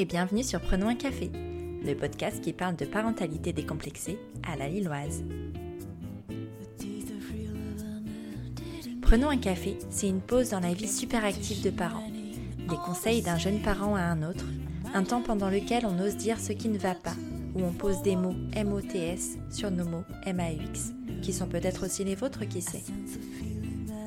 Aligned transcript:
et 0.00 0.06
bienvenue 0.06 0.42
sur 0.42 0.62
Prenons 0.62 0.88
un 0.88 0.94
café, 0.94 1.30
le 1.84 1.92
podcast 1.92 2.40
qui 2.40 2.54
parle 2.54 2.74
de 2.74 2.86
parentalité 2.86 3.52
décomplexée 3.52 4.18
à 4.50 4.56
la 4.56 4.66
Lilloise. 4.66 5.22
Prenons 9.02 9.28
un 9.28 9.36
café, 9.36 9.76
c'est 9.90 10.08
une 10.08 10.22
pause 10.22 10.50
dans 10.50 10.60
la 10.60 10.72
vie 10.72 10.88
super 10.88 11.22
active 11.22 11.62
de 11.62 11.68
parents. 11.68 12.10
Des 12.70 12.76
conseils 12.76 13.20
d'un 13.20 13.36
jeune 13.36 13.60
parent 13.60 13.94
à 13.94 14.00
un 14.00 14.22
autre, 14.22 14.46
un 14.94 15.02
temps 15.02 15.20
pendant 15.20 15.50
lequel 15.50 15.84
on 15.84 16.00
ose 16.00 16.16
dire 16.16 16.40
ce 16.40 16.54
qui 16.54 16.70
ne 16.70 16.78
va 16.78 16.94
pas, 16.94 17.16
où 17.54 17.62
on 17.62 17.72
pose 17.72 18.00
des 18.00 18.16
mots 18.16 18.36
MOTS 18.56 19.38
sur 19.50 19.70
nos 19.70 19.84
mots 19.84 20.04
MAUX, 20.24 20.94
qui 21.20 21.34
sont 21.34 21.46
peut-être 21.46 21.84
aussi 21.84 22.04
les 22.04 22.14
vôtres, 22.14 22.48
qui 22.48 22.62
sait. 22.62 22.84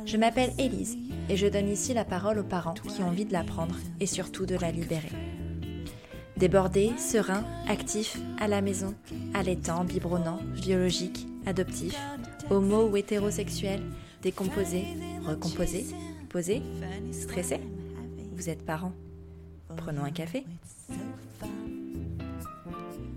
Je 0.08 0.18
m'appelle 0.18 0.54
Élise 0.58 0.98
et 1.30 1.38
je 1.38 1.46
donne 1.46 1.70
ici 1.70 1.94
la 1.94 2.04
parole 2.04 2.40
aux 2.40 2.44
parents 2.44 2.74
qui 2.74 3.04
ont 3.04 3.10
envie 3.10 3.26
de 3.26 3.34
l'apprendre 3.34 3.76
et 4.00 4.08
surtout 4.08 4.48
de 4.48 4.56
la 4.56 4.72
libérer. 4.72 5.12
Débordé, 6.44 6.92
serein, 6.98 7.46
actif, 7.70 8.18
à 8.38 8.50
la 8.50 8.60
maison, 8.60 8.96
allaitant, 9.34 9.86
biberonnant, 9.86 10.42
biologique, 10.62 11.26
adoptif, 11.46 11.98
homo 12.50 12.90
ou 12.90 12.98
hétérosexuel, 12.98 13.82
décomposé, 14.22 14.84
recomposé, 15.26 15.86
posé, 16.28 16.62
stressé 17.14 17.62
Vous 18.36 18.50
êtes 18.50 18.66
parent 18.66 18.92
Prenons 19.78 20.04
un 20.04 20.12
café. 20.12 20.44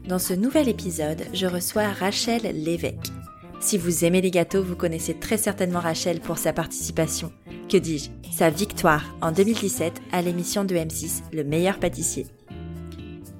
Dans 0.06 0.20
ce 0.20 0.32
nouvel 0.32 0.68
épisode, 0.68 1.24
je 1.32 1.48
reçois 1.48 1.88
Rachel 1.88 2.42
Lévesque. 2.42 3.10
Si 3.58 3.76
vous 3.76 4.04
aimez 4.04 4.20
les 4.20 4.30
gâteaux, 4.30 4.62
vous 4.62 4.76
connaissez 4.76 5.14
très 5.14 5.36
certainement 5.36 5.80
Rachel 5.80 6.20
pour 6.20 6.38
sa 6.38 6.52
participation, 6.52 7.32
que 7.68 7.76
dis-je, 7.76 8.08
sa 8.30 8.50
victoire 8.50 9.16
en 9.20 9.32
2017 9.32 10.00
à 10.12 10.22
l'émission 10.22 10.62
de 10.62 10.76
M6 10.76 11.22
Le 11.32 11.42
meilleur 11.42 11.80
pâtissier. 11.80 12.28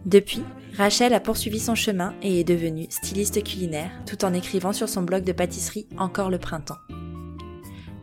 Depuis, 0.07 0.45
Rachel 0.77 1.13
a 1.15 1.21
poursuivi 1.21 1.59
son 1.59 1.75
chemin 1.75 2.15
et 2.23 2.39
est 2.39 2.45
devenue 2.45 2.87
styliste 2.91 3.43
culinaire 3.43 3.91
tout 4.07 4.25
en 4.25 4.33
écrivant 4.35 4.73
sur 4.73 4.89
son 4.89 5.03
blog 5.03 5.25
de 5.25 5.33
pâtisserie 5.33 5.89
Encore 5.99 6.31
le 6.31 6.39
printemps. 6.39 6.79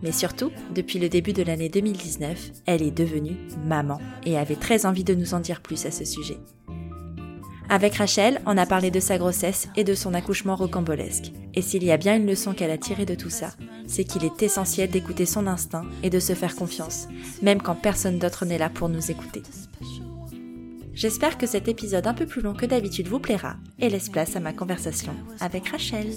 Mais 0.01 0.11
surtout, 0.11 0.51
depuis 0.75 0.99
le 0.99 1.07
début 1.07 1.31
de 1.31 1.43
l'année 1.43 1.69
2019, 1.69 2.51
elle 2.65 2.81
est 2.81 2.91
devenue 2.91 3.37
maman 3.65 4.01
et 4.25 4.37
avait 4.37 4.57
très 4.57 4.85
envie 4.85 5.05
de 5.05 5.15
nous 5.15 5.33
en 5.33 5.39
dire 5.39 5.61
plus 5.61 5.85
à 5.85 5.91
ce 5.91 6.03
sujet. 6.03 6.37
Avec 7.69 7.95
Rachel, 7.95 8.41
on 8.45 8.57
a 8.57 8.65
parlé 8.65 8.91
de 8.91 8.99
sa 8.99 9.17
grossesse 9.17 9.69
et 9.77 9.85
de 9.85 9.93
son 9.93 10.13
accouchement 10.13 10.57
rocambolesque. 10.57 11.31
Et 11.53 11.61
s'il 11.61 11.85
y 11.85 11.91
a 11.91 11.97
bien 11.97 12.17
une 12.17 12.27
leçon 12.27 12.53
qu'elle 12.53 12.69
a 12.69 12.77
tirée 12.77 13.05
de 13.05 13.15
tout 13.15 13.29
ça, 13.29 13.51
c'est 13.87 14.03
qu'il 14.03 14.25
est 14.25 14.43
essentiel 14.43 14.89
d'écouter 14.89 15.25
son 15.25 15.47
instinct 15.47 15.85
et 16.03 16.09
de 16.09 16.19
se 16.19 16.33
faire 16.33 16.57
confiance, 16.57 17.07
même 17.41 17.61
quand 17.61 17.75
personne 17.75 18.19
d'autre 18.19 18.45
n'est 18.45 18.57
là 18.57 18.69
pour 18.69 18.89
nous 18.89 19.09
écouter. 19.09 19.41
J'espère 20.93 21.39
que 21.39 21.47
cet 21.47 21.67
épisode 21.67 22.05
un 22.05 22.13
peu 22.13 22.27
plus 22.27 22.41
long 22.41 22.53
que 22.53 22.67
d'habitude 22.67 23.07
vous 23.07 23.19
plaira 23.19 23.55
et 23.79 23.89
laisse 23.89 24.09
place 24.09 24.35
à 24.35 24.39
ma 24.39 24.53
conversation 24.53 25.15
avec 25.39 25.69
Rachel. 25.69 26.13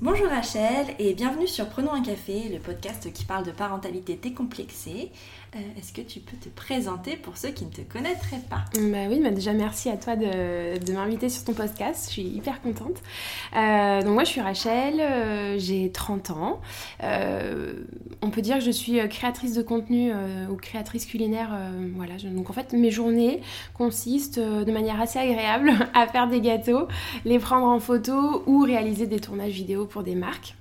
Bonjour 0.00 0.28
Rachel 0.28 0.86
et 1.00 1.12
bienvenue 1.14 1.48
sur 1.48 1.68
Prenons 1.68 1.92
un 1.92 2.02
café, 2.02 2.48
le 2.50 2.60
podcast 2.60 3.12
qui 3.12 3.24
parle 3.24 3.44
de 3.44 3.50
parentalité 3.50 4.14
décomplexée. 4.14 5.10
Euh, 5.56 5.58
est-ce 5.78 5.94
que 5.94 6.02
tu 6.02 6.20
peux 6.20 6.36
te 6.36 6.50
présenter 6.50 7.16
pour 7.16 7.38
ceux 7.38 7.48
qui 7.48 7.64
ne 7.64 7.70
te 7.70 7.80
connaîtraient 7.80 8.42
pas? 8.50 8.64
Bah 8.74 9.06
oui, 9.08 9.20
bah 9.22 9.30
déjà 9.30 9.54
merci 9.54 9.88
à 9.88 9.96
toi 9.96 10.14
de, 10.14 10.92
m'inviter 10.92 11.30
sur 11.30 11.44
ton 11.44 11.54
podcast, 11.54 12.06
je 12.08 12.12
suis 12.12 12.22
hyper 12.22 12.60
contente. 12.60 13.02
Euh, 13.56 14.02
donc 14.02 14.12
moi 14.12 14.24
je 14.24 14.28
suis 14.28 14.40
Rachel, 14.42 15.00
euh, 15.00 15.58
j'ai 15.58 15.90
30 15.90 16.30
ans. 16.30 16.60
on 18.20 18.30
peut 18.30 18.42
dire 18.42 18.58
que 18.58 18.64
je 18.64 18.70
suis 18.70 18.98
créatrice 19.08 19.54
de 19.54 19.62
contenu 19.62 20.12
ou 20.50 20.56
créatrice 20.56 21.06
culinaire. 21.06 21.50
voilà, 21.94 22.14
donc 22.16 22.50
en 22.50 22.52
fait 22.52 22.72
mes 22.74 22.90
journées 22.90 23.40
consistent 23.74 24.40
de 24.40 24.70
manière 24.70 25.00
assez 25.00 25.18
agréable 25.18 25.72
à 25.94 26.06
faire 26.06 26.28
des 26.28 26.40
gâteaux, 26.40 26.88
les 27.24 27.38
prendre 27.38 27.66
en 27.66 27.80
photo 27.80 28.42
ou 28.46 28.60
réaliser 28.60 29.06
des 29.06 29.20
tournages 29.20 29.52
vidéo 29.52 29.86
pour 29.86 30.02
des 30.02 30.14
marques. 30.14 30.54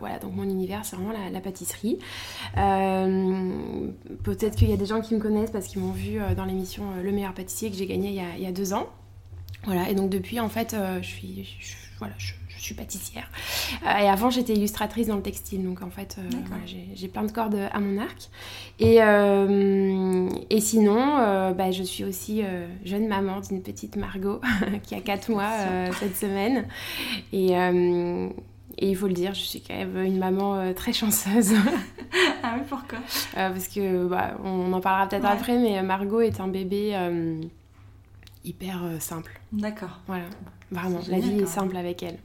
Voilà, 0.00 0.18
donc 0.18 0.34
mon 0.34 0.44
univers 0.44 0.84
c'est 0.84 0.96
vraiment 0.96 1.12
la, 1.12 1.30
la 1.30 1.40
pâtisserie 1.40 1.98
peut-être 4.26 4.56
qu'il 4.56 4.68
y 4.68 4.72
a 4.72 4.76
des 4.76 4.86
gens 4.86 5.00
qui 5.00 5.14
me 5.14 5.20
connaissent 5.20 5.50
parce 5.50 5.66
qu'ils 5.66 5.80
m'ont 5.80 5.92
vu 5.92 6.20
euh, 6.20 6.34
dans 6.34 6.44
l'émission 6.44 6.84
euh, 6.96 7.02
Le 7.02 7.12
meilleur 7.12 7.32
pâtissier 7.32 7.70
que 7.70 7.76
j'ai 7.76 7.86
gagné 7.86 8.08
il 8.08 8.42
y, 8.42 8.46
a, 8.46 8.52
deux 8.52 8.72
ans. 8.72 8.88
Voilà, 9.64 9.88
et 9.88 9.94
donc 9.94 10.10
depuis, 10.10 10.40
en 10.40 10.48
fait, 10.48 10.74
euh, 10.74 11.00
je 11.02 11.06
suis, 11.06 11.58
voilà, 11.98 12.14
je, 12.18 12.32
suis 12.58 12.74
pâtissière. 12.74 13.30
et 13.84 14.08
avant, 14.08 14.28
j'étais 14.28 14.54
illustratrice 14.54 15.06
dans 15.06 15.16
le 15.16 15.22
textile, 15.22 15.62
donc 15.62 15.82
en 15.82 15.90
fait, 15.90 16.16
j'ai 16.94 17.06
plein 17.06 17.22
de 17.22 17.30
cordes 17.30 17.56
à 17.72 17.78
mon 17.78 17.96
arc. 18.00 18.28
Et, 18.80 18.96
et 18.96 20.60
sinon, 20.60 21.52
bah, 21.52 21.70
je 21.70 21.84
suis 21.84 22.02
aussi 22.02 22.42
jeune 22.84 23.06
maman 23.06 23.40
d'une 23.40 23.62
petite 23.62 23.94
Margot 23.94 24.40
qui 24.82 24.96
a 24.96 25.00
4 25.00 25.30
mois 25.30 25.50
cette 26.00 26.16
semaine. 26.16 26.66
Et 27.32 27.54
et 28.78 28.90
il 28.90 28.96
faut 28.96 29.06
le 29.06 29.14
dire, 29.14 29.32
je 29.34 29.40
suis 29.40 29.60
quand 29.60 29.74
même 29.74 29.96
une 30.04 30.18
maman 30.18 30.56
euh, 30.56 30.72
très 30.72 30.92
chanceuse. 30.92 31.54
ah 32.42 32.54
oui, 32.56 32.64
pourquoi? 32.68 32.98
Euh, 33.36 33.50
Parce 33.50 33.68
que, 33.68 34.06
bah, 34.06 34.36
on 34.44 34.72
en 34.72 34.80
parlera 34.80 35.08
peut-être 35.08 35.24
après, 35.24 35.58
mais 35.58 35.82
Margot 35.82 36.20
est 36.20 36.40
un 36.40 36.48
bébé 36.48 36.92
euh, 36.94 37.40
hyper 38.44 38.82
simple. 39.00 39.40
D'accord. 39.52 40.00
Voilà, 40.06 40.24
vraiment, 40.70 41.00
la 41.08 41.18
vie 41.18 41.40
est 41.40 41.46
simple 41.46 41.76
avec 41.76 42.02
elle. 42.02 42.18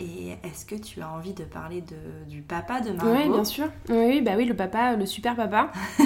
Et 0.00 0.30
est-ce 0.42 0.64
que 0.64 0.74
tu 0.74 1.00
as 1.00 1.10
envie 1.10 1.34
de 1.34 1.44
parler 1.44 1.82
de, 1.82 2.28
du 2.28 2.40
papa 2.40 2.80
de 2.80 2.92
Margot? 2.92 3.12
Oui, 3.12 3.28
bien 3.28 3.44
sûr. 3.44 3.68
Oui, 3.88 4.20
bah 4.22 4.32
oui, 4.36 4.46
le 4.46 4.54
papa, 4.54 4.96
le 4.96 5.06
super 5.06 5.36
papa. 5.36 5.70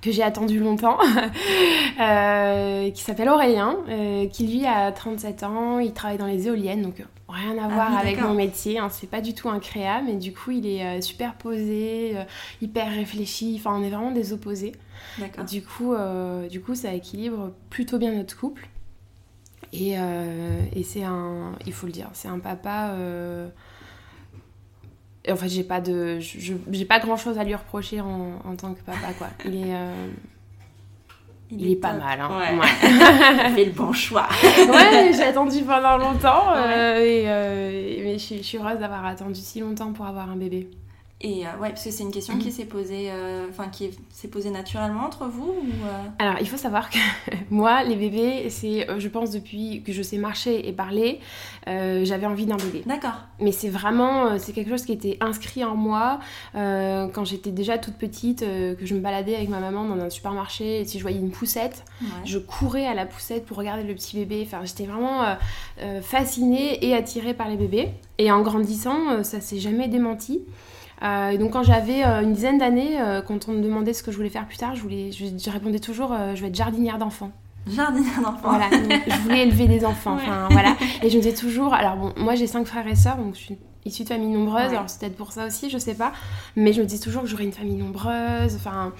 que 0.00 0.12
j'ai 0.12 0.22
attendu 0.22 0.60
longtemps, 0.60 0.98
qui 2.94 3.02
s'appelle 3.02 3.28
Aurélien, 3.28 3.76
qui 4.32 4.46
lui 4.46 4.66
a 4.66 4.92
37 4.92 5.42
ans, 5.42 5.78
il 5.78 5.92
travaille 5.92 6.18
dans 6.18 6.26
les 6.26 6.46
éoliennes, 6.46 6.82
donc 6.82 7.02
rien 7.28 7.58
à 7.58 7.64
ah 7.64 7.68
voir 7.68 7.96
avec 7.96 8.20
mon 8.20 8.34
métier. 8.34 8.78
Hein. 8.78 8.88
C'est 8.90 9.08
pas 9.08 9.20
du 9.20 9.34
tout 9.34 9.48
un 9.48 9.60
créa, 9.60 10.00
mais 10.02 10.14
du 10.14 10.32
coup, 10.32 10.50
il 10.50 10.66
est 10.66 10.84
euh, 10.84 11.00
super 11.00 11.34
posé, 11.34 12.12
euh, 12.16 12.24
hyper 12.62 12.90
réfléchi. 12.90 13.56
Enfin, 13.58 13.78
on 13.78 13.82
est 13.82 13.90
vraiment 13.90 14.12
des 14.12 14.32
opposés. 14.32 14.72
Du 15.48 15.62
coup, 15.62 15.94
euh, 15.94 16.48
du 16.48 16.60
coup, 16.60 16.74
ça 16.74 16.92
équilibre 16.94 17.52
plutôt 17.70 17.98
bien 17.98 18.12
notre 18.12 18.36
couple. 18.36 18.68
Et, 19.72 19.92
et 19.92 20.82
c'est 20.82 21.04
un, 21.04 21.52
il 21.66 21.74
faut 21.74 21.84
le 21.84 21.92
dire, 21.92 22.08
c'est 22.14 22.28
un 22.28 22.38
papa. 22.38 22.94
En 25.30 25.36
fait, 25.36 25.48
j'ai 25.48 25.64
pas 25.64 25.80
de, 25.80 26.18
j'ai 26.20 26.84
pas 26.84 26.98
grand 27.00 27.16
chose 27.16 27.38
à 27.38 27.44
lui 27.44 27.54
reprocher 27.54 28.00
en, 28.00 28.40
en, 28.44 28.56
tant 28.56 28.74
que 28.74 28.80
papa, 28.80 29.12
quoi. 29.18 29.28
Il 29.44 29.56
est 29.56 29.74
il, 31.50 31.70
est, 31.70 31.76
pas 31.76 31.94
mal, 31.94 32.20
hein. 32.20 32.28
Ouais. 32.28 32.58
ouais. 32.58 33.50
fait 33.54 33.64
le 33.64 33.70
bon 33.70 33.92
choix. 33.92 34.28
ouais, 34.42 35.12
j'ai 35.14 35.22
attendu 35.22 35.62
pendant 35.62 35.96
longtemps. 35.96 36.52
Euh, 36.54 36.98
et, 36.98 37.24
euh, 37.26 38.04
mais 38.04 38.18
je, 38.18 38.36
je 38.36 38.42
suis 38.42 38.58
heureuse 38.58 38.78
d'avoir 38.78 39.06
attendu 39.06 39.40
si 39.40 39.60
longtemps 39.60 39.92
pour 39.92 40.06
avoir 40.06 40.28
un 40.28 40.36
bébé. 40.36 40.68
Et 41.20 41.44
euh, 41.44 41.50
ouais, 41.60 41.70
parce 41.70 41.82
que 41.82 41.90
c'est 41.90 42.04
une 42.04 42.12
question 42.12 42.38
qui 42.38 42.48
mm. 42.48 42.52
s'est 42.52 42.64
posée, 42.64 43.08
euh, 43.10 43.46
enfin 43.50 43.68
qui 43.68 43.90
s'est 44.10 44.28
posée 44.28 44.50
naturellement 44.50 45.04
entre 45.04 45.26
vous 45.26 45.48
ou 45.48 45.84
euh? 45.84 46.04
Alors 46.20 46.36
il 46.40 46.48
faut 46.48 46.56
savoir 46.56 46.90
que 46.90 46.98
moi, 47.50 47.82
les 47.82 47.96
bébés, 47.96 48.48
c'est, 48.50 48.86
je 48.98 49.08
pense 49.08 49.32
depuis 49.32 49.82
que 49.82 49.92
je 49.92 50.00
sais 50.00 50.16
marcher 50.16 50.68
et 50.68 50.72
parler, 50.72 51.18
j'avais 51.66 52.26
envie 52.26 52.46
d'un 52.46 52.56
bébé. 52.56 52.82
D'accord. 52.86 53.24
Mais 53.40 53.52
c'est 53.52 53.68
vraiment, 53.68 54.38
c'est 54.38 54.52
quelque 54.52 54.70
chose 54.70 54.84
qui 54.84 54.92
était 54.92 55.18
inscrit 55.20 55.64
en 55.64 55.74
moi 55.76 56.20
quand 56.54 57.24
j'étais 57.24 57.50
déjà 57.50 57.76
toute 57.76 57.94
petite, 57.94 58.40
que 58.40 58.86
je 58.86 58.94
me 58.94 59.00
baladais 59.00 59.36
avec 59.36 59.48
ma 59.48 59.60
maman 59.60 59.84
dans 59.84 60.02
un 60.02 60.08
supermarché 60.08 60.80
et 60.80 60.84
si 60.86 60.98
je 60.98 61.02
voyais 61.02 61.18
une 61.18 61.30
poussette, 61.30 61.84
je 62.24 62.38
courais 62.38 62.86
à 62.86 62.94
la 62.94 63.04
poussette 63.04 63.44
pour 63.44 63.58
regarder 63.58 63.82
le 63.82 63.94
petit 63.94 64.16
bébé. 64.16 64.42
Enfin, 64.46 64.64
j'étais 64.64 64.86
vraiment 64.86 65.36
fascinée 66.00 66.82
et 66.86 66.94
attirée 66.94 67.34
par 67.34 67.48
les 67.48 67.56
bébés. 67.56 67.90
Et 68.16 68.32
en 68.32 68.40
grandissant, 68.40 69.22
ça 69.24 69.40
s'est 69.42 69.60
jamais 69.60 69.88
démenti. 69.88 70.40
Euh, 71.02 71.30
et 71.30 71.38
donc 71.38 71.52
quand 71.52 71.62
j'avais 71.62 72.04
euh, 72.04 72.22
une 72.22 72.32
dizaine 72.32 72.58
d'années, 72.58 73.00
euh, 73.00 73.22
quand 73.22 73.48
on 73.48 73.52
me 73.52 73.62
demandait 73.62 73.92
ce 73.92 74.02
que 74.02 74.10
je 74.10 74.16
voulais 74.16 74.30
faire 74.30 74.46
plus 74.46 74.56
tard, 74.56 74.74
je, 74.74 74.82
voulais, 74.82 75.10
je, 75.12 75.50
répondais 75.50 75.78
toujours 75.78 76.14
je 76.34 76.40
vais 76.40 76.48
être 76.48 76.54
jardinière 76.54 76.98
d'enfants. 76.98 77.30
Jardinière 77.66 78.20
d'enfants. 78.22 78.48
Voilà, 78.48 78.68
je 78.70 79.18
voulais 79.22 79.42
élever 79.42 79.66
des 79.66 79.84
enfants. 79.84 80.14
Enfin, 80.14 80.48
voilà. 80.50 80.74
Et 81.02 81.10
je 81.10 81.16
me 81.16 81.22
disais 81.22 81.34
toujours. 81.34 81.74
Alors 81.74 81.96
bon, 81.96 82.12
moi 82.16 82.34
j'ai 82.34 82.46
cinq 82.46 82.66
frères 82.66 82.86
et 82.86 82.96
sœurs, 82.96 83.16
donc 83.16 83.34
je 83.34 83.40
suis 83.40 83.58
issue 83.84 84.04
de 84.04 84.08
famille 84.08 84.28
nombreuse. 84.28 84.70
Alors 84.70 84.84
c'est 84.86 85.00
peut-être 85.00 85.16
pour 85.16 85.32
ça 85.32 85.46
aussi, 85.46 85.70
je 85.70 85.78
sais 85.78 85.94
pas. 85.94 86.12
Mais 86.56 86.72
je 86.72 86.80
me 86.80 86.86
dis 86.86 86.98
toujours 86.98 87.22
que 87.22 87.28
j'aurais 87.28 87.44
une 87.44 87.52
famille 87.52 87.76
nombreuse. 87.76 88.56
Enfin, 88.56 88.92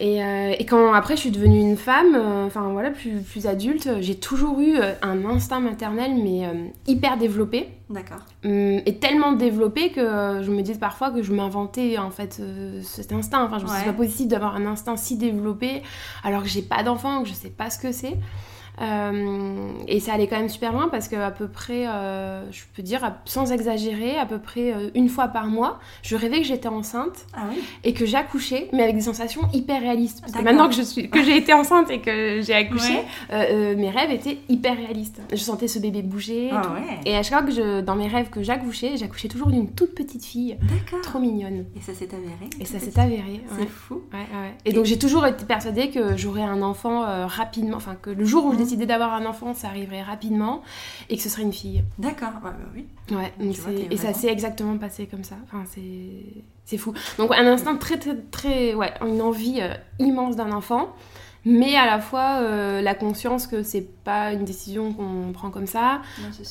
euh, 0.00 0.54
et, 0.58 0.64
quand 0.64 0.94
après 0.94 1.14
je 1.14 1.20
suis 1.20 1.30
devenue 1.30 1.60
une 1.60 1.76
femme, 1.76 2.14
euh, 2.14 2.46
enfin 2.46 2.70
voilà, 2.70 2.90
plus, 2.90 3.20
plus 3.20 3.46
adulte, 3.46 3.88
j'ai 4.00 4.14
toujours 4.14 4.60
eu 4.60 4.76
euh, 4.76 4.94
un 5.02 5.26
instinct 5.26 5.60
maternel, 5.60 6.12
mais 6.14 6.42
hyper 6.86 7.18
développé. 7.18 7.68
D'accord. 7.90 8.20
Hum, 8.44 8.80
et 8.86 8.96
tellement 8.98 9.32
développé 9.32 9.90
que 9.90 10.40
je 10.42 10.50
me 10.50 10.62
dis 10.62 10.74
parfois 10.74 11.10
que 11.10 11.22
je 11.22 11.32
m'inventais 11.32 11.98
en 11.98 12.10
fait 12.10 12.40
cet 12.82 13.12
instinct. 13.12 13.44
Enfin, 13.44 13.58
je 13.58 13.64
me 13.64 13.68
suis 13.68 13.84
pas 13.84 13.92
possible 13.92 14.30
d'avoir 14.30 14.56
un 14.56 14.66
instinct 14.66 14.96
si 14.96 15.16
développé 15.16 15.82
alors 16.24 16.42
que 16.42 16.48
j'ai 16.48 16.62
pas 16.62 16.82
d'enfant, 16.82 17.22
que 17.22 17.28
je 17.28 17.34
sais 17.34 17.50
pas 17.50 17.68
ce 17.68 17.78
que 17.78 17.92
c'est. 17.92 18.16
Euh, 18.80 19.72
et 19.88 20.00
ça 20.00 20.14
allait 20.14 20.26
quand 20.26 20.38
même 20.38 20.48
super 20.48 20.72
loin 20.72 20.88
parce 20.88 21.08
qu'à 21.08 21.30
peu 21.30 21.48
près, 21.48 21.86
euh, 21.86 22.50
je 22.50 22.62
peux 22.74 22.82
dire, 22.82 23.12
sans 23.24 23.52
exagérer, 23.52 24.16
à 24.18 24.26
peu 24.26 24.38
près 24.38 24.72
euh, 24.72 24.90
une 24.94 25.08
fois 25.08 25.28
par 25.28 25.46
mois, 25.46 25.78
je 26.02 26.16
rêvais 26.16 26.38
que 26.40 26.46
j'étais 26.46 26.68
enceinte 26.68 27.26
Ah 27.34 27.42
oui 27.50 27.60
et 27.84 27.92
que 27.92 28.06
j'accouchais, 28.06 28.68
mais 28.72 28.82
avec 28.82 28.94
des 28.94 29.02
sensations 29.02 29.42
hyper 29.52 29.80
réalistes. 29.80 30.20
Parce 30.20 30.32
que 30.32 30.42
maintenant 30.42 30.68
que 30.68 30.74
je 30.74 30.82
suis, 30.82 31.10
que 31.10 31.22
j'ai 31.22 31.36
été 31.36 31.52
enceinte 31.52 31.90
et 31.90 32.00
que 32.00 32.40
j'ai 32.42 32.54
accouché, 32.54 32.92
Ouais. 32.92 33.04
euh, 33.32 33.76
mes 33.76 33.90
rêves 33.90 34.10
étaient 34.10 34.38
hyper 34.48 34.76
réalistes. 34.76 35.20
Je 35.30 35.36
sentais 35.36 35.68
ce 35.68 35.78
bébé 35.78 36.02
bouger. 36.02 36.46
et 36.46 36.50
Ah 36.52 36.62
ouais 36.72 37.00
Et 37.04 37.16
à 37.16 37.22
chaque 37.22 37.38
fois 37.38 37.42
que 37.46 37.52
je, 37.52 37.80
dans 37.80 37.96
mes 37.96 38.08
rêves 38.08 38.30
que 38.30 38.42
j'accouchais, 38.42 38.96
j'accouchais 38.96 39.28
toujours 39.28 39.48
d'une 39.48 39.70
toute 39.72 39.94
petite 39.94 40.24
fille, 40.24 40.56
trop 41.02 41.18
mignonne. 41.18 41.66
Et 41.76 41.80
ça 41.80 41.94
s'est 41.94 42.08
avéré 42.14 42.48
Et 42.60 42.64
ça 42.64 42.78
s'est 42.78 42.98
avéré. 42.98 43.42
C'est 43.58 43.68
fou. 43.68 44.02
Et 44.64 44.72
donc 44.72 44.84
j'ai 44.86 44.98
toujours 44.98 45.26
été 45.26 45.44
persuadée 45.44 45.90
que 45.90 46.16
j'aurais 46.16 46.42
un 46.42 46.62
enfant 46.62 47.02
rapidement, 47.26 47.76
enfin 47.76 47.96
que 48.00 48.10
le 48.10 48.24
jour 48.24 48.44
où 48.46 48.52
je 48.52 48.58
D'avoir 48.76 49.14
un 49.14 49.26
enfant, 49.26 49.54
ça 49.54 49.68
arriverait 49.68 50.02
rapidement 50.02 50.62
et 51.08 51.16
que 51.16 51.22
ce 51.22 51.28
serait 51.28 51.42
une 51.42 51.52
fille. 51.52 51.82
D'accord. 51.98 52.30
Ouais, 52.42 52.50
bah 52.50 52.70
oui. 52.74 52.86
Ouais, 53.10 53.32
donc 53.38 53.56
vois, 53.56 53.72
et 53.72 53.96
ça 53.96 54.12
s'est 54.12 54.28
exactement 54.28 54.76
passé 54.78 55.06
comme 55.06 55.24
ça. 55.24 55.36
Enfin, 55.44 55.64
c'est 56.64 56.78
fou. 56.78 56.94
Donc 57.18 57.32
un 57.34 57.46
instinct 57.46 57.76
très 57.76 57.98
très 57.98 58.16
très 58.16 58.74
ouais, 58.74 58.92
une 59.04 59.20
envie 59.22 59.58
euh, 59.60 59.74
immense 59.98 60.36
d'un 60.36 60.52
enfant, 60.52 60.94
mais 61.44 61.76
à 61.76 61.86
la 61.86 61.98
fois 61.98 62.38
euh, 62.40 62.80
la 62.80 62.94
conscience 62.94 63.46
que 63.46 63.62
c'est 63.62 63.86
pas 64.04 64.32
une 64.32 64.44
décision 64.44 64.92
qu'on 64.92 65.32
prend 65.32 65.50
comme 65.50 65.66
ça, 65.66 66.00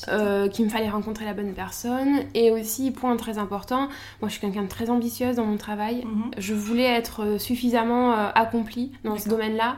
euh, 0.08 0.48
qu'il 0.48 0.66
me 0.66 0.70
fallait 0.70 0.90
rencontrer 0.90 1.24
la 1.24 1.32
bonne 1.32 1.54
personne 1.54 2.20
et 2.34 2.50
aussi 2.50 2.90
point 2.90 3.16
très 3.16 3.38
important, 3.38 3.88
moi 4.20 4.28
je 4.28 4.32
suis 4.32 4.40
quelqu'un 4.40 4.62
de 4.62 4.68
très 4.68 4.90
ambitieuse 4.90 5.36
dans 5.36 5.46
mon 5.46 5.56
travail. 5.56 6.04
Mhm. 6.04 6.30
Je 6.38 6.54
voulais 6.54 6.84
être 6.84 7.40
suffisamment 7.40 8.12
accomplie 8.34 8.92
dans 9.04 9.16
ce 9.16 9.28
domaine-là 9.28 9.76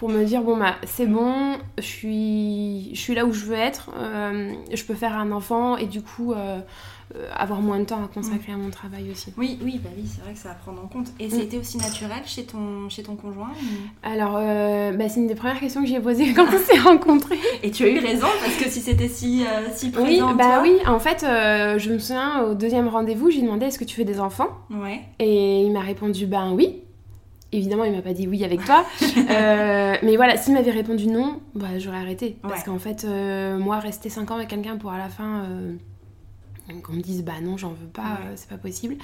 pour 0.00 0.08
me 0.08 0.24
dire 0.24 0.40
bon 0.42 0.56
bah 0.56 0.74
c'est 0.86 1.06
bon, 1.06 1.58
je 1.78 1.82
suis, 1.84 2.90
je 2.94 3.00
suis 3.00 3.14
là 3.14 3.24
où 3.26 3.32
je 3.32 3.44
veux 3.44 3.54
être, 3.54 3.90
euh, 3.96 4.50
je 4.72 4.82
peux 4.84 4.94
faire 4.94 5.14
un 5.16 5.30
enfant 5.30 5.76
et 5.76 5.84
du 5.86 6.00
coup 6.00 6.32
euh, 6.32 6.58
euh, 7.16 7.28
avoir 7.36 7.60
moins 7.60 7.78
de 7.80 7.84
temps 7.84 8.02
à 8.02 8.08
consacrer 8.08 8.52
à 8.52 8.56
mon 8.56 8.70
travail 8.70 9.10
aussi. 9.10 9.32
Oui, 9.36 9.58
oui, 9.62 9.78
bah 9.82 9.90
oui, 9.96 10.04
c'est 10.06 10.22
vrai 10.22 10.32
que 10.32 10.38
ça 10.38 10.48
va 10.48 10.54
prendre 10.54 10.82
en 10.82 10.86
compte. 10.86 11.08
Et 11.20 11.26
Mm. 11.26 11.30
c'était 11.30 11.58
aussi 11.58 11.76
naturel 11.76 12.20
chez 12.24 12.44
ton, 12.44 12.88
chez 12.88 13.02
ton 13.02 13.14
conjoint 13.16 13.50
ou- 13.50 14.08
Alors 14.08 14.36
euh, 14.38 14.92
bah, 14.92 15.08
c'est 15.10 15.20
une 15.20 15.26
des 15.26 15.34
premières 15.34 15.60
questions 15.60 15.82
que 15.82 15.88
j'ai 15.88 16.00
posées 16.00 16.32
quand 16.34 16.46
on 16.46 16.58
s'est 16.58 16.78
rencontrés. 16.80 17.38
Et 17.62 17.70
tu 17.70 17.84
as 17.84 17.88
eu 17.88 17.98
raison 17.98 18.28
parce 18.42 18.56
que 18.56 18.70
si 18.70 18.80
c'était 18.80 19.08
si, 19.08 19.44
si 19.74 19.86
Oui, 19.86 19.92
présent 19.92 20.30
en 20.30 20.34
bah 20.34 20.44
toi- 20.44 20.62
oui, 20.62 20.76
en 20.86 20.98
fait 20.98 21.18
je 21.26 21.92
me 21.92 21.98
souviens 21.98 22.42
au 22.44 22.54
deuxième 22.54 22.88
rendez-vous, 22.88 23.30
j'ai 23.30 23.42
demandé 23.42 23.66
est-ce 23.66 23.78
que 23.78 23.84
tu 23.84 23.96
fais 23.96 24.04
des 24.04 24.18
enfants? 24.20 24.48
Ouais. 24.70 25.00
Et 25.18 25.60
il 25.62 25.72
m'a 25.72 25.80
répondu 25.80 26.24
ben 26.26 26.52
oui. 26.54 26.84
Évidemment, 27.52 27.84
il 27.84 27.92
m'a 27.92 28.02
pas 28.02 28.12
dit 28.12 28.28
oui 28.28 28.44
avec 28.44 28.64
toi. 28.64 28.84
Euh, 29.30 29.94
mais 30.02 30.16
voilà, 30.16 30.36
s'il 30.36 30.54
m'avait 30.54 30.70
répondu 30.70 31.06
non, 31.06 31.40
bah, 31.54 31.78
j'aurais 31.78 31.98
arrêté. 31.98 32.36
Parce 32.42 32.64
qu'en 32.64 32.78
fait, 32.78 33.04
euh, 33.04 33.58
moi, 33.58 33.78
rester 33.78 34.08
5 34.08 34.30
ans 34.30 34.36
avec 34.36 34.48
quelqu'un 34.48 34.76
pour 34.76 34.90
à 34.90 34.98
la 34.98 35.08
fin 35.08 35.44
euh, 35.44 35.74
qu'on 36.82 36.92
me 36.94 37.00
dise 37.00 37.24
bah 37.24 37.34
non, 37.42 37.56
j'en 37.56 37.70
veux 37.70 37.86
pas, 37.92 38.02
Ouais. 38.02 38.32
c'est 38.36 38.48
pas 38.48 38.56
possible. 38.56 38.96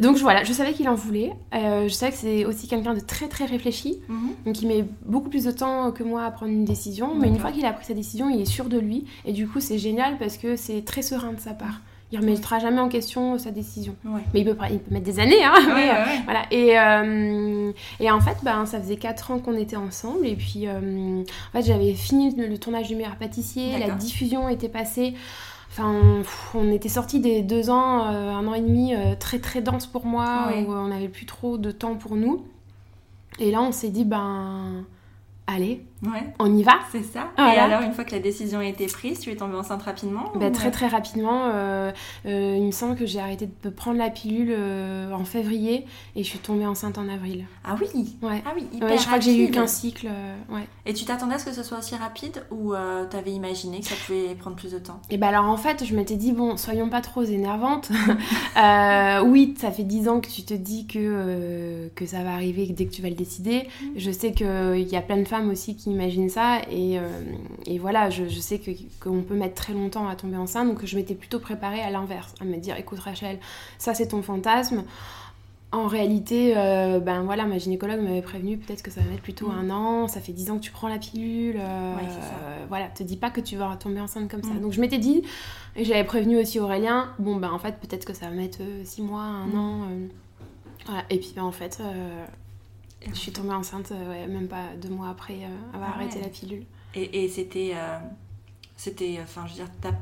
Donc 0.00 0.16
voilà, 0.18 0.44
je 0.44 0.52
savais 0.52 0.72
qu'il 0.72 0.88
en 0.88 0.94
voulait. 0.94 1.32
Je 1.52 1.88
savais 1.88 2.12
que 2.12 2.18
c'est 2.18 2.44
aussi 2.44 2.68
quelqu'un 2.68 2.94
de 2.94 3.00
très 3.00 3.28
très 3.28 3.44
réfléchi. 3.44 3.98
Mhm. 4.08 4.30
Donc 4.46 4.62
il 4.62 4.68
met 4.68 4.84
beaucoup 5.04 5.28
plus 5.28 5.44
de 5.44 5.50
temps 5.50 5.90
que 5.92 6.02
moi 6.04 6.24
à 6.24 6.30
prendre 6.30 6.52
une 6.52 6.64
décision. 6.64 7.14
Mais 7.14 7.28
une 7.28 7.38
fois 7.38 7.52
qu'il 7.52 7.64
a 7.66 7.72
pris 7.72 7.84
sa 7.84 7.94
décision, 7.94 8.28
il 8.30 8.40
est 8.40 8.44
sûr 8.46 8.66
de 8.66 8.78
lui. 8.78 9.04
Et 9.24 9.32
du 9.32 9.46
coup, 9.48 9.60
c'est 9.60 9.78
génial 9.78 10.16
parce 10.18 10.36
que 10.36 10.56
c'est 10.56 10.82
très 10.84 11.02
serein 11.02 11.32
de 11.32 11.40
sa 11.40 11.52
part. 11.54 11.80
Il 12.12 12.18
remettra 12.18 12.58
jamais 12.58 12.80
en 12.80 12.88
question 12.88 13.38
sa 13.38 13.52
décion. 13.52 13.94
Ouais. 14.04 14.20
Mais 14.34 14.40
il 14.40 14.44
peut, 14.44 14.54
pas- 14.56 14.68
il 14.68 14.80
peut 14.80 14.92
mettre 14.92 15.06
des 15.06 15.20
années, 15.20 15.44
hein. 15.44 15.52
Ouais, 15.54 15.66
mais, 15.66 15.74
ouais, 15.74 15.90
euh, 15.90 16.04
ouais. 16.06 16.20
voilà. 16.24 16.42
Et, 16.50 16.78
euh, 16.78 17.72
et 18.00 18.10
en 18.10 18.20
fait, 18.20 18.36
ben, 18.42 18.66
ça 18.66 18.80
faisait 18.80 18.96
4 18.96 19.30
ans 19.30 19.38
qu'on 19.38 19.54
était 19.56 19.76
ensemble. 19.76 20.26
Et 20.26 20.34
puis, 20.34 20.66
euh, 20.66 21.22
en 21.22 21.52
fait, 21.52 21.62
j'avais 21.62 21.94
fini 21.94 22.34
le, 22.34 22.48
le 22.48 22.58
tournage 22.58 22.88
du 22.88 22.96
meilleur 22.96 23.14
pâtissier. 23.16 23.78
La 23.78 23.90
diffusion 23.94 24.48
était 24.48 24.68
passée. 24.68 25.14
Enfin, 25.70 25.94
on 26.54 26.72
était 26.72 26.88
sortis 26.88 27.20
des 27.20 27.42
deux 27.42 27.70
ans, 27.70 28.08
euh, 28.08 28.30
un 28.32 28.44
an 28.48 28.54
et 28.54 28.60
demi 28.60 28.92
euh, 28.92 29.14
très 29.16 29.38
très 29.38 29.60
dense 29.62 29.86
pour 29.86 30.04
moi, 30.04 30.48
où 30.66 30.72
on 30.72 30.88
n'avait 30.88 31.06
plus 31.08 31.26
trop 31.26 31.58
de 31.58 31.70
temps 31.70 31.94
pour 31.94 32.16
nous. 32.16 32.44
Et 33.38 33.52
là, 33.52 33.62
on 33.62 33.70
s'est 33.70 33.90
dit, 33.90 34.04
ben, 34.04 34.84
allez, 35.46 35.84
Ouais. 36.02 36.24
on 36.38 36.56
y 36.56 36.62
va? 36.62 36.72
C'est 36.92 37.02
ça. 37.02 37.28
Voilà. 37.36 37.54
Et 37.54 37.58
alors, 37.58 37.82
une 37.82 37.92
fois 37.92 38.04
que 38.04 38.12
la 38.12 38.20
décision 38.20 38.60
a 38.60 38.64
été 38.64 38.86
prise, 38.86 39.20
tu 39.20 39.30
es 39.30 39.36
tombée 39.36 39.56
enceinte 39.56 39.82
rapidement 39.82 40.32
Bah, 40.34 40.46
ou- 40.48 40.50
très 40.50 40.70
très 40.70 40.86
rapidement, 40.88 41.42
euh, 41.52 41.92
euh, 42.26 42.56
il 42.58 42.64
me 42.64 42.70
semble 42.70 42.96
que 42.96 43.04
j'ai 43.04 43.20
arrêté 43.20 43.48
de 43.62 43.68
prendre 43.70 43.98
la 43.98 44.08
pilule 44.10 44.48
euh, 44.56 45.12
en 45.12 45.24
février 45.24 45.84
et 46.16 46.22
je 46.24 46.28
suis 46.28 46.38
tombée 46.38 46.64
enceinte 46.66 46.96
en 46.96 47.08
avril. 47.08 47.44
Ah 47.64 47.76
oui? 47.80 48.16
Ouais. 48.22 48.42
Ah 48.46 48.52
oui, 48.56 48.66
hyper 48.72 48.88
Ouais, 48.88 48.98
je 48.98 49.04
crois 49.04 49.18
que 49.18 49.24
j'ai 49.24 49.44
eu 49.46 49.50
qu'un 49.50 49.66
cycle. 49.66 50.08
ouais. 50.48 50.66
Et 50.86 50.94
tu 50.94 51.04
t'attendais 51.04 51.34
à 51.34 51.38
ce 51.38 51.44
que 51.44 51.52
ce 51.52 51.62
soit 51.62 51.78
aussi 51.78 51.94
rapide 51.96 52.42
ou 52.50 52.72
euh, 52.72 53.04
t'avais 53.04 53.32
imaginé 53.32 53.80
que 53.80 53.86
ça 53.86 53.94
pouvait 54.06 54.34
prendre 54.34 54.56
plus 54.56 54.72
de 54.72 54.78
temps? 54.78 55.00
Et 55.10 55.18
bah 55.18 55.28
alors 55.28 55.44
en 55.44 55.56
fait, 55.58 55.84
je 55.84 55.94
m'étais 55.94 56.16
dit, 56.16 56.32
bon, 56.32 56.56
soyons 56.56 56.88
pas 56.88 57.00
trop 57.02 57.22
énervantes. 57.24 57.90
Oui, 59.24 59.54
ça 59.58 59.70
fait 59.70 59.84
10 59.84 60.08
ans 60.08 60.20
que 60.20 60.28
tu 60.28 60.42
te 60.42 60.54
dis 60.54 60.86
que, 60.86 61.88
que 61.94 62.06
ça 62.06 62.22
va 62.22 62.32
arriver 62.32 62.66
dès 62.66 62.86
que 62.86 62.90
tu 62.92 63.02
vas 63.02 63.08
le 63.08 63.14
décider. 63.14 63.68
Je 63.96 64.10
sais 64.10 64.32
qu'il 64.32 64.88
y 64.88 64.96
a 64.96 65.02
plein 65.02 65.18
de 65.18 65.24
femmes 65.28 65.50
aussi 65.50 65.76
qui 65.76 65.89
imaginent 65.90 66.28
ça. 66.28 66.60
Et, 66.70 66.98
euh, 66.98 67.02
et 67.66 67.78
voilà, 67.78 68.10
je, 68.10 68.28
je 68.28 68.38
sais 68.40 68.58
que- 68.58 68.70
qu'on 69.02 69.22
peut 69.22 69.34
mettre 69.34 69.54
très 69.54 69.72
longtemps 69.72 70.08
à 70.08 70.16
tomber 70.16 70.36
enceinte. 70.36 70.68
Donc 70.68 70.84
je 70.84 70.96
m'étais 70.96 71.14
plutôt 71.14 71.38
préparée 71.40 71.80
à 71.80 71.90
l'inverse, 71.90 72.34
à 72.40 72.44
me 72.44 72.56
dire, 72.56 72.76
écoute 72.78 72.98
Rachel, 73.00 73.38
ça 73.78 73.94
c'est 73.94 74.08
ton 74.08 74.22
fantasme. 74.22 74.84
En 75.72 75.86
réalité, 75.86 76.54
euh, 76.56 76.98
ben 76.98 77.22
voilà, 77.22 77.44
ma 77.46 77.58
gynécologue 77.58 78.00
m'avait 78.00 78.22
prévenu 78.22 78.58
peut-être 78.58 78.82
que 78.82 78.90
ça 78.90 79.02
va 79.02 79.06
mettre 79.08 79.22
plutôt 79.22 79.46
Mm. 79.48 79.58
un 79.58 79.70
an. 79.70 80.08
Ça 80.08 80.20
fait 80.20 80.32
10 80.32 80.50
ans 80.50 80.56
que 80.56 80.62
tu 80.62 80.72
prends 80.72 80.88
la 80.88 80.98
pilule. 80.98 81.56
euh, 81.60 81.94
Ouais, 81.94 82.02
euh, 82.02 82.64
voilà, 82.68 82.86
te 82.88 83.04
dis 83.04 83.16
pas 83.16 83.30
que 83.30 83.40
tu 83.40 83.54
vas 83.56 83.76
tomber 83.76 84.00
enceinte 84.00 84.28
comme 84.28 84.42
ça. 84.42 84.50
Mm. 84.54 84.62
Donc 84.62 84.72
je 84.72 84.80
m'étais 84.80 84.98
dit, 84.98 85.22
et 85.76 85.84
j'avais 85.84 86.02
prévenu 86.02 86.38
aussi 86.40 86.58
Aurélien, 86.58 87.10
bon 87.20 87.36
ben 87.36 87.52
en 87.52 87.60
fait 87.60 87.76
peut-être 87.78 88.04
que 88.04 88.14
ça 88.14 88.26
va 88.26 88.32
mettre 88.34 88.58
6 88.82 89.00
mois, 89.02 89.22
un 89.22 89.46
Mm. 89.46 89.58
an. 89.58 89.80
voilà. 90.86 91.04
Et 91.08 91.18
puis 91.18 91.32
ben 91.36 91.44
en 91.44 91.52
fait, 91.52 91.80
je 93.08 93.14
suis 93.18 93.32
tombée 93.32 93.52
enceinte 93.54 93.92
euh, 93.92 94.10
ouais, 94.10 94.26
même 94.26 94.48
pas 94.48 94.74
deux 94.80 94.90
mois 94.90 95.08
après 95.10 95.34
euh, 95.42 95.74
avoir 95.76 95.90
Ah 95.92 95.96
arrêté 95.96 96.16
ouais. 96.18 96.22
la 96.24 96.28
pilule. 96.28 96.64
Et, 96.94 97.24
et 97.24 97.28
c'était. 97.28 97.72
euh, 97.74 97.98
c'était. 98.76 99.18
Enfin, 99.22 99.42
je 99.46 99.50
veux 99.52 99.56
dire, 99.64 99.68
t'as- 99.80 99.92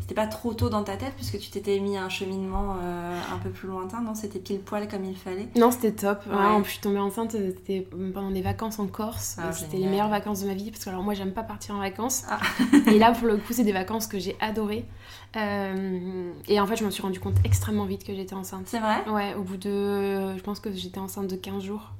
c'était 0.00 0.14
pas 0.16 0.26
trop 0.26 0.52
tôt 0.52 0.68
dans 0.68 0.82
ta 0.82 0.96
tête 0.96 1.12
puisque 1.16 1.38
tu 1.38 1.50
t'étais 1.50 1.78
mis 1.78 1.96
un 1.96 2.08
cheminement 2.08 2.76
euh, 2.82 3.20
un 3.32 3.38
peu 3.38 3.48
plus 3.50 3.68
lointain, 3.68 4.00
non? 4.02 4.14
C'était 4.14 4.40
pile 4.40 4.58
poil 4.60 4.88
comme 4.88 5.04
il 5.04 5.16
fallait? 5.16 5.48
Non, 5.56 5.70
c'était 5.70 5.92
top. 5.92 6.26
Ouais. 6.26 6.32
Vraiment, 6.34 6.62
je 6.64 6.70
suis 6.70 6.80
tombée 6.80 6.98
enceinte, 6.98 7.30
c'était 7.32 7.86
pendant 8.12 8.30
des 8.32 8.42
vacances 8.42 8.78
en 8.80 8.86
Corse. 8.88 9.36
Ah, 9.38 9.52
c'était 9.52 9.76
les 9.78 9.86
meilleures 9.86 10.08
vacances 10.10 10.42
de 10.42 10.48
ma 10.48 10.54
vie 10.54 10.70
parce 10.72 10.84
que 10.84 10.90
alors 10.90 11.02
moi 11.04 11.14
j'aime 11.14 11.32
pas 11.32 11.44
partir 11.44 11.76
en 11.76 11.78
vacances. 11.78 12.24
Ah. 12.28 12.40
et 12.90 12.98
là 12.98 13.12
pour 13.12 13.28
le 13.28 13.36
coup 13.36 13.52
c'est 13.52 13.62
des 13.64 13.72
vacances 13.72 14.06
que 14.08 14.18
j'ai 14.18 14.36
adorées. 14.40 14.84
Euh, 15.36 16.32
et 16.48 16.60
en 16.60 16.66
fait 16.66 16.76
je 16.76 16.84
me 16.84 16.90
suis 16.90 17.02
rendu 17.02 17.20
compte 17.20 17.36
extrêmement 17.44 17.84
vite 17.86 18.04
que 18.04 18.14
j'étais 18.14 18.34
enceinte. 18.34 18.64
C'est 18.66 18.80
vrai? 18.80 19.08
Ouais, 19.08 19.34
au 19.34 19.42
bout 19.42 19.56
de... 19.56 20.36
Je 20.36 20.42
pense 20.42 20.60
que 20.60 20.72
j'étais 20.72 20.98
enceinte 20.98 21.28
de 21.28 21.36
15 21.36 21.62
jours. 21.62 21.92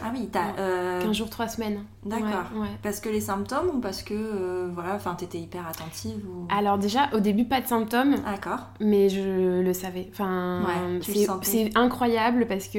Ah 0.00 0.10
oui, 0.14 0.28
t'as. 0.30 0.56
Euh, 0.58 1.02
15 1.02 1.12
jours, 1.16 1.28
3 1.30 1.48
semaines. 1.48 1.84
D'accord. 2.04 2.44
Ouais, 2.54 2.60
ouais. 2.60 2.68
Parce 2.82 3.00
que 3.00 3.08
les 3.08 3.20
symptômes 3.20 3.68
ou 3.74 3.80
parce 3.80 4.02
que 4.02 4.14
euh, 4.14 4.68
voilà, 4.72 4.94
enfin 4.94 5.14
t'étais 5.14 5.38
hyper 5.38 5.66
attentive 5.66 6.24
ou? 6.28 6.46
Alors 6.50 6.78
déjà, 6.78 7.08
au 7.14 7.20
début, 7.20 7.44
pas 7.44 7.60
de 7.60 7.66
symptômes, 7.66 8.14
D'accord. 8.24 8.68
mais 8.80 9.08
je 9.08 9.60
le 9.60 9.72
savais. 9.72 10.08
Enfin, 10.12 10.62
Ouais, 10.64 11.00
c'est- 11.42 11.76
incroyable 11.76 12.46
parce 12.48 12.68
que 12.68 12.78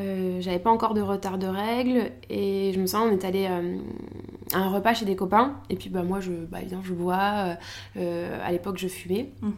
euh, 0.00 0.40
j'avais 0.40 0.58
pas 0.58 0.70
encore 0.70 0.94
de 0.94 1.02
retard 1.02 1.36
de 1.36 1.46
règles 1.46 2.10
et 2.30 2.72
je 2.74 2.80
me 2.80 2.86
sens, 2.86 3.06
on 3.06 3.12
est 3.12 3.24
allé 3.26 3.46
euh, 3.50 3.76
à 4.54 4.58
un 4.58 4.68
repas 4.70 4.94
chez 4.94 5.04
des 5.04 5.16
copains 5.16 5.56
et 5.68 5.76
puis 5.76 5.90
bah 5.90 6.02
moi 6.02 6.18
je, 6.20 6.32
bah 6.32 6.60
évidemment 6.62 6.82
je 6.82 6.94
bois. 6.94 7.56
euh, 7.98 8.38
à 8.42 8.50
l'époque 8.52 8.78
je 8.78 8.88
fumais 8.88 9.32
Mhm. 9.42 9.52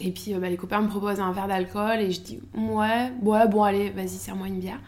Et 0.00 0.10
puis 0.10 0.34
euh, 0.34 0.38
bah, 0.38 0.48
les 0.48 0.56
copains 0.56 0.80
me 0.80 0.88
proposent 0.88 1.20
un 1.20 1.32
verre 1.32 1.48
d'alcool 1.48 2.00
et 2.00 2.10
je 2.10 2.20
dis 2.20 2.40
ouais, 2.54 3.12
ouais 3.22 3.48
bon 3.48 3.62
allez 3.62 3.90
vas-y 3.90 4.08
serre-moi 4.08 4.46
une 4.48 4.58
bière. 4.60 4.80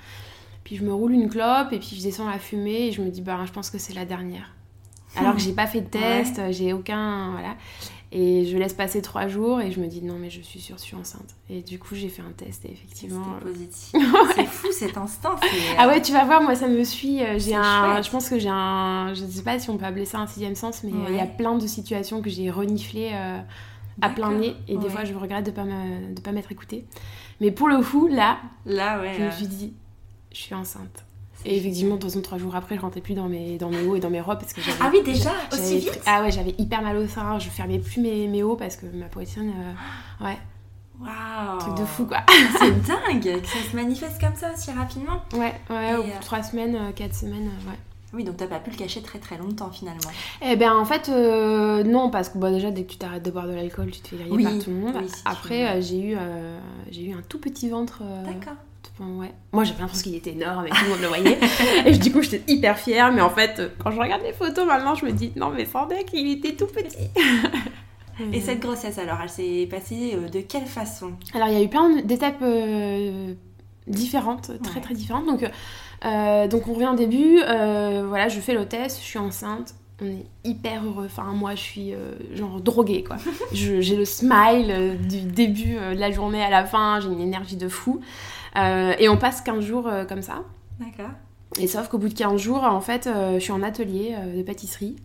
Puis 0.64 0.76
je 0.76 0.84
me 0.84 0.92
roule 0.92 1.12
une 1.12 1.28
clope 1.28 1.72
et 1.72 1.78
puis 1.78 1.96
je 1.96 2.02
descends 2.02 2.28
la 2.28 2.38
fumée 2.38 2.88
et 2.88 2.92
je 2.92 3.02
me 3.02 3.08
dis 3.10 3.22
bah 3.22 3.38
je 3.46 3.52
pense 3.52 3.70
que 3.70 3.78
c'est 3.78 3.94
la 3.94 4.04
dernière. 4.04 4.54
Alors 5.16 5.34
que 5.34 5.40
j'ai 5.40 5.52
pas 5.52 5.66
fait 5.66 5.80
de 5.80 5.86
test, 5.90 6.40
j'ai 6.50 6.72
aucun 6.72 7.32
voilà. 7.32 7.56
Et 8.12 8.44
je 8.44 8.56
laisse 8.56 8.74
passer 8.74 9.02
trois 9.02 9.28
jours 9.28 9.60
et 9.60 9.70
je 9.70 9.78
me 9.80 9.86
dis 9.86 10.02
non 10.02 10.16
mais 10.18 10.30
je 10.30 10.40
suis 10.40 10.58
sûre 10.58 10.76
je 10.78 10.82
suis 10.82 10.96
enceinte. 10.96 11.36
Et 11.48 11.62
du 11.62 11.78
coup 11.78 11.94
j'ai 11.94 12.08
fait 12.08 12.22
un 12.22 12.32
test 12.32 12.64
et 12.64 12.72
effectivement. 12.72 13.22
C'était 13.38 13.46
euh, 13.48 13.52
positif. 13.52 13.92
C'est 14.34 14.46
fou 14.46 14.66
cet 14.72 14.96
instant. 14.98 15.36
c'est, 15.42 15.48
Ah 15.78 15.84
euh, 15.86 15.88
ouais 15.90 16.02
tu 16.02 16.12
vas 16.12 16.24
voir 16.24 16.42
moi 16.42 16.54
ça 16.56 16.66
me 16.68 16.82
suit. 16.84 17.22
euh, 17.22 17.38
J'ai 17.38 17.54
un, 17.54 17.92
chouette. 17.94 18.04
je 18.06 18.10
pense 18.10 18.28
que 18.28 18.38
j'ai 18.38 18.48
un, 18.48 19.12
je 19.14 19.24
sais 19.24 19.42
pas 19.44 19.58
si 19.60 19.70
on 19.70 19.76
peut 19.76 19.84
appeler 19.86 20.06
ça 20.06 20.18
un 20.18 20.26
sixième 20.26 20.56
sens 20.56 20.82
mais 20.82 20.90
euh, 20.92 21.04
il 21.08 21.14
y 21.14 21.18
a 21.20 21.22
Ouais. 21.22 21.34
plein 21.38 21.56
de 21.56 21.66
situations 21.68 22.20
que 22.20 22.30
j'ai 22.30 22.50
reniflées 22.50 23.10
euh, 23.12 23.38
à 24.02 24.10
plein 24.10 24.32
nez 24.32 24.54
et 24.68 24.76
des 24.76 24.84
Ouais. 24.84 24.90
fois 24.90 25.04
je 25.04 25.14
regrette 25.14 25.46
de 25.46 25.50
pas 25.50 25.64
de 25.64 26.20
pas 26.20 26.32
m'être 26.32 26.52
écoutée. 26.52 26.84
Mais 27.40 27.50
pour 27.50 27.68
le 27.68 27.78
coup 27.82 28.06
là 28.08 28.38
Là, 28.66 29.00
ouais. 29.00 29.14
je 29.18 29.24
me 29.24 29.30
suis 29.30 29.46
dit 29.46 29.72
je 30.32 30.38
suis 30.38 30.54
enceinte. 30.54 31.04
Et 31.46 31.56
effectivement, 31.56 31.94
de 31.96 32.00
toute 32.02 32.10
façon, 32.10 32.20
trois 32.20 32.36
jours 32.36 32.54
après, 32.54 32.76
je 32.76 32.82
rentrais 32.82 33.00
plus 33.00 33.14
dans 33.14 33.26
mes, 33.26 33.56
dans 33.56 33.70
mes 33.70 33.80
hauts 33.86 33.96
et 33.96 34.00
dans 34.00 34.10
mes 34.10 34.20
robes 34.20 34.38
parce 34.40 34.52
que 34.52 34.60
j'avais. 34.60 34.76
Ah 34.82 34.90
oui, 34.92 35.00
déjà? 35.02 35.30
Aussi 35.50 35.78
vite? 35.78 35.98
Ah 36.04 36.20
ouais, 36.20 36.30
j'avais 36.30 36.54
hyper 36.58 36.82
mal 36.82 36.98
au 36.98 37.06
sein, 37.06 37.38
je 37.38 37.48
fermais 37.48 37.78
plus 37.78 37.98
mes, 38.02 38.28
mes 38.28 38.42
hauts 38.42 38.56
parce 38.56 38.76
que 38.76 38.84
ma 38.94 39.06
poitrine. 39.06 39.50
euh, 40.20 40.24
ouais, 40.26 40.36
Waouh 41.00 41.58
truc 41.60 41.76
de 41.78 41.84
fou 41.86 42.04
quoi. 42.04 42.18
C'est 42.58 42.82
dingue 42.86 43.40
que 43.40 43.46
ça 43.48 43.70
se 43.70 43.74
manifeste 43.74 44.20
comme 44.20 44.34
ça 44.34 44.52
aussi 44.52 44.70
rapidement. 44.70 45.22
Ouais, 45.32 45.54
ouais, 45.70 45.92
Et, 45.92 45.96
au 45.96 46.02
bout 46.02 46.10
euh, 46.10 46.18
de 46.18 46.20
trois 46.22 46.42
semaines, 46.42 46.76
euh, 46.76 46.92
quatre 46.92 47.14
semaines, 47.14 47.50
ouais. 47.66 47.78
Oui, 48.12 48.24
donc 48.24 48.36
t'as 48.38 48.46
pas 48.48 48.58
pu 48.58 48.70
le 48.70 48.76
cacher 48.76 49.02
très 49.02 49.18
très 49.20 49.38
longtemps 49.38 49.70
finalement. 49.70 50.10
Eh 50.42 50.56
ben 50.56 50.72
en 50.74 50.84
fait, 50.84 51.08
euh, 51.08 51.84
non, 51.84 52.10
parce 52.10 52.28
que 52.28 52.38
bon, 52.38 52.52
déjà, 52.52 52.70
dès 52.72 52.82
que 52.82 52.90
tu 52.92 52.98
t'arrêtes 52.98 53.24
de 53.24 53.30
boire 53.30 53.46
de 53.46 53.52
l'alcool, 53.52 53.90
tu 53.92 54.00
te 54.00 54.08
fais 54.08 54.16
griller 54.16 54.32
Oui, 54.34 54.42
par 54.44 54.58
tout 54.58 54.70
le 54.70 54.76
monde. 54.76 54.96
oui, 55.00 55.08
si 55.08 55.14
tu 55.14 55.20
Après, 55.24 55.66
euh, 55.68 55.80
j'ai 55.80 56.00
eu, 56.00 56.16
euh, 56.18 56.58
j'ai 56.90 57.02
eu 57.04 57.12
un 57.12 57.22
tout 57.28 57.38
petit 57.38 57.68
ventre. 57.68 58.02
D'accord. 58.24 58.54
Ouais. 58.98 59.32
Moi 59.52 59.64
j'avais 59.64 59.80
l'impression 59.80 60.04
qu'il 60.04 60.14
était 60.16 60.32
énorme 60.32 60.66
et 60.66 60.70
tout 60.70 60.84
le 60.84 60.90
monde 60.90 61.00
le 61.00 61.06
voyait. 61.06 61.38
et 61.86 61.96
du 61.96 62.12
coup 62.12 62.20
j'étais 62.20 62.42
hyper 62.52 62.78
fière, 62.78 63.10
mais 63.12 63.22
en 63.22 63.30
fait 63.30 63.62
quand 63.78 63.90
je 63.90 63.98
regarde 63.98 64.20
les 64.22 64.34
photos 64.34 64.66
maintenant 64.66 64.94
je 64.94 65.06
me 65.06 65.12
dis 65.12 65.32
non 65.36 65.48
mais 65.48 65.64
sans 65.64 65.86
deck 65.86 66.10
il 66.12 66.32
était 66.32 66.52
tout 66.52 66.66
petit. 66.66 67.08
Et 68.34 68.42
cette 68.42 68.60
grossesse 68.60 68.98
alors, 68.98 69.16
elle 69.22 69.30
s'est 69.30 69.66
passée 69.70 70.14
de 70.30 70.40
quelle 70.40 70.66
façon? 70.66 71.12
Alors 71.32 71.48
il 71.48 71.54
y 71.54 71.56
a 71.56 71.62
eu 71.62 71.68
plein 71.70 72.02
d'étapes 72.02 72.44
différentes, 73.86 74.50
très 74.62 74.74
Ouais. 74.74 74.80
très 74.82 74.94
différentes. 74.94 75.24
Donc, 75.26 75.48
euh, 76.04 76.48
donc 76.48 76.68
on 76.68 76.74
revient 76.74 76.90
au 76.92 76.96
début, 76.96 77.40
euh, 77.40 78.04
voilà 78.06 78.28
je 78.28 78.40
fais 78.40 78.54
l'hôtesse, 78.54 78.98
je 78.98 79.04
suis 79.04 79.18
enceinte. 79.18 79.74
On 80.02 80.06
est 80.06 80.24
hyper 80.44 80.82
heureux. 80.82 81.04
Enfin, 81.04 81.24
moi, 81.24 81.54
je 81.54 81.60
suis 81.60 81.92
euh, 81.92 82.12
genre 82.34 82.58
droguée, 82.58 83.04
quoi. 83.04 83.16
J'ai 83.52 83.96
le 83.96 84.06
smile 84.06 84.96
du 85.06 85.20
début 85.20 85.74
de 85.74 85.98
la 85.98 86.10
journée 86.10 86.42
à 86.42 86.48
la 86.48 86.64
fin. 86.64 87.00
J'ai 87.00 87.08
une 87.08 87.20
énergie 87.20 87.56
de 87.56 87.68
fou. 87.68 88.00
Et 88.56 89.08
on 89.10 89.18
passe 89.18 89.42
15 89.42 89.62
jours 89.62 89.90
comme 90.08 90.22
ça. 90.22 90.44
D'accord. 90.78 91.10
Et 91.58 91.66
sauf 91.66 91.88
qu'au 91.88 91.98
bout 91.98 92.08
de 92.08 92.14
15 92.14 92.40
jours, 92.40 92.64
en 92.64 92.80
fait, 92.80 93.10
je 93.34 93.40
suis 93.40 93.52
en 93.52 93.62
atelier 93.62 94.16
de 94.34 94.42
pâtisserie 94.42 94.96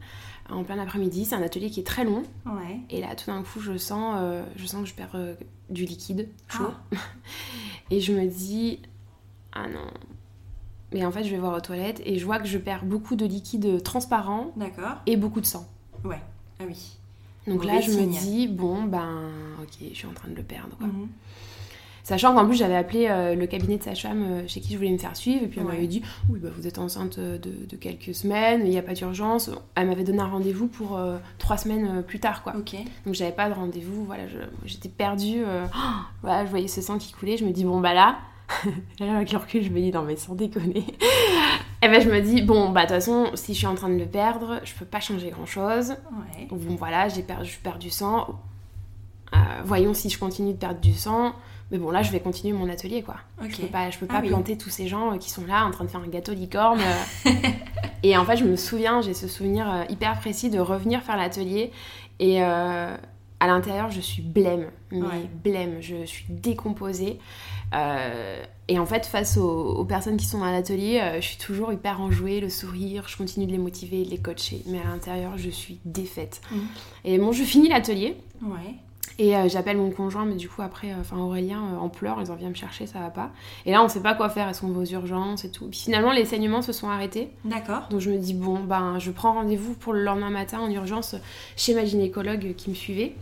en 0.49 0.63
plein 0.63 0.79
après-midi. 0.79 1.25
C'est 1.25 1.35
un 1.35 1.41
atelier 1.41 1.69
qui 1.69 1.79
est 1.79 1.87
très 1.87 2.03
long. 2.03 2.23
Ouais. 2.45 2.79
Et 2.89 3.01
là, 3.01 3.15
tout 3.15 3.31
d'un 3.31 3.43
coup, 3.43 3.59
je 3.59 3.77
sens, 3.77 4.15
euh, 4.17 4.43
je 4.55 4.65
sens 4.65 4.83
que 4.83 4.89
je 4.89 4.93
perds 4.93 5.15
euh, 5.15 5.35
du 5.69 5.85
liquide 5.85 6.29
chaud. 6.49 6.71
Ah. 6.93 6.97
Et 7.91 7.99
je 7.99 8.13
me 8.13 8.27
dis, 8.27 8.79
ah 9.53 9.67
non. 9.67 9.87
Mais 10.93 11.05
en 11.05 11.11
fait, 11.11 11.23
je 11.23 11.29
vais 11.31 11.37
voir 11.37 11.55
aux 11.57 11.61
toilettes 11.61 12.01
et 12.05 12.19
je 12.19 12.25
vois 12.25 12.39
que 12.39 12.47
je 12.47 12.57
perds 12.57 12.85
beaucoup 12.85 13.15
de 13.15 13.25
liquide 13.25 13.81
transparent 13.83 14.51
D'accord. 14.55 14.97
et 15.05 15.17
beaucoup 15.17 15.41
de 15.41 15.45
sang. 15.45 15.65
Ouais. 16.03 16.21
Ah 16.59 16.63
oui. 16.67 16.97
Donc 17.47 17.63
là, 17.65 17.79
je 17.81 17.91
me 17.91 18.05
dis, 18.05 18.47
bon, 18.47 18.83
ben, 18.83 19.29
ok, 19.61 19.87
je 19.91 19.95
suis 19.95 20.07
en 20.07 20.13
train 20.13 20.29
de 20.29 20.35
le 20.35 20.43
perdre. 20.43 20.75
quoi. 20.77 20.87
Mhm. 20.87 21.07
Sachant 22.03 22.35
qu'en 22.35 22.45
plus, 22.45 22.55
j'avais 22.55 22.75
appelé 22.75 23.07
euh, 23.09 23.33
le 23.33 23.47
cabinet 23.47 23.77
de 23.77 23.83
sage-femme 23.83 24.23
euh, 24.23 24.47
chez 24.47 24.61
qui 24.61 24.73
je 24.73 24.77
voulais 24.77 24.91
me 24.91 24.97
faire 24.99 25.15
suivre, 25.15 25.43
et 25.43 25.47
puis 25.47 25.59
on 25.59 25.65
Ouais. 25.65 25.73
m'avait 25.73 25.87
dit 25.87 26.03
Oui, 26.29 26.39
bah, 26.39 26.49
vous 26.55 26.67
êtes 26.67 26.77
enceinte 26.77 27.19
de, 27.19 27.37
de 27.37 27.75
quelques 27.75 28.13
semaines, 28.13 28.61
il 28.63 28.69
n'y 28.69 28.77
a 28.77 28.83
pas 28.83 28.93
d'urgence. 28.93 29.49
Elle 29.73 29.87
m'avait 29.87 30.03
donné 30.03 30.19
un 30.19 30.27
rendez-vous 30.27 30.67
pour 30.67 30.97
euh, 30.97 31.17
trois 31.39 31.57
semaines 31.57 31.87
euh, 31.97 32.01
plus 32.03 32.19
tard, 32.19 32.43
quoi. 32.43 32.53
Ok. 32.57 32.75
Donc 33.07 33.15
j'avais 33.15 33.31
pas 33.31 33.49
de 33.49 33.55
rendez-vous, 33.55 34.05
voilà, 34.05 34.23
j'étais 34.65 34.89
perdue. 34.89 35.43
euh, 35.45 35.65
voilà, 36.21 36.45
je 36.45 36.51
voyais 36.51 36.67
ce 36.67 36.79
sang 36.81 36.99
qui 36.99 37.11
coulait, 37.11 37.37
je 37.37 37.45
me 37.45 37.51
dis 37.51 37.63
Bon, 37.65 37.79
bah 37.81 37.95
là, 37.95 38.17
là, 38.99 39.15
avec 39.17 39.31
le 39.31 39.37
recul, 39.37 39.63
je 39.63 39.69
me 39.69 39.79
dis 39.79 39.91
Non, 39.91 40.03
mais 40.03 40.15
sans 40.15 40.35
déconner. 40.35 40.85
et 41.81 41.87
ben, 41.87 42.01
je 42.01 42.09
me 42.09 42.21
dis 42.21 42.41
Bon, 42.41 42.69
bah, 42.69 42.81
de 42.81 42.87
toute 42.87 42.95
façon, 42.95 43.31
si 43.33 43.53
je 43.53 43.59
suis 43.59 43.67
en 43.67 43.75
train 43.75 43.89
de 43.89 43.97
le 43.97 44.05
perdre, 44.05 44.61
je 44.63 44.73
peux 44.73 44.85
pas 44.85 44.99
changer 44.99 45.29
grand-chose. 45.31 45.91
Ouais. 46.11 46.47
Bon 46.51 46.75
voilà, 46.75 47.09
j'ai 47.09 47.23
perdu, 47.23 47.49
je 47.49 47.59
perds 47.59 47.79
du 47.79 47.89
sang. 47.89 48.27
Euh, 49.33 49.37
voyons 49.65 49.93
si 49.93 50.09
je 50.09 50.17
continue 50.19 50.53
de 50.53 50.57
perdre 50.57 50.79
du 50.79 50.93
sang. 50.93 51.33
Mais 51.71 51.79
bon 51.79 51.89
là, 51.89 52.03
je 52.03 52.11
vais 52.11 52.19
continuer 52.19 52.53
mon 52.53 52.69
atelier 52.69 53.01
quoi. 53.01 53.15
Ok. 53.41 53.49
Je 53.51 53.61
peux 53.61 53.67
pas, 53.67 53.89
je 53.89 53.97
peux 53.97 54.05
Ah 54.09 54.13
pas 54.15 54.21
oui. 54.21 54.27
planter 54.27 54.55
tous 54.57 54.69
ces 54.69 54.87
gens 54.87 55.13
euh, 55.13 55.17
qui 55.17 55.31
sont 55.31 55.45
là 55.47 55.65
en 55.65 55.71
train 55.71 55.83
de 55.83 55.89
faire 55.89 56.01
un 56.01 56.07
gâteau 56.07 56.33
licorne. 56.33 56.79
euh. 56.79 57.31
et 58.03 58.15
en 58.17 58.23
fait, 58.23 58.37
je 58.37 58.43
me 58.45 58.55
souviens, 58.55 59.01
j'ai 59.01 59.15
ce 59.15 59.27
souvenir 59.27 59.83
hyper 59.89 60.19
précis 60.19 60.51
de 60.51 60.59
revenir 60.59 61.01
faire 61.01 61.17
l'atelier 61.17 61.71
et 62.19 62.43
euh, 62.43 62.95
à 63.39 63.47
l'intérieur, 63.47 63.89
je 63.89 63.99
suis 63.99 64.21
blême, 64.21 64.67
mais 64.91 65.01
Ouais. 65.01 65.29
blême. 65.43 65.77
Je 65.81 66.05
suis 66.05 66.25
décomposée. 66.29 67.19
Euh, 67.73 68.43
et 68.67 68.79
en 68.79 68.85
fait, 68.85 69.05
face 69.05 69.37
aux, 69.37 69.75
aux 69.75 69.85
personnes 69.85 70.17
qui 70.17 70.25
sont 70.25 70.39
dans 70.39 70.51
l'atelier, 70.51 70.99
euh, 71.01 71.21
je 71.21 71.27
suis 71.27 71.37
toujours 71.37 71.71
hyper 71.71 72.01
enjouée, 72.01 72.39
le 72.39 72.49
sourire, 72.49 73.05
je 73.07 73.17
continue 73.17 73.45
de 73.45 73.51
les 73.51 73.57
motiver, 73.57 74.03
de 74.03 74.09
les 74.09 74.17
coacher. 74.17 74.61
Mais 74.67 74.79
à 74.79 74.85
l'intérieur, 74.85 75.37
je 75.37 75.49
suis 75.49 75.79
défaite. 75.85 76.41
Mhm. 76.51 76.59
Et 77.05 77.17
bon, 77.17 77.31
je 77.31 77.43
finis 77.43 77.69
l'atelier. 77.69 78.17
Ouais. 78.41 78.75
Et 79.17 79.35
euh, 79.35 79.47
j'appelle 79.47 79.77
mon 79.77 79.91
conjoint, 79.91 80.25
mais 80.25 80.35
du 80.35 80.49
coup, 80.49 80.61
après, 80.61 80.93
enfin 80.99 81.17
Aurélien 81.17 81.61
en 81.79 81.87
pleurs, 81.87 82.17
ils 82.21 82.31
en 82.31 82.35
viennent 82.35 82.49
me 82.49 82.55
chercher, 82.55 82.85
ça 82.85 82.99
va 82.99 83.09
pas. 83.09 83.31
Et 83.65 83.71
là, 83.71 83.81
on 83.81 83.87
sait 83.87 84.01
pas 84.01 84.13
quoi 84.13 84.29
faire, 84.29 84.49
est-ce 84.49 84.61
qu'on 84.61 84.69
va 84.69 84.81
aux 84.81 84.85
urgences 84.85 85.45
et 85.45 85.51
tout. 85.51 85.67
Puis 85.67 85.79
finalement, 85.79 86.11
les 86.11 86.25
saignements 86.25 86.61
se 86.61 86.73
sont 86.73 86.89
arrêtés. 86.89 87.29
D'accord. 87.45 87.87
Donc 87.89 88.01
je 88.01 88.09
me 88.09 88.17
dis, 88.17 88.33
bon, 88.33 88.59
ben, 88.59 88.99
je 88.99 89.11
prends 89.11 89.33
rendez-vous 89.33 89.73
pour 89.73 89.93
le 89.93 90.03
lendemain 90.03 90.31
matin 90.31 90.59
en 90.59 90.69
urgence 90.69 91.15
chez 91.55 91.73
ma 91.73 91.85
gynécologue 91.85 92.55
qui 92.55 92.69
me 92.69 92.75
suivait. 92.75 93.15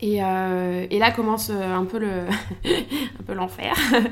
Et, 0.00 0.22
euh, 0.22 0.86
et 0.90 0.98
là 1.00 1.10
commence 1.10 1.50
euh, 1.50 1.74
un 1.74 1.84
peu 1.84 1.98
le 1.98 2.08
un 3.20 3.22
peu 3.26 3.34
l'enfer. 3.34 3.74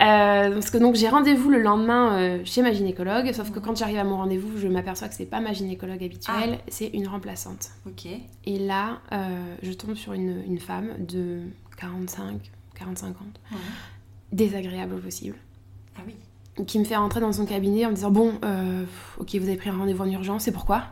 Euh, 0.00 0.50
parce 0.54 0.70
que 0.70 0.78
donc 0.78 0.96
j'ai 0.96 1.08
rendez-vous 1.08 1.48
le 1.48 1.60
lendemain 1.62 2.18
euh, 2.18 2.38
chez 2.44 2.60
ma 2.62 2.72
gynécologue, 2.72 3.30
sauf 3.32 3.52
que 3.52 3.60
quand 3.60 3.76
j'arrive 3.76 3.98
à 3.98 4.04
mon 4.04 4.16
rendez-vous, 4.16 4.58
je 4.58 4.66
m'aperçois 4.66 5.06
que 5.08 5.14
c'est 5.14 5.26
pas 5.26 5.38
ma 5.40 5.52
gynécologue 5.52 6.02
habituelle, 6.02 6.58
c'est 6.66 6.88
une 6.88 7.06
remplaçante. 7.06 7.68
Ok. 7.86 8.06
Et 8.46 8.58
là, 8.58 8.98
je 9.62 9.72
tombe 9.72 9.94
sur 9.94 10.12
une, 10.12 10.42
une 10.48 10.58
femme 10.58 10.88
de 10.98 11.42
45, 11.76 12.50
45 12.74 13.08
ans, 13.10 13.14
Ouais. 13.52 13.58
désagréable 14.32 14.94
au 14.94 14.98
possible, 14.98 15.36
Ah 15.96 16.00
oui. 16.04 16.16
qui 16.66 16.80
me 16.80 16.84
fait 16.84 16.96
rentrer 16.96 17.20
dans 17.20 17.32
son 17.32 17.46
cabinet 17.46 17.86
en 17.86 17.90
me 17.90 17.94
disant 17.94 18.10
Bon, 18.10 18.32
ok, 19.20 19.34
vous 19.36 19.48
avez 19.48 19.56
pris 19.56 19.70
un 19.70 19.76
rendez-vous 19.78 20.02
en 20.02 20.10
urgence, 20.10 20.42
c'est 20.44 20.52
pourquoi? 20.52 20.82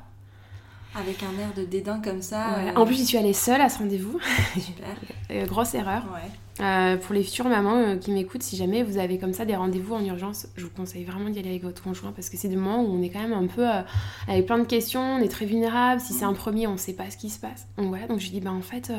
Avec 0.94 1.22
un 1.22 1.38
air 1.40 1.52
de 1.56 1.64
dédain 1.64 2.00
comme 2.02 2.20
ça. 2.22 2.58
Euh, 2.58 2.72
En 2.74 2.84
plus, 2.84 2.96
j'y 2.96 3.06
suis 3.06 3.16
allée 3.16 3.32
seule 3.32 3.60
à 3.60 3.68
ce 3.68 3.78
rendez-vous. 3.78 4.18
Super. 4.54 4.88
Euh, 5.30 5.46
grosse 5.46 5.74
erreur. 5.74 6.02
Ouais. 6.12 6.64
Euh, 6.64 6.96
pour 6.96 7.14
les 7.14 7.22
futures 7.22 7.48
mamans 7.48 7.96
qui 7.98 8.10
m'écoutent, 8.10 8.42
si 8.42 8.56
jamais 8.56 8.82
vous 8.82 8.98
avez 8.98 9.16
comme 9.16 9.32
ça 9.32 9.44
des 9.44 9.54
rendez-vous 9.54 9.94
en 9.94 10.04
urgence, 10.04 10.48
je 10.56 10.64
vous 10.64 10.70
conseille 10.70 11.04
vraiment 11.04 11.30
d'y 11.30 11.38
aller 11.38 11.50
avec 11.50 11.62
votre 11.62 11.80
conjoint 11.84 12.10
parce 12.10 12.28
que 12.28 12.36
c'est 12.36 12.48
des 12.48 12.56
moments 12.56 12.82
où 12.82 12.92
on 12.92 13.00
est 13.00 13.10
quand 13.10 13.20
même 13.20 13.32
un 13.32 13.46
peu 13.46 13.64
euh, 13.64 13.82
avec 14.26 14.46
plein 14.46 14.58
de 14.58 14.64
questions, 14.64 15.00
on 15.00 15.18
est 15.20 15.28
très 15.28 15.46
vulnérable. 15.46 16.00
Si 16.00 16.12
c'est 16.14 16.24
un 16.24 16.32
premier, 16.32 16.66
on 16.66 16.76
sait 16.76 16.94
pas 16.94 17.08
ce 17.10 17.16
qui 17.16 17.30
se 17.30 17.38
passe. 17.38 17.68
Donc 17.78 17.90
voilà, 17.90 18.08
donc 18.08 18.18
je 18.18 18.24
lui 18.24 18.32
dis 18.32 18.40
bah 18.40 18.50
en 18.50 18.60
fait, 18.60 18.90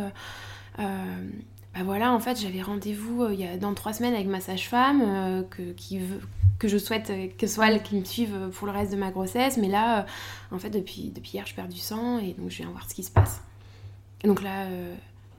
euh, 0.80 1.04
bah 1.76 1.82
voilà, 1.86 2.12
en 2.14 2.20
fait 2.20 2.40
j'avais 2.40 2.62
rendez-vous 2.62 3.24
euh, 3.24 3.34
il 3.34 3.40
y 3.40 3.48
a 3.48 3.58
dans 3.58 3.74
trois 3.74 3.94
semaines 3.94 4.14
avec 4.14 4.28
ma 4.28 4.42
sage-femme 4.42 5.02
euh, 5.06 5.44
que, 5.50 5.72
qui 5.74 6.00
veut 6.00 6.20
que 6.60 6.68
je 6.68 6.78
souhaite 6.78 7.10
euh, 7.10 7.28
que 7.38 7.48
ce 7.48 7.56
soit 7.56 7.70
elle 7.72 7.82
qui 7.82 7.96
me 7.96 8.04
suive 8.04 8.50
pour 8.54 8.68
le 8.68 8.74
reste 8.74 8.92
de 8.92 8.98
ma 8.98 9.10
grossesse, 9.12 9.58
mais 9.58 9.68
là, 9.70 10.06
en 10.52 10.60
fait 10.60 10.70
depuis 10.70 11.12
depuis 11.16 11.32
hier 11.36 11.46
je 11.48 11.56
perds 11.56 11.70
du 11.70 11.80
sang 11.80 12.20
et 12.20 12.34
donc 12.38 12.50
je 12.50 12.58
viens 12.58 12.70
voir 12.70 12.86
ce 12.90 12.94
qui 12.94 13.04
se 13.04 13.12
passe. 13.12 13.42
Et 14.24 14.28
donc 14.28 14.44
là. 14.44 14.66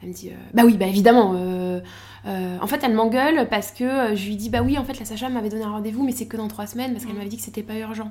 elle 0.02 0.08
me 0.08 0.12
dit 0.14 0.30
euh, 0.30 0.36
bah 0.52 0.62
oui 0.64 0.76
bah 0.76 0.86
évidemment 0.86 1.34
euh, 1.36 1.80
euh, 2.26 2.58
en 2.60 2.66
fait 2.66 2.80
elle 2.82 2.92
m'engueule 2.94 3.48
parce 3.48 3.70
que 3.70 4.16
je 4.16 4.26
lui 4.26 4.34
dis 4.34 4.48
bah 4.50 4.60
oui 4.62 4.76
en 4.76 4.84
fait 4.84 4.98
la 4.98 5.04
sage-femme 5.04 5.34
m'avait 5.34 5.48
donné 5.50 5.62
un 5.62 5.70
rendez-vous 5.70 6.02
mais 6.04 6.10
c'est 6.10 6.26
que 6.26 6.36
dans 6.36 6.48
trois 6.48 6.66
semaines 6.66 6.92
parce 6.92 7.04
qu'elle 7.04 7.14
Mm. 7.14 7.18
m'avait 7.18 7.30
dit 7.30 7.36
que 7.36 7.42
c'était 7.44 7.62
pas 7.62 7.76
urgent 7.76 8.10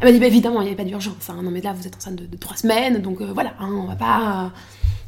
elle 0.00 0.06
m'a 0.06 0.12
dit 0.12 0.20
bah 0.20 0.26
évidemment 0.26 0.60
il 0.60 0.64
n'y 0.64 0.68
avait 0.68 0.76
pas 0.76 0.84
d'urgence 0.84 1.28
hein. 1.28 1.40
non 1.42 1.50
mais 1.50 1.60
là 1.62 1.72
vous 1.72 1.84
êtes 1.88 1.96
enceinte 1.96 2.14
de, 2.14 2.26
de 2.26 2.36
trois 2.36 2.56
semaines 2.56 2.98
donc 3.02 3.20
voilà 3.22 3.54
hein, 3.58 3.72
on 3.72 3.86
va 3.86 3.96
pas 3.96 4.52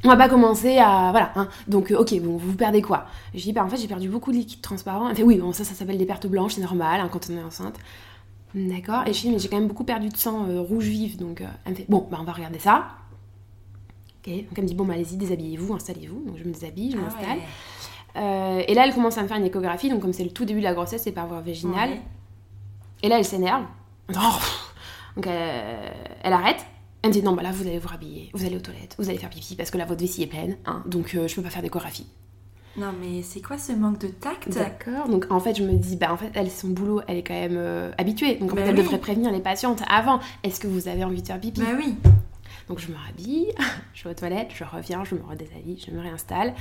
on 0.05 0.09
va 0.09 0.17
pas 0.17 0.29
commencer 0.29 0.79
à 0.79 1.11
voilà 1.11 1.33
hein. 1.35 1.49
donc 1.67 1.91
euh, 1.91 1.99
ok 1.99 2.21
bon 2.21 2.37
vous 2.37 2.55
perdez 2.55 2.83
quoi? 2.83 3.07
Je 3.35 3.41
dis 3.43 3.53
bah 3.53 3.65
en 3.65 3.69
fait 3.69 3.77
j'ai 3.79 3.89
perdu 3.89 4.09
beaucoup 4.09 4.31
de 4.33 4.37
liquide 4.37 4.61
transparent 4.61 5.09
elle 5.09 5.17
fait 5.17 5.23
oui 5.25 5.37
bon 5.39 5.53
ça 5.53 5.65
ça 5.65 5.75
s'appelle 5.75 5.99
des 5.99 6.07
pertes 6.07 6.27
blanches 6.27 6.55
c'est 6.55 6.61
normal 6.61 7.01
hein, 7.01 7.09
quand 7.11 7.29
on 7.31 7.37
est 7.37 7.43
enceinte 7.43 7.77
d'accord 8.55 9.03
et 9.07 9.13
je 9.13 9.21
dis 9.21 9.31
mais 9.31 9.39
j'ai 9.39 9.49
quand 9.49 9.59
même 9.59 9.67
beaucoup 9.69 9.85
perdu 9.85 10.09
de 10.09 10.17
sang 10.17 10.47
euh, 10.49 10.61
rouge 10.61 10.87
vif 10.87 11.17
donc 11.17 11.41
euh, 11.41 11.47
elle 11.65 11.73
me 11.73 11.77
fait 11.77 11.87
bon 11.89 12.07
bah 12.11 12.19
on 12.21 12.25
va 12.25 12.33
regarder 12.33 12.59
ça 12.59 12.87
Ok, 14.27 14.33
donc 14.35 14.49
elle 14.57 14.65
me 14.65 14.69
dit 14.69 14.75
bon 14.75 14.85
bah 14.85 14.95
allez-y 14.95 15.17
déshabillez-vous, 15.17 15.75
installez-vous. 15.75 16.25
Donc 16.27 16.37
je 16.39 16.43
me 16.45 16.53
déshabille, 16.53 16.91
je 16.91 16.97
Ah 16.99 17.01
m'installe. 17.03 17.39
ouais. 17.39 17.43
Euh, 18.17 18.63
et 18.67 18.75
là 18.75 18.85
elle 18.85 18.93
commence 18.93 19.17
à 19.17 19.23
me 19.23 19.29
faire 19.29 19.37
une 19.37 19.45
échographie, 19.47 19.89
donc 19.91 20.01
comme 20.01 20.13
c'est 20.13 20.25
le 20.25 20.31
tout 20.31 20.45
début 20.45 20.59
de 20.59 20.65
la 20.65 20.75
grossesse, 20.75 21.03
c'est 21.05 21.13
par 21.13 21.29
voie 21.29 21.41
vaginale. 21.41 21.91
Ouais. 21.91 22.03
Et 23.05 23.09
là 23.09 23.19
elle 23.19 23.25
s'énerve. 23.25 23.63
Oh, 24.13 24.19
donc 25.15 25.27
elle 25.29 26.33
arrête. 26.33 26.67
Elle 27.03 27.11
me 27.11 27.15
dit 27.15 27.23
non 27.23 27.33
bah 27.33 27.43
là 27.43 27.53
vous 27.53 27.67
allez 27.67 27.79
vous 27.79 27.89
rhabiller, 27.89 28.31
vous 28.35 28.45
allez 28.45 28.57
aux 28.57 28.61
toilettes, 28.61 28.97
vous 28.99 29.09
allez 29.09 29.19
faire 29.19 29.31
pipi 29.31 29.55
parce 29.55 29.71
que 29.71 29.79
là 29.79 29.85
votre 29.85 30.01
vessie 30.01 30.23
est 30.23 30.27
pleine, 30.27 30.57
hein, 30.67 30.83
donc 30.87 31.15
euh, 31.15 31.29
je 31.29 31.35
peux 31.37 31.43
pas 31.43 31.51
faire 31.51 31.63
d'échographie. 31.63 32.07
Non, 32.77 32.93
mais 33.01 33.23
c'est 33.23 33.41
quoi 33.41 33.57
ce 33.59 33.73
manque 33.73 33.99
de 33.99 34.09
tact? 34.09 34.49
D'accord. 34.51 35.09
Donc 35.09 35.27
en 35.31 35.39
fait 35.41 35.55
je 35.57 35.63
me 35.63 35.75
dis 35.77 35.97
bah 35.97 36.13
en 36.13 36.17
fait 36.17 36.31
elle 36.35 36.51
son 36.51 36.69
boulot 36.69 37.01
elle 37.07 37.17
est 37.19 37.23
quand 37.23 37.35
même 37.35 37.57
euh, 37.57 37.93
habituée, 37.99 38.35
donc 38.37 38.53
en 38.53 38.57
Bah 38.57 38.63
fait 38.63 38.69
elle 38.71 38.75
oui. 38.77 38.83
devrait 38.83 38.99
prévenir 38.99 39.31
les 39.33 39.41
patientes 39.41 39.83
avant. 39.89 40.19
Est-ce 40.43 40.59
que 40.61 40.67
vous 40.67 40.89
avez 40.89 41.05
envie 41.05 41.23
de 41.23 41.27
faire 41.27 41.41
pipi? 41.41 41.61
Bah 41.61 41.69
oui. 41.77 41.95
Donc 42.69 42.81
je 42.81 42.89
me 42.89 42.97
rhabille, 42.97 43.53
je 43.95 44.05
vais 44.05 44.11
aux 44.11 44.15
toilettes, 44.15 44.51
je 44.55 44.65
reviens, 44.65 45.05
je 45.05 45.15
me 45.15 45.23
redéshabille, 45.23 45.83
je 45.87 45.93
me 45.93 46.01
réinstalle. 46.01 46.53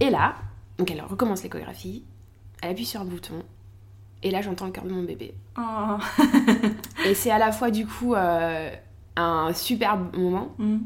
Et 0.00 0.10
là, 0.10 0.34
donc 0.78 0.90
elle 0.90 1.00
recommence 1.00 1.42
l'échographie, 1.44 2.02
elle 2.60 2.70
appuie 2.70 2.86
sur 2.86 3.00
un 3.00 3.04
bouton, 3.04 3.42
et 4.22 4.30
là 4.32 4.42
j'entends 4.42 4.66
le 4.66 4.72
cœur 4.72 4.84
de 4.84 4.90
mon 4.92 5.02
bébé. 5.04 5.32
Oh. 5.58 5.96
Et 7.06 7.14
c'est 7.14 7.30
à 7.30 7.38
la 7.38 7.52
fois 7.52 7.70
du 7.70 7.86
coup 7.86 8.14
euh, 8.14 8.70
un 9.16 9.52
superbe 9.52 10.16
moment, 10.16 10.54
Mm. 10.58 10.78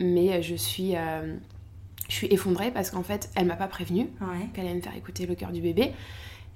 mais 0.00 0.42
je 0.42 0.54
suis, 0.54 0.96
euh, 0.96 1.36
je 2.08 2.14
suis 2.14 2.26
effondrée 2.28 2.70
parce 2.70 2.90
qu'en 2.90 3.02
fait 3.02 3.30
elle 3.34 3.46
m'a 3.46 3.56
pas 3.56 3.68
prévenue 3.68 4.08
Ouais. 4.20 4.46
qu'elle 4.54 4.66
allait 4.66 4.76
me 4.76 4.80
faire 4.80 4.96
écouter 4.96 5.26
le 5.26 5.34
cœur 5.34 5.52
du 5.52 5.60
bébé. 5.60 5.92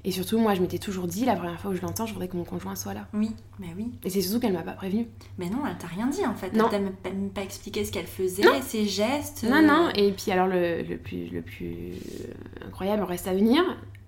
Et 0.03 0.13
surtout, 0.13 0.39
moi 0.39 0.55
je 0.55 0.63
m'étais 0.63 0.79
toujours 0.79 1.07
dit, 1.07 1.27
la 1.27 1.37
première 1.37 1.61
fois 1.61 1.73
où 1.73 1.75
je 1.75 1.83
l'entends, 1.83 2.07
je 2.07 2.15
voudrais 2.15 2.29
que 2.29 2.37
mon 2.37 2.45
conjoint 2.45 2.75
soit 2.75 2.95
là. 2.95 3.07
Oui. 3.13 3.33
Bah 3.59 3.67
oui. 3.77 3.89
Et 4.03 4.09
c'est 4.09 4.23
surtout 4.23 4.41
qu'elle 4.41 4.55
m'a 4.55 4.63
pas 4.63 4.73
prévenue. 4.73 5.07
Mais 5.37 5.51
non, 5.51 5.59
elle 5.69 5.77
t'a 5.77 5.89
rien 5.89 6.07
dit 6.07 6.25
en 6.25 6.35
fait. 6.35 6.55
Non. 6.55 6.71
Elle 6.73 6.91
t'a 7.03 7.11
même 7.11 7.29
pas, 7.29 7.43
expliqué 7.43 7.85
ce 7.85 7.93
qu'elle 7.93 8.07
faisait, 8.07 8.43
Non. 8.43 8.53
ses 8.63 8.87
gestes. 8.87 9.43
Non, 9.47 9.57
euh, 9.57 9.61
non, 9.67 9.89
et 9.95 10.11
puis 10.13 10.31
alors 10.33 10.47
le, 10.47 10.81
le 10.83 10.97
plus, 10.97 11.27
le 11.29 11.43
plus 11.43 11.75
euh, 11.75 12.67
incroyable 12.67 13.03
reste 13.03 13.29
à 13.29 13.35
venir. 13.35 13.63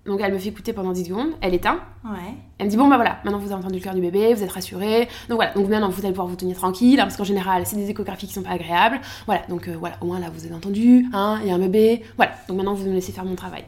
Donc 0.05 0.19
elle 0.21 0.33
me 0.33 0.37
fait 0.37 0.49
écouter 0.49 0.73
pendant 0.73 0.91
10 0.91 1.05
secondes, 1.05 1.29
elle 1.39 1.53
éteint. 1.53 1.79
Ouais. 2.03 2.33
Elle 2.57 2.65
me 2.65 2.71
dit 2.71 2.75
bon 2.75 2.89
bah 2.89 2.97
voilà, 2.97 3.19
maintenant 3.23 3.39
vous 3.39 3.45
avez 3.45 3.55
entendu 3.55 3.75
le 3.75 3.79
cœur 3.79 3.95
du 3.95 4.01
bébé, 4.01 4.33
vous 4.33 4.43
êtes 4.43 4.51
rassuré. 4.51 5.07
Donc 5.29 5.37
voilà, 5.37 5.53
donc 5.53 5.69
maintenant 5.69 5.87
vous 5.89 5.99
allez 6.01 6.09
pouvoir 6.11 6.27
vous 6.27 6.35
tenir 6.35 6.57
tranquille, 6.57 6.99
hein, 6.99 7.03
parce 7.03 7.15
qu'en 7.15 7.23
général 7.23 7.65
c'est 7.65 7.77
des 7.77 7.89
échographies 7.89 8.27
qui 8.27 8.33
sont 8.33 8.41
pas 8.43 8.49
agréables. 8.51 8.99
Voilà, 9.27 9.43
donc 9.47 9.69
euh, 9.69 9.77
voilà, 9.79 9.95
au 10.01 10.05
moins 10.07 10.19
là 10.19 10.27
vous 10.33 10.43
avez 10.45 10.53
entendu, 10.55 11.05
hein, 11.13 11.39
il 11.41 11.47
y 11.47 11.51
a 11.51 11.55
un 11.55 11.59
bébé. 11.59 12.03
Voilà, 12.17 12.33
donc 12.49 12.57
maintenant 12.57 12.73
vous 12.73 12.85
me 12.89 12.93
laissez 12.93 13.13
faire 13.13 13.23
mon 13.23 13.35
travail. 13.35 13.63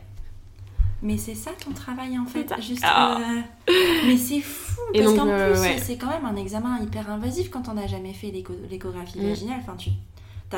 Mais 1.01 1.17
c'est 1.17 1.35
ça 1.35 1.51
ton 1.63 1.71
travail 1.71 2.17
en 2.19 2.25
fait, 2.25 2.51
juste. 2.61 2.83
Ah. 2.85 3.17
euh, 3.69 3.73
Mais 4.07 4.17
c'est 4.17 4.39
fou 4.41 4.81
Et 4.93 5.01
parce 5.03 5.13
qu'en 5.15 5.27
euh, 5.27 5.51
plus 5.53 5.61
ouais. 5.61 5.77
c'est 5.77 5.97
quand 5.97 6.07
même 6.09 6.25
un 6.25 6.35
examen 6.35 6.79
hyper 6.81 7.09
invasif 7.11 7.49
quand 7.49 7.69
on 7.69 7.73
n'a 7.75 7.85
jamais 7.87 8.11
fait 8.13 8.31
l'écho- 8.31 8.53
l'échographie 8.69 9.19
Mm. 9.19 9.27
vaginale. 9.29 9.57
Enfin, 9.61 9.75
tu 9.77 9.89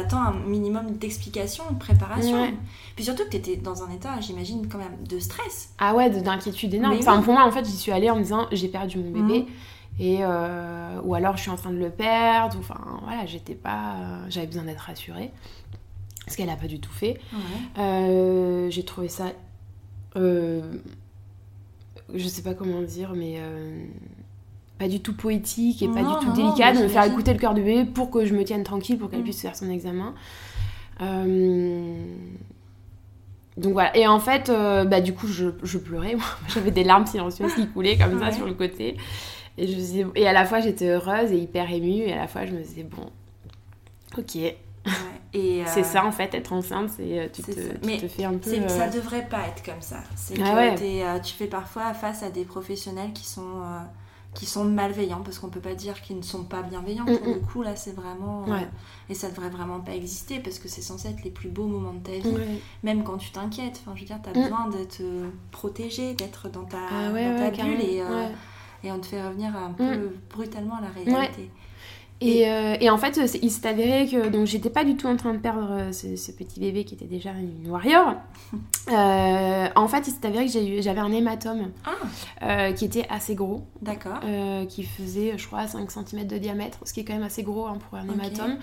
t'attends 0.02 0.22
un 0.22 0.34
minimum 0.48 0.92
d'explication, 0.98 1.64
de 1.72 1.78
préparation. 1.78 2.42
Ouais. 2.42 2.54
Puis 2.96 3.06
surtout 3.06 3.24
que 3.26 3.30
t'étais 3.30 3.56
dans 3.58 3.84
un 3.84 3.90
état, 3.92 4.20
j'imagine 4.22 4.68
quand 4.68 4.78
même 4.78 4.98
de 5.08 5.20
stress. 5.20 5.70
Ah 5.80 5.94
ouais, 5.96 6.10
de- 6.10 6.20
d'inquiétude 6.20 6.74
énorme. 6.74 6.94
Mais 6.96 7.00
Enfin 7.02 7.18
oui. 7.20 7.24
pour 7.26 7.34
moi 7.34 7.46
en 7.46 7.52
fait 7.52 7.66
j'y 7.66 7.76
suis 7.78 7.92
allée 7.92 8.10
en 8.10 8.16
me 8.16 8.22
disant 8.24 8.48
j'ai 8.52 8.68
perdu 8.68 8.98
mon 9.00 9.12
bébé. 9.12 9.40
Mhm. 9.42 9.46
Et 10.00 10.18
euh, 10.22 11.02
ou 11.04 11.16
alors 11.16 11.36
je 11.38 11.42
suis 11.42 11.50
en 11.52 11.56
train 11.56 11.72
de 11.72 11.78
le 11.80 11.90
perdre, 11.90 12.56
ou 12.56 12.60
enfin 12.60 12.80
voilà, 13.04 13.26
j'étais 13.26 13.56
pas. 13.56 13.96
euh, 13.96 14.26
J'avais 14.30 14.46
besoin 14.48 14.64
d'être 14.64 14.82
rassurée. 14.82 15.32
Ce 16.28 16.36
qu'elle 16.38 16.50
a 16.50 16.56
pas 16.56 16.68
du 16.68 16.80
tout 16.80 16.92
fait. 16.92 17.20
Ouais. 17.34 17.40
Euh, 17.82 18.70
j'ai 18.70 18.84
trouvé 18.86 19.08
ça. 19.10 19.32
euh, 20.18 20.62
je 22.14 22.28
sais 22.28 22.44
pas 22.44 22.54
comment 22.54 22.82
dire, 22.82 23.14
mais. 23.16 23.40
Pas 24.78 24.88
du 24.88 25.00
tout 25.02 25.14
poétique 25.16 25.82
et 25.82 25.88
pas 25.88 26.02
du 26.04 26.14
tout 26.22 26.28
non, 26.28 26.34
délicat 26.34 26.74
de 26.74 26.80
me 26.84 26.88
faire 26.88 27.04
écouter 27.04 27.34
le 27.34 27.40
cœur 27.40 27.54
de 27.54 27.62
bébé 27.62 27.86
pour 27.86 28.12
que 28.12 28.26
je 28.26 28.34
me 28.36 28.44
tienne 28.44 28.64
tranquille, 28.64 28.98
pour 28.98 29.10
qu'elle 29.10 29.22
Mm. 29.22 29.24
puisse 29.24 29.42
faire 29.42 29.56
son 29.56 29.70
examen. 29.70 30.14
Euh, 31.02 31.96
Donc 33.58 33.74
voilà. 33.74 33.96
Et 33.98 34.06
en 34.08 34.20
fait, 34.20 34.50
euh, 34.50 34.86
bah, 34.86 35.02
du 35.02 35.14
coup, 35.14 35.28
je, 35.28 35.48
je 35.64 35.78
pleurais. 35.80 36.16
J'avais 36.54 36.72
des 36.72 36.84
larmes 36.84 37.08
silencieuses 37.08 37.56
qui 37.56 37.68
coulaient 37.68 37.98
comme 37.98 38.20
ça 38.20 38.32
sur 38.32 38.46
le 38.46 38.54
côté. 38.54 38.98
Et, 39.58 39.66
je 39.68 40.06
et 40.16 40.28
à 40.28 40.34
la 40.34 40.46
fois, 40.46 40.60
j'étais 40.60 40.88
heureuse 40.90 41.32
et 41.32 41.38
hyper 41.38 41.72
émue. 41.72 42.04
Et 42.04 42.14
à 42.14 42.18
la 42.18 42.28
fois, 42.28 42.46
je 42.46 42.52
me 42.52 42.62
disais, 42.62 42.84
bon, 42.84 43.10
ok, 44.18 44.36
Ouais. 44.36 44.56
Et, 45.34 45.62
euh, 45.64 45.66
c'est 45.68 45.84
ça 45.84 46.06
en 46.06 46.12
fait, 46.14 46.34
être 46.34 46.54
enceinte, 46.54 46.92
c'est 46.96 47.30
tu, 47.34 47.42
te, 47.42 47.52
c'est 47.52 47.82
tu 47.82 47.86
Mais 47.88 47.98
te 47.98 48.08
fais 48.08 48.24
un 48.26 48.34
peu. 48.38 48.50
C'est- 48.50 48.62
euh, 48.62 48.68
Ça 48.70 48.88
devrait 48.88 49.28
pas 49.28 49.42
être 49.48 49.62
comme 49.66 49.82
ça. 49.82 49.98
C'est 50.16 50.36
Ah 50.42 50.52
que 50.52 50.56
ouais. 50.56 50.76
t'es, 50.76 51.04
tu 51.22 51.34
fais 51.34 51.48
parfois 51.48 51.94
face 51.94 52.22
à 52.24 52.30
des 52.30 52.46
professionnels 52.46 53.12
qui 53.14 53.26
sont, 53.26 53.42
qui 54.38 54.46
sont 54.46 54.64
malveillants, 54.66 55.22
parce 55.24 55.40
qu'on 55.40 55.50
peut 55.50 55.60
pas 55.60 55.74
dire 55.74 56.00
qu'ils 56.02 56.16
ne 56.18 56.22
sont 56.22 56.44
pas 56.44 56.62
bienveillants. 56.62 57.06
Pour 57.06 57.26
le 57.34 57.40
coup, 57.40 57.64
là, 57.64 57.76
c'est 57.76 57.96
vraiment. 57.96 58.44
euh, 58.44 58.62
et 59.10 59.16
ça 59.16 59.30
devrait 59.30 59.50
vraiment 59.50 59.80
pas 59.80 59.96
exister, 59.96 60.38
parce 60.40 60.60
que 60.60 60.68
c'est 60.68 60.84
censé 60.84 61.08
être 61.10 61.24
les 61.24 61.32
plus 61.32 61.50
beaux 61.50 61.66
moments 61.66 61.94
de 61.94 62.04
ta 62.04 62.12
vie. 62.12 62.36
Ouais. 62.36 62.60
Même 62.84 63.04
quand 63.04 63.18
tu 63.18 63.32
t'inquiètes. 63.32 63.82
Enfin, 63.82 63.94
je 63.96 64.02
veux 64.02 64.06
dire, 64.06 64.20
t'as 64.22 64.30
Mm. 64.40 64.44
besoin 64.44 64.68
de 64.68 64.84
te 64.84 65.26
protéger, 65.50 66.14
d'être 66.14 66.50
dans 66.50 66.66
ta, 66.66 66.78
Ah 66.78 67.12
ouais, 67.14 67.26
dans 67.26 67.36
ta 67.36 67.44
ouais, 67.46 67.50
bulle, 67.50 67.58
carrément, 67.58 67.80
et, 67.82 68.02
euh, 68.04 68.28
et 68.84 68.92
on 68.92 69.00
te 69.00 69.08
fait 69.08 69.26
revenir 69.26 69.56
un 69.56 69.72
peu 69.72 69.84
Mm. 69.84 70.12
brutalement 70.30 70.76
à 70.76 70.82
la 70.82 70.90
réalité. 70.90 71.50
Et, 72.20 72.50
euh, 72.50 72.76
et 72.82 72.90
en 72.90 72.98
fait, 72.98 73.20
il 73.44 73.52
s'est 73.52 73.68
avéré 73.68 74.08
que 74.08 74.30
donc 74.30 74.48
j'étais 74.48 74.72
pas 74.72 74.84
du 74.84 74.96
tout 74.96 75.06
en 75.08 75.16
train 75.18 75.34
de 75.34 75.38
perdre 75.38 75.68
euh, 75.72 75.92
ce, 75.92 76.16
ce 76.16 76.32
petit 76.32 76.60
bébé 76.60 76.84
qui 76.84 76.96
était 76.96 77.06
déjà 77.06 77.32
une 77.32 77.70
warrior. 77.70 78.16
Euh, 78.90 79.68
en 79.76 79.90
fait, 79.90 80.08
il 80.08 80.12
s'est 80.14 80.26
avéré 80.26 80.46
que 80.46 80.82
j'avais 80.82 81.02
un 81.02 81.12
hématome 81.12 81.72
Ah, 81.86 81.90
euh, 82.44 82.72
qui 82.72 82.86
était 82.86 83.06
assez 83.10 83.36
gros, 83.36 83.64
d'accord. 83.82 84.22
qui 84.70 84.84
faisait, 84.84 85.38
je 85.38 85.46
crois, 85.46 85.68
5 85.68 85.92
cm 85.92 86.26
de 86.26 86.38
diamètre, 86.38 86.78
ce 86.86 86.94
qui 86.94 87.02
est 87.02 87.04
quand 87.04 87.12
même 87.16 87.24
assez 87.24 87.44
gros 87.44 87.66
hein, 87.68 87.78
pour 87.90 87.98
un 88.00 88.04
hématome. 88.08 88.56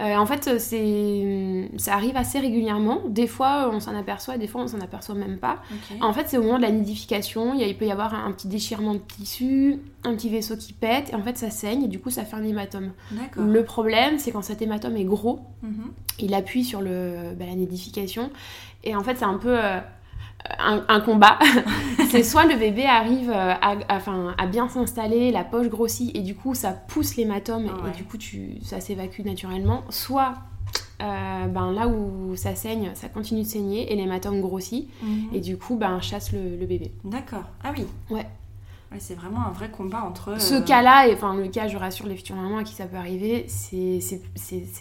Euh, 0.00 0.16
en 0.16 0.24
fait, 0.24 0.58
c'est 0.58 1.70
ça 1.76 1.92
arrive 1.92 2.16
assez 2.16 2.38
régulièrement. 2.38 3.00
Des 3.06 3.26
fois, 3.26 3.70
on 3.70 3.80
s'en 3.80 3.94
aperçoit, 3.94 4.38
des 4.38 4.46
fois, 4.48 4.62
on 4.62 4.66
s'en 4.68 4.80
aperçoit 4.80 5.14
même 5.14 5.36
pas. 5.36 5.58
En 6.00 6.14
fait, 6.14 6.24
c'est 6.28 6.38
au 6.38 6.42
moment 6.42 6.56
de 6.56 6.62
la 6.62 6.70
nidification, 6.70 7.52
il, 7.52 7.60
y 7.60 7.64
a- 7.64 7.66
il 7.66 7.76
peut 7.76 7.84
y 7.86 7.92
avoir 7.92 8.14
un, 8.14 8.24
un 8.24 8.32
petit 8.32 8.48
déchirement 8.48 8.94
de 8.94 9.00
tissu, 9.00 9.78
un 10.04 10.14
petit 10.14 10.30
vaisseau 10.30 10.56
qui 10.56 10.72
pète, 10.72 11.10
et 11.12 11.14
en 11.16 11.22
fait, 11.22 11.36
ça 11.36 11.50
saigne, 11.50 11.82
et 11.84 11.88
du 11.88 12.00
coup, 12.00 12.08
ça 12.08 12.24
fait 12.24 12.36
un 12.36 12.44
hématome. 12.44 12.92
Le 13.36 13.64
problème, 13.64 14.18
c'est 14.18 14.32
quand 14.32 14.42
cet 14.42 14.62
hématome 14.62 14.96
est 14.96 15.04
gros, 15.04 15.40
Mhm. 15.62 15.92
il 16.18 16.34
appuie 16.34 16.64
sur 16.64 16.80
le, 16.80 17.34
bah, 17.38 17.44
la 17.46 17.54
nidification. 17.54 18.30
Et 18.84 18.94
en 18.96 19.02
fait, 19.02 19.16
c'est 19.16 19.24
un 19.24 19.38
peu 19.38 19.56
euh, 19.58 19.78
un, 20.58 20.84
un 20.88 21.00
combat. 21.00 21.38
c'est 22.10 22.22
soit 22.22 22.44
le 22.46 22.56
bébé 22.56 22.84
arrive 22.84 23.30
euh, 23.30 23.52
à, 23.60 23.76
à- 23.88 24.46
bien 24.46 24.68
s'installer, 24.68 25.30
la 25.32 25.44
poche 25.44 25.68
grossit, 25.68 26.14
et 26.16 26.20
du 26.20 26.34
coup, 26.34 26.54
ça 26.54 26.72
pousse 26.72 27.16
l'hématome, 27.16 27.64
ouais. 27.64 27.90
et 27.92 27.96
du 27.96 28.04
coup, 28.04 28.16
tu, 28.18 28.58
ça 28.62 28.80
s'évacue 28.80 29.22
naturellement. 29.24 29.82
Soit 29.90 30.34
euh, 31.02 31.46
ben, 31.46 31.72
là 31.72 31.88
où 31.88 32.36
ça 32.36 32.54
saigne, 32.54 32.90
ça 32.94 33.08
continue 33.08 33.42
de 33.42 33.46
saigner, 33.46 33.92
et 33.92 33.96
l'hématome 33.96 34.40
grossit, 34.40 34.88
Mhm. 35.02 35.28
et 35.34 35.40
du 35.40 35.58
coup, 35.58 35.76
ben, 35.76 36.00
chasse 36.00 36.32
le, 36.32 36.56
le 36.56 36.66
bébé. 36.66 36.92
D'accord. 37.04 37.44
Ah 37.64 37.72
oui. 37.76 37.84
Ouais. 38.10 38.26
Ouais, 38.96 39.00
c'est 39.00 39.14
vraiment 39.14 39.46
un 39.46 39.50
vrai 39.50 39.70
combat 39.70 40.02
entre. 40.04 40.40
Ce 40.40 40.54
euh, 40.54 40.60
cas-là, 40.62 41.06
et 41.08 41.12
enfin 41.14 41.34
le 41.36 41.48
cas, 41.48 41.68
je 41.68 41.76
rassure 41.76 42.06
les 42.06 42.16
futures 42.16 42.36
mamans 42.36 42.58
à 42.58 42.64
qui 42.64 42.72
ça 42.74 42.86
peut 42.86 42.96
arriver, 42.96 43.44
c'est 43.48 43.98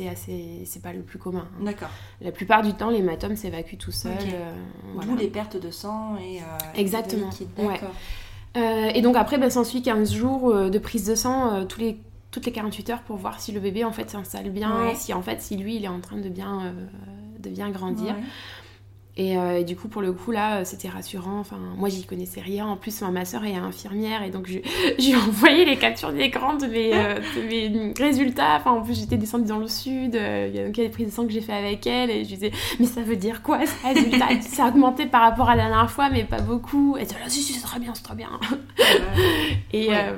assez, 0.09 0.61
c'est 0.65 0.81
pas 0.81 0.93
le 0.93 1.01
plus 1.01 1.19
commun. 1.19 1.47
hein. 1.59 1.63
D'accord. 1.65 1.89
La 2.21 2.31
plupart 2.31 2.61
du 2.63 2.73
temps, 2.73 2.89
l'hématome 2.89 3.35
s'évacue 3.35 3.75
tout 3.77 3.91
seul. 3.91 4.13
Ok. 4.13 4.27
euh, 4.33 4.53
voilà. 4.93 5.11
D'où 5.11 5.17
les 5.17 5.27
pertes 5.27 5.57
de 5.61 5.69
sang 5.69 6.15
et. 6.17 6.39
euh, 6.39 6.43
Exactement. 6.75 7.29
Ouais. 7.57 7.67
D'accord. 7.73 7.91
Et 8.95 9.01
donc 9.01 9.17
après, 9.17 9.37
bah, 9.37 9.49
s'ensuit 9.49 9.81
15 9.81 10.13
jours 10.13 10.53
de 10.69 10.79
prise 10.79 11.05
de 11.05 11.15
sang 11.15 11.65
tous 11.65 11.81
les, 11.81 11.99
toutes 12.31 12.45
les 12.45 12.53
48 12.53 12.89
heures 12.89 13.01
pour 13.01 13.17
voir 13.17 13.41
si 13.41 13.51
le 13.51 13.59
bébé 13.59 13.83
en 13.83 13.91
fait 13.91 14.09
s'installe 14.09 14.49
bien, 14.49 14.85
Ouais. 14.85 14.95
si 14.95 15.13
en 15.13 15.21
fait 15.21 15.41
si 15.41 15.57
lui 15.57 15.75
il 15.75 15.83
est 15.83 15.89
en 15.89 15.99
train 15.99 16.15
de 16.17 16.29
bien, 16.29 16.73
de 17.39 17.49
bien 17.49 17.69
grandir. 17.69 18.15
Et, 19.17 19.37
euh, 19.37 19.59
et 19.59 19.63
du 19.63 19.77
coup, 19.77 19.87
pour 19.87 20.01
le 20.01 20.11
coup, 20.11 20.31
là, 20.31 20.57
euh, 20.57 20.61
c'était 20.65 20.89
rassurant. 20.89 21.39
Enfin, 21.39 21.57
moi, 21.77 21.87
j'y 21.87 22.03
connaissais 22.05 22.41
rien. 22.41 22.67
En 22.67 22.75
plus, 22.75 23.01
ma, 23.01 23.23
soeur 23.23 23.45
est 23.45 23.55
infirmière 23.55 24.23
et 24.23 24.29
donc 24.29 24.47
je, 24.47 24.59
je 24.99 25.07
lui 25.07 25.15
envoyé 25.15 25.63
les 25.63 25.77
captures 25.77 26.11
d'écran 26.11 26.55
de 26.55 26.65
mes, 26.65 26.93
euh, 26.93 27.15
de 27.37 27.41
mes 27.47 27.93
résultats. 27.97 28.57
Enfin, 28.57 28.71
en 28.71 28.81
plus, 28.81 28.99
j'étais 28.99 29.15
descendue 29.15 29.45
dans 29.45 29.59
le 29.59 29.67
sud. 29.67 30.15
euh, 30.15 30.49
Il 30.49 30.55
y 30.55 30.59
a 30.59 30.65
donc 30.65 30.75
des 30.75 30.89
prises 30.89 31.07
de 31.07 31.11
sang 31.11 31.25
que 31.25 31.31
j'ai 31.31 31.41
fait 31.41 31.53
avec 31.53 31.87
elle 31.87 32.09
et 32.09 32.25
je 32.25 32.29
lui 32.29 32.35
disais, 32.35 32.51
mais 32.79 32.85
ça 32.85 33.01
veut 33.01 33.15
dire 33.15 33.41
quoi 33.41 33.59
ce 33.65 33.87
résultat? 33.87 34.27
A 34.59 34.67
augmenté 34.67 35.05
par 35.05 35.21
rapport 35.21 35.49
à 35.49 35.55
la 35.55 35.67
dernière 35.67 35.91
fois, 35.91 36.09
mais 36.09 36.23
pas 36.23 36.41
beaucoup. 36.41 36.97
Et 36.97 37.01
elle 37.01 37.07
dit, 37.07 37.15
Ah, 37.23 37.29
si, 37.29 37.41
si, 37.41 37.53
c'est 37.53 37.61
très 37.61 37.79
bien, 37.79 37.93
c'est 37.93 38.03
très 38.03 38.15
bien. 38.15 38.29
Ouais. 38.41 38.57
Et, 39.73 39.89
Ouais. 39.89 40.13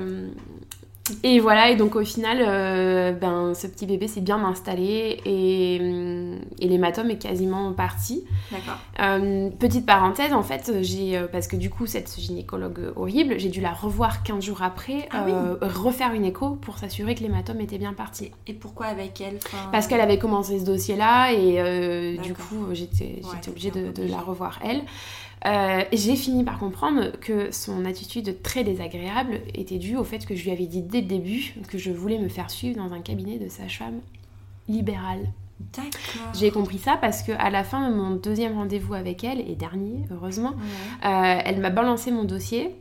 Et 1.24 1.40
voilà, 1.40 1.70
et 1.70 1.76
donc 1.76 1.96
au 1.96 2.04
final, 2.04 2.40
euh, 2.42 3.12
ben, 3.12 3.54
ce 3.54 3.68
petit 3.68 3.86
bébé 3.86 4.08
s'est 4.08 4.22
bien 4.22 4.44
installé 4.44 5.20
et, 5.26 5.80
hum, 5.82 6.40
et 6.60 6.68
l'hématome 6.68 7.10
est 7.12 7.18
quasiment 7.18 7.72
parti. 7.74 8.24
D'accord. 8.52 8.78
Euh, 9.00 9.50
petite 9.50 9.86
parenthèse, 9.86 10.34
en 10.34 10.44
fait, 10.44 10.72
j'ai, 10.82 11.18
euh, 11.18 11.28
parce 11.32 11.48
que 11.48 11.56
du 11.56 11.70
coup, 11.70 11.86
cette 11.86 12.20
gynécologue 12.20 12.92
horrible, 12.96 13.40
j'ai 13.40 13.50
dû 13.50 13.62
la 13.62 13.72
revoir 13.72 14.24
15 14.24 14.44
jours 14.44 14.62
après, 14.64 15.08
Ah 15.12 15.26
oui. 15.26 15.32
refaire 15.62 16.14
une 16.14 16.26
écho 16.26 16.52
pour 16.52 16.78
s'assurer 16.78 17.16
que 17.16 17.22
l'hématome 17.22 17.62
était 17.62 17.78
bien 17.78 17.94
parti. 17.94 18.32
Et 18.48 18.54
pourquoi 18.54 18.88
avec 18.88 19.22
elle 19.22 19.40
Parce 19.72 19.88
qu'elle 19.88 20.02
avait 20.02 20.20
commencé 20.20 20.60
ce 20.60 20.66
dossier-là 20.66 21.32
et 21.34 22.18
du 22.24 22.34
coup, 22.34 22.68
j'étais, 22.74 23.22
Ouais, 23.24 23.50
obligée 23.50 23.72
de, 23.72 24.10
la 24.10 24.20
revoir 24.20 24.60
elle. 24.64 24.82
Euh, 25.46 25.84
j'ai 25.94 26.16
fini 26.16 26.44
par 26.44 26.58
comprendre 26.58 27.12
que 27.22 27.52
son 27.52 27.86
attitude 27.86 28.42
très 28.42 28.64
désagréable 28.64 29.42
était 29.54 29.78
due 29.78 29.96
au 29.96 30.04
fait 30.04 30.26
que 30.26 30.36
je 30.36 30.44
lui 30.44 30.52
avais 30.52 30.66
dit 30.66 30.82
dès 30.82 31.02
le 31.02 31.08
début 31.08 31.54
que 31.68 31.78
je 31.78 31.92
voulais 31.92 32.18
me 32.18 32.28
faire 32.28 32.50
suivre 32.50 32.78
dans 32.78 32.92
un 32.94 33.02
cabinet 33.02 33.38
de 33.38 33.48
sage-femme 33.48 34.00
libérale. 34.68 35.30
D'accord. 35.76 36.34
J'ai 36.40 36.52
compris 36.52 36.78
ça 36.80 36.98
parce 36.98 37.24
que 37.24 37.32
à 37.40 37.50
la 37.50 37.64
fin 37.64 37.90
de 37.90 37.96
mon 37.96 38.12
deuxième 38.16 38.54
rendez-vous 38.56 38.94
avec 38.94 39.24
elle, 39.24 39.40
et 39.40 39.56
dernier 39.56 40.06
heureusement, 40.12 40.52
Ouais. 40.52 41.08
euh, 41.10 41.42
elle 41.46 41.60
m'a 41.60 41.70
balancé 41.72 42.12
mon 42.12 42.24
dossier 42.26 42.76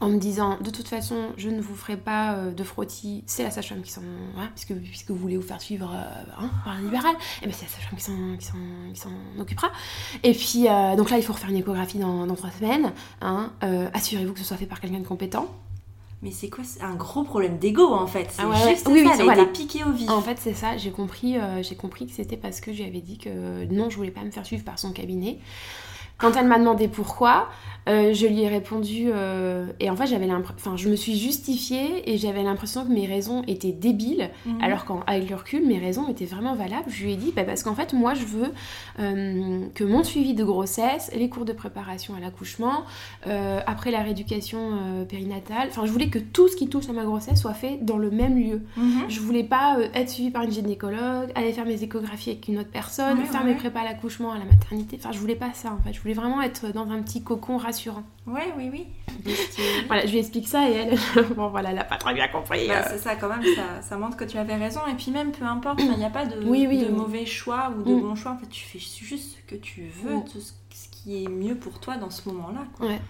en 0.00 0.08
me 0.08 0.18
disant 0.18 0.58
de 0.62 0.70
toute 0.70 0.88
façon 0.88 1.16
je 1.36 1.50
ne 1.50 1.60
vous 1.60 1.74
ferai 1.74 1.96
pas 1.98 2.34
euh, 2.34 2.50
de 2.52 2.64
frottis, 2.64 3.22
c'est 3.26 3.42
la 3.42 3.50
sage-femme 3.50 3.82
qui 3.82 3.92
s'en... 3.92 4.00
hein, 4.38 4.48
puisque, 4.54 4.74
puisque 4.74 5.10
vous 5.10 5.16
voulez 5.18 5.36
vous 5.36 5.42
faire 5.46 5.60
suivre 5.60 5.92
euh, 5.94 6.22
hein, 6.38 6.50
par 6.64 6.74
un 6.74 6.80
libéral, 6.80 7.14
et 7.42 7.46
bien 7.46 7.54
c'est 7.54 7.66
la 7.66 7.70
sage-femme 7.70 7.98
qui 7.98 8.04
s'en, 8.04 8.36
qui, 8.38 8.46
s'en, 8.46 8.92
qui 8.94 9.00
s'en 9.00 9.40
occupera. 9.40 9.70
Et 10.22 10.32
puis 10.32 10.68
euh, 10.68 10.96
donc 10.96 11.10
là 11.10 11.18
il 11.18 11.22
faut 11.22 11.34
refaire 11.34 11.50
une 11.50 11.58
échographie 11.58 11.98
dans, 11.98 12.26
dans 12.26 12.34
trois 12.34 12.50
semaines, 12.50 12.92
hein, 13.20 13.52
euh, 13.62 13.88
assurez-vous 13.92 14.32
que 14.32 14.38
ce 14.38 14.44
soit 14.46 14.56
fait 14.56 14.66
par 14.66 14.80
quelqu'un 14.80 15.00
de 15.00 15.06
compétent. 15.06 15.48
Mais 16.22 16.30
c'est 16.30 16.48
quoi 16.48 16.64
un 16.80 16.94
gros 16.94 17.22
problème 17.22 17.58
d'ego 17.58 17.92
en 17.92 18.06
fait. 18.06 18.28
C'est 18.30 18.40
Ah 18.42 18.48
ouais, 18.48 18.70
juste 18.74 18.88
ouais. 18.88 18.94
Oui, 18.94 19.04
ça. 19.04 19.10
oui, 19.10 19.10
elle 19.16 19.20
a 19.20 19.24
voilà. 19.24 19.42
été 19.42 19.52
piquée 19.52 19.84
au 19.84 19.92
vif. 19.92 20.08
En 20.08 20.22
fait, 20.22 20.38
c'est 20.40 20.54
ça, 20.54 20.78
j'ai 20.78 20.90
compris, 20.90 21.36
j'ai 21.60 21.76
compris 21.76 22.06
que 22.06 22.14
c'était 22.14 22.38
parce 22.38 22.62
que 22.62 22.72
je 22.72 22.78
lui 22.78 22.88
avais 22.88 23.02
dit 23.02 23.18
que 23.18 23.66
non, 23.66 23.90
je 23.90 23.96
voulais 23.96 24.10
pas 24.10 24.22
me 24.22 24.30
faire 24.30 24.46
suivre 24.46 24.64
par 24.64 24.78
son 24.78 24.92
cabinet. 24.92 25.38
Quand 26.24 26.36
elle 26.40 26.46
m'a 26.46 26.58
demandé 26.58 26.88
pourquoi, 26.88 27.48
euh, 27.86 28.14
je 28.14 28.26
lui 28.26 28.40
ai 28.40 28.48
répondu 28.48 29.10
euh, 29.12 29.66
et 29.78 29.90
en 29.90 29.96
fait 29.96 30.06
j'avais 30.06 30.26
l'impression, 30.26 30.74
je 30.74 30.88
me 30.88 30.96
suis 30.96 31.18
justifiée 31.18 32.10
et 32.10 32.16
j'avais 32.16 32.42
l'impression 32.42 32.82
que 32.82 32.90
mes 32.90 33.06
raisons 33.06 33.42
étaient 33.46 33.72
débiles, 33.72 34.30
Mhm. 34.46 34.62
alors 34.62 34.86
qu'avec 34.86 35.28
le 35.28 35.36
recul 35.36 35.66
mes 35.66 35.78
raisons 35.78 36.08
étaient 36.08 36.24
vraiment 36.24 36.54
valables. 36.54 36.88
Je 36.88 37.04
lui 37.04 37.12
ai 37.12 37.16
dit 37.16 37.30
bah, 37.36 37.44
parce 37.44 37.62
qu'en 37.62 37.74
fait 37.74 37.92
moi 37.92 38.14
je 38.14 38.24
veux 38.24 38.48
euh, 39.00 39.66
que 39.74 39.84
mon 39.84 40.02
suivi 40.02 40.32
de 40.32 40.44
grossesse, 40.44 41.10
les 41.14 41.28
cours 41.28 41.44
de 41.44 41.52
préparation 41.52 42.14
à 42.14 42.20
l'accouchement, 42.20 42.84
après 43.66 43.90
la 43.90 44.00
rééducation 44.00 45.04
périnatale, 45.06 45.68
enfin 45.68 45.84
je 45.84 45.92
voulais 45.92 46.08
que 46.08 46.18
tout 46.18 46.48
ce 46.48 46.56
qui 46.56 46.68
touche 46.68 46.88
à 46.88 46.92
ma 46.94 47.04
grossesse 47.04 47.38
soit 47.40 47.52
fait 47.52 47.78
dans 47.82 47.98
le 47.98 48.10
même 48.10 48.38
lieu. 48.38 48.62
Mhm. 48.78 49.04
Je 49.08 49.20
voulais 49.20 49.44
pas 49.44 49.76
être 49.92 50.08
suivie 50.08 50.30
par 50.30 50.42
une 50.44 50.52
gynécologue, 50.52 51.30
aller 51.34 51.52
faire 51.52 51.66
mes 51.66 51.82
échographies 51.82 52.30
avec 52.30 52.48
une 52.48 52.58
autre 52.60 52.70
personne, 52.72 53.18
Ouais, 53.18 53.24
faire 53.26 53.42
ouais. 53.42 53.48
mes 53.50 53.56
prépas 53.56 53.80
à 53.80 53.84
l'accouchement, 53.84 54.32
à 54.32 54.38
la 54.38 54.46
maternité. 54.46 54.96
Enfin, 54.98 55.12
je 55.12 55.18
voulais 55.18 55.34
pas 55.34 55.50
ça 55.52 55.70
en 55.78 55.82
fait. 55.84 55.92
Je 55.92 56.00
voulais 56.00 56.13
voulais 56.14 56.26
vraiment 56.26 56.42
être 56.42 56.72
dans 56.72 56.90
un 56.90 57.02
petit 57.02 57.22
cocon 57.22 57.56
rassurant. 57.56 58.04
Ouais, 58.26 58.52
oui, 58.56 58.70
oui. 58.72 58.86
voilà, 59.86 60.06
je 60.06 60.12
lui 60.12 60.18
explique 60.18 60.48
ça 60.48 60.68
et 60.68 60.72
elle, 60.72 60.98
bon 61.36 61.48
voilà, 61.48 61.70
elle 61.70 61.78
a 61.78 61.84
pas 61.84 61.96
très 61.96 62.14
bien 62.14 62.28
compris. 62.28 62.68
Bah, 62.68 62.82
c'est 62.88 62.98
ça, 62.98 63.16
quand 63.16 63.28
même, 63.28 63.42
ça, 63.54 63.82
ça, 63.82 63.96
montre 63.96 64.16
que 64.16 64.24
tu 64.24 64.38
avais 64.38 64.56
raison. 64.56 64.80
Et 64.90 64.94
puis 64.94 65.10
même, 65.10 65.32
peu 65.32 65.44
importe, 65.44 65.80
il 65.80 65.96
n'y 65.96 66.04
a 66.04 66.10
pas 66.10 66.26
de, 66.26 66.40
de 66.40 66.90
mauvais 66.90 67.26
choix 67.26 67.72
ou 67.76 67.82
de 67.82 67.94
mm. 67.94 68.00
bons 68.00 68.14
choix. 68.14 68.32
En 68.32 68.38
fait, 68.38 68.48
tu 68.48 68.64
fais 68.64 68.78
juste 68.78 69.36
ce 69.36 69.54
que 69.54 69.60
tu 69.60 69.82
veux, 70.02 70.16
mm. 70.16 70.24
ce 70.70 70.88
qui 70.90 71.24
est 71.24 71.28
mieux 71.28 71.56
pour 71.56 71.80
toi 71.80 71.96
dans 71.96 72.10
ce 72.10 72.28
moment-là. 72.28 72.64
Ouais. 72.80 73.00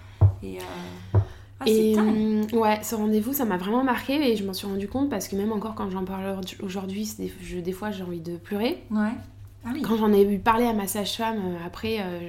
Et, 0.43 0.59
euh... 0.59 1.19
ah, 1.61 1.65
et 1.67 1.97
mm, 1.97 2.47
ouais, 2.53 2.81
ce 2.83 2.95
rendez-vous, 2.95 3.33
ça 3.33 3.45
m'a 3.45 3.57
vraiment 3.57 3.85
marqué 3.85 4.31
et 4.31 4.37
je 4.37 4.45
m'en 4.45 4.53
suis 4.53 4.67
rendu 4.67 4.89
compte 4.89 5.11
parce 5.11 5.29
que 5.29 5.37
même 5.37 5.53
encore 5.53 5.75
quand 5.75 5.91
j'en 5.91 6.05
parle 6.05 6.41
aujourd'hui, 6.63 7.09
des, 7.19 7.63
des 7.63 7.73
fois 7.73 7.91
j'ai 7.91 8.03
envie 8.03 8.21
de 8.21 8.37
pleurer. 8.37 8.83
Ouais. 8.91 9.13
Ah 9.65 9.71
quand 9.83 9.97
j'en 9.97 10.13
ai 10.13 10.25
vu 10.25 10.39
parler 10.39 10.67
à 10.67 10.73
ma 10.73 10.87
sage-femme, 10.87 11.39
euh, 11.39 11.67
après, 11.67 12.01
euh, 12.01 12.21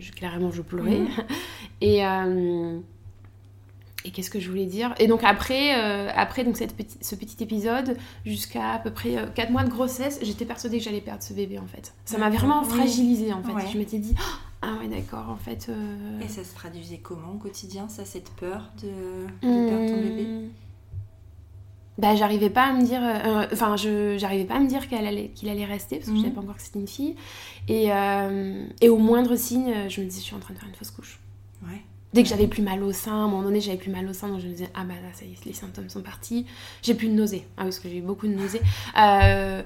je, 0.00 0.12
clairement, 0.12 0.50
je 0.50 0.62
pleurais. 0.62 0.98
Mhm. 0.98 1.08
et, 1.80 2.06
euh, 2.06 2.78
et 4.04 4.10
qu'est-ce 4.10 4.30
que 4.30 4.40
je 4.40 4.48
voulais 4.48 4.66
dire? 4.66 4.94
Et 4.98 5.06
donc 5.06 5.22
après, 5.24 5.72
après 6.10 6.44
donc 6.44 6.56
cette 6.56 6.74
ce 7.00 7.14
petit 7.14 7.42
épisode, 7.42 7.96
jusqu'à 8.24 8.70
à 8.74 8.78
peu 8.78 8.90
près 8.90 9.16
4 9.34 9.50
mois 9.50 9.64
de 9.64 9.70
grossesse, 9.70 10.20
j'étais 10.22 10.44
persuadée 10.44 10.78
que 10.78 10.84
j'allais 10.84 11.00
perdre 11.00 11.22
ce 11.22 11.34
bébé 11.34 11.58
en 11.58 11.66
fait. 11.66 11.92
Ça 12.04 12.16
m'a 12.16 12.30
vraiment 12.30 12.62
fragilisée 12.62 13.32
en 13.32 13.42
fait. 13.42 13.70
Je 13.72 13.76
m'étais 13.76 13.98
dit, 13.98 14.14
ah 14.62 14.76
ouais 14.80 14.88
d'accord, 14.88 15.28
en 15.28 15.36
fait... 15.36 15.68
Et 16.22 16.28
ça 16.28 16.44
se 16.44 16.54
traduisait 16.54 16.98
comment 16.98 17.32
au 17.34 17.38
quotidien, 17.38 17.88
ça, 17.88 18.04
cette 18.04 18.30
peur 18.30 18.70
de, 18.80 19.46
de 19.46 19.68
perdre 19.68 19.86
ton 19.86 20.00
bébé? 20.00 20.22
mmh 20.22 20.48
bah, 21.98 22.14
j'arrivais 22.14 22.48
pas 22.48 22.66
à 22.66 22.72
me 22.72 22.82
dire 22.84 23.00
euh, 23.02 23.46
enfin 23.52 23.76
je 23.76 24.16
j'arrivais 24.18 24.44
pas 24.44 24.54
à 24.54 24.60
me 24.60 24.68
dire 24.68 24.88
qu'elle 24.88 25.06
allait 25.06 25.28
qu'il 25.34 25.48
allait 25.48 25.64
rester 25.64 25.96
parce 25.96 26.08
que 26.08 26.14
je 26.14 26.20
savais 26.20 26.30
mhm. 26.30 26.34
pas 26.34 26.42
encore 26.42 26.56
que 26.56 26.62
c'était 26.62 26.78
une 26.78 26.88
fille. 26.88 27.16
Et, 27.66 27.92
euh, 27.92 28.64
et 28.80 28.88
au 28.88 28.98
moindre 28.98 29.34
signe 29.36 29.74
je 29.88 30.00
me 30.00 30.06
disais 30.06 30.20
je 30.20 30.26
suis 30.26 30.36
en 30.36 30.38
train 30.38 30.54
de 30.54 30.58
faire 30.58 30.68
une 30.68 30.74
fausse 30.74 30.92
couche. 30.92 31.18
Ouais. 31.64 31.82
Dès 32.14 32.22
que 32.22 32.28
j'avais 32.28 32.46
plus 32.46 32.62
mal 32.62 32.82
au 32.82 32.92
sein 32.92 33.12
à 33.12 33.16
un 33.16 33.28
moment 33.28 33.42
donné 33.42 33.60
j'avais 33.60 33.76
plus 33.76 33.90
mal 33.90 34.08
au 34.08 34.12
sein 34.12 34.28
donc 34.28 34.40
je 34.40 34.46
me 34.46 34.52
disais 34.52 34.70
ah 34.74 34.84
bah 34.84 34.94
là 34.94 35.12
ça 35.12 35.24
y 35.24 35.32
est 35.32 35.44
les 35.44 35.52
symptômes 35.52 35.88
sont 35.88 36.02
partis. 36.02 36.46
J'ai 36.82 36.94
plus 36.94 37.08
de 37.08 37.14
nausées. 37.14 37.46
Ah 37.56 37.64
parce 37.64 37.80
que 37.80 37.88
j'ai 37.88 37.98
eu 37.98 38.02
beaucoup 38.02 38.28
de 38.28 38.34
nausées. 38.34 38.62
Euh, 38.96 39.62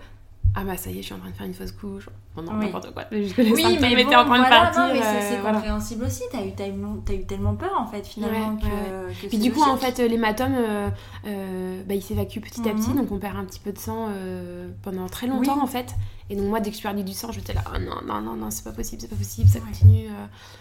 ah 0.54 0.64
bah 0.64 0.76
ça 0.76 0.90
y 0.90 0.98
est, 0.98 1.00
je 1.00 1.06
suis 1.06 1.14
en 1.14 1.18
train 1.18 1.30
de 1.30 1.34
faire 1.34 1.46
une 1.46 1.54
fausse 1.54 1.72
couche. 1.72 2.10
Bon, 2.36 2.42
non, 2.42 2.52
n'importe 2.52 2.92
quoi. 2.92 3.04
Les 3.10 3.32
oui, 3.38 3.78
mais 3.80 4.04
bon, 4.04 4.10
en 4.10 4.24
train 4.24 4.24
voilà, 4.24 4.44
de 4.44 4.50
partir. 4.50 4.82
Non, 4.82 4.92
mais 4.92 5.00
c'est 5.00 5.38
euh, 5.38 5.52
compréhensible 5.52 6.04
aussi. 6.04 6.22
T'as 6.30 6.44
eu, 6.44 6.52
as 6.58 7.14
eu, 7.14 7.24
tellement 7.24 7.54
peur 7.54 7.72
en 7.78 7.86
fait 7.86 8.06
finalement 8.06 8.56
que, 8.56 8.64
ouais. 8.64 9.14
que 9.22 9.28
Puis 9.28 9.38
du 9.38 9.50
coup, 9.50 9.62
en 9.62 9.78
fait, 9.78 9.98
l'hématome, 9.98 10.54
euh, 10.54 10.90
euh, 11.26 11.82
bah, 11.86 11.94
il 11.94 12.02
s'évacue 12.02 12.40
petit 12.40 12.68
à 12.68 12.74
petit, 12.74 12.90
mhm. 12.90 12.96
donc 12.96 13.12
on 13.12 13.18
perd 13.18 13.36
un 13.36 13.44
petit 13.44 13.60
peu 13.60 13.72
de 13.72 13.78
sang 13.78 14.08
euh, 14.10 14.68
pendant 14.82 15.06
très 15.08 15.26
longtemps 15.26 15.62
en 15.62 15.66
fait. 15.66 15.94
Et 16.28 16.36
donc 16.36 16.46
moi, 16.46 16.60
dès 16.60 16.70
que 16.70 16.76
je 16.76 16.82
perdais 16.82 17.02
du 17.02 17.14
sang, 17.14 17.32
j'étais 17.32 17.54
là, 17.54 17.64
oh, 17.74 17.78
non, 17.78 18.02
non, 18.06 18.20
non, 18.20 18.36
non, 18.36 18.50
c'est 18.50 18.64
pas 18.64 18.72
possible, 18.72 19.00
c'est 19.00 19.08
pas 19.08 19.16
possible, 19.16 19.48
ça 19.48 19.60
continue. 19.60 20.08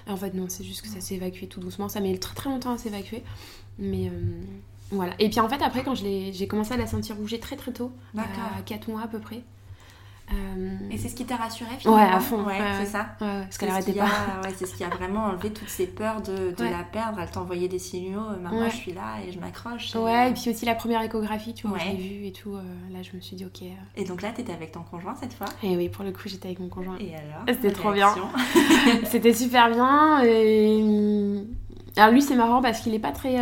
Et 0.07 0.11
en 0.11 0.17
fait, 0.17 0.33
non, 0.33 0.45
c'est 0.47 0.63
juste 0.63 0.83
que 0.83 0.87
ça 0.87 1.01
s'est 1.01 1.15
évacué 1.15 1.47
tout 1.47 1.59
doucement. 1.59 1.89
Ça 1.89 1.99
met 1.99 2.17
très 2.17 2.35
très 2.35 2.49
longtemps 2.49 2.73
à 2.73 2.77
s'évacuer. 2.77 3.23
Mais 3.77 4.09
voilà. 4.89 5.13
Et 5.19 5.29
puis 5.29 5.41
en 5.41 5.49
fait, 5.49 5.61
après, 5.61 5.83
quand 5.83 5.95
j'ai 5.95 6.47
commencé 6.47 6.73
à 6.73 6.77
la 6.77 6.87
sentir 6.87 7.17
bouger 7.17 7.41
très 7.41 7.57
très 7.57 7.73
tôt, 7.73 7.91
à 8.17 8.61
4 8.65 8.87
mois 8.89 9.01
à 9.01 9.07
peu 9.07 9.19
près. 9.19 9.43
Et 10.89 10.97
c'est 10.97 11.09
ce 11.09 11.15
qui 11.15 11.25
t'a 11.25 11.35
rassuré 11.35 11.71
finalement 11.77 12.03
Ouais, 12.03 12.09
à 12.11 12.19
fond. 12.19 12.43
Ouais, 12.43 12.59
c'est 12.79 12.85
ça. 12.91 13.15
parce 13.19 13.57
qu'elle 13.57 13.69
arrêtait 13.69 13.93
pas. 13.93 14.07
c'est 14.55 14.65
ce 14.65 14.75
qui 14.75 14.83
a 14.83 14.89
vraiment 14.89 15.25
enlevé 15.25 15.51
toutes 15.51 15.69
ces 15.69 15.87
peurs 15.87 16.21
de, 16.21 16.51
de 16.55 16.63
la 16.63 16.83
perdre. 16.83 17.19
Elle 17.19 17.29
t'envoyait 17.29 17.67
des 17.67 17.79
signaux, 17.79 18.19
euh, 18.19 18.37
maman, 18.37 18.69
je 18.69 18.75
suis 18.75 18.93
là 18.93 19.17
et 19.25 19.31
je 19.31 19.39
m'accroche. 19.39 19.95
Ouais, 19.95 20.29
et 20.29 20.33
puis 20.33 20.49
aussi 20.49 20.65
la 20.65 20.75
première 20.75 21.01
échographie, 21.01 21.53
tu 21.53 21.67
vois, 21.67 21.77
je 21.77 21.89
l'ai 21.89 21.95
vue 21.95 22.25
et 22.27 22.31
tout. 22.31 22.55
Euh, 22.55 22.61
là, 22.91 22.99
je 23.01 23.15
me 23.15 23.21
suis 23.21 23.35
dit, 23.35 23.45
ok. 23.45 23.63
Euh. 23.63 23.75
Et 23.95 24.03
donc 24.03 24.21
là, 24.21 24.31
t'étais 24.31 24.53
avec 24.53 24.71
ton 24.71 24.81
conjoint 24.81 25.15
cette 25.15 25.33
fois 25.33 25.47
Et 25.63 25.75
oui, 25.75 25.89
pour 25.89 26.03
le 26.03 26.11
coup, 26.11 26.23
j'étais 26.25 26.47
avec 26.47 26.59
mon 26.59 26.69
conjoint. 26.69 26.97
Et 26.99 27.15
alors 27.15 27.43
C'était 27.47 27.71
trop 27.71 27.91
bien. 27.91 28.13
C'était 29.05 29.33
super 29.33 29.69
bien. 29.69 30.23
Et... 30.23 31.43
Alors 31.97 32.11
lui, 32.11 32.21
c'est 32.21 32.35
marrant 32.35 32.61
parce 32.61 32.79
qu'il 32.81 32.93
n'est 32.93 32.99
pas 32.99 33.11
très 33.11 33.37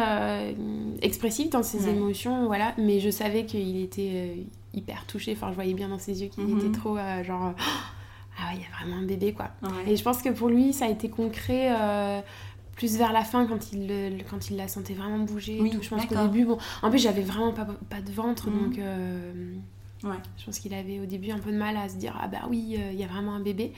expressif 1.02 1.50
dans 1.50 1.64
ses 1.64 1.88
émotions, 1.88 2.48
voilà. 2.48 2.74
Mais 2.78 3.00
je 3.00 3.10
savais 3.10 3.46
qu'il 3.46 3.82
était 3.82 4.46
hyper 4.74 5.06
touchée. 5.06 5.34
Enfin, 5.36 5.50
je 5.50 5.56
voyais 5.56 5.74
bien 5.74 5.90
dans 5.90 6.00
ses 6.00 6.22
yeux 6.22 6.30
qu'il 6.30 6.44
était 6.44 6.68
mhm. 6.68 6.72
trop 6.72 6.98
euh, 6.98 7.24
genre. 7.24 7.54
ah 8.38 8.50
ouais, 8.50 8.56
il 8.56 8.62
y 8.62 8.66
a 8.66 8.78
vraiment 8.80 9.02
un 9.02 9.06
bébé 9.06 9.34
quoi. 9.34 9.50
Et 9.88 9.96
je 9.96 10.04
pense 10.04 10.22
que 10.22 10.30
pour 10.30 10.50
lui, 10.50 10.74
ça 10.74 10.86
a 10.86 10.90
été 10.90 11.10
concret. 11.10 11.70
Euh, 11.72 12.22
plus 12.76 12.98
vers 12.98 13.12
la 13.12 13.26
fin 13.26 13.46
quand 13.46 13.74
il 13.74 14.24
quand 14.30 14.50
il 14.50 14.56
la 14.56 14.70
sentait 14.70 14.94
vraiment 14.94 15.20
bouger 15.20 15.58
oui, 15.60 15.70
tout. 15.70 15.84
je 15.84 15.90
pense 15.90 16.06
qu'au 16.06 16.16
début 16.16 16.46
bon 16.46 16.58
en 16.82 16.90
plus 16.90 17.00
j'avais 17.00 17.24
vraiment 17.24 17.52
pas, 17.52 17.68
pas 17.90 18.00
de 18.00 18.10
ventre 18.10 18.50
mhm. 18.50 18.58
donc 18.58 18.80
euh, 18.80 19.54
Ouais. 20.04 20.16
Je 20.38 20.46
pense 20.46 20.60
qu'il 20.60 20.74
avait 20.74 21.00
au 21.00 21.06
début 21.06 21.32
un 21.32 21.40
peu 21.40 21.52
de 21.52 21.58
mal 21.58 21.76
à 21.76 21.90
se 21.90 21.96
dire 21.96 22.18
ah 22.22 22.28
bah 22.28 22.40
oui 22.50 22.78
il 22.92 23.00
y 23.00 23.04
a 23.04 23.08
vraiment 23.08 23.34
un 23.34 23.40
bébé. 23.42 23.74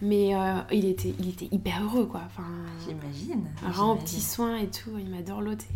Mais 0.00 0.32
il 0.72 0.84
était 0.86 1.14
il 1.18 1.28
était 1.28 1.48
hyper 1.50 1.82
heureux 1.84 2.06
quoi. 2.06 2.22
Enfin 2.26 2.44
j'imagine 2.86 3.44
vraiment 3.62 3.96
petit 3.96 4.20
soin 4.20 4.56
et 4.56 4.68
tout 4.68 4.90
il 4.98 5.10
m'a 5.10 5.22
dorloté 5.22 5.66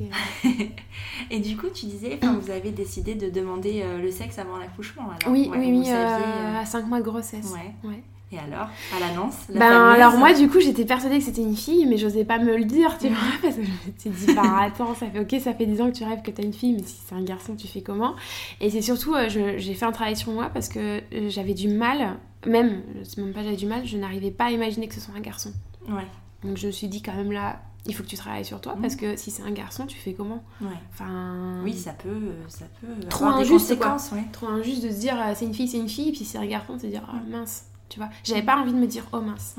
et 1.31 1.41
du 1.41 1.57
coup 1.57 1.69
tu 1.75 1.87
disais 1.87 2.19
vous 2.23 2.51
avez 2.51 2.71
décidé 2.71 3.15
de 3.15 3.29
demander 3.31 3.85
le 4.01 4.11
sexe 4.11 4.39
avant 4.39 4.57
l'accouchement 4.57 5.11
oui 5.29 5.51
oui 5.53 5.71
oui 5.71 5.91
à 5.91 6.65
5 6.65 6.87
mois 6.87 6.99
de 6.99 7.05
grossesse. 7.05 7.53
Ouais 7.85 8.03
et 8.33 8.39
alors, 8.39 8.69
à 8.97 9.01
l'annonce 9.01 9.35
Ben 9.53 9.89
alors 9.89 10.17
moi 10.17 10.33
du 10.33 10.49
coup 10.49 10.61
j'étais 10.61 10.85
persuadée 10.85 11.19
que 11.19 11.25
c'était 11.25 11.43
une 11.43 11.57
fille 11.57 11.85
mais 11.87 11.97
j'osais 11.97 12.25
pas 12.25 12.39
me 12.39 12.57
le 12.57 12.65
dire 12.65 12.97
tu 12.97 13.09
vois 13.09 13.19
parce 13.43 13.57
que 13.57 13.65
je 13.65 13.71
me 13.71 13.99
suis 13.99 14.11
dit 14.11 14.35
bah 14.35 14.59
attends 14.61 14.95
ça 14.95 15.07
fait 15.11 15.19
ok 15.19 15.41
ça 15.43 15.53
fait 15.53 15.67
10 15.67 15.81
ans 15.81 15.91
que 15.91 15.97
tu 15.97 16.05
rêves 16.05 16.23
que 16.23 16.31
t'as 16.31 16.45
une 16.45 16.53
fille 16.53 16.75
mais 16.75 16.85
si 16.85 17.01
c'est 17.05 17.15
un 17.17 17.23
garçon 17.23 17.57
tu 17.57 17.67
fais 17.67 17.81
comment? 17.83 18.15
Et 18.61 18.71
c'est 18.71 18.83
surtout 18.83 19.17
euh, 19.17 19.29
j'ai 19.29 19.75
fait 19.75 19.85
un 19.85 19.91
travail 19.91 20.17
sur 20.17 20.31
moi 20.31 20.49
parce 20.55 20.69
que 20.69 21.01
euh, 21.13 21.29
j'avais 21.29 21.55
du 21.55 21.67
mal 21.67 22.19
même 22.47 22.83
c'est 23.03 23.19
même 23.19 23.33
pas 23.33 23.43
j'avais 23.43 23.57
du 23.57 23.67
mal 23.67 23.85
je 23.85 23.97
n'arrivais 23.97 24.31
pas 24.31 24.45
à 24.45 24.51
imaginer 24.53 24.87
que 24.87 24.95
ce 24.95 25.01
soit 25.01 25.15
un 25.17 25.21
garçon. 25.21 25.53
Ouais. 25.89 26.07
Donc 26.45 26.57
je 26.57 26.69
me 26.69 26.73
suis 26.73 26.87
dit 26.87 27.03
quand 27.03 27.15
même 27.15 27.33
là 27.33 27.61
il 27.87 27.97
faut 27.97 28.05
que 28.05 28.09
tu 28.09 28.17
travailles 28.17 28.45
sur 28.45 28.61
toi 28.61 28.77
parce 28.81 28.95
mhm. 28.95 29.01
que 29.01 29.17
si 29.17 29.33
c'est 29.33 29.43
un 29.43 29.51
garçon 29.51 29.87
tu 29.87 29.99
fais 29.99 30.13
comment? 30.13 30.45
Ouais. 30.61 30.69
Enfin 30.93 31.63
oui 31.65 31.75
ça 31.75 31.95
peut 31.95 32.35
ça 32.47 32.67
peut 32.81 33.09
trop 33.09 33.25
injuste 33.25 33.77
quoi. 33.77 33.97
Trop 34.31 34.47
injuste 34.47 34.85
de 34.85 34.91
se 34.91 35.01
dire 35.01 35.17
c'est 35.35 35.47
une 35.47 35.55
fille 35.55 35.67
c'est 35.67 35.79
une 35.79 35.89
fille 35.89 36.11
et 36.11 36.13
puis 36.13 36.19
si 36.19 36.27
c'est 36.27 36.39
un 36.39 36.47
garçon 36.47 36.77
de 36.77 36.83
se 36.83 36.87
dire 36.87 37.03
ah, 37.09 37.19
mince 37.29 37.65
tu 37.91 37.99
vois. 37.99 38.09
J'avais 38.25 38.43
pas 38.43 38.57
envie 38.57 38.73
de 38.73 38.79
me 38.79 38.87
dire 38.87 39.05
oh 39.13 39.21
mince. 39.21 39.57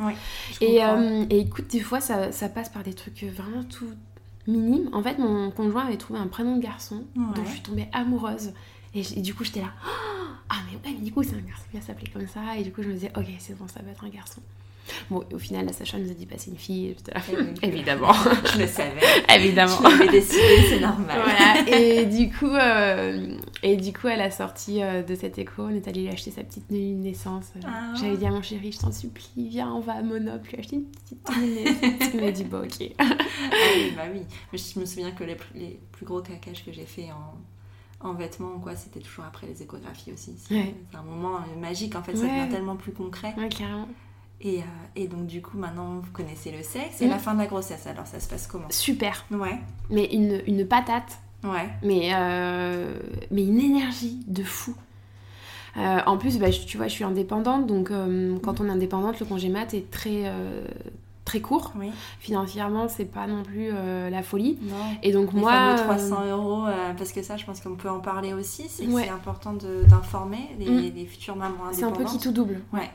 et, 0.59 0.83
euh, 0.83 1.25
et, 1.29 1.41
écoute, 1.41 1.67
des 1.67 1.81
fois 1.81 2.01
ça, 2.01 2.31
ça, 2.31 2.49
passe 2.49 2.69
par 2.69 2.81
des 2.81 2.93
trucs 2.93 3.23
vraiment 3.23 3.63
tout 3.63 3.85
minimes. 4.47 4.89
En 4.93 5.03
fait, 5.03 5.19
mon 5.19 5.51
conjoint 5.51 5.85
avait 5.85 5.97
trouvé 5.97 6.19
un 6.19 6.27
prénom 6.27 6.55
de 6.55 6.61
garçon 6.61 7.03
dont 7.15 7.45
je 7.45 7.51
suis 7.51 7.61
tombée 7.61 7.87
amoureuse. 7.93 8.53
Et, 8.93 9.03
du 9.21 9.33
coup, 9.33 9.43
j'étais 9.43 9.61
là, 9.61 9.71
ah 10.49 10.55
mais 10.65 10.77
ouais, 10.77 10.97
mais 10.97 11.05
du 11.05 11.11
coup, 11.11 11.23
c'est 11.23 11.35
un 11.35 11.41
garçon 11.41 11.63
qui 11.69 11.77
va 11.77 11.83
s'appeler 11.83 12.07
comme 12.11 12.27
ça. 12.27 12.57
Et 12.57 12.63
du 12.63 12.71
coup, 12.71 12.81
je 12.81 12.87
me 12.87 12.93
disais, 12.93 13.11
ok, 13.15 13.27
c'est 13.39 13.57
bon, 13.57 13.67
ça 13.67 13.81
va 13.81 13.91
être 13.91 14.03
un 14.03 14.09
garçon. 14.09 14.41
Bon, 15.09 15.23
au 15.33 15.39
final, 15.39 15.65
la 15.65 15.73
Sacha 15.73 15.97
nous 15.97 16.09
a 16.09 16.13
dit 16.13 16.25
pas 16.25 16.35
c'est 16.37 16.51
une 16.51 16.57
fille. 16.57 16.95
Eh 17.61 17.65
Évidemment. 17.67 18.13
je 18.13 18.59
le 18.59 18.67
savais. 18.67 19.01
Évidemment. 19.35 19.77
Je 19.77 19.83
l'avais 19.83 20.07
décidé, 20.11 20.63
c'est 20.69 20.79
normal. 20.79 21.21
Voilà. 21.23 21.69
Et 21.77 22.05
du 22.05 22.29
coup, 22.31 22.47
euh, 22.47 23.35
et 23.63 23.77
du 23.77 23.93
coup, 23.93 24.07
à 24.07 24.15
la 24.15 24.31
sortie 24.31 24.81
euh, 24.81 25.03
de 25.03 25.15
cette 25.15 25.37
écho, 25.37 25.63
on 25.63 25.69
est 25.69 25.87
allé 25.87 26.03
lui 26.03 26.09
acheter 26.09 26.31
sa 26.31 26.43
petite 26.43 26.67
tenue 26.67 26.93
de 26.95 27.03
naissance. 27.03 27.45
Ah. 27.65 27.93
J'avais 27.99 28.17
dit 28.17 28.25
à 28.25 28.31
mon 28.31 28.41
chéri, 28.41 28.71
je 28.71 28.79
t'en 28.79 28.91
supplie, 28.91 29.47
viens, 29.49 29.71
on 29.71 29.79
va 29.79 29.93
à 29.93 30.01
Monop 30.01 30.45
lui 30.47 30.57
acheter 30.57 30.77
une 30.77 30.85
petite 30.85 31.23
tenue 31.23 31.47
de 31.47 31.53
naissance. 31.69 32.09
Il 32.13 32.21
m'a 32.21 32.31
dit, 32.31 32.43
bon, 32.43 32.63
ok. 32.63 32.91
ah 32.99 33.05
oui, 33.75 33.93
bah 33.95 34.03
oui. 34.13 34.21
Mais 34.51 34.57
je 34.59 34.79
me 34.79 34.85
souviens 34.85 35.11
que 35.11 35.23
les, 35.23 35.37
les 35.55 35.79
plus 35.91 36.05
gros 36.05 36.21
cacages 36.21 36.65
que 36.65 36.71
j'ai 36.71 36.85
fait 36.85 37.09
en, 37.11 38.07
en 38.09 38.13
vêtements, 38.13 38.59
quoi, 38.59 38.75
c'était 38.75 38.99
toujours 38.99 39.25
après 39.25 39.47
les 39.47 39.61
échographies 39.61 40.11
aussi. 40.11 40.33
C'est 40.47 40.73
un 40.97 41.03
moment 41.03 41.39
magique, 41.59 41.95
en 41.95 42.03
fait, 42.03 42.15
ça 42.15 42.23
devient 42.23 42.49
tellement 42.49 42.75
plus 42.75 42.91
concret. 42.91 43.33
Ouais, 43.37 43.49
carrément. 43.49 43.87
Et, 44.43 44.59
euh, 44.59 44.61
et, 44.95 45.07
donc 45.07 45.27
du 45.27 45.41
coup 45.41 45.57
maintenant 45.57 45.99
vous 46.01 46.11
connaissez 46.11 46.51
le 46.51 46.63
sexe 46.63 47.01
et 47.01 47.07
la 47.07 47.17
mm. 47.17 47.19
fin 47.19 47.33
de 47.33 47.39
la 47.39 47.45
grossesse 47.45 47.85
alors 47.85 48.07
ça 48.07 48.19
se 48.19 48.27
passe 48.27 48.47
comment? 48.47 48.69
Super. 48.69 49.25
Ouais. 49.31 49.59
Mais 49.89 50.05
une, 50.05 50.41
une 50.47 50.65
patate. 50.65 51.19
Ouais. 51.43 51.69
Mais, 51.83 52.11
euh, 52.13 52.93
mais 53.31 53.45
une 53.45 53.59
énergie 53.59 54.19
de 54.27 54.43
fou. 54.43 54.75
Euh, 55.77 55.99
en 56.05 56.17
plus, 56.17 56.37
bah, 56.37 56.49
tu 56.49 56.77
vois, 56.77 56.87
je 56.87 56.93
suis 56.93 57.03
indépendante, 57.03 57.65
donc 57.65 57.91
quand 58.43 58.61
on 58.61 58.65
est 58.65 58.71
indépendante, 58.71 59.19
le 59.19 59.25
congé 59.25 59.49
mat 59.49 59.73
est 59.73 59.89
très, 59.89 60.31
très 61.25 61.39
court. 61.39 61.71
Oui. 61.79 61.89
Financièrement, 62.19 62.89
c'est 62.89 63.05
pas 63.05 63.25
non 63.25 63.41
plus 63.41 63.71
la 63.71 64.21
folie. 64.21 64.59
Non. 64.61 64.75
Et 65.01 65.11
donc 65.13 65.33
Les 65.33 65.39
moi, 65.39 65.75
300 65.77 66.25
euros, 66.29 66.65
parce 66.95 67.11
que 67.11 67.23
ça, 67.23 67.37
je 67.37 67.45
pense 67.45 67.59
qu'on 67.61 67.75
peut 67.75 67.89
en 67.89 68.01
parler 68.01 68.33
aussi. 68.33 68.65
C'est 68.67 69.09
important 69.09 69.53
d'informer 69.53 70.49
les, 70.59 70.69
mm. 70.69 70.93
les, 70.93 71.05
futures 71.05 71.35
mamans 71.35 71.65
indépendantes. 71.69 71.75
C'est 71.75 71.85
un 71.85 71.91
peu 71.91 72.03
qui 72.03 72.19
tout 72.19 72.33
double. 72.33 72.61
Ouais. 72.71 72.91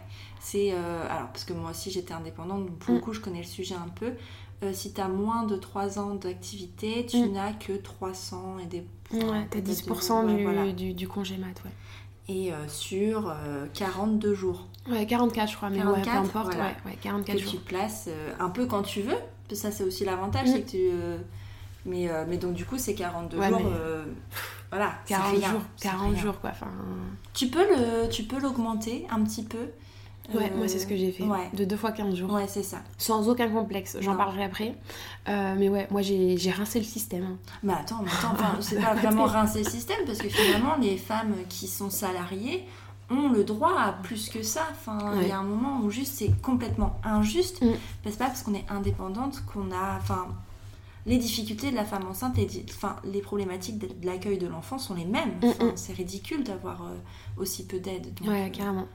C'est 0.47 0.71
euh, 0.71 1.05
alors 1.11 1.27
parce 1.31 1.43
que 1.43 1.53
moi 1.53 1.71
aussi 1.71 1.91
j'étais 1.91 2.15
indépendante, 2.15 2.67
donc 2.67 2.79
pour 2.79 2.95
le 2.95 3.01
mm. 3.01 3.03
coup 3.03 3.13
je 3.13 3.19
connais 3.19 3.41
le 3.41 3.45
sujet 3.45 3.75
un 3.75 3.89
peu. 3.89 4.13
Euh, 4.63 4.73
si 4.73 4.93
tu 4.93 5.01
as 5.01 5.09
moins 5.09 5.43
de 5.43 5.57
3 5.57 5.99
ans 5.99 6.15
d'activité, 6.15 7.05
tu 7.05 7.19
mm. 7.19 7.33
n'as 7.33 7.53
que 7.53 7.73
300 7.73 8.59
et 8.63 8.67
des 8.67 8.87
Ouais, 9.13 9.49
t'as 9.51 9.59
10% 9.59 10.73
du, 10.73 10.95
du, 10.95 11.09
congé 11.09 11.37
mat, 11.37 11.49
ouais. 11.65 11.73
Et 12.29 12.53
euh, 12.53 12.69
sur 12.69 13.35
42 13.75 14.35
jours. 14.35 14.69
Ouais, 14.89 15.05
44 15.05 15.51
je 15.51 15.57
crois, 15.57 15.69
mais 15.69 15.79
44, 15.79 15.97
ouais, 15.97 16.13
peu 16.13 16.19
importe, 16.39 16.55
ouais, 16.55 16.77
ouais, 16.93 16.99
44 17.03 17.37
que 17.37 17.43
tu 17.43 17.57
te 17.57 17.69
places 17.69 18.09
un 18.39 18.51
peu 18.51 18.67
quand 18.67 18.83
tu 18.83 19.03
veux. 19.03 19.19
Ça 19.53 19.73
c'est 19.73 19.83
aussi 19.83 20.05
l'avantage, 20.05 20.47
mm. 20.47 20.53
c'est 20.53 20.63
que 20.63 20.71
tu... 20.71 20.91
mais, 21.87 22.09
mais 22.29 22.37
donc 22.37 22.55
du 22.55 22.65
coup 22.65 22.79
c'est 22.79 22.95
42 22.95 23.43
jours... 23.43 23.61
voilà, 24.71 24.93
40 25.07 25.45
jours, 25.45 25.63
40 25.81 26.17
jours 26.17 26.41
quoi. 26.41 26.51
Enfin... 26.51 26.71
Tu 27.35 27.49
peux 27.49 27.67
le, 27.69 28.09
tu 28.11 28.23
peux 28.23 28.39
l'augmenter 28.39 29.09
un 29.11 29.25
petit 29.25 29.43
peu 29.43 29.71
Ouais, 30.35 30.51
moi 30.57 30.67
c'est 30.69 30.79
ce 30.79 30.87
que 30.87 30.97
j'ai 30.97 31.13
fait. 31.13 31.25
Ouais. 31.25 31.49
De 31.55 31.65
deux 31.65 31.77
fois 31.77 31.93
15 31.93 32.15
jours. 32.15 32.33
Ouais, 32.33 32.47
c'est 32.49 32.63
ça. 32.63 32.79
Sans 32.99 33.29
aucun 33.29 33.49
complexe. 33.49 33.97
J'en 34.01 34.17
parlerai 34.17 34.45
après. 34.45 34.75
Euh, 35.29 35.55
mais 35.59 35.69
ouais, 35.69 35.87
moi 35.91 36.03
j'ai 36.03 36.37
rincé 36.51 36.79
le 36.79 36.85
système. 36.85 37.37
Mais 37.63 37.73
attends, 37.73 38.01
mais 38.03 38.11
attends, 38.11 38.33
enfin, 38.33 38.57
c'est 38.61 38.81
pas 38.81 38.95
vraiment 39.01 39.25
rincer 39.25 39.63
le 39.65 39.71
système 39.71 40.05
parce 40.07 40.19
que 40.19 40.29
finalement, 40.29 40.77
les 40.81 40.97
femmes 40.97 41.35
qui 41.49 41.69
sont 41.69 41.91
salariées 41.91 42.65
ont 43.09 43.29
le 43.29 43.45
droit 43.45 43.79
à 43.79 43.93
plus 43.93 44.29
que 44.29 44.43
ça. 44.43 44.63
Enfin, 44.73 45.13
il 45.15 45.19
Ouais. 45.21 45.29
y 45.29 45.33
a 45.33 45.39
un 45.39 45.45
moment 45.45 45.81
où 45.85 45.91
juste 45.91 46.15
c'est 46.15 46.33
complètement 46.43 46.99
injuste. 47.05 47.63
Mm. 47.63 47.71
C'est 48.05 48.19
pas 48.19 48.27
parce 48.27 48.43
qu'on 48.43 48.55
est 48.55 48.65
indépendante 48.69 49.45
qu'on 49.47 49.71
a. 49.71 49.97
Enfin, 49.99 50.27
les 51.07 51.19
difficultés 51.19 51.71
de 51.71 51.77
la 51.77 51.85
femme 51.85 52.05
enceinte, 52.11 52.37
les, 52.37 52.47
di- 52.47 52.65
enfin, 52.69 52.97
les 53.05 53.21
problématiques 53.21 53.79
de 53.79 53.89
l'accueil 54.05 54.39
de 54.39 54.49
l'enfant 54.49 54.77
sont 54.79 54.95
les 54.95 55.05
mêmes. 55.05 55.35
Mm, 55.41 55.47
Enfin, 55.47 55.65
mm. 55.67 55.73
C'est 55.77 55.93
ridicule 55.93 56.43
d'avoir 56.43 56.83
euh, 56.83 56.97
aussi 57.37 57.65
peu 57.65 57.79
d'aide. 57.79 58.09
Ouais, 58.27 58.47
euh, 58.47 58.49
carrément. 58.49 58.87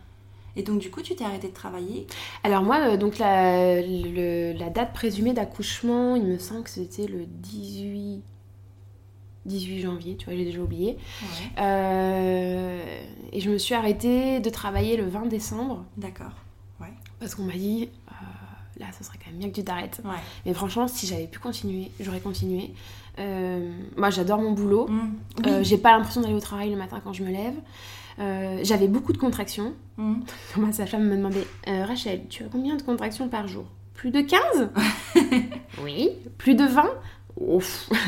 Et 0.56 0.64
donc, 0.64 0.80
du 0.80 0.90
coup, 0.92 1.02
tu 1.02 1.16
t'es 1.16 1.24
arrêtée 1.24 1.48
de 1.48 1.54
travailler? 1.54 2.08
Alors 2.44 2.64
moi, 2.64 2.78
euh, 2.80 2.98
donc 2.98 3.18
la, 3.20 3.82
le- 3.82 4.54
la 4.54 4.70
date 4.70 4.94
présumée 4.94 5.34
d'accouchement, 5.34 6.16
il 6.16 6.24
me 6.24 6.38
semble 6.38 6.64
que 6.64 6.70
c'était 6.70 7.08
le 7.08 7.26
18... 7.26 8.22
18 9.46 9.80
janvier, 9.82 10.16
tu 10.18 10.26
vois, 10.26 10.36
j'ai 10.36 10.46
déjà 10.46 10.60
oublié. 10.60 10.98
Ouais. 11.24 11.62
Euh, 11.64 13.00
et 13.32 13.40
je 13.40 13.50
me 13.50 13.58
suis 13.58 13.74
arrêtée 13.74 14.40
de 14.40 14.50
travailler 14.52 14.98
le 14.98 15.08
20 15.08 15.26
décembre 15.28 15.84
D'accord. 15.98 16.34
parce 17.20 17.34
qu'on 17.36 17.44
m'a 17.44 17.54
dit, 17.54 17.90
euh, 18.10 18.14
là, 18.80 18.86
ce 18.98 19.04
serait 19.04 19.18
quand 19.24 19.32
même 19.32 19.40
bien 19.40 19.50
que 19.50 19.56
tu 19.56 19.64
t'arrêtes. 19.64 20.02
Ouais. 20.06 20.12
Mais 20.46 20.54
franchement, 20.54 20.88
si 20.88 21.08
j'avais 21.08 21.26
pu 21.28 21.40
continuer, 21.40 21.90
j'aurais 22.00 22.20
continué. 22.20 22.72
Euh, 23.20 23.72
moi, 23.98 24.10
j'adore 24.12 24.40
mon 24.40 24.52
boulot. 24.52 24.88
Mm. 24.88 25.00
Euh, 25.48 25.60
Oui. 25.60 25.66
j'ai 25.66 25.78
pas 25.78 25.92
l'impression 25.98 26.22
d'aller 26.22 26.34
au 26.36 26.40
travail 26.40 26.70
le 26.70 26.78
matin 26.78 27.02
quand 27.04 27.14
je 27.14 27.24
me 27.24 27.32
lève. 27.32 27.56
Euh, 28.22 28.60
J'avais 28.64 28.88
beaucoup 28.88 29.14
de 29.14 29.18
contractions. 29.18 29.74
Mm. 29.98 30.16
Ma 30.58 30.72
sage-femme 30.72 31.04
me 31.08 31.16
demandait 31.18 31.48
Euh, 31.68 31.86
Rachel, 31.86 32.22
tu 32.30 32.44
as 32.44 32.48
combien 32.48 32.76
de 32.76 32.82
contractions 32.84 33.28
par 33.30 33.48
jour? 33.48 33.66
Plus 33.94 34.12
de 34.12 34.22
15 34.22 34.70
Oui. 35.84 36.10
Plus 36.38 36.56
de 36.56 36.66
20 36.66 36.86
Ouf. 37.40 37.90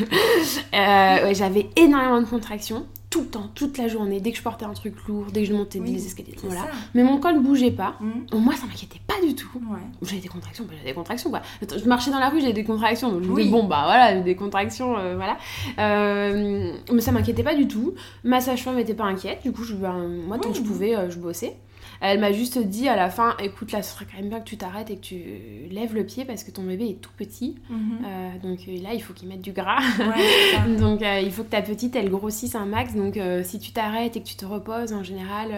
Euh, 0.74 1.24
ouais, 1.24 1.34
J'avais 1.34 1.68
énormément 1.76 2.20
de 2.20 2.26
contractions 2.26 2.86
tout 3.14 3.20
le 3.20 3.26
temps, 3.28 3.48
toute 3.54 3.78
la 3.78 3.86
journée, 3.86 4.18
dès 4.20 4.32
que 4.32 4.38
je 4.38 4.42
portais 4.42 4.64
un 4.64 4.72
truc 4.72 4.92
lourd, 5.06 5.26
dès 5.32 5.42
que 5.42 5.46
je 5.46 5.52
montais 5.54 5.78
Oui, 5.78 5.92
des 5.92 6.04
escaliers. 6.04 6.34
Voilà. 6.42 6.62
ça. 6.62 6.66
Mais 6.94 7.04
mon 7.04 7.18
col 7.18 7.34
ne 7.36 7.40
bougeait 7.42 7.70
pas. 7.70 7.94
Mm. 8.00 8.36
Moi, 8.38 8.54
ça 8.56 8.66
m'inquiétait 8.66 8.98
pas 9.06 9.14
du 9.24 9.36
tout. 9.36 9.46
Ouais. 9.70 9.78
J'avais 10.02 10.20
des 10.20 10.26
contractions, 10.26 10.64
bah, 10.64 10.72
j'avais 10.76 10.88
des 10.90 10.94
contractions 10.96 11.30
quoi. 11.30 11.40
Je 11.62 11.84
marchais 11.88 12.10
dans 12.10 12.18
la 12.18 12.28
rue, 12.28 12.40
j'avais 12.40 12.52
des 12.52 12.64
contractions, 12.64 13.12
donc 13.12 13.22
je 13.22 13.28
me 13.28 13.34
Oui. 13.34 13.44
disais 13.44 13.54
bon 13.56 13.62
bah 13.68 13.82
voilà, 13.84 14.20
des 14.20 14.34
contractions, 14.34 14.98
euh, 14.98 15.14
voilà. 15.14 15.36
Euh, 15.78 16.72
mais 16.92 17.00
ça 17.00 17.12
m'inquiétait 17.12 17.44
pas 17.44 17.54
du 17.54 17.68
tout. 17.68 17.94
Ma 18.24 18.40
sage-femme 18.40 18.80
était 18.80 18.94
pas 18.94 19.04
inquiète, 19.04 19.42
du 19.44 19.52
coup 19.52 19.62
je, 19.62 19.74
ben, 19.74 20.08
moi 20.26 20.38
tant 20.38 20.50
que 20.50 20.56
je 20.56 20.62
pouvais, 20.62 20.96
euh, 20.96 21.08
je 21.08 21.18
bossais. 21.20 21.54
Elle 22.00 22.20
m'a 22.20 22.32
juste 22.32 22.58
dit 22.58 22.88
à 22.88 22.96
la 22.96 23.08
fin, 23.10 23.36
écoute 23.38 23.72
là, 23.72 23.82
ce 23.82 23.94
serait 23.94 24.04
quand 24.10 24.18
même 24.18 24.28
bien 24.28 24.40
que 24.40 24.44
tu 24.48 24.56
t'arrêtes 24.56 24.90
et 24.90 24.96
que 24.96 25.00
tu 25.02 25.22
lèves 25.70 25.94
le 25.94 26.04
pied 26.04 26.24
parce 26.24 26.44
que 26.44 26.50
ton 26.50 26.62
bébé 26.62 26.88
est 26.90 27.00
tout 27.00 27.12
petit, 27.16 27.56
Mhm. 27.70 27.98
Euh, 28.04 28.30
donc 28.42 28.60
euh, 28.68 28.82
là 28.82 28.94
il 28.94 29.02
faut 29.02 29.12
qu'il 29.14 29.28
mette 29.28 29.40
du 29.42 29.52
gras. 29.52 29.80
Ouais. 29.98 30.76
Donc 30.78 31.02
euh, 31.02 31.20
il 31.20 31.30
faut 31.32 31.42
que 31.44 31.50
ta 31.50 31.62
petite 31.62 31.96
elle 31.96 32.10
grossisse 32.10 32.54
un 32.54 32.66
max. 32.66 32.94
Donc 32.94 33.16
euh, 33.16 33.42
si 33.44 33.58
tu 33.58 33.72
t'arrêtes 33.72 34.16
et 34.16 34.20
que 34.22 34.26
tu 34.26 34.36
te 34.36 34.44
reposes, 34.44 34.92
en 34.92 35.02
général, 35.02 35.50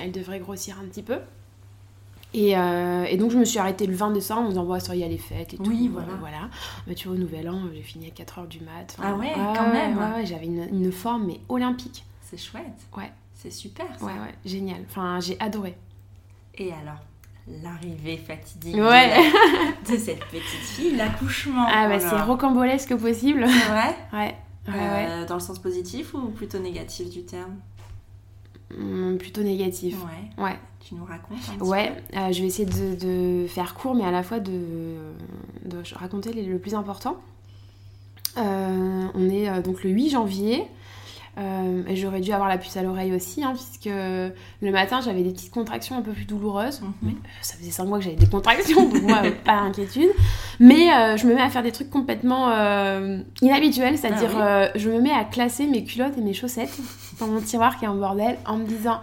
elle 0.00 0.12
devrait 0.12 0.40
grossir 0.40 0.76
un 0.82 0.86
petit 0.86 1.02
peu. 1.02 1.18
Et, 2.34 2.56
euh, 2.58 3.04
et 3.04 3.16
donc 3.16 3.30
je 3.30 3.38
me 3.38 3.44
suis 3.44 3.58
arrêtée 3.58 3.86
le 3.86 3.94
20 3.94 4.10
décembre 4.10 4.40
en 4.42 4.44
me 4.44 4.48
disant 4.50 4.64
bon, 4.64 4.78
ça 4.78 4.94
y 4.94 5.02
a 5.04 5.08
les 5.08 5.16
fêtes 5.16 5.54
et 5.54 5.56
tout. 5.56 5.64
Oui, 5.70 5.88
voilà. 5.90 6.08
voilà. 6.20 6.50
Mais 6.86 6.94
tu 6.94 7.08
vois, 7.08 7.16
au 7.16 7.20
Nouvel 7.20 7.48
An, 7.48 7.60
j'ai 7.74 7.80
fini 7.82 8.06
à 8.08 8.10
4h 8.22 8.46
du 8.48 8.60
mat. 8.60 8.94
Ah 9.02 9.14
ouais, 9.14 9.32
quand 9.34 9.72
même. 9.72 9.96
ouais, 9.96 10.16
ouais, 10.20 10.26
j'avais 10.26 10.44
une, 10.46 10.68
une 10.70 10.92
forme 10.92 11.26
mais 11.28 11.40
olympique. 11.48 12.04
C'est 12.22 12.36
chouette. 12.36 12.64
Ouais. 12.96 13.10
C'est 13.36 13.50
super 13.52 13.86
ça. 13.98 14.04
Ouais, 14.04 14.12
ouais, 14.12 14.34
génial. 14.44 14.78
Enfin, 14.88 15.20
j'ai 15.20 15.36
adoré. 15.40 15.76
Et 16.56 16.72
alors, 16.72 17.00
l'arrivée 17.62 18.16
fatidique 18.16 18.74
Ouais. 18.74 18.80
de, 18.80 19.90
la- 19.90 19.92
de 19.92 20.00
cette 20.00 20.24
petite 20.26 20.42
fille, 20.44 20.96
l'accouchement. 20.96 21.66
Ah 21.68 21.86
bah 21.88 22.00
c'est 22.00 22.20
rocambolesque 22.20 22.96
possible. 22.96 23.46
C'est 23.46 23.68
vrai 23.70 23.96
Ouais. 24.12 24.34
Ouais, 24.68 24.72
ouais. 24.74 25.06
Euh, 25.08 25.26
Dans 25.26 25.34
le 25.34 25.40
sens 25.40 25.60
positif 25.60 26.12
ou 26.14 26.22
plutôt 26.30 26.58
négatif 26.58 27.08
du 27.08 27.22
terme? 27.24 27.54
Hum, 28.76 29.16
plutôt 29.16 29.42
négatif. 29.44 29.96
Ouais. 30.38 30.42
Ouais. 30.44 30.56
Tu 30.80 30.96
nous 30.96 31.04
racontes 31.04 31.38
un 31.52 31.56
petit 31.58 31.62
Ouais, 31.68 31.92
euh, 32.16 32.32
je 32.32 32.40
vais 32.40 32.48
essayer 32.48 32.66
de, 32.66 32.96
de 32.96 33.46
faire 33.46 33.74
court, 33.74 33.94
mais 33.94 34.02
à 34.04 34.10
la 34.10 34.24
fois 34.24 34.40
de, 34.40 34.96
de 35.64 35.82
raconter 35.94 36.32
les- 36.32 36.42
le 36.44 36.58
plus 36.58 36.74
important. 36.74 37.16
Euh, 38.38 39.06
on 39.14 39.28
est 39.30 39.48
euh, 39.48 39.62
donc 39.62 39.82
le 39.84 39.90
8 39.90 40.10
janvier. 40.10 40.64
Euh, 41.38 41.82
et 41.86 41.96
j'aurais 41.96 42.20
dû 42.20 42.32
avoir 42.32 42.48
la 42.48 42.56
puce 42.56 42.76
à 42.76 42.82
l'oreille 42.82 43.12
aussi, 43.14 43.44
hein, 43.44 43.52
puisque 43.54 43.94
le 43.94 44.70
matin 44.72 45.00
j'avais 45.02 45.22
des 45.22 45.32
petites 45.32 45.52
contractions 45.52 45.96
un 45.96 46.02
peu 46.02 46.12
plus 46.12 46.24
douloureuses. 46.24 46.80
Mhm. 46.80 46.92
Mais, 47.02 47.10
euh, 47.10 47.42
ça 47.42 47.56
faisait 47.56 47.70
5 47.70 47.84
mois 47.84 47.98
que 47.98 48.04
j'avais 48.04 48.16
des 48.16 48.28
contractions, 48.28 48.88
donc 48.88 49.02
moi, 49.02 49.22
pas 49.44 49.62
d'inquiétude. 49.62 50.10
Mais 50.60 50.92
euh, 50.92 51.16
je 51.16 51.26
me 51.26 51.34
mets 51.34 51.42
à 51.42 51.50
faire 51.50 51.62
des 51.62 51.72
trucs 51.72 51.90
complètement 51.90 52.50
euh, 52.50 53.20
inhabituels, 53.42 53.98
c'est-à-dire 53.98 54.30
Ah 54.38 54.70
je 54.74 54.90
me 54.90 55.00
mets 55.00 55.12
à 55.12 55.24
classer 55.24 55.66
mes 55.66 55.84
culottes 55.84 56.16
et 56.16 56.22
mes 56.22 56.34
chaussettes 56.34 56.78
dans 57.20 57.26
mon 57.28 57.40
tiroir 57.40 57.78
qui 57.78 57.84
est 57.84 57.88
en 57.88 57.94
bordel 57.94 58.36
en 58.46 58.56
me 58.58 58.64
disant 58.66 59.00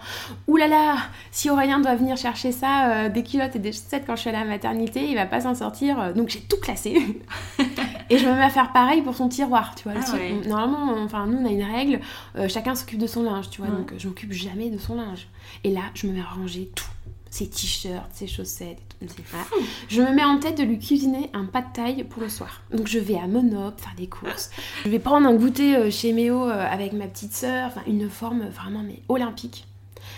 là 0.47 0.67
là, 0.67 0.95
si 1.31 1.49
Aurélien 1.49 1.79
doit 1.79 1.95
venir 1.95 2.15
chercher 2.17 2.51
ça, 2.51 2.91
euh, 2.91 3.09
des 3.09 3.23
culottes 3.23 3.55
et 3.55 3.59
des 3.59 3.71
chaussettes 3.71 4.03
quand 4.05 4.15
je 4.15 4.21
suis 4.21 4.29
à 4.29 4.33
la 4.33 4.45
maternité, 4.45 5.07
il 5.09 5.15
va 5.15 5.25
pas 5.25 5.41
s'en 5.41 5.55
sortir. 5.55 5.99
Euh, 5.99 6.13
Donc 6.13 6.29
j'ai 6.29 6.41
tout 6.41 6.57
classé. 6.61 7.21
et 8.09 8.17
je 8.17 8.25
me 8.27 8.33
mets 8.33 8.43
à 8.43 8.49
faire 8.49 8.71
pareil 8.71 9.01
pour 9.01 9.15
son 9.15 9.29
tiroir, 9.29 9.73
tu 9.75 9.83
vois. 9.83 9.93
le 9.93 9.99
Ah. 10.05 10.47
Normalement, 10.47 10.93
on- 10.93 11.05
enfin, 11.05 11.25
nous 11.25 11.37
on 11.39 11.45
a 11.45 11.49
une 11.51 11.63
règle, 11.63 11.99
euh, 12.37 12.47
chacun 12.47 12.75
s'occupe 12.75 12.99
de 12.99 13.07
son 13.07 13.23
linge, 13.23 13.49
tu 13.49 13.61
vois. 13.61 13.69
Ouais. 13.71 13.77
Donc 13.77 13.93
je 13.97 14.07
m'occupe 14.07 14.31
jamais 14.33 14.69
de 14.69 14.77
son 14.77 14.95
linge. 14.95 15.27
Et 15.63 15.71
là, 15.71 15.81
je 15.95 16.07
me 16.07 16.13
mets 16.13 16.21
à 16.21 16.35
ranger 16.35 16.69
tout. 16.75 16.85
Ses 17.33 17.47
t-shirts, 17.49 18.11
ses 18.13 18.27
chaussettes 18.27 18.77
et 19.01 19.07
tout. 19.07 19.23
Voilà. 19.31 19.45
Je 19.87 20.03
me 20.03 20.13
mets 20.13 20.23
en 20.23 20.37
tête 20.37 20.55
de 20.55 20.61
lui 20.63 20.77
cuisiner 20.77 21.31
un 21.33 21.45
pas 21.45 21.63
de 21.63 21.73
taille 21.73 22.03
pour 22.03 22.21
le 22.21 22.29
soir. 22.29 22.61
Donc 22.71 22.85
je 22.85 22.99
vais 22.99 23.15
à 23.17 23.25
Monop 23.25 23.81
faire 23.81 23.95
des 23.97 24.05
courses. 24.05 24.51
Je 24.85 24.89
vais 24.89 24.99
prendre 24.99 25.25
un 25.27 25.33
goûter 25.33 25.75
euh, 25.75 25.89
chez 25.89 26.13
Méo 26.13 26.43
euh, 26.47 26.63
avec 26.63 26.93
ma 26.93 27.07
petite 27.07 27.33
sœur. 27.33 27.69
Enfin, 27.69 27.81
une 27.87 28.07
forme 28.07 28.43
vraiment 28.49 28.83
mais 28.83 29.01
olympique. 29.09 29.65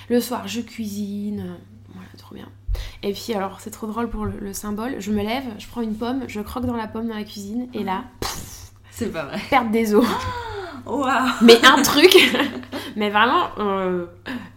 Le 0.10 0.20
soir, 0.20 0.50
je 0.50 0.60
cuisine. 0.60 1.40
euh, 1.40 1.94
Voilà, 1.94 2.10
trop 2.18 2.36
bien. 2.36 2.50
Et 3.02 3.14
puis 3.14 3.34
alors, 3.34 3.62
c'est 3.62 3.72
trop 3.72 3.88
drôle 3.88 4.10
pour 4.10 4.26
le, 4.26 4.38
le 4.38 4.52
symbole. 4.52 4.98
Je 5.00 5.12
me 5.12 5.24
lève, 5.24 5.46
je 5.58 5.68
prends 5.68 5.80
une 5.84 5.96
pomme, 5.96 6.26
je 6.28 6.42
croque 6.42 6.66
dans 6.66 6.76
la 6.76 6.88
pomme 6.90 7.08
dans 7.08 7.16
la 7.16 7.24
cuisine. 7.24 7.70
Et 7.74 7.86
là, 7.86 8.04
C'est 8.96 9.12
pas 9.12 9.26
vrai. 9.26 9.40
perte 9.50 9.72
des 9.72 9.94
os. 9.94 10.06
Waouh 10.86 11.30
mais 11.42 11.64
un 11.66 11.82
truc. 11.82 12.16
mais 12.96 13.10
vraiment, 13.10 13.50
euh, 13.60 14.06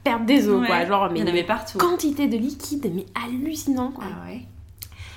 perte 0.05 0.25
des 0.27 0.49
os, 0.49 0.65
quoi. 0.67 0.85
Genre, 0.85 1.11
mais 1.11 1.21
Il 1.21 1.23
y 1.23 1.29
en 1.29 1.33
avait 1.33 1.45
partout. 1.45 1.79
quantité 1.79 2.29
de 2.29 2.37
liquide, 2.37 2.91
mais 2.95 3.07
hallucinant, 3.15 3.91
quoi. 3.91 4.05
Ah 4.07 4.27
ouais. 4.31 4.43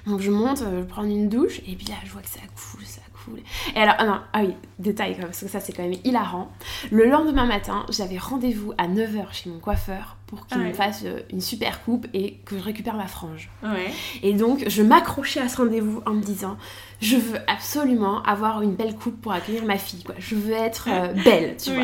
Donc 0.08 0.20
je 0.22 0.32
monte, 0.32 0.62
euh, 0.64 0.82
je 0.82 0.86
prends 0.88 1.04
une 1.04 1.30
douche, 1.30 1.60
et 1.68 1.76
puis 1.76 1.86
là 1.88 1.94
je 2.04 2.12
vois 2.12 2.22
que 2.24 2.30
ça 2.30 2.40
coule, 2.40 2.84
ça 2.86 3.02
coule. 3.24 3.40
Et 3.76 3.80
alors, 3.80 3.94
ah 4.00 4.06
non, 4.06 4.20
ah 4.34 4.40
oui, 4.42 4.56
détail, 4.80 5.16
parce 5.20 5.42
que 5.42 5.48
ça 5.48 5.60
c'est 5.60 5.74
quand 5.74 5.84
même 5.84 6.00
hilarant. 6.04 6.52
Le 6.92 7.06
lendemain 7.06 7.46
matin, 7.46 7.86
j'avais 7.90 8.18
rendez-vous 8.18 8.74
à 8.80 8.88
9h 8.88 9.32
chez 9.32 9.52
mon 9.52 9.60
coiffeur 9.60 10.18
pour 10.32 10.48
qu'il 10.48 10.58
Ah 10.58 10.62
ouais. 10.62 10.70
me 10.70 10.74
fasse 10.74 11.04
euh, 11.06 11.20
une 11.30 11.42
super 11.42 11.84
coupe 11.84 12.08
et 12.14 12.38
que 12.46 12.58
je 12.58 12.64
récupère 12.64 12.96
ma 12.96 13.06
frange. 13.08 13.50
Ouais. 13.62 13.92
Et 14.24 14.34
donc 14.34 14.64
je 14.68 14.82
m'accrochais 14.82 15.42
à 15.42 15.50
ce 15.50 15.58
rendez-vous 15.58 16.02
en 16.06 16.14
me 16.14 16.22
disant, 16.22 16.58
je 17.02 17.18
veux 17.18 17.40
absolument 17.48 18.24
avoir 18.24 18.62
une 18.62 18.74
belle 18.76 18.96
coupe 18.96 19.22
pour 19.22 19.34
accueillir 19.34 19.66
ma 19.66 19.78
fille, 19.78 20.04
quoi. 20.04 20.16
Je 20.18 20.36
veux 20.36 20.54
être 20.54 20.88
euh, 20.90 21.14
belle, 21.26 21.58
tu 21.62 21.74
vois. 21.74 21.84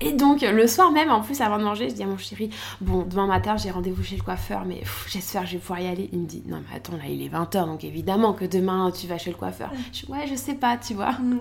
Et 0.00 0.10
donc, 0.12 0.42
le 0.42 0.66
soir 0.66 0.90
même, 0.90 1.08
en 1.10 1.20
plus, 1.22 1.40
avant 1.40 1.56
de 1.56 1.62
manger, 1.62 1.88
je 1.88 1.94
dis 1.94 2.02
à 2.02 2.06
mon 2.06 2.18
chéri, 2.18 2.50
bon, 2.80 3.02
demain 3.08 3.28
matin, 3.28 3.56
j'ai 3.56 3.70
rendez-vous 3.70 4.02
chez 4.02 4.16
le 4.16 4.22
coiffeur, 4.22 4.64
mais 4.66 4.82
j'espère 5.06 5.42
que 5.42 5.46
je 5.46 5.52
vais 5.52 5.58
pouvoir 5.58 5.80
y 5.80 5.86
aller. 5.86 6.10
Il 6.12 6.18
me 6.18 6.26
dit, 6.26 6.42
non, 6.46 6.60
mais 6.68 6.76
attends, 6.76 6.96
là, 6.96 7.04
il 7.08 7.22
est 7.22 7.28
20h, 7.28 7.64
donc 7.64 7.84
évidemment 7.84 8.32
que 8.32 8.44
demain, 8.44 8.90
tu 8.90 9.06
vas 9.06 9.18
chez 9.18 9.30
le 9.30 9.36
coiffeur. 9.36 9.70
Je 9.92 10.00
dis, 10.00 10.12
ouais, 10.12 10.26
je 10.28 10.34
sais 10.34 10.54
pas, 10.54 10.76
tu 10.76 10.94
vois. 10.94 11.12
Mm. 11.12 11.38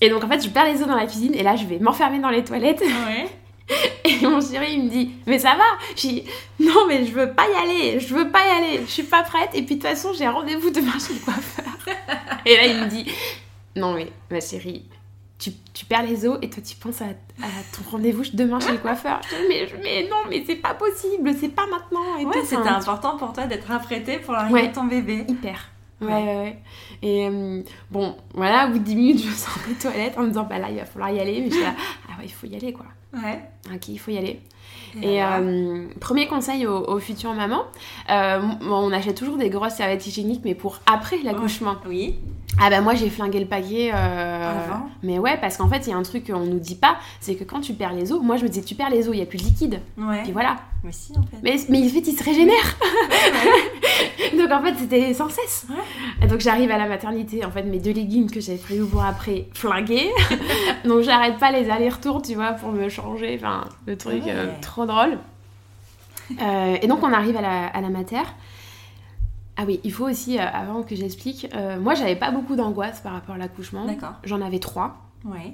Et 0.00 0.10
donc, 0.10 0.24
en 0.24 0.28
fait, 0.28 0.44
je 0.44 0.50
perds 0.50 0.66
les 0.66 0.82
os 0.82 0.88
dans 0.88 0.96
la 0.96 1.06
cuisine, 1.06 1.34
et 1.34 1.42
là, 1.44 1.54
je 1.56 1.64
vais 1.66 1.78
m'enfermer 1.78 2.18
dans 2.18 2.30
les 2.30 2.42
toilettes. 2.44 2.80
Ouais. 2.80 3.28
Et 4.04 4.26
mon 4.26 4.40
chéri, 4.40 4.72
il 4.74 4.84
me 4.84 4.88
dit, 4.90 5.10
mais 5.26 5.38
ça 5.38 5.54
va? 5.56 5.64
Je 5.96 6.00
dis, 6.08 6.24
non, 6.60 6.86
mais 6.88 7.04
je 7.04 7.12
veux 7.12 7.32
pas 7.32 7.46
y 7.48 7.54
aller, 7.54 8.00
je 8.00 8.14
veux 8.14 8.30
pas 8.30 8.46
y 8.46 8.50
aller, 8.50 8.80
je 8.86 8.90
suis 8.90 9.02
pas 9.02 9.22
prête, 9.22 9.50
et 9.54 9.62
puis 9.62 9.76
de 9.76 9.80
toute 9.82 9.90
façon, 9.90 10.12
j'ai 10.16 10.26
rendez-vous 10.26 10.70
demain 10.70 10.98
chez 10.98 11.12
le 11.14 11.20
coiffeur. 11.20 11.64
et 12.46 12.56
là, 12.56 12.66
il 12.66 12.76
me 12.84 12.86
dit, 12.86 13.04
non, 13.76 13.92
mais 13.92 14.08
ma 14.30 14.40
chérie, 14.40 14.84
tu, 15.38 15.52
tu 15.74 15.84
perds 15.84 16.02
les 16.04 16.26
os 16.26 16.36
et 16.42 16.50
toi 16.50 16.60
tu 16.66 16.74
penses 16.74 17.00
à, 17.00 17.04
à 17.04 17.46
ton 17.72 17.88
rendez-vous 17.92 18.24
demain 18.32 18.58
chez 18.58 18.72
le 18.72 18.78
coiffeur. 18.78 19.20
Je 19.30 19.36
dis, 19.36 19.42
mais, 19.48 19.68
mais 19.84 20.08
non, 20.08 20.16
mais 20.28 20.42
c'est 20.46 20.56
pas 20.56 20.74
possible, 20.74 21.30
c'est 21.38 21.50
pas 21.54 21.66
maintenant. 21.66 22.18
Et 22.18 22.24
Ouais, 22.24 22.32
c'était 22.44 22.56
Enfin, 22.56 22.74
important 22.76 23.16
pour 23.18 23.32
toi 23.34 23.46
d'être 23.46 23.70
apprêtée 23.70 24.18
pour 24.18 24.32
l'arrivée 24.32 24.62
Ouais. 24.62 24.68
de 24.68 24.74
ton 24.74 24.84
bébé. 24.84 25.24
Hyper. 25.28 25.68
Ouais, 26.00 26.08
Ouais. 26.08 26.24
ouais. 26.24 26.58
Et 27.02 27.28
euh, 27.28 27.62
bon, 27.90 28.16
voilà, 28.34 28.66
au 28.66 28.70
bout 28.70 28.78
de 28.80 28.84
10 28.84 28.96
minutes, 28.96 29.24
je 29.24 29.30
sors 29.32 29.58
des 29.68 29.74
toilettes 29.74 30.16
en 30.18 30.22
me 30.22 30.28
disant, 30.28 30.44
bah 30.48 30.58
là, 30.58 30.70
il 30.70 30.76
va 30.78 30.84
falloir 30.86 31.10
y 31.10 31.20
aller. 31.20 31.40
Mais 31.40 31.50
je 31.50 31.60
là, 31.60 31.74
ah 32.08 32.18
ouais, 32.18 32.24
il 32.24 32.32
faut 32.32 32.46
y 32.48 32.56
aller, 32.56 32.72
quoi. 32.72 32.86
Ouais. 33.14 33.40
Ok, 33.74 33.88
il 33.88 33.98
faut 33.98 34.10
y 34.10 34.18
aller. 34.18 34.40
Et 35.02 35.22
euh, 35.22 35.86
premier 36.00 36.26
conseil 36.26 36.66
aux, 36.66 36.98
futures 36.98 37.34
mamans, 37.34 37.64
euh, 38.10 38.40
on 38.62 38.92
achète 38.92 39.16
toujours 39.16 39.36
des 39.36 39.50
grosses 39.50 39.74
serviettes 39.74 40.06
hygiéniques, 40.06 40.42
mais 40.44 40.54
pour 40.54 40.80
après 40.86 41.18
l'accouchement. 41.22 41.76
Oui. 41.86 42.16
Ah 42.60 42.70
bah 42.70 42.80
moi 42.80 42.94
j'ai 42.94 43.08
flingué 43.08 43.38
le 43.38 43.46
paquet. 43.46 43.92
Euh, 43.94 44.52
mais 45.02 45.18
ouais, 45.18 45.38
parce 45.40 45.56
qu'en 45.56 45.68
fait 45.68 45.86
il 45.86 45.90
y 45.90 45.92
a 45.92 45.96
un 45.96 46.02
truc 46.02 46.26
qu'on 46.26 46.40
nous 46.40 46.58
dit 46.58 46.74
pas, 46.74 46.96
c'est 47.20 47.36
que 47.36 47.44
quand 47.44 47.60
tu 47.60 47.74
perds 47.74 47.92
les 47.92 48.12
os, 48.12 48.20
moi 48.20 48.36
je 48.36 48.44
me 48.44 48.48
disais 48.48 48.64
tu 48.64 48.74
perds 48.74 48.90
les 48.90 49.08
os, 49.08 49.14
il 49.14 49.20
y 49.20 49.22
a 49.22 49.26
plus 49.26 49.38
de 49.38 49.44
liquide. 49.44 49.80
Ouais. 49.96 50.24
Et 50.26 50.32
voilà. 50.32 50.56
Mais 50.82 50.92
si 50.92 51.12
en 51.16 51.22
fait. 51.22 51.36
Mais, 51.42 51.56
mais 51.68 51.86
en 51.86 51.88
fait 51.88 52.08
il 52.08 52.16
se 52.16 52.24
régénère. 52.24 52.76
donc 54.38 54.50
en 54.50 54.62
fait 54.62 54.74
c'était 54.78 55.14
sans 55.14 55.28
cesse. 55.28 55.66
Et 56.22 56.26
donc 56.26 56.40
j'arrive 56.40 56.70
à 56.70 56.78
la 56.78 56.86
maternité, 56.86 57.44
en 57.44 57.50
fait 57.50 57.62
mes 57.62 57.78
deux 57.78 57.92
légumes 57.92 58.30
que 58.30 58.40
j'avais 58.40 58.58
prévu 58.58 58.84
pour 58.84 59.04
après 59.04 59.46
flingués. 59.54 60.10
donc 60.84 61.02
j'arrête 61.02 61.38
pas 61.38 61.50
les 61.50 61.70
allers-retours, 61.70 62.22
tu 62.22 62.34
vois, 62.34 62.52
pour 62.52 62.72
me 62.72 62.88
changer. 62.88 63.36
Enfin 63.36 63.64
le 63.86 63.96
truc 63.96 64.22
euh, 64.26 64.52
trop 64.60 64.86
drôle. 64.86 65.18
Euh, 66.42 66.76
et 66.80 66.86
donc 66.86 67.02
on 67.02 67.12
arrive 67.12 67.36
à 67.36 67.42
la, 67.42 67.66
à 67.66 67.80
la 67.80 67.88
mater. 67.88 68.22
Ah 69.56 69.64
oui, 69.66 69.80
il 69.82 69.92
faut 69.92 70.08
aussi, 70.08 70.38
euh, 70.38 70.42
avant 70.52 70.82
que 70.82 70.94
j'explique, 70.94 71.48
moi 71.80 71.94
j'avais 71.94 72.16
pas 72.16 72.30
beaucoup 72.30 72.54
d'angoisse 72.54 73.00
par 73.00 73.12
rapport 73.12 73.34
à 73.34 73.38
l'accouchement. 73.38 73.84
D'accord. 73.84 74.14
J'en 74.24 74.40
avais 74.40 74.60
trois. 74.60 74.98
Ouais. 75.24 75.52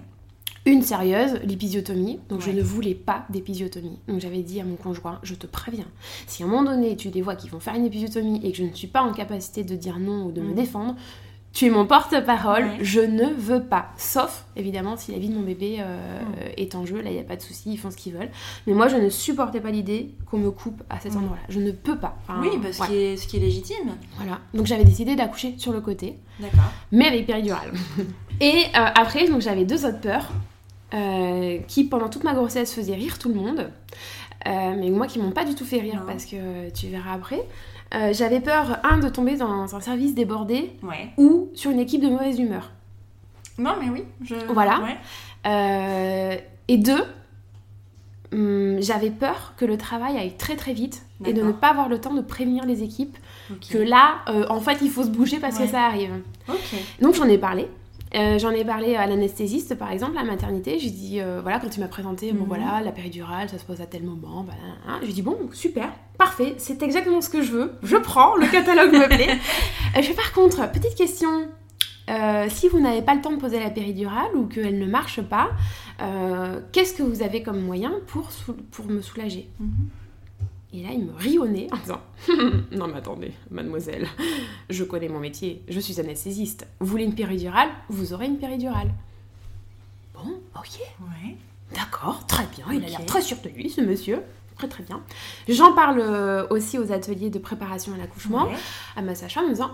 Une 0.66 0.82
sérieuse, 0.82 1.40
l'épisiotomie. 1.44 2.20
Donc 2.28 2.40
je 2.40 2.50
ne 2.50 2.62
voulais 2.62 2.94
pas 2.94 3.26
d'épisiotomie. 3.28 3.98
Donc 4.08 4.20
j'avais 4.20 4.42
dit 4.42 4.60
à 4.60 4.64
mon 4.64 4.76
conjoint, 4.76 5.18
je 5.22 5.34
te 5.34 5.46
préviens, 5.46 5.86
si 6.26 6.42
à 6.42 6.46
un 6.46 6.48
moment 6.48 6.70
donné 6.70 6.96
tu 6.96 7.10
les 7.10 7.22
vois 7.22 7.36
qui 7.36 7.48
vont 7.48 7.60
faire 7.60 7.74
une 7.74 7.84
épisiotomie 7.84 8.40
et 8.42 8.50
que 8.50 8.58
je 8.58 8.64
ne 8.64 8.72
suis 8.72 8.86
pas 8.86 9.02
en 9.02 9.12
capacité 9.12 9.62
de 9.62 9.76
dire 9.76 9.98
non 9.98 10.26
ou 10.26 10.32
de 10.32 10.40
me 10.40 10.52
mm. 10.52 10.54
défendre, 10.54 10.96
tu 11.54 11.66
es 11.66 11.70
mon 11.70 11.86
porte-parole, 11.86 12.68
je 12.80 13.00
ne 13.00 13.26
veux 13.26 13.62
pas. 13.62 13.92
Sauf, 13.96 14.44
évidemment, 14.56 14.96
si 14.96 15.12
la 15.12 15.18
vie 15.18 15.28
de 15.28 15.34
mon 15.34 15.42
bébé 15.42 15.76
euh, 15.78 16.20
mm. 16.20 16.24
est 16.56 16.74
en 16.74 16.84
jeu, 16.84 17.00
là, 17.00 17.10
il 17.10 17.14
n'y 17.14 17.20
a 17.20 17.24
pas 17.24 17.36
de 17.36 17.42
souci, 17.42 17.72
ils 17.72 17.76
font 17.76 17.92
ce 17.92 17.96
qu'ils 17.96 18.12
veulent. 18.12 18.30
Mais 18.66 18.72
moi, 18.72 18.88
je 18.88 18.96
ne 18.96 19.08
supportais 19.08 19.60
pas 19.60 19.70
l'idée 19.70 20.10
qu'on 20.28 20.38
me 20.38 20.50
coupe 20.50 20.82
à 20.90 20.98
cet 20.98 21.14
mm. 21.14 21.18
endroit-là. 21.18 21.42
Je 21.48 21.60
ne 21.60 21.70
peux 21.70 21.96
pas. 21.96 22.16
oui, 22.40 22.48
parce 22.60 22.78
bah, 22.78 22.86
ce, 22.88 23.26
qui 23.28 23.36
est, 23.36 23.40
légitime. 23.40 23.94
Voilà. 24.16 24.40
Donc, 24.52 24.66
j'avais 24.66 24.84
décidé 24.84 25.14
d'accoucher 25.14 25.54
sur 25.56 25.72
le 25.72 25.80
côté. 25.80 26.16
D'accord. 26.40 26.72
Mais 26.90 27.06
avec 27.06 27.26
péridurale. 27.26 27.70
Et 28.40 28.64
euh, 28.74 28.86
après, 28.96 29.28
donc 29.28 29.40
j'avais 29.40 29.64
deux 29.64 29.86
autres 29.86 30.00
peurs 30.00 30.32
euh, 30.94 31.58
qui, 31.66 31.84
pendant 31.84 32.08
toute 32.08 32.24
ma 32.24 32.34
grossesse, 32.34 32.72
faisaient 32.72 32.94
rire 32.94 33.18
tout 33.18 33.28
le 33.28 33.34
monde. 33.34 33.70
mais 34.46 34.90
moi, 34.90 35.06
qui 35.06 35.18
m'ont 35.18 35.32
pas 35.32 35.44
du 35.44 35.54
tout 35.54 35.64
fait 35.64 35.80
rire, 35.80 36.02
parce 36.06 36.24
que 36.24 36.70
tu 36.70 36.88
verras 36.88 37.14
après. 37.14 37.44
Euh, 37.94 38.12
j'avais 38.12 38.40
peur, 38.40 38.78
un, 38.82 38.98
de 38.98 39.08
tomber 39.08 39.36
dans 39.36 39.74
un 39.74 39.80
service 39.80 40.14
débordé 40.14 40.72
ou 41.16 41.50
sur 41.54 41.70
une 41.70 41.78
équipe 41.78 42.02
de 42.02 42.08
mauvaise 42.08 42.38
humeur. 42.38 42.72
Non, 43.58 43.74
mais 43.80 43.88
oui. 43.88 44.04
Je... 44.24 44.34
Voilà. 44.52 44.82
Euh, 45.46 46.36
et 46.66 46.76
deux, 46.76 47.04
hum, 48.32 48.78
j'avais 48.80 49.10
peur 49.10 49.54
que 49.56 49.64
le 49.64 49.76
travail 49.76 50.16
aille 50.16 50.36
très 50.36 50.56
très 50.56 50.72
vite 50.72 51.04
et 51.24 51.32
de 51.32 51.42
ne 51.42 51.52
pas 51.52 51.68
avoir 51.68 51.88
le 51.88 52.00
temps 52.00 52.14
de 52.14 52.20
prévenir 52.20 52.66
les 52.66 52.82
équipes 52.82 53.16
que 53.70 53.78
là, 53.78 54.16
euh, 54.28 54.44
en 54.48 54.60
fait, 54.60 54.78
il 54.82 54.90
faut 54.90 55.04
se 55.04 55.10
bouger 55.10 55.38
parce 55.38 55.58
que 55.58 55.66
ça 55.66 55.82
arrive. 55.82 56.10
Donc 57.00 57.14
j'en 57.14 57.28
ai 57.28 57.38
parlé. 57.38 57.68
Euh, 58.14 58.38
j'en 58.38 58.50
ai 58.50 58.64
parlé 58.64 58.94
à 58.94 59.06
l'anesthésiste, 59.06 59.74
par 59.74 59.90
exemple, 59.90 60.16
à 60.16 60.22
la 60.22 60.30
maternité. 60.30 60.78
J'ai 60.78 60.90
dit, 60.90 61.20
euh, 61.20 61.40
voilà, 61.42 61.58
quand 61.58 61.76
il 61.76 61.80
m'a 61.80 61.88
présenté, 61.88 62.32
bon 62.32 62.42
mhm. 62.42 62.48
voilà, 62.48 62.80
la 62.80 62.92
péridurale, 62.92 63.48
ça 63.48 63.58
se 63.58 63.64
pose 63.64 63.80
à 63.80 63.86
tel 63.86 64.04
moment. 64.04 64.44
Bah, 64.44 64.52
hein. 64.86 65.00
J'ai 65.02 65.12
dit, 65.12 65.22
bon, 65.22 65.36
super, 65.52 65.90
parfait, 66.16 66.54
c'est 66.58 66.82
exactement 66.82 67.20
ce 67.20 67.28
que 67.28 67.42
je 67.42 67.50
veux. 67.50 67.72
Je 67.82 67.96
prends, 67.96 68.36
le 68.36 68.46
catalogue 68.46 68.92
me 68.92 69.06
plaît. 69.06 69.38
Euh, 69.96 70.02
je 70.02 70.08
fais 70.08 70.14
par 70.14 70.32
contre, 70.32 70.72
petite 70.72 70.96
question. 70.96 71.46
si 72.48 72.68
vous 72.68 72.80
n'avez 72.80 73.00
pas 73.00 73.14
le 73.14 73.20
temps 73.20 73.30
de 73.30 73.36
poser 73.36 73.60
la 73.60 73.70
péridurale 73.70 74.34
ou 74.34 74.46
qu'elle 74.46 74.80
ne 74.80 74.86
marche 74.86 75.22
pas, 75.22 75.50
qu'est-ce 76.72 76.94
que 76.94 77.04
vous 77.04 77.22
avez 77.22 77.44
comme 77.44 77.60
moyen 77.60 77.92
pour, 78.08 78.28
pour 78.72 78.86
me 78.86 79.00
soulager? 79.00 79.48
Mhm. 79.60 79.88
Et 80.74 80.82
là, 80.82 80.88
il 80.92 81.04
me 81.04 81.12
riait 81.14 81.38
en 81.38 81.76
disant 81.76 82.00
Non, 82.72 82.88
mais 82.88 82.96
attendez, 82.96 83.32
mademoiselle, 83.48 84.08
je 84.70 84.82
connais 84.82 85.08
mon 85.08 85.20
métier, 85.20 85.62
je 85.68 85.78
suis 85.78 86.00
anesthésiste. 86.00 86.66
Vous 86.80 86.86
voulez 86.86 87.04
une 87.04 87.14
péridurale 87.14 87.68
Vous 87.88 88.12
aurez 88.12 88.26
une 88.26 88.38
péridurale. 88.38 88.90
Bon, 90.14 90.32
ok. 90.56 90.80
Ouais. 91.00 91.36
D'accord, 91.76 92.26
très 92.26 92.46
bien. 92.46 92.66
Il 92.72 92.84
a 92.84 92.88
l'air 92.88 93.06
très 93.06 93.22
sûr 93.22 93.36
de 93.44 93.50
lui, 93.50 93.70
ce 93.70 93.80
monsieur. 93.82 94.22
Très, 94.58 94.66
très 94.66 94.82
bien. 94.82 95.00
J'en 95.48 95.72
parle 95.74 96.00
euh, 96.00 96.46
aussi 96.50 96.76
aux 96.78 96.90
ateliers 96.90 97.30
de 97.30 97.38
préparation 97.38 97.94
à 97.94 97.96
l'accouchement, 97.96 98.48
à 98.96 99.02
ma 99.02 99.14
sage-femme, 99.14 99.46
en 99.46 99.50
disant 99.50 99.70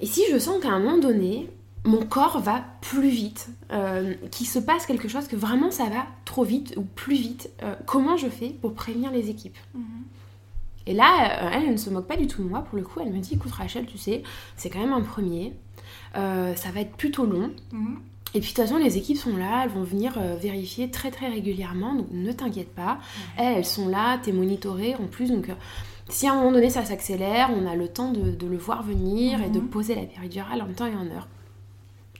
Et 0.00 0.06
si 0.06 0.22
je 0.30 0.38
sens 0.38 0.60
qu'à 0.60 0.70
un 0.70 0.80
moment 0.80 0.98
donné, 0.98 1.48
mon 1.84 2.04
corps 2.04 2.40
va 2.40 2.62
plus 2.82 3.08
vite, 3.08 3.48
euh, 3.72 4.14
qu'il 4.30 4.46
se 4.46 4.58
passe 4.58 4.84
quelque 4.84 5.08
chose, 5.08 5.28
que 5.28 5.36
vraiment 5.36 5.70
ça 5.70 5.84
va 5.84 6.06
trop 6.26 6.44
vite 6.44 6.74
ou 6.76 6.82
plus 6.82 7.16
vite, 7.16 7.48
euh, 7.62 7.74
comment 7.86 8.18
je 8.18 8.28
fais 8.28 8.50
pour 8.50 8.74
prévenir 8.74 9.10
les 9.12 9.30
équipes? 9.30 9.56
Mhm. 9.74 9.84
Et 10.86 10.94
là, 10.94 11.42
euh, 11.42 11.50
elle, 11.52 11.72
ne 11.72 11.76
se 11.76 11.90
moque 11.90 12.06
pas 12.06 12.16
du 12.16 12.26
tout 12.26 12.42
de 12.42 12.48
moi. 12.48 12.62
Pour 12.62 12.78
le 12.78 12.84
coup, 12.84 13.00
elle 13.00 13.12
me 13.12 13.18
dit 13.18 13.34
écoute, 13.34 13.52
Rachel, 13.52 13.86
tu 13.86 13.98
sais, 13.98 14.22
c'est 14.56 14.70
quand 14.70 14.78
même 14.78 14.92
un 14.92 15.02
premier. 15.02 15.52
Euh, 16.16 16.54
ça 16.54 16.70
va 16.70 16.80
être 16.80 16.96
plutôt 16.96 17.26
long. 17.26 17.50
Mhm. 17.72 17.98
Et 18.34 18.40
puis 18.40 18.50
de 18.50 18.56
toute 18.56 18.64
façon, 18.64 18.76
les 18.76 18.98
équipes 18.98 19.16
sont 19.16 19.36
là, 19.36 19.62
elles 19.64 19.70
vont 19.70 19.82
venir 19.82 20.14
euh, 20.18 20.36
vérifier 20.36 20.90
très 20.90 21.10
très 21.10 21.28
régulièrement, 21.28 21.94
donc 21.94 22.08
ne 22.10 22.32
t'inquiète 22.32 22.74
pas. 22.74 22.98
Elles, 23.38 23.58
elles 23.58 23.64
sont 23.64 23.88
là, 23.88 24.18
t'es 24.18 24.32
monitorée 24.32 24.94
en 24.96 25.06
plus, 25.06 25.30
donc 25.30 25.48
si 26.10 26.26
à 26.26 26.32
un 26.32 26.36
moment 26.36 26.52
donné 26.52 26.68
ça 26.68 26.84
s'accélère, 26.84 27.50
on 27.56 27.66
a 27.66 27.74
le 27.74 27.88
temps 27.88 28.12
de, 28.12 28.46
le 28.46 28.56
voir 28.58 28.82
venir 28.82 29.42
et 29.42 29.48
de 29.48 29.60
mhm. 29.60 29.68
poser 29.68 29.94
la 29.94 30.02
péridurale 30.02 30.60
en 30.60 30.66
temps 30.66 30.86
et 30.86 30.94
en 30.94 31.06
heure. 31.06 31.28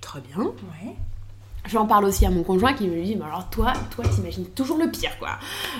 Très 0.00 0.20
bien. 0.20 0.38
Ouais. 0.38 0.96
J'en 1.68 1.86
parle 1.86 2.04
aussi 2.04 2.24
à 2.24 2.30
mon 2.30 2.42
conjoint 2.42 2.72
qui 2.72 2.86
me 2.86 3.02
dit, 3.02 3.16
mais 3.16 3.24
alors 3.24 3.48
toi, 3.50 3.72
toi, 3.90 4.04
t'imagines 4.04 4.46
toujours 4.46 4.78
le 4.78 4.90
pire, 4.90 5.18
quoi. 5.18 5.30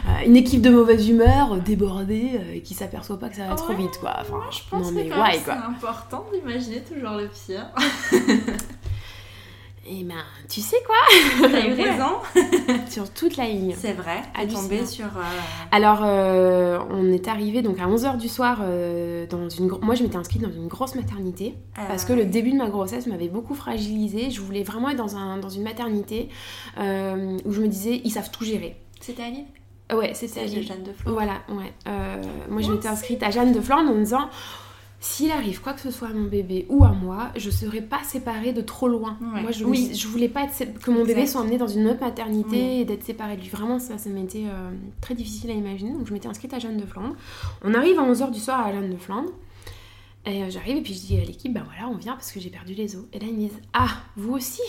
Euh, 0.08 0.26
une 0.26 0.36
équipe 0.36 0.60
de 0.60 0.70
mauvaise 0.70 1.08
humeur, 1.08 1.52
euh, 1.52 1.58
débordée, 1.58 2.32
euh, 2.34 2.60
qui 2.60 2.74
s'aperçoit 2.74 3.18
pas 3.18 3.28
que 3.28 3.36
ça 3.36 3.46
va 3.46 3.54
trop 3.54 3.74
vite, 3.74 3.98
quoi. 4.00 4.16
Enfin, 4.20 4.40
je 4.50 4.60
pense 4.68 4.90
que 4.90 4.96
c'est 4.96 5.50
important 5.50 6.26
d'imaginer 6.32 6.82
toujours 6.82 7.12
le 7.12 7.28
pire. 7.28 7.66
Et 9.88 9.98
eh 10.00 10.04
ben, 10.04 10.16
tu 10.48 10.60
sais 10.60 10.78
quoi 10.84 10.96
T'as 11.48 11.64
eu 11.64 11.74
raison 11.74 12.16
Sur 12.88 13.08
toute 13.10 13.36
la 13.36 13.46
ligne. 13.46 13.72
C'est 13.78 13.92
vrai, 13.92 14.20
à 14.34 14.44
tomber 14.44 14.84
sur... 14.84 15.06
Euh, 15.06 15.22
Alors, 15.70 16.00
euh, 16.02 16.80
on 16.90 17.12
est 17.12 17.28
arrivé 17.28 17.62
donc 17.62 17.78
à 17.78 17.86
11h 17.86 18.16
du 18.16 18.28
soir 18.28 18.58
euh, 18.62 19.26
dans 19.28 19.48
une... 19.48 19.68
Moi, 19.82 19.94
je 19.94 20.02
m'étais 20.02 20.16
inscrite 20.16 20.42
dans 20.42 20.50
une 20.50 20.66
grosse 20.66 20.96
maternité 20.96 21.54
parce 21.76 22.04
que 22.04 22.12
le 22.12 22.24
début 22.24 22.50
de 22.50 22.56
ma 22.56 22.68
grossesse 22.68 23.06
m'avait 23.06 23.28
beaucoup 23.28 23.54
fragilisée. 23.54 24.30
Je 24.32 24.40
voulais 24.40 24.64
vraiment 24.64 24.88
être 24.88 24.96
dans, 24.96 25.16
un, 25.16 25.38
dans 25.38 25.50
une 25.50 25.62
maternité 25.62 26.30
où 26.76 27.52
je 27.52 27.60
me 27.60 27.68
disais, 27.68 28.00
ils 28.02 28.10
savent 28.10 28.30
tout 28.32 28.44
gérer. 28.44 28.76
C'était 29.00 29.22
à 29.22 29.30
Lille? 29.30 29.46
Ouais, 29.94 30.14
c'était 30.14 30.40
à 30.40 30.44
Lille. 30.44 30.66
Jeanne 30.66 30.82
de 30.82 30.92
Flandre. 30.92 31.14
Voilà, 31.14 31.42
ouais. 31.48 31.72
moi, 32.48 32.60
je 32.60 32.72
m'étais 32.72 32.88
inscrite 32.88 33.22
à 33.22 33.30
Jeanne 33.30 33.52
de 33.52 33.60
Flandre 33.60 33.90
en 33.90 33.94
me 33.94 34.02
disant 34.02 34.28
s'il 34.98 35.30
arrive 35.30 35.60
quoi 35.60 35.74
que 35.74 35.80
ce 35.80 35.90
soit 35.90 36.08
à 36.08 36.12
mon 36.12 36.26
bébé 36.26 36.66
ou 36.70 36.82
à 36.84 36.88
moi, 36.90 37.30
je 37.36 37.50
serai 37.50 37.82
pas 37.82 38.02
séparée 38.02 38.52
de 38.52 38.62
trop 38.62 38.88
loin. 38.88 39.18
Moi, 39.20 39.50
je, 39.50 39.64
oui. 39.64 39.94
je 39.94 40.08
voulais 40.08 40.28
pas 40.28 40.46
que 40.46 40.90
mon 40.90 41.04
bébé 41.04 41.26
soit 41.26 41.42
emmené 41.42 41.58
dans 41.58 41.68
une 41.68 41.86
autre 41.86 42.00
maternité 42.00 42.80
et 42.80 42.84
d'être 42.84 43.04
séparée 43.04 43.36
de 43.36 43.42
lui. 43.42 43.48
Vraiment, 43.48 43.78
ça, 43.78 43.98
ça 43.98 44.08
m'était 44.08 44.46
euh, 44.46 44.70
très 45.02 45.14
difficile 45.14 45.50
à 45.50 45.52
imaginer. 45.52 45.92
Donc, 45.92 46.06
je 46.06 46.12
m'étais 46.12 46.28
inscrite 46.28 46.54
à 46.54 46.58
Jeanne 46.58 46.78
de 46.78 46.86
Flandre. 46.86 47.14
On 47.62 47.74
arrive 47.74 47.98
à 47.98 48.02
11h 48.10 48.30
du 48.30 48.40
soir 48.40 48.60
à 48.66 48.72
Jeanne 48.72 48.90
de 48.90 48.96
Flandre. 48.96 49.30
Et 50.24 50.42
euh, 50.42 50.50
j'arrive 50.50 50.78
et 50.78 50.82
puis 50.82 50.94
je 50.94 51.00
dis 51.00 51.20
à 51.20 51.24
l'équipe, 51.24 51.52
ben 51.52 51.64
voilà, 51.64 51.88
on 51.88 51.96
vient 51.96 52.14
parce 52.14 52.32
que 52.32 52.40
j'ai 52.40 52.50
perdu 52.50 52.74
les 52.74 52.96
os. 52.96 53.04
Et 53.12 53.18
là, 53.18 53.26
ils 53.28 53.34
me 53.34 53.48
disent, 53.48 53.60
ah, 53.74 53.90
vous 54.16 54.32
aussi? 54.32 54.62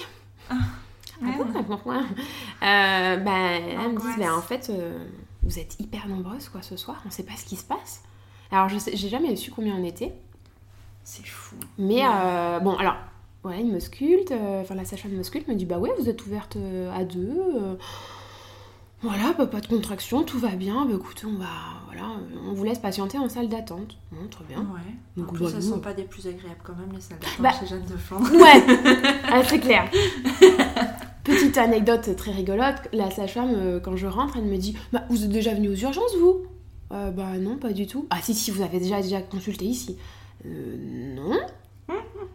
Ah, 0.49 0.55
ah 1.23 1.25
bon, 1.37 1.63
pourquoi? 1.67 1.95
Euh, 1.97 3.17
Ben, 3.17 3.61
elles 3.63 3.91
me 3.93 3.99
disent, 3.99 4.17
ben 4.19 4.33
en 4.33 4.41
fait, 4.41 4.71
vous 5.41 5.57
êtes 5.57 5.79
hyper 5.79 6.07
nombreuses 6.07 6.49
quoi 6.49 6.61
ce 6.61 6.75
soir, 6.75 7.01
on 7.07 7.09
sait 7.09 7.23
pas 7.23 7.35
ce 7.37 7.45
qui 7.45 7.55
se 7.55 7.63
passe. 7.63 8.03
Alors, 8.51 8.69
je 8.69 8.77
j'ai 8.93 9.09
jamais 9.09 9.35
su 9.35 9.51
combien 9.51 9.75
on 9.75 9.83
était. 9.83 10.13
C'est 11.07 11.25
fou. 11.25 11.55
Mais 11.77 12.01
euh, 12.03 12.59
bon, 12.59 12.75
alors, 12.75 12.97
voilà, 13.41 13.59
il 13.61 13.71
me 13.71 13.79
sculpte, 13.79 14.31
euh, 14.31 14.61
enfin 14.61 14.75
la 14.75 14.83
sage-femme 14.83 15.13
me 15.13 15.23
sculpte, 15.23 15.47
me 15.47 15.55
dit 15.55 15.63
bah 15.65 15.79
ouais, 15.79 15.89
vous 15.97 16.09
êtes 16.09 16.25
ouverte 16.25 16.57
euh, 16.57 16.91
à 16.93 17.05
deux. 17.05 17.41
voilà, 19.01 19.33
bah, 19.37 19.47
pas 19.47 19.61
de 19.61 19.67
contraction, 19.67 20.23
tout 20.23 20.37
va 20.37 20.49
bien. 20.49 20.85
Bah 20.85 20.95
écoutez, 20.95 21.25
on 21.25 21.37
va, 21.37 21.45
voilà, 21.85 22.09
on 22.45 22.51
vous 22.51 22.63
laisse 22.65 22.79
patienter 22.79 23.17
en 23.17 23.29
salle 23.29 23.47
d'attente. 23.47 23.97
très 24.31 24.43
bien. 24.43 24.59
Ouais. 24.59 24.81
Donc, 25.15 25.29
en 25.29 25.33
plus, 25.33 25.49
ça 25.49 25.61
sont 25.61 25.79
pas 25.79 25.93
des 25.93 26.03
plus 26.03 26.27
agréables 26.27 26.59
quand 26.61 26.75
même 26.75 26.91
les 26.93 26.99
salles 26.99 27.19
d'attente 27.19 27.41
bah, 27.41 27.51
chez 27.57 27.67
Jeanne 27.67 27.85
de 27.85 27.95
Flandre. 27.95 28.29
Ouais, 28.33 28.63
ah, 29.31 29.41
c'est 29.45 29.59
clair. 29.59 29.89
Petite 31.23 31.57
anecdote 31.57 32.17
très 32.17 32.31
rigolote, 32.31 32.81
la 32.91 33.11
sage-femme, 33.11 33.79
quand 33.81 33.95
je 33.95 34.07
rentre, 34.07 34.35
elle 34.35 34.43
me 34.43 34.57
dit 34.57 34.77
Bah, 34.91 35.03
vous 35.09 35.23
êtes 35.23 35.31
déjà 35.31 35.53
venu 35.53 35.69
aux 35.69 35.75
urgences, 35.75 36.15
vous? 36.19 36.47
Bah, 36.89 37.37
non, 37.39 37.57
pas 37.57 37.73
du 37.73 37.87
tout. 37.87 38.07
Ah, 38.09 38.19
si, 38.21 38.33
si, 38.33 38.51
vous 38.51 38.61
avez 38.61 38.79
déjà, 38.79 39.01
déjà 39.01 39.21
consulté 39.21 39.65
ici. 39.65 39.97
Euh, 40.45 41.15
non. 41.15 41.39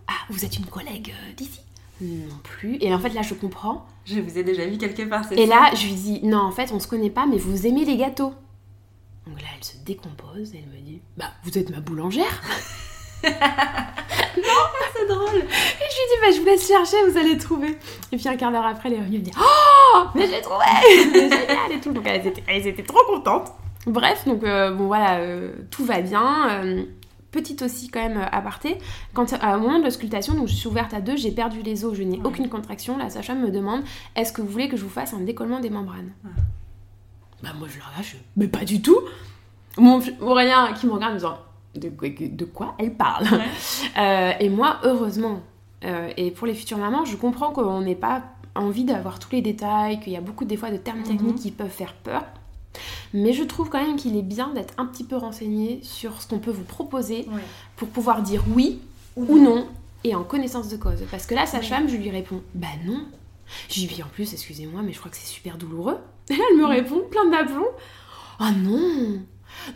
Ah, 0.07 0.27
vous 0.31 0.45
êtes 0.45 0.57
une 0.59 0.67
collègue 0.67 1.12
euh, 1.12 1.33
d'ici? 1.35 1.61
Non 2.01 2.38
plus. 2.43 2.79
Et 2.81 2.93
en 2.93 2.99
fait, 2.99 3.11
là, 3.11 3.23
je 3.23 3.35
comprends. 3.35 3.87
Je 4.05 4.19
vous 4.21 4.37
ai 4.37 4.42
déjà 4.42 4.67
vu 4.67 4.77
quelque 4.77 5.03
part, 5.03 5.25
c'est 5.25 5.38
Et 5.38 5.46
là, 5.46 5.71
je 5.75 5.87
lui 5.87 5.94
dis, 5.94 6.21
non, 6.25 6.38
en 6.38 6.50
fait, 6.50 6.73
on 6.73 6.81
se 6.81 6.88
connaît 6.88 7.11
pas, 7.11 7.27
mais 7.27 7.38
vous 7.38 7.67
aimez 7.67 7.85
les 7.85 7.96
gâteaux. 7.96 8.35
Donc 9.27 9.40
là, 9.40 9.46
elle 9.57 9.65
se 9.65 9.77
décompose 9.85 10.53
et 10.55 10.59
elle 10.65 10.81
me 10.81 10.85
dit, 10.85 11.00
bah, 11.17 11.31
vous 11.44 11.57
êtes 11.57 11.71
ma 11.71 11.79
boulangère 11.79 12.42
Non, 13.23 13.31
c'est 14.96 15.07
drôle. 15.07 15.37
Et 15.37 15.38
je 15.38 15.44
lui 15.44 16.09
dis, 16.09 16.21
bah, 16.21 16.31
je 16.35 16.40
vous 16.40 16.46
laisse 16.46 16.67
chercher, 16.67 16.96
vous 17.09 17.17
allez 17.17 17.38
trouver. 17.38 17.79
Et 18.11 18.17
puis 18.17 18.29
un 18.29 18.37
quart 18.37 18.50
d'heure 18.50 18.67
après, 18.67 18.88
elle 18.88 18.96
est 18.96 19.00
revenue, 19.00 19.19
me 19.19 19.25
dit, 19.25 19.33
oh, 19.38 20.03
mais 20.17 20.27
j'ai 20.27 20.40
trouvé 20.40 20.65
C'est 21.13 21.13
génial 21.13 21.73
et 21.73 21.81
tout. 21.81 21.92
Donc 21.92 22.05
elles 22.07 22.27
étaient, 22.27 22.42
elles 22.48 22.67
étaient 22.67 22.83
trop 22.83 23.05
contentes. 23.07 23.53
Bref, 23.87 24.27
donc 24.27 24.41
bon 24.43 24.87
voilà, 24.87 25.21
tout 25.71 25.85
va 25.85 26.01
bien 26.01 26.85
petite 27.33 27.63
aussi 27.63 27.89
quand 27.89 28.01
même 28.01 28.29
aparté, 28.31 28.79
quand 29.15 29.33
à 29.33 29.55
un 29.55 29.59
moment 29.59 29.79
de 29.79 29.85
l'auscultation, 29.85 30.35
donc 30.35 30.49
je 30.49 30.55
suis 30.55 30.69
ouverte 30.69 30.95
à 30.95 31.01
deux, 31.01 31.17
j'ai 31.17 31.33
perdu 31.33 31.63
les 31.63 31.85
os, 31.85 31.97
je 31.97 32.03
n'ai 32.03 32.21
aucune 32.23 32.49
contraction, 32.49 32.97
la 32.99 33.11
sage-femme 33.11 33.41
me 33.41 33.51
demande 33.51 33.83
est-ce 34.15 34.33
que 34.33 34.43
vous 34.43 34.49
voulez 34.49 34.69
que 34.69 34.77
je 34.77 34.85
vous 34.85 34.91
fasse 34.91 35.15
un 35.15 35.21
décollement 35.21 35.59
des 35.59 35.71
membranes? 35.71 36.13
Bah 37.43 37.51
moi 37.59 37.67
je 37.69 37.79
la 37.79 37.87
lâche, 37.97 38.17
mais 38.37 38.47
pas 38.47 38.65
du 38.65 38.83
tout. 38.83 39.01
Mon 39.79 40.01
Aurélien 40.21 40.75
qui 40.75 40.87
me 40.87 40.93
regarde 40.93 41.15
me 41.15 41.19
disant 41.19 41.39
de, 41.75 41.91
de 42.29 42.45
quoi 42.45 42.75
elle 42.79 42.95
parle? 42.95 43.27
Euh, 43.99 44.33
Et 44.39 44.49
moi 44.49 44.79
heureusement, 44.85 45.41
euh, 45.85 46.11
et 46.17 46.31
pour 46.31 46.47
les 46.47 46.55
futures 46.55 46.79
mamans, 46.79 47.05
je 47.05 47.17
comprends 47.17 47.51
qu'on 47.51 47.81
n'ait 47.81 47.95
pas 47.95 48.23
envie 48.55 48.85
d'avoir 48.85 49.19
tous 49.19 49.33
les 49.33 49.43
détails, 49.43 50.01
qu'il 50.01 50.13
y 50.13 50.17
a 50.17 50.21
beaucoup 50.21 50.45
des 50.45 50.57
fois 50.57 50.71
de 50.71 50.77
termes 50.77 51.03
techniques 51.03 51.37
mhm. 51.37 51.43
qui 51.43 51.51
peuvent 51.51 51.69
faire 51.69 51.95
peur. 51.95 52.23
Mais 53.12 53.33
je 53.33 53.42
trouve 53.42 53.68
quand 53.68 53.85
même 53.85 53.96
qu'il 53.96 54.16
est 54.16 54.23
bien 54.23 54.48
d'être 54.54 54.75
un 54.79 54.87
petit 54.87 55.04
peu 55.04 55.16
renseigné 55.16 55.81
sur 55.83 56.23
ce 56.23 56.29
qu'on 56.29 56.38
peut 56.38 56.50
vous 56.50 56.64
proposer 56.64 57.27
pour 57.77 57.88
pouvoir 57.88 58.23
dire 58.23 58.44
oui 58.54 58.81
ou, 59.16 59.38
non. 59.38 59.66
et 60.04 60.14
en 60.14 60.25
connaissance 60.25 60.68
de 60.68 60.77
cause. 60.77 61.04
Parce 61.10 61.27
que 61.27 61.35
là, 61.35 61.46
sa 61.46 61.60
femme, 61.60 61.88
je 61.88 61.96
lui 61.96 62.10
réponds 62.10 62.42
Bah 62.54 62.68
non. 62.85 63.06
Je 63.68 63.81
lui 63.81 63.87
dis 63.87 64.02
en 64.02 64.08
plus, 64.08 64.33
excusez-moi, 64.33 64.83
mais 64.83 64.92
je 64.92 64.98
crois 64.98 65.10
que 65.10 65.16
c'est 65.16 65.27
super 65.27 65.58
douloureux. 65.58 65.98
Et 66.31 66.35
là, 66.35 66.44
elle 66.50 66.58
me 66.58 66.64
répond, 66.64 67.02
plein 67.10 67.29
d'aplomb 67.29 67.66
Ah 68.38 68.50
oh 68.50 68.58
non 68.58 69.20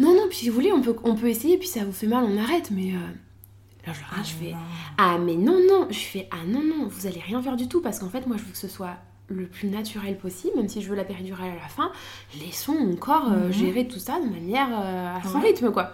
Non, 0.00 0.14
non, 0.14 0.28
puis 0.28 0.38
si 0.38 0.48
vous 0.48 0.54
voulez, 0.54 0.72
on 0.72 0.80
peut, 0.80 0.96
on 1.04 1.14
peut 1.14 1.28
essayer, 1.28 1.58
puis 1.58 1.68
ça 1.68 1.84
vous 1.84 1.92
fait 1.92 2.06
mal, 2.06 2.24
on 2.24 2.38
arrête, 2.38 2.70
mais. 2.70 2.92
Euh... 2.92 3.86
Là, 3.86 3.92
je, 3.92 4.00
ah, 4.10 4.22
je 4.24 4.32
fais 4.32 4.54
Ah, 4.98 5.18
mais 5.18 5.36
non, 5.36 5.58
non 5.68 5.86
Je 5.90 5.98
fais 5.98 6.28
Ah 6.30 6.44
non, 6.46 6.62
non, 6.62 6.88
vous 6.88 7.06
allez 7.06 7.20
rien 7.20 7.42
faire 7.42 7.56
du 7.56 7.68
tout, 7.68 7.80
parce 7.80 7.98
qu'en 7.98 8.08
fait, 8.08 8.26
moi, 8.26 8.36
je 8.36 8.44
veux 8.44 8.52
que 8.52 8.58
ce 8.58 8.68
soit 8.68 8.96
le 9.28 9.46
plus 9.46 9.68
naturel 9.68 10.16
possible, 10.16 10.56
même 10.56 10.68
si 10.68 10.82
je 10.82 10.88
veux 10.88 10.96
la 10.96 11.04
péridurale 11.04 11.50
à 11.50 11.62
la 11.62 11.68
fin, 11.68 11.90
laissons 12.40 12.74
mon 12.74 12.96
corps 12.96 13.30
euh, 13.32 13.46
mhm. 13.46 13.52
gérer 13.52 13.88
tout 13.88 13.98
ça 13.98 14.20
de 14.20 14.28
manière 14.28 14.68
euh, 14.70 15.16
à 15.16 15.22
son 15.28 15.40
rythme, 15.40 15.70
quoi. 15.72 15.92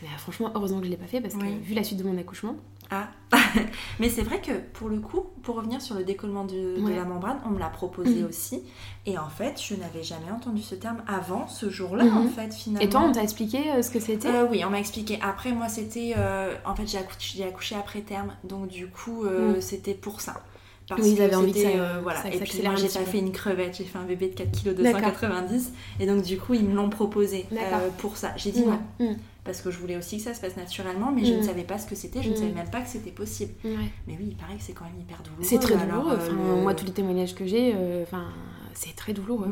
Mais 0.00 0.08
euh, 0.08 0.18
franchement, 0.18 0.50
heureusement 0.54 0.80
que 0.80 0.86
je 0.86 0.90
l'ai 0.90 0.96
pas 0.96 1.06
fait 1.06 1.20
parce 1.20 1.34
que 1.34 1.44
vu 1.44 1.74
la 1.74 1.84
suite 1.84 1.98
de 1.98 2.04
mon 2.04 2.18
accouchement. 2.18 2.56
Ah, 2.90 3.08
mais 4.00 4.10
c'est 4.10 4.22
vrai 4.22 4.40
que 4.42 4.52
pour 4.74 4.88
le 4.90 4.98
coup, 4.98 5.24
pour 5.42 5.54
revenir 5.54 5.80
sur 5.80 5.94
le 5.94 6.04
décollement 6.04 6.44
de, 6.44 6.76
la 6.94 7.04
membrane, 7.04 7.38
on 7.46 7.50
me 7.50 7.58
l'a 7.58 7.70
proposé 7.70 8.20
mhm. 8.20 8.28
aussi. 8.28 8.62
Et 9.06 9.16
en 9.16 9.28
fait, 9.28 9.62
je 9.62 9.74
n'avais 9.76 10.02
jamais 10.02 10.30
entendu 10.30 10.60
ce 10.60 10.74
terme 10.74 11.02
avant 11.06 11.46
ce 11.46 11.70
jour-là, 11.70 12.04
en 12.04 12.24
mhm. 12.24 12.30
fait, 12.30 12.52
finalement. 12.52 12.84
Et 12.84 12.90
toi, 12.90 13.02
on 13.02 13.12
t'a 13.12 13.22
expliqué 13.22 13.82
ce 13.82 13.90
que 13.90 14.00
c'était? 14.00 14.42
Oui, 14.42 14.62
on 14.66 14.70
m'a 14.70 14.80
expliqué. 14.80 15.18
Après, 15.22 15.52
moi, 15.52 15.68
c'était. 15.68 16.14
en 16.66 16.74
fait, 16.74 16.86
j'ai 16.86 16.98
accouché, 16.98 17.44
accouché, 17.44 17.76
après 17.76 18.00
terme. 18.00 18.32
Donc, 18.44 18.68
du 18.68 18.88
coup, 18.88 19.24
c'était 19.60 19.94
pour 19.94 20.20
ça 20.20 20.42
oui, 20.98 21.14
ils 21.16 21.22
avaient 21.22 21.34
envie 21.34 21.52
de 21.52 21.58
ça. 21.58 21.68
Euh, 21.68 22.00
voilà. 22.02 22.26
et 22.26 22.38
puis 22.38 22.62
moi, 22.62 22.74
j'ai 22.76 22.88
pas 22.88 23.04
fait 23.04 23.18
une 23.18 23.32
crevette, 23.32 23.76
j'ai 23.76 23.84
fait 23.84 23.98
un 23.98 24.04
bébé 24.04 24.28
de 24.28 24.34
4 24.34 24.62
kg 24.62 24.74
290. 24.74 25.72
Et 26.00 26.06
donc, 26.06 26.22
du 26.22 26.38
coup, 26.38 26.54
ils 26.54 26.64
me 26.64 26.74
l'ont 26.74 26.90
proposé 26.90 27.46
euh, 27.52 27.88
pour 27.98 28.16
ça. 28.16 28.32
J'ai 28.36 28.50
dit 28.50 28.64
non. 28.64 28.80
Mm. 28.98 29.16
Parce 29.44 29.60
que 29.60 29.72
je 29.72 29.78
voulais 29.78 29.96
aussi 29.96 30.18
que 30.18 30.22
ça 30.22 30.34
se 30.34 30.40
passe 30.40 30.56
naturellement, 30.56 31.10
mais 31.10 31.24
je 31.24 31.32
ne 31.32 31.40
mm. 31.40 31.42
savais 31.42 31.64
pas 31.64 31.78
ce 31.78 31.86
que 31.86 31.96
c'était, 31.96 32.22
je 32.22 32.28
ne 32.28 32.34
mm. 32.34 32.36
savais 32.36 32.52
même 32.52 32.70
pas 32.70 32.80
que 32.80 32.88
c'était 32.88 33.10
possible. 33.10 33.52
Mais 33.64 34.16
oui, 34.18 34.28
il 34.28 34.36
paraît 34.36 34.56
que 34.56 34.62
c'est 34.62 34.72
quand 34.72 34.84
même 34.84 35.00
hyper 35.00 35.18
douloureux. 35.22 35.44
C'est 35.44 35.58
très 35.58 35.76
douloureux. 35.76 36.18
Euh, 36.20 36.62
moi, 36.62 36.74
tous 36.74 36.86
les 36.86 36.92
témoignages 36.92 37.34
que 37.34 37.46
j'ai, 37.46 37.74
enfin, 38.02 38.26
c'est 38.74 38.94
très 38.94 39.12
douloureux. 39.12 39.50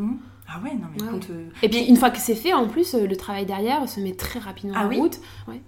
Ah 0.53 0.61
ouais, 0.65 0.75
non, 0.75 0.89
mais 0.93 1.07
quand, 1.07 1.33
Et 1.63 1.69
puis, 1.69 1.85
une 1.85 1.97
fois 1.97 2.11
que 2.11 2.19
c'est 2.19 2.35
fait, 2.35 2.53
en 2.53 2.67
plus, 2.67 2.95
le 2.95 3.17
travail 3.17 3.47
derrière 3.47 3.89
se 3.89 4.01
met 4.01 4.15
très 4.15 4.41
rapidement 4.41 4.75
ah 4.77 4.87
en 4.87 4.89
oui 4.89 4.99
route. 4.99 5.21
Ouais. 5.47 5.61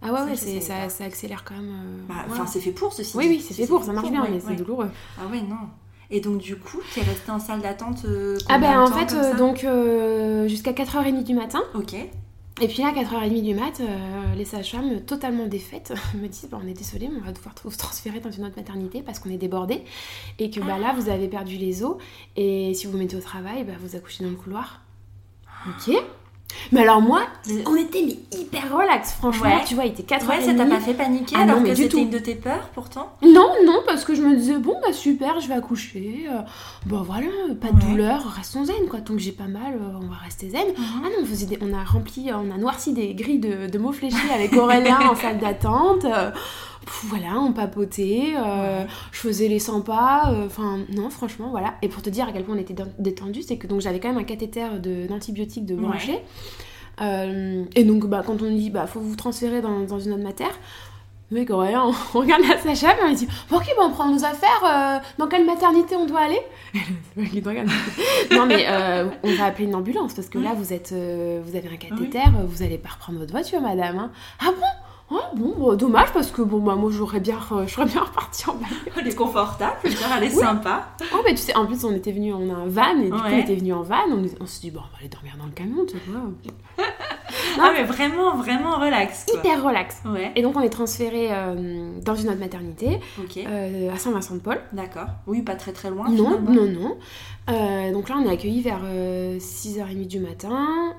Ah 0.00 0.12
ouais, 0.12 0.30
ouais, 0.30 0.60
ça, 0.60 0.88
ça, 0.88 1.04
accélère 1.04 1.44
quand 1.44 1.54
même. 1.54 1.70
Euh, 1.70 2.02
bah, 2.08 2.24
enfin, 2.30 2.46
c'est 2.46 2.60
fait 2.60 2.70
pour 2.70 2.92
ceci. 2.92 3.16
Oui, 3.16 3.26
oui, 3.28 3.44
c'est 3.46 3.54
fait 3.54 3.66
pour, 3.66 3.82
ça 3.82 3.92
marche 3.92 4.10
bien, 4.10 4.24
mais 4.30 4.40
c'est 4.40 4.54
douloureux. 4.54 4.90
Ah 5.18 5.26
ouais, 5.26 5.40
non. 5.40 5.56
Et 6.10 6.20
donc, 6.20 6.38
du 6.38 6.56
coup, 6.56 6.78
tu 6.92 7.00
es 7.00 7.02
restée 7.02 7.30
en 7.30 7.38
salle 7.38 7.60
d'attente 7.60 8.04
euh, 8.04 8.38
Ah 8.48 8.58
ben, 8.58 8.80
en 8.80 8.86
fait, 8.86 9.12
euh, 9.12 9.36
donc, 9.36 9.58
jusqu'à 10.48 10.72
4h30 10.72 11.24
du 11.24 11.34
matin. 11.34 11.60
Ok. 11.74 11.94
Et 12.60 12.66
puis 12.66 12.82
là, 12.82 12.92
4h30 12.92 13.42
du 13.42 13.54
mat, 13.54 13.80
les 14.36 14.44
sages-femmes, 14.44 15.00
totalement 15.02 15.46
défaites, 15.46 15.92
me 16.14 16.28
disent 16.28 16.48
On 16.52 16.66
est 16.66 16.74
désolé, 16.74 17.08
mais 17.08 17.18
on 17.20 17.24
va 17.24 17.32
devoir 17.32 17.54
vous 17.64 17.76
transférer 17.76 18.20
dans 18.20 18.30
une 18.30 18.44
autre 18.44 18.56
maternité 18.56 19.02
parce 19.02 19.18
qu'on 19.18 19.30
est 19.30 19.36
débordé. 19.36 19.82
Et 20.38 20.50
que 20.50 20.60
bah, 20.60 20.78
là, 20.78 20.94
vous 20.96 21.08
avez 21.08 21.28
perdu 21.28 21.56
les 21.56 21.82
os. 21.82 21.96
Et 22.36 22.72
si 22.74 22.86
vous 22.86 22.92
vous 22.92 22.98
mettez 22.98 23.16
au 23.16 23.20
travail, 23.20 23.64
bah, 23.64 23.74
vous 23.80 23.96
accouchez 23.96 24.24
dans 24.24 24.30
le 24.30 24.36
couloir. 24.36 24.80
Ok 25.66 25.92
mais 26.72 26.82
alors 26.82 27.00
moi, 27.00 27.22
on 27.66 27.76
était 27.76 28.18
hyper 28.32 28.76
relax, 28.76 29.12
franchement. 29.12 29.60
Tu 29.66 29.74
vois, 29.74 29.84
il 29.84 29.92
était 29.92 30.02
4 30.02 30.28
Ouais, 30.28 30.40
ça 30.40 30.54
t'a 30.54 30.66
pas 30.66 30.80
fait 30.80 30.94
paniquer 30.94 31.36
ah 31.38 31.42
alors 31.42 31.62
que 31.62 31.74
c'était 31.74 31.98
une 31.98 32.10
de 32.10 32.18
tes 32.18 32.34
peurs 32.34 32.68
pourtant 32.74 33.12
Non, 33.22 33.52
non, 33.64 33.80
parce 33.86 34.04
que 34.04 34.14
je 34.14 34.22
me 34.22 34.36
disais, 34.36 34.58
bon, 34.58 34.74
bah 34.82 34.92
super, 34.92 35.40
je 35.40 35.48
vais 35.48 35.54
accoucher. 35.54 36.26
Euh, 36.30 36.40
bon 36.86 37.02
voilà, 37.02 37.26
pas 37.60 37.70
de 37.70 37.80
douleur, 37.80 38.24
restons 38.36 38.64
zen, 38.64 38.88
quoi. 38.88 39.00
Tant 39.00 39.14
que 39.14 39.20
j'ai 39.20 39.32
pas 39.32 39.46
mal, 39.46 39.74
euh, 39.74 39.98
on 40.02 40.08
va 40.08 40.16
rester 40.16 40.50
zen. 40.50 40.68
Mhm. 40.68 40.74
Ah 40.78 41.08
non, 41.08 41.22
on, 41.22 41.26
faisait 41.26 41.58
on 41.62 41.72
a 41.72 41.84
rempli, 41.84 42.30
on 42.32 42.50
a 42.50 42.58
noirci 42.58 42.92
des 42.92 43.14
grilles 43.14 43.38
de, 43.38 43.78
mots 43.78 43.92
fléchis 43.92 44.16
avec 44.34 44.52
Aurélien 44.54 44.98
en 45.10 45.14
salle 45.14 45.38
d'attente. 45.38 46.04
Euh, 46.04 46.30
voilà, 47.04 47.38
on 47.38 47.52
papotait, 47.52 48.34
je 49.12 49.18
faisais 49.18 49.48
les 49.48 49.58
100 49.58 49.82
pas, 49.82 50.34
enfin 50.46 50.78
non, 50.94 51.10
franchement, 51.10 51.48
voilà. 51.50 51.74
Et 51.82 51.88
pour 51.88 52.02
te 52.02 52.10
dire 52.10 52.28
à 52.28 52.32
quel 52.32 52.44
point 52.44 52.54
on 52.56 52.58
était 52.58 52.74
détendu, 52.98 53.42
c'est 53.42 53.56
que 53.56 53.66
donc 53.66 53.80
j'avais 53.80 54.00
quand 54.00 54.08
même 54.08 54.18
un 54.18 54.24
cathéter 54.24 54.66
d'antibiotiques 55.08 55.66
de, 55.66 55.74
brancher. 55.74 56.20
Euh, 57.00 57.64
et 57.74 57.84
donc, 57.84 58.06
bah, 58.06 58.22
quand 58.24 58.42
on 58.42 58.50
dit, 58.50 58.70
bah, 58.70 58.86
faut 58.86 59.00
vous 59.00 59.16
transférer 59.16 59.60
dans, 59.60 59.80
dans 59.80 60.00
une 60.00 60.12
autre 60.12 60.22
matière, 60.22 60.58
oui, 61.30 61.46
Aurélien, 61.50 61.84
on 62.14 62.18
regarde 62.18 62.42
la 62.48 62.58
Sacha, 62.58 62.94
et 62.94 63.04
on 63.04 63.12
dit 63.12 63.28
Ok, 63.52 63.66
bon, 63.76 63.84
on 63.84 63.90
prend 63.90 64.10
nos 64.10 64.24
affaires, 64.24 64.64
euh, 64.64 64.98
dans 65.18 65.28
quelle 65.28 65.44
maternité 65.44 65.94
on 65.94 66.06
doit 66.06 66.20
aller? 66.20 66.40
Non, 68.32 68.46
mais 68.46 68.64
euh, 68.66 69.08
on 69.22 69.34
va 69.34 69.46
appeler 69.46 69.64
une 69.64 69.74
ambulance 69.74 70.14
parce 70.14 70.28
que 70.28 70.38
là, 70.38 70.54
vous, 70.54 70.72
êtes, 70.72 70.92
vous 70.92 71.56
avez 71.56 71.68
un 71.68 71.76
cathéter, 71.76 72.22
vous 72.46 72.62
allez 72.62 72.78
pas 72.78 72.90
reprendre 72.90 73.18
votre 73.18 73.32
voiture, 73.32 73.60
madame. 73.60 73.98
Hein. 73.98 74.10
Ah 74.40 74.50
bon? 74.58 74.87
Oh, 75.10 75.20
bon, 75.34 75.74
dommage 75.74 76.12
parce 76.12 76.30
que 76.30 76.42
bon, 76.42 76.58
bah, 76.58 76.74
moi 76.74 76.90
j'aurais 76.92 77.20
bien, 77.20 77.38
euh, 77.52 77.64
bien 77.84 78.02
reparti 78.02 78.48
en 78.48 78.54
bagnole. 78.54 78.78
Elle 78.98 79.08
est 79.08 79.14
confortable, 79.14 79.76
je 79.84 79.88
veux 79.88 79.94
dire, 79.94 80.08
elle 80.16 80.24
est 80.24 80.30
sympa. 80.30 80.88
Oh, 81.14 81.18
mais 81.24 81.30
tu 81.30 81.38
sais, 81.38 81.56
en 81.56 81.64
plus 81.66 81.82
on 81.84 81.92
était 81.94 82.12
venu, 82.12 82.34
on 82.34 82.50
a 82.50 82.58
un 82.58 82.66
van, 82.66 82.98
et 83.00 83.04
du 83.04 83.10
coup 83.10 83.18
on 83.24 83.38
était 83.38 83.54
venu 83.54 83.72
en 83.72 83.82
van, 83.82 83.96
on, 84.10 84.22
on 84.40 84.46
s'est 84.46 84.60
dit, 84.60 84.70
bon, 84.70 84.80
on 84.80 84.92
va 84.92 84.98
aller 85.00 85.08
dormir 85.08 85.34
dans 85.38 85.46
le 85.46 85.52
camion, 85.52 85.86
tu 85.86 85.96
vois. 86.10 86.20
ah, 87.58 87.70
mais 87.74 87.84
vraiment, 87.84 88.36
vraiment 88.36 88.78
relax. 88.78 89.26
Hyper 89.32 89.64
relax. 89.64 90.02
Ouais. 90.04 90.30
Et 90.36 90.42
donc 90.42 90.56
on 90.56 90.60
est 90.60 90.68
transféré 90.68 91.28
euh, 91.30 91.90
dans 92.04 92.14
une 92.14 92.28
autre 92.28 92.40
maternité, 92.40 93.00
euh, 93.38 93.90
à 93.92 93.96
Saint-Vincent-de-Paul. 93.96 94.60
D'accord. 94.74 95.06
Oui, 95.26 95.40
pas 95.40 95.54
très 95.54 95.72
très 95.72 95.88
loin. 95.88 96.10
Non, 96.10 96.38
non, 96.38 96.66
non. 96.66 97.92
donc 97.92 98.10
là 98.10 98.16
on 98.18 98.26
est 98.26 98.32
accueillis 98.32 98.60
vers 98.60 98.82
6h30 99.38 100.06
du 100.06 100.20
matin. 100.20 100.94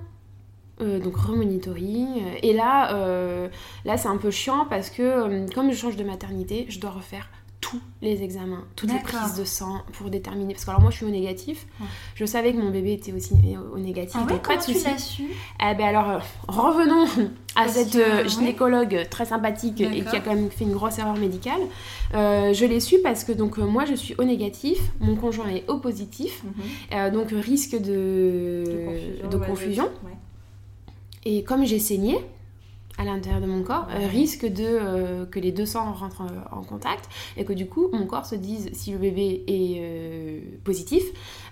Euh, 0.82 1.00
donc 1.00 1.18
remonitoring. 1.18 2.22
Et 2.42 2.54
là, 2.54 2.94
euh, 2.94 3.50
là 3.84 3.98
c'est 3.98 4.08
un 4.08 4.18
peu 4.18 4.32
chiant 4.32 4.66
parce 4.70 4.90
que 4.90 5.02
euh, 5.02 5.46
comme 5.54 5.72
je 5.72 5.78
change 5.78 5.98
de 5.98 6.06
maternité, 6.06 6.66
je 6.70 6.80
dois 6.80 6.92
refaire 6.92 7.28
tous 7.60 7.82
les 8.02 8.24
examens, 8.24 8.64
toutes 8.78 8.94
les 8.94 9.00
prises 9.00 9.36
de 9.36 9.44
sang 9.44 9.82
pour 9.92 10.10
déterminer. 10.10 10.54
Parce 10.54 10.64
que 10.64 10.70
alors 10.70 10.82
moi 10.82 10.92
je 10.92 10.96
suis 10.96 11.06
au 11.06 11.10
négatif. 11.10 11.68
Je 12.16 12.24
savais 12.24 12.54
que 12.54 12.58
mon 12.58 12.70
bébé 12.70 12.94
était 12.94 13.12
aussi 13.12 13.34
au 13.74 13.78
négatif. 13.78 14.16
Ah 14.18 14.26
ouais, 14.32 14.40
comment 14.42 14.58
tu 14.58 14.72
l'as 14.72 14.98
su? 14.98 15.24
Eh 15.60 15.76
ben 15.76 15.88
alors 15.94 16.22
revenons 16.48 17.06
à 17.58 17.68
cette 17.68 18.30
gynécologue 18.30 19.06
très 19.10 19.26
sympathique 19.26 19.82
et 19.82 20.02
qui 20.06 20.16
a 20.16 20.22
quand 20.22 20.34
même 20.34 20.50
fait 20.50 20.64
une 20.64 20.72
grosse 20.72 20.98
erreur 21.00 21.18
médicale. 21.18 21.60
je 22.14 22.66
l'ai 22.66 22.80
su 22.80 23.00
parce 23.04 23.26
que 23.26 23.34
donc 23.34 23.58
moi 23.58 23.84
je 23.84 23.96
suis 23.96 24.16
au 24.18 24.24
négatif, 24.24 24.80
mon 25.02 25.18
conjoint 25.18 25.50
est 25.50 25.70
au 25.70 25.80
positif, 25.80 26.42
mhm. 26.44 27.12
donc 27.12 27.32
risque 27.32 27.76
de, 27.76 28.64
de 29.30 29.38
confusion. 29.38 29.90
Et 31.26 31.44
comme 31.44 31.66
j'ai 31.66 31.80
saigné 31.80 32.18
à 33.00 33.06
l'intérieur 33.06 33.42
de 33.42 33.48
mon 33.48 33.64
corps, 33.64 33.88
euh, 33.90 34.08
risque 34.08 34.46
de 34.46 34.66
euh, 34.66 35.26
que 35.26 35.40
les 35.40 35.54
deux 35.54 35.66
sangs 35.66 35.94
rentrent 35.94 36.24
en, 36.52 36.62
contact 36.64 37.10
et 37.38 37.46
que 37.46 37.54
du 37.54 37.66
coup 37.66 37.88
mon 37.94 38.06
corps 38.06 38.26
se 38.26 38.36
dise 38.36 38.70
si 38.74 38.92
le 38.92 38.98
bébé 38.98 39.44
est 39.48 39.78
euh, 39.80 40.40
positif, 40.66 41.04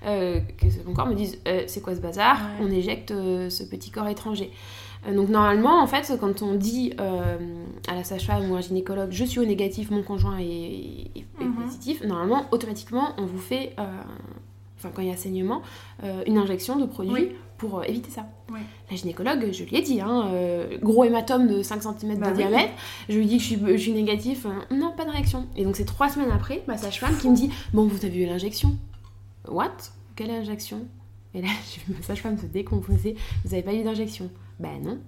que 0.04 0.86
mon 0.86 0.94
corps 0.94 1.08
me 1.08 1.16
dise 1.16 1.40
c'est 1.68 1.82
quoi 1.82 1.96
ce 1.96 2.02
bazar, 2.02 2.38
on 2.62 2.70
éjecte 2.70 3.10
ce 3.10 3.64
petit 3.64 3.90
corps 3.90 4.08
étranger. 4.08 4.52
Donc 5.14 5.30
normalement, 5.30 5.82
en 5.82 5.88
fait, 5.88 6.12
quand 6.20 6.42
on 6.42 6.56
dit 6.56 6.94
à 6.98 7.96
la 7.96 8.04
sage-femme 8.04 8.52
ou 8.52 8.56
à 8.56 8.58
un 8.58 8.62
gynécologue, 8.62 9.10
je 9.12 9.24
suis 9.24 9.40
au 9.40 9.46
négatif, 9.46 9.90
mon 9.90 10.04
conjoint 10.04 10.38
est, 10.40 11.24
mhm. 11.40 11.56
positif, 11.64 12.04
normalement, 12.04 12.46
automatiquement, 12.52 13.14
on 13.18 13.26
vous 13.26 13.40
fait, 13.40 13.74
enfin 14.78 14.90
quand 14.94 15.02
il 15.02 15.08
y 15.08 15.12
a 15.12 15.18
saignement, 15.18 15.62
une 16.26 16.38
injection 16.38 16.76
de 16.76 16.86
produit 16.86 17.32
pour 17.58 17.80
euh, 17.80 17.84
éviter 17.84 18.10
ça. 18.10 18.26
La 18.90 18.96
gynécologue, 18.96 19.52
je 19.52 19.64
lui 19.64 19.76
ai 19.76 19.82
dit, 19.82 20.00
hein, 20.00 20.30
euh, 20.32 20.78
gros 20.82 21.04
hématome 21.04 21.48
de 21.48 21.62
5 21.62 21.82
cm 21.82 22.16
de 22.16 22.20
bah 22.20 22.32
diamètre, 22.32 22.74
je 23.10 23.18
lui 23.18 23.26
dis 23.26 23.38
que 23.38 23.44
je 23.44 23.48
suis, 23.48 23.60
je 23.60 23.78
suis 23.78 23.92
négatif, 23.92 24.46
euh, 24.46 24.76
non, 24.76 24.94
pas 24.96 25.06
de 25.06 25.12
réaction. 25.12 25.48
Et 25.56 25.64
donc 25.64 25.76
c'est 25.76 25.86
trois 25.86 26.10
semaines 26.10 26.32
après, 26.32 26.64
ma 26.68 26.78
sage-femme 26.78 27.18
qui 27.18 27.30
me 27.30 27.36
dit, 27.36 27.50
bon, 27.74 27.88
vous 27.88 28.06
avez 28.06 28.24
eu 28.24 28.26
l'injection. 28.26 28.78
What? 29.48 29.76
Quelle 30.16 30.32
injection? 30.32 30.86
Et 31.34 31.42
là, 31.42 31.50
vu 31.88 31.94
ma 31.94 32.02
sage-femme 32.02 32.38
se 32.38 32.46
décomposer, 32.46 33.16
vous 33.44 33.54
avez 33.54 33.64
pas 33.64 33.74
eu 33.74 33.84
d'injection? 33.84 34.30
Ben 34.60 34.82
non. 34.84 35.00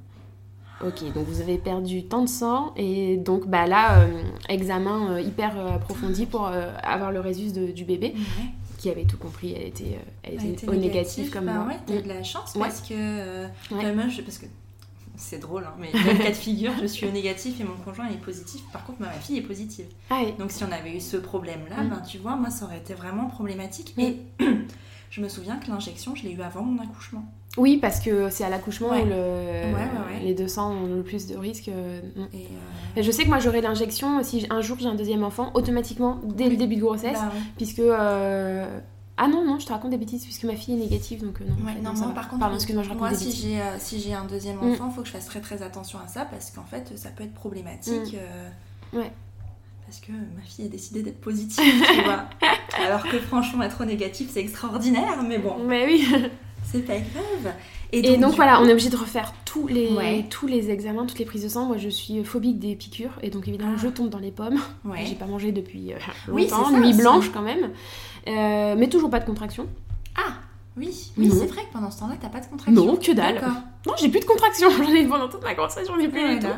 Ok, 0.85 1.03
donc 1.13 1.25
vous 1.25 1.41
avez 1.41 1.57
perdu 1.57 2.05
tant 2.05 2.21
de 2.21 2.29
sang 2.29 2.73
et 2.77 3.17
donc 3.17 3.47
bah 3.47 3.67
là, 3.67 4.07
examen 4.47 5.19
hyper 5.19 5.57
approfondi 5.73 6.25
pour 6.25 6.47
avoir 6.47 7.11
le 7.11 7.19
résus 7.19 7.51
du 7.51 7.83
bébé 7.83 8.15
qui 8.79 8.89
avait 8.89 9.05
tout 9.05 9.17
compris. 9.17 9.53
Elle 9.55 9.67
était, 9.67 9.83
euh, 9.95 10.09
elle 10.23 10.45
était 10.45 10.67
au 10.67 10.73
négatif 10.73 11.29
comme 11.31 11.45
bah 11.45 11.53
moi. 11.53 11.65
ouais, 11.67 11.79
t'as 11.85 11.95
eu 11.97 12.01
de 12.01 12.07
la 12.07 12.23
chance 12.23 12.53
parce 12.57 12.81
que. 12.81 12.93
euh, 12.93 13.47
moi, 13.71 14.07
je- 14.07 14.21
parce 14.21 14.37
que 14.39 14.45
c'est 15.17 15.39
drôle, 15.39 15.65
hein, 15.65 15.73
mais 15.77 15.91
dans 15.91 15.99
le 16.13 16.17
cas 16.17 16.29
de 16.29 16.35
figure, 16.35 16.71
je 16.81 16.85
suis 16.85 17.05
au 17.05 17.11
négatif 17.11 17.59
et 17.59 17.65
mon 17.65 17.75
conjoint 17.75 18.07
est 18.07 18.17
positif. 18.21 18.61
Par 18.71 18.85
contre, 18.85 19.01
ma 19.01 19.11
fille 19.11 19.37
est 19.37 19.41
positive. 19.41 19.85
Ah, 20.09 20.21
Donc 20.39 20.49
si 20.51 20.63
on 20.63 20.71
avait 20.71 20.95
eu 20.95 21.01
ce 21.01 21.17
problème-là, 21.17 21.83
Mm. 21.83 21.89
ben, 21.89 21.99
tu 22.07 22.17
vois, 22.19 22.37
moi, 22.37 22.49
ça 22.49 22.63
aurait 22.65 22.77
été 22.77 22.93
vraiment 22.93 23.27
problématique. 23.27 23.93
Mm. 23.97 24.01
Et 24.01 24.17
je 25.09 25.21
me 25.21 25.27
souviens 25.27 25.57
que 25.57 25.69
l'injection, 25.69 26.15
je 26.15 26.23
l'ai 26.23 26.31
eu 26.31 26.41
avant 26.41 26.61
mon 26.63 26.81
accouchement. 26.81 27.25
Oui, 27.59 27.77
parce 27.77 27.99
que 27.99 28.29
c'est 28.29 28.43
à 28.43 28.49
l'accouchement 28.49 28.89
Ouais. 28.89 29.03
où 29.03 29.05
le- 29.05 29.11
ouais, 29.11 29.73
ouais. 29.73 30.19
les 30.23 30.33
200 30.33 30.71
ont 30.71 30.87
le 30.95 31.03
plus 31.03 31.27
de 31.27 31.35
risques. 31.37 31.69
euh, 31.69 31.99
mm. 32.15 32.21
Et, 32.33 32.47
euh, 32.97 33.03
Je 33.03 33.11
sais 33.11 33.23
que 33.23 33.29
moi 33.29 33.39
j'aurai 33.39 33.61
l'injection 33.61 34.23
si 34.23 34.45
un 34.49 34.61
jour 34.61 34.77
j'ai 34.79 34.87
un 34.87 34.95
deuxième 34.95 35.23
enfant, 35.23 35.51
automatiquement 35.53 36.19
dès 36.23 36.49
le 36.49 36.55
début 36.55 36.75
de 36.77 36.81
grossesse, 36.81 37.19
bah, 37.19 37.31
puisque. 37.57 37.79
euh, 37.79 38.79
Ah 39.21 39.27
non, 39.27 39.43
non, 39.45 39.59
je 39.59 39.65
te 39.65 39.73
raconte 39.73 39.91
des 39.91 39.97
bêtises 39.97 40.23
puisque 40.23 40.45
ma 40.45 40.55
fille 40.55 40.75
est 40.75 40.77
négative 40.89 41.21
donc 41.25 41.41
euh, 41.41 41.43
non. 41.45 41.53
en 41.61 41.67
Ouais, 41.67 41.73
fait, 41.73 41.81
non, 41.81 41.91
moi, 41.93 42.13
par 42.15 42.29
contre, 42.29 42.39
Pardon, 42.39 42.55
excuse-moi, 42.55 42.83
je 42.83 42.87
raconte 42.89 43.01
moi, 43.01 43.09
des 43.09 43.17
si 43.17 43.31
j'ai 43.33 43.59
euh, 43.59 43.75
si 43.77 44.13
un 44.13 44.23
deuxième 44.23 44.55
Mm. 44.61 44.71
enfant, 44.71 44.87
il 44.91 44.95
faut 44.95 45.01
que 45.01 45.07
je 45.07 45.11
fasse 45.11 45.25
très 45.25 45.41
très 45.41 45.61
attention 45.61 45.99
à 45.99 46.07
ça 46.07 46.23
parce 46.23 46.51
qu'en 46.51 46.63
fait, 46.63 46.93
ça 46.97 47.09
peut 47.09 47.25
être 47.25 47.33
problématique. 47.33 48.15
euh, 48.15 48.49
Ouais. 48.97 49.11
Parce 49.85 49.99
que 49.99 50.11
ma 50.13 50.41
fille 50.45 50.65
a 50.65 50.69
décidé 50.69 51.01
d'être 51.03 51.19
positive, 51.19 51.65
tu 51.93 52.01
vois. 52.03 52.25
Alors 52.85 53.03
que 53.03 53.17
franchement, 53.19 53.63
être 53.63 53.83
négatif, 53.83 54.29
c'est 54.31 54.39
extraordinaire, 54.39 55.21
mais 55.27 55.37
bon, 55.39 55.55
Mais 55.67 55.85
oui. 55.85 56.07
c'est 56.71 56.85
pas 56.85 56.93
grave. 56.97 57.53
Et 57.91 58.17
donc, 58.17 58.35
voilà, 58.35 58.57
coup- 58.57 58.63
on 58.63 58.67
est 58.67 58.71
obligé 58.71 58.89
de 58.89 58.95
refaire 58.97 59.33
tous 59.45 59.65
les, 59.67 59.89
Ouais. 59.93 60.25
tous 60.29 60.45
les 60.45 60.69
examens, 60.69 61.05
toutes 61.07 61.17
les 61.19 61.25
prises 61.25 61.43
de 61.43 61.49
sang. 61.49 61.65
Moi 61.65 61.77
je 61.77 61.89
suis 61.89 62.23
phobique 62.23 62.59
des 62.59 62.75
piqûres 62.75 63.17
et 63.23 63.29
donc 63.31 63.47
évidemment 63.47 63.73
Ah. 63.75 63.79
je 63.81 63.87
tombe 63.87 64.09
dans 64.09 64.19
les 64.19 64.31
pommes. 64.31 64.59
Ouais. 64.85 65.05
J'ai 65.05 65.15
pas 65.15 65.25
mangé 65.25 65.51
depuis 65.51 65.93
euh, 65.93 65.97
longtemps, 66.27 66.69
ça 66.71 66.79
nuit 66.79 66.93
blanche 66.93 67.29
quand 67.33 67.41
même. 67.41 67.71
Euh, 68.27 68.75
mais 68.77 68.87
toujours 68.89 69.09
pas 69.09 69.19
de 69.19 69.25
contraction. 69.25 69.65
Ah, 70.15 70.33
oui, 70.77 71.11
oui, 71.17 71.29
c'est 71.31 71.47
vrai 71.47 71.63
que 71.63 71.73
pendant 71.73 71.89
ce 71.91 71.99
temps-là, 71.99 72.15
t'as 72.21 72.29
pas 72.29 72.39
de 72.41 72.45
contraction. 72.45 72.85
Non, 72.85 72.95
que 72.95 73.11
dalle. 73.11 73.41
Non, 73.87 73.93
j'ai 73.99 74.07
plus 74.09 74.19
de 74.19 74.25
contraction. 74.25 74.69
J'en 74.77 74.93
ai 74.93 75.05
pendant 75.07 75.27
toute 75.27 75.41
ma 75.43 75.53
grossesse, 75.55 75.87
j'en 75.87 75.97
ai 75.97 76.07
plus 76.07 76.21
Ouais, 76.21 76.35
du 76.35 76.45
tout. 76.45 76.53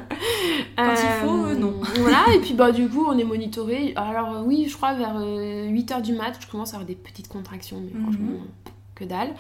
Quand 0.78 0.94
il 0.94 1.26
faut, 1.28 1.46
euh, 1.46 1.56
non. 1.56 1.74
Voilà, 2.00 2.26
et 2.36 2.40
puis 2.40 2.54
bah 2.54 2.72
du 2.72 2.88
coup, 2.90 3.06
on 3.08 3.18
est 3.18 3.24
monitoré. 3.24 3.94
Alors 3.96 4.44
oui, 4.46 4.68
je 4.70 4.76
crois 4.76 4.94
vers 4.96 5.16
8h 5.20 6.02
du 6.02 6.14
mat, 6.14 6.34
je 6.40 6.48
commence 6.48 6.74
à 6.74 6.78
avoir 6.78 6.88
des 6.88 6.96
petites 6.96 7.30
contractions, 7.30 7.82
mais 7.84 7.92
Mhm. 7.98 8.04
franchement, 8.04 8.40
que 8.96 9.04
dalle. 9.06 9.30
Ouais. 9.30 9.36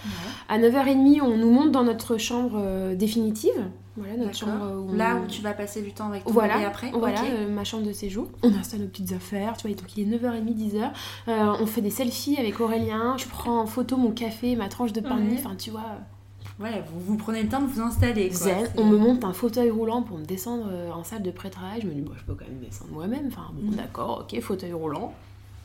À 0.49 0.57
9h30, 0.59 1.21
on 1.21 1.37
nous 1.37 1.51
monte 1.51 1.71
dans 1.71 1.83
notre 1.83 2.17
chambre 2.17 2.57
euh, 2.61 2.95
définitive. 2.95 3.69
Voilà, 3.97 4.15
notre 4.15 4.33
chambre 4.35 4.53
où 4.77 4.91
on- 4.91 4.93
Là 4.93 5.17
où 5.17 5.27
tu 5.27 5.41
vas 5.41 5.51
passer 5.53 5.81
du 5.81 5.91
temps 5.91 6.07
avec 6.07 6.23
ton 6.23 6.31
Voilà, 6.31 6.53
bébé 6.55 6.65
après 6.65 6.91
voilà 6.91 7.21
Ok. 7.21 7.27
euh, 7.29 7.49
ma 7.53 7.63
chambre 7.65 7.85
de 7.85 7.91
séjour. 7.91 8.27
On 8.41 8.53
installe 8.55 8.79
nos 8.79 8.87
petites 8.87 9.11
affaires, 9.11 9.57
tu 9.57 9.67
vois, 9.67 9.75
donc 9.75 9.97
il 9.97 10.01
est 10.03 10.17
9h30, 10.17 10.55
10h. 10.55 10.91
Euh, 11.27 11.53
on 11.59 11.65
fait 11.65 11.81
des 11.81 11.89
selfies 11.89 12.37
avec 12.37 12.59
Aurélien, 12.61 13.15
je 13.17 13.25
prends 13.27 13.59
en 13.59 13.65
photo 13.65 13.97
mon 13.97 14.11
café, 14.11 14.55
ma 14.55 14.69
tranche 14.69 14.93
de 14.93 15.01
pain 15.01 15.17
de 15.17 15.21
mie, 15.23 15.35
enfin 15.37 15.55
tu 15.57 15.71
vois, 15.71 15.81
Ouais, 16.59 16.83
vous, 16.93 16.99
vous 16.99 17.17
prenez 17.17 17.41
le 17.43 17.49
temps 17.49 17.61
de 17.61 17.65
vous 17.67 17.81
installer. 17.81 18.27
Quoi. 18.29 18.37
zen. 18.37 18.69
On 18.77 18.85
me 18.85 18.95
monte 18.97 19.23
un 19.23 19.33
fauteuil 19.33 19.71
roulant 19.71 20.03
pour 20.03 20.17
me 20.19 20.25
descendre 20.25 20.67
en 20.95 21.03
salle 21.03 21.23
de 21.23 21.31
pré-travail. 21.31 21.81
Je 21.81 21.87
me 21.87 21.93
dis, 21.93 22.01
bon, 22.01 22.11
je 22.15 22.23
peux 22.23 22.35
quand 22.35 22.45
même 22.47 22.59
descendre 22.59 22.91
moi-même. 22.91 23.27
Enfin, 23.27 23.47
bon, 23.53 23.71
Mhm. 23.71 23.75
d'accord, 23.77 24.25
ok, 24.31 24.39
fauteuil 24.41 24.73
roulant. 24.73 25.11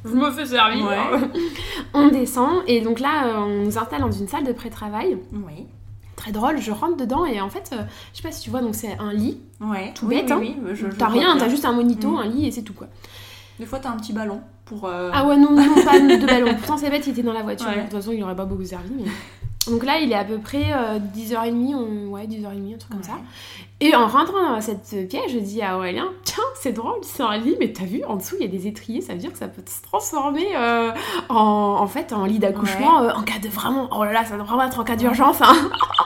Je 0.07 0.14
me 0.14 0.30
fais 0.30 0.46
servir. 0.46 0.86
Ouais. 0.86 1.20
on 1.94 2.09
descend, 2.09 2.62
et 2.66 2.80
donc 2.80 3.00
là, 3.00 3.26
euh, 3.26 3.38
on 3.38 3.64
nous 3.64 3.78
installe 3.78 4.00
dans 4.00 4.11
une 4.11 4.28
salle 4.28 4.44
de 4.44 4.52
pré-travail. 4.52 5.18
Oui. 5.32 5.66
Très 6.16 6.32
drôle, 6.32 6.59
je 6.61 6.70
rentre 6.70 6.96
dedans, 6.96 7.26
et 7.26 7.40
en 7.40 7.50
fait, 7.50 7.70
euh, 7.72 7.82
je 8.12 8.16
sais 8.18 8.22
pas 8.22 8.32
si 8.32 8.42
tu 8.42 8.50
vois, 8.50 8.61
donc 8.62 8.74
c'est 8.74 8.96
un 8.98 9.12
lit. 9.12 9.40
Ouais. 9.61 9.92
Tout 9.94 10.07
oui, 10.07 10.16
bête, 10.22 10.32
oui, 10.38 10.54
hein. 10.57 10.62
oui, 10.64 10.70
je- 10.74 10.86
je 10.90 10.96
T'as 10.96 11.09
rien, 11.09 11.36
t'as 11.38 11.48
juste 11.48 11.64
un 11.66 11.72
monito, 11.72 12.09
Mhm. 12.09 12.16
un 12.18 12.26
lit, 12.26 12.46
et 12.46 12.50
c'est 12.50 12.62
tout 12.62 12.72
quoi. 12.74 12.86
Des 13.59 13.66
fois, 13.66 13.78
t'as 13.78 13.90
un 13.90 13.96
petit 13.96 14.12
ballon 14.12 14.40
pour. 14.64 14.84
euh, 14.86 15.11
Ah 15.12 15.26
ouais, 15.26 15.36
non, 15.36 15.50
non, 15.52 15.74
pas 15.84 15.98
de 16.00 16.26
ballon. 16.26 16.54
Pourtant, 16.57 16.76
c'est 16.76 16.90
bête, 16.90 17.07
il 17.07 17.11
était 17.11 17.22
dans 17.22 17.32
la 17.32 17.42
voiture. 17.42 17.68
Ouais. 17.68 17.76
De 17.76 17.80
toute 17.82 17.92
façon, 17.92 18.12
il 18.12 18.22
aurait 18.22 18.36
pas 18.36 18.44
beaucoup 18.44 18.64
servi. 18.64 18.90
Mais... 18.96 19.11
Donc 19.69 19.85
là, 19.85 19.99
il 19.99 20.12
est 20.12 20.17
à 20.17 20.25
peu 20.25 20.39
près 20.39 20.73
euh, 20.73 20.99
10h30, 20.99 21.75
on... 21.75 22.09
ouais, 22.11 22.27
10h30, 22.27 22.75
un 22.75 22.79
truc 22.79 22.93
comme 22.93 23.03
ça. 23.03 23.19
Et 23.81 23.95
en 23.95 24.07
rentrant 24.07 24.55
dans 24.55 24.61
cette 24.61 25.09
pièce, 25.09 25.31
je 25.31 25.39
dis 25.39 25.61
à 25.61 25.77
Aurélien, 25.77 26.09
tiens, 26.25 26.43
c'est 26.55 26.73
drôle, 26.73 26.99
c'est 27.03 27.23
un 27.23 27.37
lit, 27.37 27.57
mais 27.61 27.73
t'as 27.73 27.85
vu, 27.85 28.03
en 28.05 28.17
dessous, 28.17 28.37
il 28.39 28.47
y 28.47 28.49
a 28.49 28.51
des 28.51 28.67
étriers, 28.67 29.01
ça 29.01 29.12
veut 29.12 29.19
dire 29.19 29.33
que 29.33 29.39
ça 29.39 29.49
peut 29.49 29.62
se 29.67 29.83
transformer 29.83 30.47
euh, 30.57 30.93
en, 31.29 31.37
en 31.81 31.87
fait 31.87 32.12
en 32.12 32.25
lit 32.25 32.39
d'accouchement 32.39 33.03
euh, 33.03 33.11
en 33.12 33.23
cas 33.23 33.39
de 33.39 33.49
vraiment, 33.49 33.89
oh 33.93 34.05
là 34.05 34.12
là, 34.12 34.25
ça 34.25 34.37
doit 34.37 34.45
vraiment 34.45 34.64
être 34.64 34.79
en 34.79 34.85
cas 34.85 34.97
d'urgence. 34.97 35.43
Hein. 35.43 35.55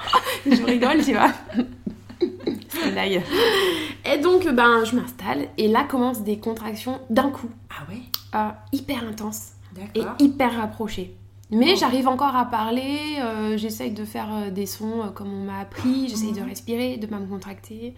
je 0.46 0.62
rigole, 0.64 1.04
tu 1.04 1.12
vois. 1.12 1.30
c'est 2.68 2.86
une 2.86 2.92
blague. 2.92 3.22
Et 4.04 4.18
donc, 4.18 4.48
ben, 4.48 4.84
je 4.84 4.96
m'installe, 4.96 5.48
et 5.58 5.68
là 5.68 5.84
commencent 5.84 6.22
des 6.22 6.38
contractions 6.38 6.98
d'un 7.10 7.30
coup, 7.30 7.50
Ah 7.70 7.84
ouais? 7.88 8.00
Euh, 8.34 8.48
hyper 8.72 9.04
intenses 9.08 9.50
et 9.94 10.02
hyper 10.18 10.56
rapprochées. 10.56 11.14
Mais 11.50 11.74
j'arrive 11.76 12.06
encore 12.08 12.36
à 12.36 12.44
parler, 12.44 13.18
euh, 13.20 13.56
j'essaye 13.56 13.90
de 13.90 14.04
faire 14.04 14.28
euh, 14.32 14.50
des 14.50 14.66
sons 14.66 15.02
euh, 15.02 15.08
comme 15.10 15.32
on 15.32 15.44
m'a 15.44 15.58
appris, 15.60 16.08
j'essaye 16.08 16.32
de 16.32 16.40
Mhm. 16.40 16.48
respirer, 16.48 16.96
de 16.96 17.06
pas 17.06 17.18
me 17.18 17.26
contracter. 17.26 17.94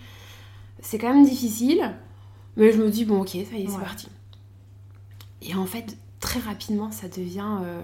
C'est 0.80 0.98
quand 0.98 1.12
même 1.12 1.24
difficile, 1.24 1.94
mais 2.56 2.72
je 2.72 2.78
me 2.82 2.88
dis, 2.90 3.04
bon 3.04 3.20
ok, 3.20 3.28
ça 3.28 3.36
y 3.56 3.64
est, 3.64 3.68
c'est 3.68 3.78
parti. 3.78 4.08
Et 5.42 5.54
en 5.54 5.66
fait, 5.66 5.96
très 6.20 6.40
rapidement, 6.40 6.90
ça 6.90 7.08
devient 7.08 7.58
euh, 7.62 7.82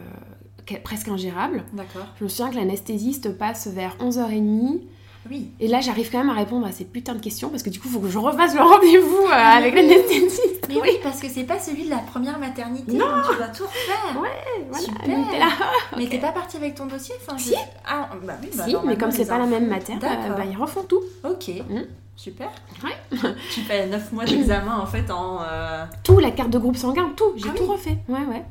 que- 0.65 0.77
presque 0.83 1.09
ingérable. 1.09 1.65
D'accord. 1.75 2.07
Je 2.19 2.25
me 2.25 2.29
souviens 2.29 2.51
que 2.51 2.57
l'anesthésiste 2.57 3.37
passe 3.37 3.67
vers 3.67 3.97
11h30, 4.01 4.81
Oui. 5.31 5.51
et 5.61 5.69
là 5.69 5.81
j'arrive 5.81 6.11
quand 6.11 6.19
même 6.19 6.31
à 6.31 6.35
répondre 6.35 6.67
à 6.67 6.73
ces 6.73 6.85
putains 6.85 7.15
de 7.15 7.21
questions, 7.21 7.49
parce 7.51 7.63
que 7.63 7.71
du 7.71 7.79
coup, 7.81 7.89
il 7.89 7.93
faut 7.95 8.01
que 8.01 8.09
je 8.09 8.19
refasse 8.19 8.55
le 8.55 8.61
rendez-vous 8.63 9.27
euh, 9.27 9.33
avec 9.33 9.75
l'anesthésiste. 9.75 10.67
Mais 10.69 10.81
oui, 10.81 10.91
parce 11.03 11.21
que 11.21 11.29
c'est 11.29 11.45
pas 11.45 11.59
celui 11.59 11.85
de 11.85 11.91
la 11.91 11.99
première 11.99 12.39
maternité. 12.39 12.93
Non. 12.93 13.07
donc 13.07 13.25
Tu 13.31 13.37
dois 13.37 13.49
tout 13.49 13.65
refaire. 13.65 14.21
Ouais, 14.21 14.65
voilà, 14.69 14.85
Super. 14.85 15.39
là. 15.39 15.49
Mais 15.97 16.07
t'es 16.07 16.19
pas 16.19 16.33
partie 16.33 16.57
avec 16.59 16.75
ton 16.75 16.87
dossier 16.87 17.15
enfin, 17.21 17.37
je- 17.39 17.45
Si. 17.45 17.55
Ah, 17.87 18.09
bah 18.25 18.35
oui, 18.43 18.49
bah 18.57 18.65
si, 18.67 18.77
mais 18.85 18.97
comme 18.99 19.11
c'est 19.11 19.27
pas 19.27 19.39
la 19.39 19.47
même 19.47 19.67
matière, 19.69 19.99
D'accord. 19.99 20.33
euh, 20.33 20.35
bah, 20.35 20.45
ils 20.51 20.57
refont 20.57 20.83
tout. 20.83 21.01
Ok. 21.25 21.49
Mm. 21.69 21.81
Super. 22.17 22.49
Ouais. 22.85 23.19
tu 23.53 23.61
fais 23.61 23.87
9 23.87 24.13
mois 24.13 24.25
d'examen 24.25 24.77
en 24.79 24.87
fait 24.87 25.11
en. 25.11 25.39
euh, 25.43 25.85
Tout, 26.03 26.19
la 26.19 26.33
carte 26.33 26.51
de 26.51 26.59
groupe 26.59 26.77
sanguin, 26.77 27.13
tout. 27.17 27.33
J'ai 27.37 27.49
Ah 27.49 27.57
tout 27.57 27.63
oui. 27.65 27.69
refait. 27.71 27.99
Ouais, 28.09 28.25
ouais. 28.29 28.45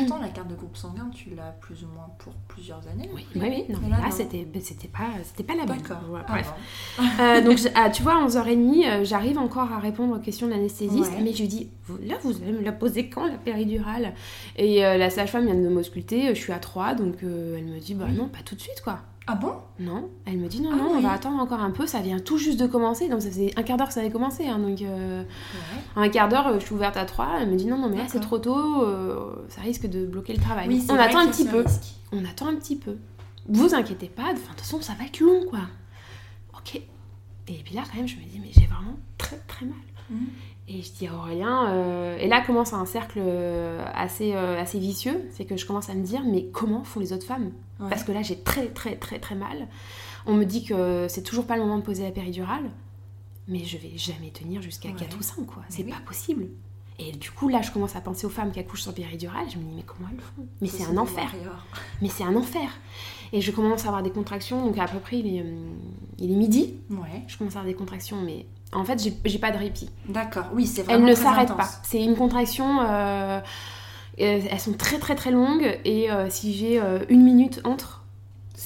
Pourtant, 0.00 0.18
la 0.22 0.28
carte 0.28 0.48
de 0.48 0.54
groupe 0.54 0.76
sanguin, 0.76 1.08
tu 1.14 1.30
l'as 1.34 1.52
plus 1.60 1.84
ou 1.84 1.88
moins 1.88 2.08
pour 2.18 2.32
plusieurs 2.48 2.86
années. 2.88 3.08
Oui, 3.14 3.26
oui, 3.34 3.42
oui. 3.42 3.64
Non, 3.68 3.78
Mais 3.82 3.90
là, 3.90 3.98
c'était 4.10 4.46
c'était 4.60 4.88
pas, 4.88 5.08
c'était 5.24 5.42
pas 5.44 5.54
la 5.54 5.64
bonne. 5.66 5.78
D'accord. 5.78 5.98
Ouais, 6.10 6.20
Ah 6.26 6.32
bref. 6.32 6.52
Euh, 7.20 7.40
donc, 7.42 7.58
ah, 7.74 7.88
tu 7.90 8.02
vois, 8.02 8.26
11h30, 8.26 8.84
euh, 8.86 9.04
j'arrive 9.04 9.38
encore 9.38 9.72
à 9.72 9.78
répondre 9.78 10.16
aux 10.16 10.20
questions 10.20 10.46
de 10.46 10.52
l'anesthésiste, 10.52 11.12
Ouais. 11.12 11.22
mais 11.22 11.32
je 11.32 11.40
lui 11.42 11.48
dis, 11.48 11.70
là, 12.02 12.16
vous 12.22 12.34
allez 12.42 12.52
me 12.52 12.62
la 12.62 12.72
poser 12.72 13.08
quand, 13.08 13.26
la 13.26 13.38
péridurale? 13.38 14.12
Et 14.56 14.84
euh, 14.84 14.96
la 14.98 15.08
sage-femme 15.10 15.46
vient 15.46 15.54
de 15.54 15.68
m'ausculter, 15.68 16.28
je 16.34 16.40
suis 16.40 16.52
à 16.52 16.58
3, 16.58 16.94
donc 16.94 17.22
euh, 17.22 17.56
elle 17.58 17.64
me 17.64 17.78
dit, 17.80 17.94
bah 17.94 18.08
non, 18.14 18.28
pas 18.28 18.40
tout 18.44 18.54
de 18.54 18.60
suite, 18.60 18.80
quoi. 18.84 18.98
Ah 19.28 19.34
bon? 19.34 19.54
Non, 19.80 20.08
elle 20.24 20.38
me 20.38 20.46
dit, 20.48 20.60
non, 20.60 20.70
Ah 20.72 20.76
non, 20.76 20.90
on 20.96 21.00
va 21.00 21.10
attendre 21.12 21.42
encore 21.42 21.60
un 21.60 21.72
peu, 21.72 21.86
ça 21.86 22.00
vient 22.00 22.20
tout 22.20 22.38
juste 22.38 22.60
de 22.60 22.66
commencer, 22.66 23.08
donc 23.08 23.22
ça 23.22 23.28
faisait 23.28 23.52
un 23.56 23.62
quart 23.64 23.76
d'heure 23.76 23.88
que 23.88 23.92
ça 23.94 24.00
avait 24.00 24.10
commencé, 24.10 24.46
hein, 24.46 24.58
donc... 24.60 24.80
euh, 24.82 25.22
Ouais. 25.22 26.04
un 26.04 26.08
quart 26.08 26.28
d'heure, 26.28 26.46
euh, 26.46 26.60
je 26.60 26.64
suis 26.66 26.74
ouverte 26.74 26.96
à 26.96 27.04
3, 27.04 27.38
elle 27.40 27.50
me 27.50 27.56
dit, 27.56 27.66
non, 27.66 27.76
non, 27.76 27.88
mais 27.88 27.96
là, 27.98 28.04
c'est 28.06 28.20
trop 28.20 28.38
tôt, 28.38 28.82
euh, 28.84 29.44
ça 29.48 29.62
risque 29.62 29.86
de 29.88 30.06
bloquer 30.06 30.32
le 30.32 30.40
travail. 30.40 30.68
Oui, 30.68 30.84
on 30.88 30.94
attend 30.94 31.18
un 31.18 31.26
petit 31.26 31.44
peu. 31.44 31.62
risque. 31.62 31.94
on 32.12 32.24
attend 32.24 32.46
un 32.46 32.54
petit 32.54 32.76
peu. 32.76 32.96
Vous 33.48 33.74
inquiétez 33.74 34.06
pas, 34.08 34.32
de 34.32 34.38
toute 34.38 34.60
façon 34.60 34.80
ça 34.80 34.92
va 34.98 35.04
être 35.04 35.18
long 35.20 35.44
quoi. 35.50 35.60
Ok. 36.56 36.80
Et 37.48 37.54
puis 37.64 37.74
là 37.74 37.82
quand 37.90 37.96
même 37.98 38.08
je 38.08 38.16
me 38.16 38.22
dis 38.24 38.38
mais 38.40 38.50
j'ai 38.52 38.66
vraiment 38.66 38.96
très 39.18 39.38
très 39.46 39.66
mal. 39.66 39.76
Mhm. 40.10 40.26
Et 40.68 40.82
je 40.82 40.90
dis 40.92 41.06
à 41.06 41.14
Aurélien, 41.14 41.68
euh, 41.70 42.18
et 42.18 42.26
là 42.26 42.40
commence 42.40 42.72
un 42.72 42.86
cercle 42.86 43.20
euh, 43.22 43.84
assez, 43.94 44.34
euh, 44.34 44.60
assez 44.60 44.80
vicieux, 44.80 45.24
c'est 45.30 45.44
que 45.44 45.56
je 45.56 45.64
commence 45.64 45.88
à 45.90 45.94
me 45.94 46.02
dire 46.02 46.22
mais 46.24 46.46
comment 46.46 46.82
font 46.82 46.98
les 46.98 47.12
autres 47.12 47.26
femmes? 47.26 47.52
Ouais. 47.78 47.88
Parce 47.88 48.02
que 48.02 48.10
là 48.10 48.22
j'ai 48.22 48.38
très 48.40 48.66
très 48.68 48.96
très 48.96 49.18
très 49.20 49.36
mal. 49.36 49.68
On 50.26 50.34
me 50.34 50.44
dit 50.44 50.64
que 50.64 51.06
c'est 51.08 51.22
toujours 51.22 51.46
pas 51.46 51.56
le 51.56 51.62
moment 51.62 51.78
de 51.78 51.82
poser 51.84 52.02
la 52.02 52.10
péridurale, 52.10 52.68
mais 53.46 53.64
je 53.64 53.78
vais 53.78 53.92
jamais 53.96 54.30
tenir 54.30 54.60
jusqu'à 54.60 54.88
Ouais. 54.88 54.96
4 54.98 55.16
ou 55.18 55.22
5 55.22 55.46
quoi, 55.46 55.62
c'est 55.68 55.84
oui. 55.84 55.90
pas 55.92 56.00
possible. 56.04 56.48
Et 56.98 57.12
du 57.12 57.30
coup 57.30 57.48
là 57.48 57.60
je 57.62 57.70
commence 57.70 57.94
à 57.96 58.00
penser 58.00 58.26
aux 58.26 58.30
femmes 58.30 58.52
qui 58.52 58.58
accouchent 58.60 58.82
sans 58.82 58.92
péridurale, 58.92 59.44
je 59.52 59.58
me 59.58 59.62
dis 59.64 59.74
mais 59.76 59.82
comment 59.82 60.08
elles 60.12 60.20
font? 60.20 60.46
Mais 60.60 60.68
Ce 60.68 60.78
c'est 60.78 60.84
un 60.84 60.96
enfer 60.96 61.30
mais 62.00 62.08
c'est 62.08 62.24
un 62.24 62.34
enfer. 62.36 62.68
Et 63.32 63.40
je 63.40 63.50
commence 63.50 63.84
à 63.84 63.88
avoir 63.88 64.02
des 64.02 64.10
contractions, 64.12 64.64
donc 64.64 64.78
à 64.78 64.86
peu 64.86 64.98
près 64.98 65.18
il 65.18 65.36
est, 65.36 65.40
hum, 65.42 65.78
il 66.18 66.30
est 66.32 66.36
midi, 66.36 66.74
Ouais. 66.90 67.22
je 67.26 67.36
commence 67.36 67.54
à 67.56 67.58
avoir 67.58 67.70
des 67.72 67.76
contractions, 67.76 68.22
mais 68.22 68.46
en 68.72 68.84
fait 68.84 69.02
j'ai- 69.02 69.38
pas 69.38 69.50
de 69.50 69.58
répit. 69.58 69.90
D'accord. 70.08 70.46
Oui, 70.54 70.66
c'est 70.66 70.82
Elles 70.82 70.86
vraiment 70.86 71.08
ne 71.08 71.14
s'arrêtent 71.14 71.56
pas. 71.56 71.68
C'est 71.82 72.02
une 72.02 72.16
contraction, 72.16 72.80
euh, 72.80 73.40
euh, 74.20 74.40
elles 74.50 74.60
sont 74.60 74.72
très 74.72 74.98
très 74.98 75.14
très 75.16 75.32
longues, 75.32 75.78
et 75.84 76.10
euh, 76.10 76.30
si 76.30 76.54
j'ai 76.54 76.80
euh, 76.80 77.00
une 77.10 77.22
minute 77.22 77.60
entre, 77.64 78.04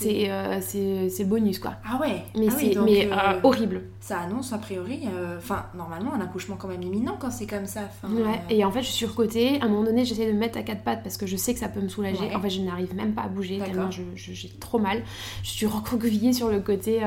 c'est 0.01 0.31
euh, 0.31 1.25
bonus 1.27 1.59
quoi. 1.59 1.75
Ah 1.85 1.99
ouais. 2.01 2.23
Mais 2.37 2.47
Ah 2.49 2.55
c'est 2.59 2.75
mais 2.85 3.07
euh, 3.07 3.13
euh, 3.15 3.41
horrible. 3.43 3.83
Ça 4.01 4.19
annonce 4.21 4.53
a 4.53 4.59
priori, 4.59 5.01
euh, 5.13 5.37
enfin 5.39 5.67
normalement 5.77 6.15
un 6.15 6.21
accouchement 6.21 6.57
quand 6.57 6.69
même 6.69 6.83
imminent 6.83 7.17
quand 7.21 7.31
c'est 7.31 7.47
comme 7.47 7.67
ça. 7.67 7.83
Ouais, 8.05 8.41
et 8.49 8.65
en 8.65 8.71
fait 8.71 8.81
je 8.83 8.87
suis 8.87 8.97
surcotée, 8.97 9.61
à 9.61 9.65
un 9.67 9.69
moment 9.69 9.85
donné 9.85 10.05
j'essaie 10.05 10.27
de 10.27 10.33
me 10.33 10.39
mettre 10.39 10.59
à 10.59 10.63
quatre 10.63 10.83
pattes 10.83 11.03
parce 11.03 11.17
que 11.17 11.27
je 11.27 11.37
sais 11.37 11.53
que 11.55 11.61
ça 11.61 11.69
peut 11.69 11.81
me 11.81 11.89
soulager, 11.89 12.21
Ouais. 12.27 12.35
en 12.35 12.41
fait 12.41 12.51
je 12.51 12.61
n'arrive 12.63 12.95
même 12.95 13.13
pas 13.13 13.23
à 13.23 13.29
bouger 13.29 13.59
tellement 13.59 13.91
je- 13.91 14.03
je- 14.15 14.33
j'ai 14.33 14.49
trop 14.49 14.79
mal, 14.79 15.03
je 15.43 15.51
suis 15.51 15.67
recroquevillée 15.67 16.33
sur 16.33 16.49
le 16.49 16.61
côté, 16.61 17.01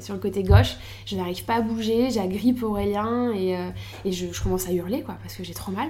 sur 0.00 0.14
le 0.14 0.20
côté 0.20 0.42
gauche, 0.42 0.76
je 1.04 1.16
n'arrive 1.16 1.44
pas 1.44 1.56
à 1.56 1.60
bouger, 1.60 2.10
j'agrippe 2.10 2.62
Aurélien 2.62 3.32
et, 3.34 3.54
et 4.04 4.12
je, 4.12 4.32
je 4.32 4.42
commence 4.42 4.68
à 4.68 4.72
hurler 4.72 5.02
quoi 5.02 5.16
parce 5.22 5.34
que 5.34 5.42
j'ai 5.44 5.54
trop 5.54 5.72
mal. 5.72 5.88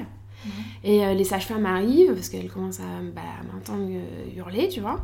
Et 0.85 1.05
euh, 1.05 1.13
les 1.15 1.25
sages-femmes 1.25 1.67
arrivent 1.67 2.15
parce 2.15 2.29
qu'elles 2.29 2.49
commencent 2.51 2.79
à, 2.79 3.03
bah, 3.15 3.23
m'entendre 3.53 3.89
hurler, 4.37 4.69
tu 4.69 4.81
vois. 4.81 5.01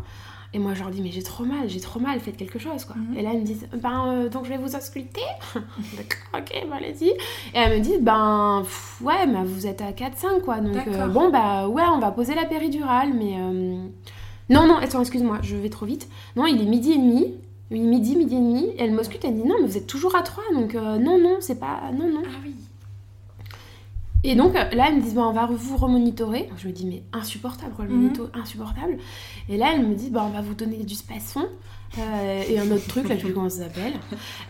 Et 0.54 0.58
moi, 0.58 0.74
je 0.74 0.80
leur 0.80 0.90
dis, 0.90 1.00
mais 1.00 1.10
j'ai 1.10 1.22
trop 1.22 1.44
mal, 1.44 1.68
j'ai 1.68 1.80
trop 1.80 1.98
mal, 1.98 2.20
faites 2.20 2.36
quelque 2.36 2.58
chose, 2.58 2.84
quoi. 2.84 2.94
Mhm. 2.96 3.16
Et 3.16 3.22
là, 3.22 3.30
elles 3.32 3.40
me 3.40 3.44
disent, 3.46 3.66
ben, 3.74 4.06
euh, 4.08 4.28
donc 4.28 4.44
je 4.44 4.50
vais 4.50 4.58
vous 4.58 4.76
ausculter. 4.76 5.22
D'accord, 5.54 6.40
ok, 6.40 6.66
bah, 6.68 6.76
allez-y. 6.76 7.08
Et 7.08 7.14
elles 7.54 7.78
me 7.78 7.82
disent, 7.82 8.00
ben, 8.02 8.60
pff, 8.62 9.00
ouais, 9.02 9.26
bah, 9.28 9.40
vous 9.44 9.66
êtes 9.66 9.80
à 9.80 9.92
4-5, 9.92 10.42
quoi. 10.44 10.60
Donc, 10.60 10.76
euh, 10.86 11.06
bon, 11.06 11.30
bah, 11.30 11.68
ouais, 11.68 11.82
on 11.90 11.98
va 12.00 12.10
poser 12.10 12.34
la 12.34 12.44
péridurale, 12.44 13.14
mais. 13.14 13.36
euh, 13.38 13.76
Non, 14.50 14.66
non, 14.66 14.76
attends, 14.76 15.00
excuse-moi, 15.00 15.38
je 15.42 15.56
vais 15.56 15.70
trop 15.70 15.86
vite. 15.86 16.06
Non, 16.36 16.44
il 16.46 16.60
est 16.60 16.66
midi 16.66 16.92
et 16.92 16.96
demi. 16.98 17.34
Oui, 17.70 17.80
Midi, 17.80 18.16
midi 18.16 18.34
et 18.34 18.38
demi. 18.38 18.64
Et 18.76 18.82
elle 18.82 18.92
m'ausculte, 18.92 19.24
elle 19.24 19.32
me 19.34 19.42
dit, 19.42 19.48
non, 19.48 19.54
mais 19.62 19.66
vous 19.68 19.78
êtes 19.78 19.86
toujours 19.86 20.14
à 20.14 20.20
3, 20.22 20.44
donc 20.54 20.74
non, 20.74 21.18
non, 21.18 21.36
c'est 21.40 21.58
pas. 21.58 21.80
Non, 21.94 22.08
non. 22.10 22.22
Ah 22.26 22.38
oui. 22.44 22.54
Et 24.24 24.34
donc 24.36 24.54
euh, 24.54 24.70
là, 24.72 24.86
elles 24.88 24.96
me 24.96 25.02
disent, 25.02 25.14
bah, 25.14 25.22
on 25.26 25.32
va 25.32 25.46
vous 25.46 25.76
remonitorer. 25.76 26.48
Je 26.56 26.68
me 26.68 26.72
dis, 26.72 26.86
mais 26.86 27.02
insupportable, 27.12 27.72
Mhm. 27.78 27.88
remonito, 27.90 28.28
insupportable. 28.34 28.98
Et 29.48 29.56
là, 29.56 29.72
elles 29.74 29.86
me 29.86 29.94
disent, 29.94 30.12
bah, 30.12 30.24
on 30.26 30.30
va 30.32 30.40
vous 30.42 30.54
donner 30.54 30.84
du 30.84 30.94
spasson 30.94 31.42
euh, 31.98 32.42
et 32.48 32.58
un 32.58 32.70
autre 32.70 32.86
truc, 32.88 33.08
là, 33.08 33.14
je 33.16 33.20
sais 33.20 33.24
plus 33.26 33.34
comment 33.34 33.50
ça 33.50 33.64
s'appelle. 33.64 33.92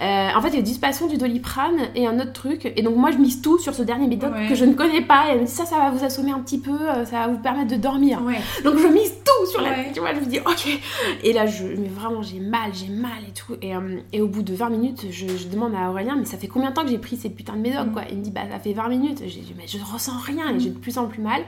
Euh, 0.01 0.28
en 0.36 0.40
fait, 0.40 0.49
il 0.51 0.55
y 0.55 0.59
a 0.59 0.62
du 0.62 0.72
spasson, 0.72 1.09
du 1.09 1.16
doliprane 1.16 1.88
et 1.97 2.07
un 2.07 2.18
autre 2.20 2.32
truc. 2.32 2.72
Et 2.76 2.82
donc, 2.82 2.95
moi, 2.97 3.11
je 3.11 3.18
mise 3.18 3.43
tout 3.43 3.59
sur 3.59 3.74
ce 3.74 3.82
dernier 3.82 4.07
méthode 4.07 4.32
Ouais. 4.32 4.47
que 4.49 4.55
je 4.55 4.64
ne 4.64 4.74
connais 4.74 5.01
pas. 5.03 5.26
Et 5.28 5.32
elle 5.32 5.40
me 5.40 5.47
dit, 5.47 5.51
ça, 5.51 5.64
ça 5.66 5.76
va 5.76 5.90
vous 5.90 6.05
assommer 6.05 6.30
un 6.30 6.38
petit 6.40 6.59
peu, 6.59 6.70
euh, 6.70 7.05
ça 7.05 7.20
va 7.20 7.28
vous 7.28 7.38
permettre 7.38 7.70
de 7.70 7.76
dormir. 7.76 8.22
Ouais. 8.22 8.38
Donc, 8.64 8.78
je 8.78 8.86
mise 8.86 9.12
tout 9.24 9.47
sur 9.51 9.61
la. 9.61 9.70
Ouais. 9.70 9.90
Tu 9.93 9.99
vois, 10.01 10.14
je 10.14 10.20
me 10.20 10.26
dis, 10.26 10.38
ok. 10.38 10.78
Et 11.24 11.32
là, 11.32 11.47
je, 11.47 11.64
mais 11.64 11.88
vraiment, 11.88 12.22
j'ai 12.22 12.38
mal, 12.38 12.70
j'ai 12.72 12.88
mal 12.93 13.11
et 13.28 13.32
tout. 13.32 13.57
Et, 13.61 13.74
euh, 13.74 13.99
et 14.12 14.20
au 14.20 14.28
bout 14.28 14.43
de 14.43 14.55
20 14.55 14.70
minutes, 14.70 15.07
je, 15.11 15.26
je 15.26 15.49
demande 15.49 15.72
à 15.74 15.90
Aurélien, 15.90 16.14
mais 16.16 16.24
ça 16.26 16.36
fait 16.38 16.47
combien 16.49 16.70
de 16.70 16.74
temps 16.74 16.84
que 16.84 16.90
j'ai 16.90 16.99
pris 16.99 17.16
ces 17.16 17.28
putains 17.30 17.55
de 17.57 17.61
médocs, 17.61 17.88
Mm. 17.88 17.93
quoi? 17.93 18.03
Il 18.11 18.18
me 18.18 18.22
dit, 18.22 18.30
bah, 18.30 18.43
ça 18.51 18.59
fait 18.61 18.72
20 18.72 18.88
minutes. 18.88 19.22
J'ai 19.26 19.40
dit, 19.40 19.55
mais 19.59 19.64
je 19.66 19.78
ressens 19.93 20.18
rien 20.24 20.55
et 20.55 20.61
j'ai 20.61 20.70
de 20.70 20.78
plus 20.78 20.97
en 20.99 21.07
plus 21.07 21.20
mal. 21.22 21.43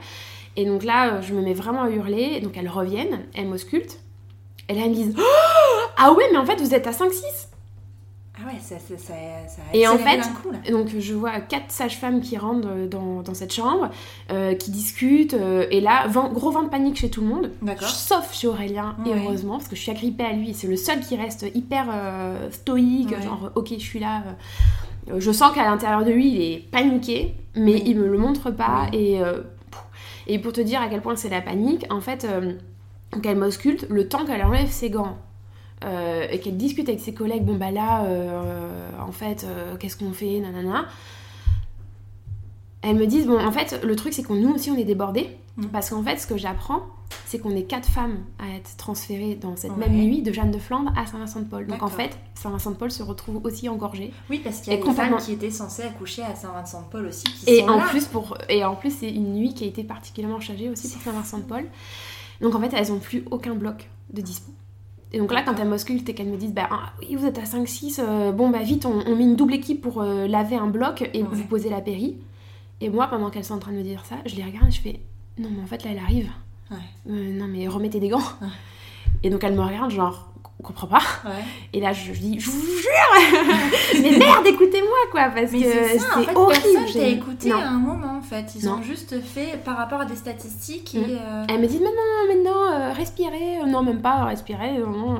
Et 0.57 0.65
donc 0.65 0.83
là, 0.83 1.19
je 1.21 1.33
me 1.33 1.41
mets 1.41 1.53
vraiment 1.53 1.83
à 1.83 1.89
hurler. 1.89 2.39
Donc 2.41 2.57
elles 2.57 2.69
reviennent, 2.69 3.19
elles 3.33 3.47
m'auscultent. 3.47 3.99
Et 4.69 4.73
là, 4.73 4.81
elles 4.85 4.89
me 4.91 4.95
disent, 4.95 5.15
Oh 5.17 5.21
ah 5.97 6.11
ouais, 6.13 6.25
mais 6.31 6.37
en 6.37 6.45
fait, 6.45 6.59
vous 6.59 6.73
êtes 6.73 6.87
à 6.87 6.91
5-6. 6.91 7.21
Ah 8.37 8.47
ouais, 8.47 8.59
ça, 8.59 8.75
ça, 8.79 8.97
ça, 8.97 9.13
ça 9.47 9.61
a 9.71 9.75
Et 9.75 9.87
en 9.87 9.97
fait, 9.97 10.17
coup, 10.41 10.51
là. 10.51 10.57
Donc 10.69 10.89
je 10.99 11.13
vois 11.13 11.39
quatre 11.39 11.71
sages-femmes 11.71 12.19
qui 12.19 12.35
rentrent 12.37 12.67
euh, 12.69 12.85
dans, 12.85 13.21
dans 13.21 13.33
cette 13.33 13.53
chambre, 13.53 13.89
euh, 14.29 14.55
qui 14.55 14.71
discutent, 14.71 15.35
euh, 15.35 15.65
et 15.71 15.79
là, 15.79 16.05
vent- 16.07 16.29
gros 16.33 16.51
vent 16.51 16.63
de 16.63 16.67
panique 16.67 16.97
chez 16.97 17.09
tout 17.09 17.21
le 17.21 17.27
monde, 17.27 17.51
D'accord. 17.61 17.87
sauf 17.87 18.33
chez 18.33 18.47
Aurélien, 18.47 18.97
et 19.05 19.09
Ouais. 19.09 19.21
heureusement, 19.23 19.53
parce 19.57 19.69
que 19.69 19.77
je 19.77 19.81
suis 19.81 19.91
agrippée 19.91 20.25
à 20.25 20.33
lui, 20.33 20.53
c'est 20.53 20.67
le 20.67 20.75
seul 20.75 20.99
qui 20.99 21.15
reste 21.15 21.45
hyper 21.55 21.85
euh, 21.93 22.51
stoïque, 22.51 23.11
Ouais. 23.11 23.21
genre 23.23 23.51
ok, 23.55 23.69
je 23.71 23.83
suis 23.83 23.99
là. 23.99 24.23
je 25.17 25.31
sens 25.31 25.53
qu'à 25.53 25.63
l'intérieur 25.63 26.03
de 26.03 26.11
lui, 26.11 26.27
il 26.27 26.41
est 26.41 26.57
paniqué, 26.71 27.35
mais 27.55 27.75
Oui. 27.75 27.83
il 27.85 27.97
me 27.99 28.07
le 28.07 28.17
montre 28.17 28.51
pas, 28.51 28.87
et, 28.91 29.21
et 30.27 30.39
pour 30.39 30.51
te 30.51 30.59
dire 30.59 30.81
à 30.81 30.87
quel 30.89 30.99
point 31.01 31.15
c'est 31.15 31.29
la 31.29 31.39
panique, 31.41 31.85
en 31.89 32.01
fait, 32.01 32.27
euh, 33.15 33.19
donc 33.19 33.25
elle 33.25 33.37
m'ausculte, 33.37 33.87
le 33.89 34.07
temps 34.07 34.25
qu'elle 34.25 34.43
enlève 34.43 34.69
ses 34.69 34.89
gants, 34.89 35.17
euh, 35.83 36.25
et 36.31 36.39
qu'elle 36.39 36.57
discute 36.57 36.87
avec 36.89 37.01
ses 37.01 37.13
collègues, 37.13 37.43
bon 37.43 37.55
bah 37.55 37.71
là, 37.71 38.03
euh, 38.05 38.89
en 39.05 39.11
fait, 39.11 39.43
euh, 39.47 39.75
qu'est-ce 39.77 39.97
qu'on 39.97 40.13
fait, 40.13 40.39
nanana. 40.39 40.85
Elles 42.81 42.95
me 42.95 43.07
disent, 43.07 43.25
bon, 43.25 43.39
en 43.43 43.51
fait, 43.51 43.79
le 43.83 43.95
truc 43.95 44.13
c'est 44.13 44.23
qu'on 44.23 44.35
nous 44.35 44.53
aussi 44.53 44.69
on 44.69 44.77
est 44.77 44.83
débordés, 44.83 45.35
Mhm. 45.57 45.69
parce 45.69 45.89
qu'en 45.89 46.03
fait, 46.03 46.17
ce 46.17 46.27
que 46.27 46.37
j'apprends, 46.37 46.81
c'est 47.25 47.39
qu'on 47.39 47.55
est 47.55 47.63
quatre 47.63 47.87
femmes 47.87 48.17
à 48.39 48.55
être 48.57 48.75
transférées 48.77 49.35
dans 49.35 49.55
cette 49.55 49.71
Ouais. 49.71 49.87
même 49.87 49.93
nuit 49.95 50.21
de 50.21 50.31
Jeanne 50.33 50.51
de 50.51 50.57
Flandre 50.59 50.91
à 50.97 51.05
Saint-Vincent-de-Paul. 51.05 51.65
Donc 51.67 51.81
en 51.81 51.87
fait, 51.87 52.17
Saint-Vincent-de-Paul 52.35 52.91
se 52.91 53.01
retrouve 53.03 53.39
aussi 53.43 53.69
engorgé. 53.69 54.11
Oui, 54.29 54.41
parce 54.43 54.59
qu'il 54.61 54.73
y 54.73 54.75
a 54.75 54.81
des 54.83 54.91
femmes 54.91 55.15
qui 55.17 55.31
étaient 55.33 55.49
censées 55.51 55.83
accoucher 55.83 56.23
à 56.23 56.35
Saint-Vincent-de-Paul 56.35 57.05
aussi 57.07 57.23
qui 57.23 57.49
Et 57.49 57.59
sont 57.61 57.69
en, 57.69 57.77
là. 57.77 57.85
plus 57.89 58.05
pour, 58.05 58.37
et 58.49 58.65
en 58.65 58.75
plus, 58.75 58.91
c'est 58.91 59.09
une 59.09 59.33
nuit 59.33 59.53
qui 59.53 59.63
a 59.63 59.67
été 59.67 59.83
particulièrement 59.83 60.39
chargée 60.41 60.69
aussi 60.69 60.89
pour 60.89 61.01
Saint-Vincent-de-Paul. 61.01 61.65
Donc 62.41 62.55
en 62.55 62.59
fait, 62.59 62.71
elles 62.75 62.91
ont 62.91 62.99
plus 62.99 63.23
aucun 63.31 63.55
bloc 63.55 63.89
de 64.13 64.21
dispo. 64.21 64.51
Et 65.11 65.19
donc 65.19 65.31
là, 65.33 65.43
quand 65.43 65.55
elles 65.59 65.67
m'auscultent 65.69 66.09
et 66.09 66.13
qu'elles 66.13 66.27
me 66.29 66.35
disent, 66.37 66.53
bah 66.53 66.67
ah, 66.69 66.91
oui, 66.99 67.15
vous 67.15 67.25
êtes 67.25 67.37
à 67.37 67.43
5-6, 67.43 67.99
euh, 67.99 68.31
bon 68.31 68.49
bah 68.49 68.63
vite, 68.63 68.85
on, 68.85 69.01
on 69.07 69.15
met 69.15 69.23
une 69.23 69.35
double 69.35 69.53
équipe 69.53 69.81
pour 69.81 70.01
euh, 70.01 70.27
laver 70.27 70.55
un 70.57 70.67
bloc 70.67 71.01
et 71.13 71.21
Ouais. 71.21 71.27
vous 71.31 71.45
posez 71.45 71.69
la 71.69 71.79
péri. 71.81 72.17
Et 72.81 72.89
moi, 72.89 73.07
pendant 73.07 73.29
qu'elles 73.29 73.45
sont 73.45 73.53
en 73.53 73.59
train 73.59 73.71
de 73.71 73.77
me 73.77 73.83
dire 73.83 74.03
ça, 74.05 74.17
je 74.25 74.35
les 74.35 74.43
regarde 74.43 74.67
et 74.67 74.71
je 74.71 74.81
fais, 74.81 74.99
non 75.37 75.49
mais 75.55 75.63
en 75.63 75.65
fait 75.67 75.83
là, 75.85 75.91
elle 75.91 75.99
arrive. 75.99 76.29
Ouais. 76.71 76.77
Euh, 77.09 77.31
non 77.39 77.47
mais 77.47 77.67
remettez 77.67 77.99
des 78.01 78.09
gants. 78.09 78.19
Ouais. 78.41 78.47
Et 79.23 79.29
donc 79.29 79.43
elles 79.45 79.55
me 79.55 79.61
regardent 79.61 79.91
genre, 79.91 80.29
on 80.59 80.63
comprend 80.63 80.87
pas. 80.87 81.01
Ouais. 81.25 81.43
Et 81.73 81.81
là, 81.81 81.91
je 81.91 82.11
dis, 82.13 82.39
je 82.39 82.49
vous 82.49 82.61
jure 82.61 84.01
Mais 84.01 84.17
merde, 84.17 84.47
écoutez-moi 84.47 84.97
quoi, 85.11 85.23
parce 85.35 85.51
Mais 85.51 85.59
que 85.61 85.65
c'est 85.65 85.99
en 86.15 86.23
fait, 86.23 86.35
horrible. 86.35 86.61
personne 86.85 87.01
écouté 87.03 87.49
Non. 87.49 87.57
à 87.57 87.65
un 87.67 87.77
moment, 87.77 88.17
en 88.17 88.21
fait. 88.21 88.45
Ils 88.55 88.65
Non. 88.65 88.75
ont 88.75 88.81
juste 88.81 89.19
fait 89.21 89.61
par 89.63 89.75
rapport 89.77 89.99
à 90.01 90.05
des 90.05 90.15
statistiques 90.15 90.95
et... 90.95 90.99
Mm. 90.99 91.03
euh, 91.21 91.45
Elle 91.49 91.59
me 91.61 91.67
dit 91.67 91.79
maintenant, 91.79 92.33
maintenant, 92.33 92.71
euh, 92.71 92.93
respirez. 92.93 93.59
Euh, 93.61 93.65
Non, 93.65 93.83
même 93.83 94.01
pas 94.01 94.23
respirer. 94.25 94.77
non, 94.79 95.19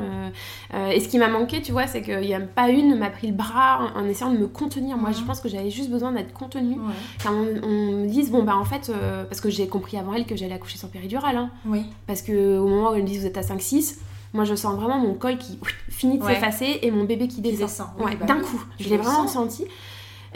euh, 0.74 0.90
et 0.90 1.00
ce 1.02 1.10
qui 1.10 1.18
m'a 1.18 1.28
manqué, 1.28 1.62
tu 1.62 1.74
vois, 1.74 1.88
c'est 1.88 2.02
qu'il 2.02 2.20
n'y 2.22 2.34
a 2.34 2.40
pas 2.40 2.70
une 2.70 2.98
m'a 2.98 3.10
pris 3.10 3.28
le 3.28 3.34
bras 3.34 3.92
en, 3.96 4.00
en 4.02 4.06
essayant 4.06 4.32
de 4.32 4.38
me 4.38 4.48
contenir. 4.48 4.98
Moi, 4.98 5.12
je 5.12 5.20
Mhm. 5.20 5.26
pense 5.26 5.42
que 5.42 5.50
j'avais 5.50 5.70
juste 5.70 5.90
besoin 5.92 6.14
d'être 6.14 6.34
contenue. 6.34 6.76
Ouais. 6.80 6.94
Quand 7.24 7.32
on, 7.34 7.68
on 7.68 7.92
me 8.04 8.08
dise, 8.08 8.32
bon, 8.32 8.44
bah 8.44 8.56
en 8.56 8.66
fait, 8.66 8.90
parce 9.28 9.42
que 9.42 9.50
j'ai 9.50 9.68
compris 9.68 9.98
avant 9.98 10.14
elle 10.14 10.26
que 10.26 10.36
j'allais 10.38 10.56
accoucher 10.56 10.78
sans 10.78 10.88
péridurale. 10.88 11.36
Hein, 11.36 11.50
Oui. 11.66 11.84
parce 12.08 12.22
que 12.22 12.58
au 12.58 12.68
moment 12.68 12.92
où 12.92 12.94
elle 12.96 13.04
me 13.04 13.08
dit, 13.08 13.18
vous 13.20 13.26
êtes 13.26 13.38
à 13.38 13.42
5-6, 13.42 13.98
moi 14.36 14.44
je 14.46 14.54
sens 14.56 14.76
vraiment 14.76 15.00
mon 15.00 15.14
col 15.16 15.38
qui 15.38 15.58
ouf, 15.62 15.74
finit 15.90 16.20
de 16.20 16.24
Ouais. 16.24 16.36
s'effacer 16.36 16.80
et 16.84 16.92
mon 16.92 17.06
bébé 17.06 17.28
qui 17.28 17.42
Qui 17.42 17.58
descend. 17.58 17.88
bah 17.98 18.26
d'un 18.28 18.40
coup. 18.42 18.64
Je 18.80 18.90
l'ai 18.90 18.98
vraiment 18.98 19.28
senti. 19.28 19.66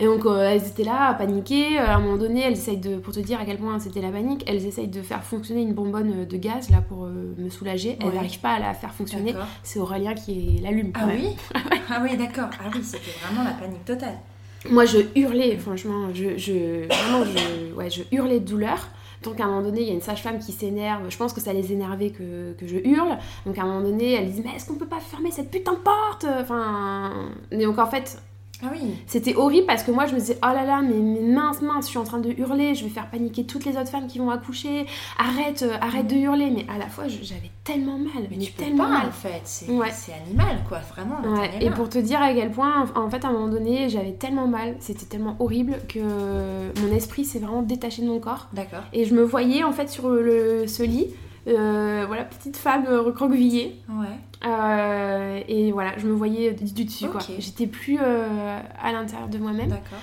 Et 0.02 0.06
donc 0.06 0.26
euh, 0.26 0.40
elles 0.50 0.66
étaient 0.66 0.86
là 0.86 1.08
à 1.10 1.14
paniquer. 1.14 1.78
Euh, 1.78 1.86
À 1.86 1.96
un 1.96 2.00
moment 2.00 2.16
donné, 2.16 2.42
elles 2.42 2.54
essayent 2.54 2.78
de, 2.78 2.96
pour 2.96 3.14
te 3.14 3.20
dire 3.20 3.38
à 3.42 3.44
quel 3.46 3.58
point 3.58 3.78
c'était 3.80 4.00
la 4.02 4.08
panique, 4.10 4.44
elles 4.48 4.66
essayent 4.66 4.88
de 4.88 5.02
faire 5.02 5.22
fonctionner 5.24 5.62
une 5.62 5.74
bonbonne 5.74 6.26
de 6.26 6.38
gaz 6.38 6.70
là 6.70 6.78
pour 6.88 7.04
euh, 7.06 7.36
me 7.38 7.50
soulager. 7.50 7.98
Elles 8.00 8.08
Ouais. 8.08 8.16
n'arrivent 8.16 8.40
pas 8.40 8.54
à 8.54 8.60
la 8.60 8.74
faire 8.74 8.94
fonctionner. 8.94 9.36
C'est 9.62 9.78
Aurélien 9.80 10.14
qui 10.14 10.60
l'allume. 10.64 10.92
Ah 10.96 11.06
oui? 11.08 11.36
Ah 11.92 12.00
oui, 12.04 12.16
d'accord. 12.16 12.50
Ah 12.64 12.70
oui, 12.74 12.82
c'était 12.84 13.12
vraiment 13.26 13.44
la 13.44 13.52
panique 13.56 13.84
totale. 13.84 14.18
Moi 14.70 14.86
je 14.86 15.00
hurlais, 15.16 15.58
franchement, 15.58 16.10
je, 16.14 16.38
je, 16.38 16.86
vraiment, 16.88 17.26
je, 17.26 17.74
ouais, 17.74 17.90
je 17.90 18.04
hurlais 18.12 18.40
de 18.40 18.46
douleur. 18.46 18.88
Donc 19.24 19.40
à 19.40 19.44
un 19.44 19.48
moment 19.48 19.62
donné, 19.62 19.82
il 19.82 19.88
y 19.88 19.92
a 19.92 19.94
une 19.94 20.02
sage-femme 20.02 20.40
qui 20.40 20.52
s'énerve. 20.52 21.10
Je 21.10 21.18
pense 21.18 21.34
que 21.34 21.42
ça 21.42 21.54
les 21.54 21.74
énervait 21.74 22.12
que, 22.12 22.56
je 22.62 22.78
hurle. 22.78 23.18
Donc 23.46 23.58
à 23.58 23.64
un 23.64 23.66
moment 23.66 23.82
donné, 23.82 24.14
elle 24.14 24.32
dit 24.32 24.42
Mais 24.44 24.56
est-ce 24.56 24.68
qu'on 24.68 24.76
peut 24.76 24.88
pas 24.88 25.00
fermer 25.00 25.32
cette 25.32 25.52
putain 25.52 25.74
de 25.74 25.80
porte? 25.80 26.26
Enfin. 26.42 27.30
et 27.52 27.66
Donc 27.66 27.78
en 27.80 27.88
fait, 27.88 28.22
Ah 28.62 28.68
oui. 28.74 28.82
C'était 29.08 29.36
horrible 29.36 29.66
parce 29.68 29.84
que 29.84 29.92
moi 29.92 30.06
je 30.06 30.14
me 30.14 30.20
disais 30.20 30.38
oh 30.44 30.48
là 30.54 30.66
là 30.66 30.82
mais, 30.82 30.96
mais 30.96 31.22
mince 31.22 31.62
mince 31.62 31.86
je 31.86 31.90
suis 31.92 31.98
en 31.98 32.04
train 32.04 32.20
de 32.20 32.30
hurler 32.38 32.76
je 32.76 32.84
vais 32.84 32.90
faire 32.90 33.10
paniquer 33.10 33.46
toutes 33.46 33.64
les 33.66 33.78
autres 33.78 33.90
femmes 33.90 34.08
qui 34.08 34.20
vont 34.20 34.30
accoucher 34.30 34.86
arrête 35.18 35.64
euh, 35.64 35.78
arrête 35.80 36.08
de 36.08 36.16
hurler 36.16 36.52
mais 36.52 36.66
à 36.74 36.78
la 36.78 36.88
fois 36.88 37.06
j'avais 37.08 37.52
tellement 37.64 37.98
mal 37.98 38.24
Mais 38.30 38.38
mais 38.38 38.38
tu 38.44 38.52
peux 38.52 38.64
tellement 38.64 38.84
pas, 38.84 38.90
mal 38.90 39.08
en 39.08 39.12
fait. 39.12 39.42
C'est 39.46 39.70
Ouais. 39.70 39.88
animal, 40.26 40.58
quoi. 40.68 40.80
Vraiment, 40.80 41.22
Ouais, 41.40 41.50
et 41.62 41.70
pour 41.70 41.88
te 41.88 42.00
dire 42.00 42.22
à 42.22 42.34
quel 42.34 42.52
point, 42.52 42.86
en 42.96 43.00
en 43.06 43.10
fait, 43.10 43.24
à 43.24 43.28
un 43.30 43.32
moment 43.32 43.48
donné, 43.48 43.90
j'avais 43.90 44.14
tellement 44.14 44.48
mal, 44.48 44.76
c'était 44.80 45.06
tellement 45.06 45.36
horrible 45.40 45.78
que 45.88 46.00
mon 46.82 46.96
esprit 46.96 47.26
s'est 47.26 47.40
vraiment 47.40 47.62
détaché 47.62 48.02
de 48.02 48.08
mon 48.08 48.20
corps. 48.20 48.48
D'accord. 48.54 48.82
Et 48.92 49.06
je 49.06 49.14
me 49.14 49.22
voyais 49.24 49.64
en 49.64 49.72
fait 49.72 49.88
sur 49.90 50.10
le, 50.10 50.66
ce 50.68 50.82
lit, 50.84 51.08
euh, 51.48 52.04
voilà, 52.08 52.24
petite 52.26 52.58
femme 52.58 52.86
euh, 52.88 53.02
recroquevillée. 53.02 53.76
Ouais. 53.90 54.08
Euh, 54.46 55.42
et 55.48 55.72
voilà, 55.72 55.98
je 55.98 56.08
me 56.08 56.14
voyais 56.14 56.54
du, 56.54 56.66
du 56.72 56.86
dessus 56.86 57.08
quoi. 57.08 57.22
J'étais 57.40 57.68
plus 57.68 57.98
euh, 58.02 58.60
à 58.82 58.92
l'intérieur 58.92 59.28
de 59.30 59.38
moi-même. 59.38 59.70
D'accord. 59.70 60.00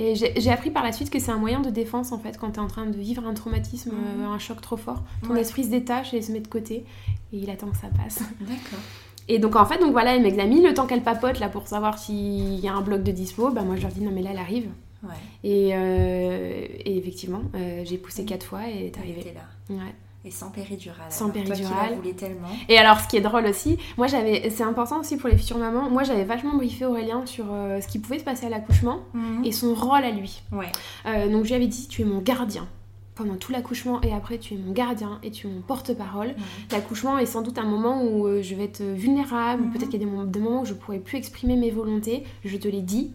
Et 0.00 0.14
j'ai 0.14 0.50
appris 0.52 0.70
par 0.70 0.84
la 0.84 0.92
suite 0.92 1.10
que 1.10 1.18
c'est 1.18 1.32
un 1.32 1.38
moyen 1.38 1.60
de 1.60 1.70
défense 1.70 2.12
en 2.12 2.18
fait 2.18 2.38
quand 2.38 2.52
tu 2.52 2.56
es 2.60 2.62
en 2.62 2.68
train 2.68 2.86
de 2.86 2.96
vivre 2.96 3.26
un 3.26 3.34
traumatisme, 3.34 3.90
Mhm. 3.90 4.24
un 4.26 4.38
choc 4.38 4.60
trop 4.60 4.76
fort. 4.76 5.02
Ton 5.26 5.34
Ouais. 5.34 5.40
esprit 5.40 5.64
se 5.64 5.70
détache 5.70 6.14
et 6.14 6.22
se 6.22 6.30
met 6.30 6.38
de 6.40 6.46
côté 6.46 6.84
et 7.32 7.36
il 7.36 7.50
attend 7.50 7.66
que 7.68 7.76
ça 7.76 7.88
passe. 7.88 8.18
D'accord. 8.40 8.78
Et 9.26 9.38
donc 9.40 9.56
en 9.56 9.66
fait, 9.66 9.78
donc 9.78 9.90
voilà, 9.92 10.14
elle 10.14 10.22
m'examine 10.22 10.62
le 10.62 10.72
temps 10.72 10.86
qu'elle 10.86 11.02
papote 11.02 11.40
là 11.40 11.48
pour 11.48 11.66
savoir 11.66 11.98
s'il 11.98 12.60
y 12.60 12.68
a 12.68 12.74
un 12.74 12.80
bloc 12.80 13.02
de 13.02 13.10
dispo. 13.10 13.50
Bah 13.50 13.62
moi 13.62 13.74
je 13.76 13.82
leur 13.82 13.90
dis 13.90 14.00
non 14.00 14.12
mais 14.12 14.22
là 14.22 14.30
elle 14.32 14.38
arrive. 14.38 14.68
Ouais. 15.02 15.10
Et, 15.44 15.70
euh, 15.74 16.64
et 16.84 16.96
effectivement, 16.98 17.42
euh, 17.54 17.82
j'ai 17.84 17.98
poussé 17.98 18.24
quatre 18.24 18.44
fois 18.44 18.68
et 18.68 18.70
elle 18.72 18.76
est 18.84 18.92
Elle 18.96 19.02
arrivée. 19.02 19.34
là. 19.34 19.74
Ouais. 19.74 19.94
Et 20.28 20.30
sans 20.30 20.50
péridurale. 20.50 21.06
Sans 21.10 21.24
alors. 21.30 21.32
Toi 21.32 21.42
qui 21.42 21.62
péridurale. 21.62 21.90
la 21.90 21.96
voulais 21.96 22.12
tellement. 22.12 22.48
Et 22.68 22.76
alors, 22.76 23.00
ce 23.00 23.08
qui 23.08 23.16
est 23.16 23.22
drôle 23.22 23.46
aussi, 23.46 23.78
moi 23.96 24.06
j'avais, 24.08 24.50
c'est 24.50 24.62
important 24.62 25.00
aussi 25.00 25.16
pour 25.16 25.30
les 25.30 25.36
futures 25.38 25.56
mamans, 25.56 25.88
moi 25.88 26.02
j'avais 26.02 26.24
vachement 26.24 26.54
briefé 26.54 26.84
Aurélien 26.84 27.24
sur 27.24 27.46
euh, 27.50 27.80
ce 27.80 27.88
qui 27.88 27.98
pouvait 27.98 28.18
se 28.18 28.24
passer 28.24 28.44
à 28.46 28.50
l'accouchement 28.50 28.98
Mhm. 29.14 29.44
et 29.46 29.52
son 29.52 29.74
rôle 29.74 30.04
à 30.04 30.10
lui. 30.10 30.42
Ouais. 30.52 30.70
Euh, 31.06 31.28
donc 31.32 31.44
je 31.44 31.48
lui 31.48 31.54
avais 31.54 31.66
dit, 31.66 31.88
tu 31.88 32.02
es 32.02 32.04
mon 32.04 32.18
gardien. 32.20 32.66
Pendant 33.14 33.34
tout 33.36 33.50
l'accouchement 33.50 34.00
et 34.02 34.12
après, 34.12 34.38
tu 34.38 34.54
es 34.54 34.56
mon 34.56 34.70
gardien 34.72 35.18
et 35.24 35.30
tu 35.32 35.48
es 35.48 35.50
mon 35.50 35.60
porte-parole. 35.62 36.34
L'accouchement 36.70 37.18
est 37.18 37.26
sans 37.26 37.42
doute 37.42 37.58
un 37.58 37.64
moment 37.64 38.04
où 38.04 38.26
euh, 38.28 38.42
je 38.42 38.54
vais 38.54 38.64
être 38.64 38.82
vulnérable, 38.82 39.62
Mhm. 39.64 39.70
peut-être 39.72 39.88
qu'il 39.90 40.00
y 40.00 40.02
a 40.02 40.06
des 40.06 40.10
moments, 40.10 40.24
des 40.24 40.38
moments 40.40 40.60
où 40.60 40.66
je 40.66 40.74
pourrais 40.74 40.98
plus 41.00 41.18
exprimer 41.18 41.56
mes 41.56 41.70
volontés. 41.70 42.22
Je 42.44 42.56
te 42.58 42.68
l'ai 42.68 42.82
dit. 42.82 43.10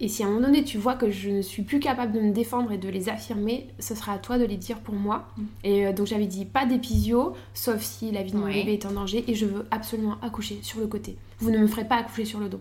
Et 0.00 0.06
si 0.08 0.22
à 0.22 0.26
un 0.26 0.30
moment 0.30 0.46
donné 0.46 0.62
tu 0.64 0.78
vois 0.78 0.94
que 0.94 1.10
je 1.10 1.28
ne 1.30 1.42
suis 1.42 1.62
plus 1.62 1.80
capable 1.80 2.12
de 2.12 2.20
me 2.20 2.32
défendre 2.32 2.70
et 2.72 2.78
de 2.78 2.88
les 2.88 3.08
affirmer, 3.08 3.66
ce 3.80 3.94
sera 3.94 4.12
à 4.12 4.18
toi 4.18 4.38
de 4.38 4.44
les 4.44 4.56
dire 4.56 4.78
pour 4.78 4.94
moi. 4.94 5.26
Mhm. 5.36 5.46
Et 5.64 5.86
euh, 5.86 5.92
donc 5.92 6.06
j'avais 6.06 6.26
dit 6.26 6.44
pas 6.44 6.66
d'épisio, 6.66 7.32
sauf 7.54 7.82
si 7.82 8.10
la 8.12 8.22
vie 8.22 8.32
de 8.32 8.36
mon 8.36 8.44
Ouais. 8.44 8.54
bébé 8.54 8.74
est 8.74 8.86
en 8.86 8.92
danger 8.92 9.24
et 9.26 9.34
je 9.34 9.46
veux 9.46 9.66
absolument 9.70 10.16
accoucher 10.22 10.58
sur 10.62 10.78
le 10.80 10.86
côté. 10.86 11.16
Vous 11.40 11.50
ne 11.50 11.58
me 11.58 11.66
ferez 11.66 11.84
pas 11.84 11.96
accoucher 11.96 12.24
sur 12.24 12.40
le 12.40 12.48
dos. 12.48 12.60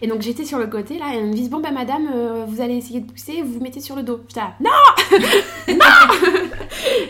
Et 0.00 0.06
donc 0.06 0.22
j'étais 0.22 0.44
sur 0.44 0.58
le 0.58 0.66
côté 0.66 0.98
là, 0.98 1.14
et 1.14 1.18
elle 1.18 1.26
me 1.26 1.32
dit 1.34 1.48
Bon, 1.48 1.60
bah 1.60 1.70
madame, 1.70 2.08
euh, 2.14 2.44
vous 2.48 2.60
allez 2.60 2.76
essayer 2.76 3.00
de 3.00 3.10
pousser, 3.10 3.42
vous 3.42 3.54
vous 3.54 3.60
mettez 3.60 3.80
sur 3.80 3.96
le 3.96 4.02
dos. 4.02 4.20
J'étais 4.28 4.40
là 4.40 4.54
Non 4.60 4.70
Non 5.68 5.74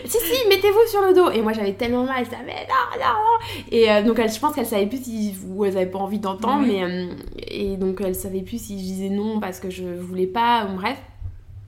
Si, 0.05 0.17
si, 0.19 0.47
mettez-vous 0.49 0.89
sur 0.89 1.01
le 1.01 1.13
dos. 1.13 1.31
Et 1.31 1.41
moi 1.41 1.53
j'avais 1.53 1.73
tellement 1.73 2.03
mal, 2.03 2.23
j'étais 2.23 2.37
mais 2.45 2.67
non, 2.67 2.99
non, 2.99 3.05
non. 3.05 3.65
Et 3.71 3.91
euh, 3.91 4.03
donc 4.03 4.19
elle, 4.19 4.31
je 4.31 4.39
pense 4.39 4.53
qu'elle 4.55 4.65
savait 4.65 4.85
plus 4.87 5.03
si, 5.03 5.33
ou 5.47 5.65
elle 5.65 5.75
avait 5.77 5.85
pas 5.87 5.99
envie 5.99 6.19
d'entendre, 6.19 6.65
mais. 6.65 6.83
euh, 6.83 7.07
et 7.47 7.77
donc 7.77 8.01
elle 8.01 8.15
savait 8.15 8.41
plus 8.41 8.61
si 8.61 8.77
je 8.77 8.83
disais 8.83 9.09
non 9.09 9.39
parce 9.39 9.59
que 9.59 9.69
je 9.69 9.83
voulais 9.85 10.27
pas, 10.27 10.67
ou 10.71 10.75
bref. 10.75 10.97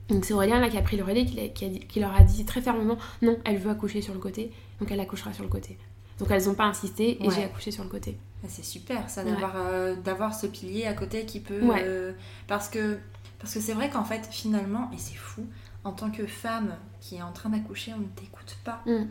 Donc 0.08 0.24
c'est 0.24 0.32
Aurélien 0.32 0.58
là 0.60 0.68
qui 0.68 0.78
a 0.78 0.82
pris 0.82 0.96
le 0.96 1.04
relais, 1.04 1.24
qui, 1.26 1.36
l'a- 1.36 1.48
qui 1.48 1.64
a 1.64 1.68
dit- 1.68 1.80
qui 1.80 2.00
leur 2.00 2.14
a 2.18 2.22
dit 2.22 2.44
très 2.46 2.62
fermement 2.62 2.96
non, 3.22 3.36
elle 3.44 3.58
veut 3.58 3.70
accoucher 3.70 4.00
sur 4.00 4.14
le 4.14 4.20
côté, 4.20 4.50
donc 4.80 4.90
elle 4.90 5.00
accouchera 5.00 5.32
sur 5.34 5.42
le 5.42 5.50
côté. 5.50 5.76
Donc 6.18 6.28
elles 6.30 6.44
n'ont 6.46 6.54
pas 6.54 6.64
insisté 6.64 7.18
et 7.22 7.28
Ouais. 7.28 7.34
j'ai 7.34 7.44
accouché 7.44 7.70
sur 7.70 7.82
le 7.84 7.90
côté. 7.90 8.16
Ah, 8.44 8.46
C'est 8.48 8.64
super 8.64 9.08
ça 9.10 9.24
Ouais. 9.24 9.32
euh, 9.56 9.96
d'avoir 9.96 10.34
ce 10.34 10.46
pilier 10.46 10.86
à 10.86 10.92
côté 10.94 11.26
qui 11.26 11.40
peut 11.40 11.62
Ouais. 11.64 11.82
euh, 11.84 12.12
parce 12.46 12.68
que 12.68 12.98
parce 13.40 13.54
que 13.54 13.60
c'est 13.60 13.72
vrai 13.72 13.88
qu'en 13.90 14.04
fait 14.04 14.26
finalement 14.30 14.90
et 14.92 14.98
c'est 14.98 15.14
fou 15.16 15.44
en 15.84 15.92
tant 15.92 16.10
que 16.10 16.26
femme 16.26 16.74
qui 17.00 17.16
est 17.16 17.22
en 17.22 17.32
train 17.32 17.50
d'accoucher 17.50 17.92
on 17.94 18.00
ne 18.00 18.04
t'écoute 18.06 18.56
pas 18.64 18.80
Mm. 18.86 19.06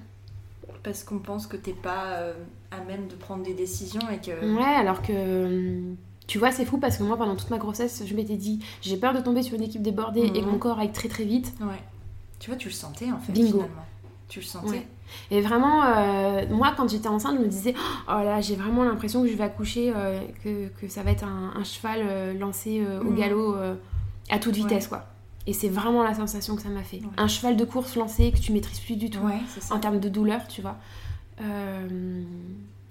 parce 0.84 1.04
qu'on 1.04 1.20
pense 1.20 1.48
que 1.48 1.58
t'es 1.58 1.74
pas 1.74 2.14
euh, 2.20 2.34
à 2.72 2.80
même 2.82 3.08
de 3.08 3.16
prendre 3.16 3.44
des 3.44 3.54
décisions 3.54 4.02
et 4.10 4.18
que 4.20 4.56
Ouais, 4.56 4.64
alors 4.76 5.02
que 5.02 5.82
tu 6.28 6.40
vois, 6.40 6.52
c'est 6.52 6.66
fou 6.66 6.78
parce 6.78 6.98
que 6.98 7.04
moi 7.04 7.16
pendant 7.16 7.38
toute 7.38 7.50
ma 7.52 7.58
grossesse, 7.58 8.04
je 8.06 8.14
m'étais 8.14 8.36
dit 8.36 8.60
j'ai 8.82 8.98
peur 8.98 9.14
de 9.14 9.20
tomber 9.22 9.44
sur 9.44 9.56
une 9.56 9.64
équipe 9.64 9.82
débordée 9.82 10.22
et 10.22 10.32
que 10.42 10.46
Mhm. 10.46 10.52
mon 10.52 10.58
corps 10.60 10.80
aille 10.80 10.92
très 10.92 11.08
très 11.10 11.24
vite. 11.24 11.54
ouais 11.62 11.82
tu 12.40 12.50
vois 12.50 12.58
tu 12.58 12.68
le 12.68 12.74
sentais 12.74 13.12
en 13.12 13.20
fait 13.20 13.32
Bingo. 13.34 13.52
finalement 13.60 13.86
tu 14.30 14.40
le 14.42 14.46
sentais 14.46 14.70
Ouais. 14.70 14.88
Et 15.32 15.42
vraiment, 15.42 15.84
euh, 15.84 16.46
moi 16.50 16.74
quand 16.78 16.90
j'étais 16.90 17.08
enceinte, 17.08 17.38
je 17.38 17.42
me 17.44 17.48
disais 17.48 17.74
oh 18.08 18.12
là, 18.24 18.42
j'ai 18.42 18.56
vraiment 18.56 18.84
l'impression 18.84 19.22
que 19.24 19.28
je 19.30 19.36
vais 19.36 19.44
accoucher, 19.44 19.94
euh, 19.96 20.20
que, 20.44 20.68
que 20.80 20.88
ça 20.88 21.04
va 21.04 21.12
être 21.12 21.24
un, 21.24 21.54
un 21.56 21.64
cheval 21.64 22.00
euh, 22.04 22.34
lancé 22.38 22.82
au 23.02 23.12
Mhm. 23.12 23.16
galop 23.18 23.56
à 24.30 24.40
toute 24.40 24.54
Ouais. 24.56 24.60
vitesse 24.62 24.88
quoi. 24.88 25.06
Et 25.46 25.54
c'est 25.54 25.70
vraiment 25.70 26.04
la 26.04 26.14
sensation 26.14 26.56
que 26.58 26.62
ça 26.62 26.70
m'a 26.70 26.84
fait. 26.84 26.98
Ouais. 26.98 27.10
Un 27.18 27.28
cheval 27.30 27.56
de 27.56 27.64
course 27.64 27.96
lancé 27.96 28.32
que 28.32 28.38
tu 28.38 28.52
maîtrises 28.52 28.80
plus 28.82 28.98
du 28.98 29.10
tout. 29.10 29.20
ouais 29.20 29.40
en 29.72 29.80
termes 29.80 30.00
de 30.00 30.10
douleur, 30.10 30.46
tu 30.48 30.62
vois. 30.62 30.76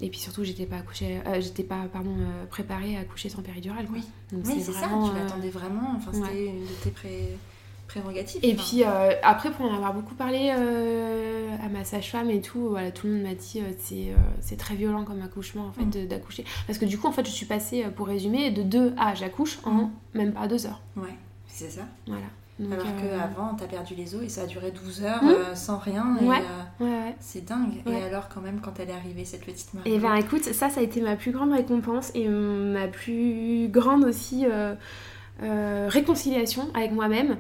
Et 0.01 0.11
puis 0.11 0.19
surtout, 0.19 0.45
j'étais 0.45 0.67
pas 0.67 0.77
accouchée, 0.77 1.21
j'étais 1.41 1.63
pas 1.63 1.85
pardon 1.93 2.15
préparée 2.51 2.97
à 2.97 3.01
accoucher 3.01 3.29
sans 3.31 3.41
péridurale. 3.43 3.87
Quoi. 3.87 3.97
Oui. 3.99 4.05
Donc 4.33 4.43
oui 4.47 4.61
c'est 4.63 4.73
ça 4.73 4.89
tu 4.89 5.19
l'attendais 5.19 5.49
vraiment 5.51 5.95
enfin 5.97 6.11
c'était 6.13 6.47
une 6.49 6.61
de 6.63 6.73
tes 6.83 6.91
pré- 6.91 7.37
Et 8.43 8.53
enfin. 8.55 8.63
puis 8.63 8.85
euh, 8.85 9.13
après, 9.23 9.51
pour 9.51 9.65
en 9.65 9.75
avoir 9.75 9.95
beaucoup 9.95 10.15
parlé 10.15 10.53
euh, 10.55 11.49
à 11.65 11.69
ma 11.69 11.85
sage-femme 11.85 12.31
et 12.31 12.41
tout, 12.41 12.69
voilà, 12.71 12.91
tout 12.91 13.07
le 13.07 13.15
monde 13.15 13.23
m'a 13.23 13.35
dit 13.35 13.61
euh, 13.61 13.73
c'est 13.79 14.11
euh, 14.11 14.17
c'est 14.41 14.57
très 14.57 14.75
violent 14.75 15.05
comme 15.05 15.23
accouchement 15.23 15.67
en 15.67 15.73
fait 15.73 15.85
Mm. 15.85 16.07
d'accoucher. 16.09 16.45
Parce 16.67 16.79
que 16.79 16.85
du 16.85 16.99
coup, 16.99 17.07
en 17.07 17.13
fait, 17.13 17.25
je 17.25 17.31
suis 17.31 17.47
passée, 17.47 17.85
pour 17.95 18.07
résumer, 18.09 18.51
de 18.51 18.63
2 18.63 18.95
à 18.99 19.15
j'accouche 19.15 19.59
en 19.65 19.71
Mm. 19.73 19.91
même 20.15 20.33
pas 20.33 20.47
2 20.49 20.67
heures. 20.67 20.81
ouais 20.97 21.15
c'est 21.49 21.71
ça 21.71 21.83
Voilà. 22.07 22.27
Donc, 22.59 22.73
alors 22.73 22.87
qu'avant 22.97 23.55
t'as 23.55 23.67
perdu 23.67 23.95
les 23.95 24.15
os 24.15 24.23
et 24.23 24.29
ça 24.31 24.43
a 24.43 24.47
duré 24.47 24.71
12 24.71 25.03
heures 25.05 25.23
Mm. 25.23 25.29
euh, 25.29 25.55
sans 25.55 25.79
rien 25.79 26.17
Ouais. 26.21 26.37
euh, 26.81 26.85
Ouais, 26.85 26.91
ouais. 26.91 27.15
C'est 27.21 27.45
dingue. 27.45 27.83
Et 27.87 28.03
alors, 28.03 28.29
quand 28.29 28.41
même, 28.41 28.61
quand 28.61 28.79
elle 28.81 28.91
est 28.91 28.95
arrivée, 28.95 29.25
cette 29.25 29.45
petite 29.45 29.73
Marie. 29.75 29.93
Et 29.93 29.99
ben 29.99 30.15
écoute, 30.17 30.43
ça, 30.45 30.69
ça 30.71 30.81
a 30.81 30.83
été 30.83 31.01
ma 31.01 31.17
plus 31.17 31.33
grande 31.33 31.53
récompense 31.53 32.11
et 32.15 32.29
ma 32.29 32.89
plus 32.89 33.69
grande 33.71 34.05
aussi 34.05 34.45
euh, 34.47 34.75
euh, 35.43 35.87
réconciliation 35.91 36.69
avec 36.75 36.93
moi-même. 36.93 37.31
Ouais. 37.31 37.37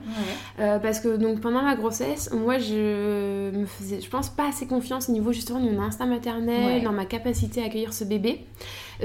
Euh, 0.60 0.78
parce 0.78 1.00
que 1.00 1.16
donc 1.16 1.40
pendant 1.40 1.62
ma 1.62 1.74
grossesse, 1.76 2.30
moi 2.32 2.58
je 2.58 3.50
me 3.56 3.64
faisais, 3.64 4.00
je 4.02 4.08
pense, 4.10 4.28
pas 4.28 4.48
assez 4.48 4.66
confiance 4.66 5.08
au 5.08 5.12
niveau 5.12 5.32
justement 5.32 5.60
de 5.60 5.70
mon 5.70 5.80
instinct 5.82 6.06
maternel, 6.06 6.64
Ouais. 6.66 6.80
dans 6.82 6.92
ma 6.92 7.06
capacité 7.06 7.62
à 7.62 7.66
accueillir 7.66 7.94
ce 7.94 8.04
bébé. 8.04 8.44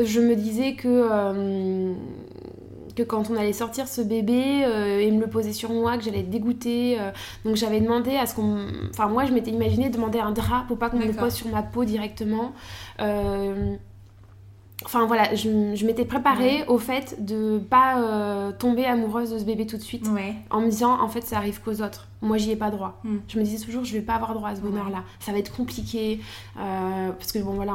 Je 0.02 0.20
me 0.20 0.36
disais 0.36 0.74
que, 0.74 0.88
euh, 0.88 1.94
que 2.96 3.04
quand 3.04 3.30
on 3.30 3.38
allait 3.38 3.54
sortir 3.54 3.88
ce 3.88 4.02
bébé 4.02 4.66
et 5.00 5.10
me 5.12 5.22
le 5.22 5.28
poser 5.28 5.54
sur 5.54 5.72
moi, 5.72 5.98
que 5.98 6.04
j'allais 6.04 6.20
être 6.20 6.30
dégoûtée. 6.30 6.98
donc 7.46 7.56
j'avais 7.56 7.80
demandé 7.80 8.18
à 8.18 8.26
ce 8.26 8.36
qu'on. 8.36 8.66
Enfin, 8.90 9.08
moi 9.08 9.24
je 9.26 9.32
m'étais 9.32 9.52
imaginé 9.52 9.90
demander 9.90 10.20
un 10.20 10.32
drap 10.32 10.66
pour 10.68 10.78
pas 10.78 10.90
qu'on 10.90 10.98
me 11.00 11.06
le 11.06 11.14
pose 11.14 11.34
sur 11.34 11.48
ma 11.48 11.64
peau 11.64 11.86
directement. 11.86 12.52
Enfin 14.84 15.06
voilà, 15.06 15.34
je, 15.36 15.76
je 15.76 15.86
m'étais 15.86 16.06
préparée 16.06 16.64
au 16.68 16.78
fait 16.80 17.24
de 17.24 17.60
pas 17.60 18.00
euh, 18.02 18.52
tomber 18.52 18.86
amoureuse 18.86 19.32
de 19.32 19.38
ce 19.38 19.44
bébé 19.44 19.66
tout 19.68 19.78
de 19.78 19.82
suite 19.82 20.08
Ouais. 20.10 20.34
en 20.50 20.62
me 20.62 20.70
disant 20.70 21.00
en 21.00 21.08
fait 21.08 21.22
ça 21.22 21.38
arrive 21.38 21.62
qu'aux 21.62 21.82
autres. 21.82 22.08
Moi 22.22 22.38
j'y 22.38 22.52
ai 22.52 22.56
pas 22.56 22.72
droit. 22.72 23.00
Mm. 23.04 23.18
Je 23.28 23.40
me 23.40 23.44
disais 23.44 23.64
toujours 23.64 23.84
je 23.84 23.94
vais 23.94 24.02
pas 24.02 24.14
avoir 24.16 24.34
droit 24.34 24.50
à 24.50 24.56
ce 24.56 24.62
bonheur 24.62 24.90
là. 24.90 25.04
Ça 25.20 25.32
va 25.32 25.38
être 25.38 25.56
compliqué 25.56 26.20
euh, 26.60 27.12
parce 27.12 27.32
que 27.32 27.40
bon 27.40 27.54
voilà 27.54 27.74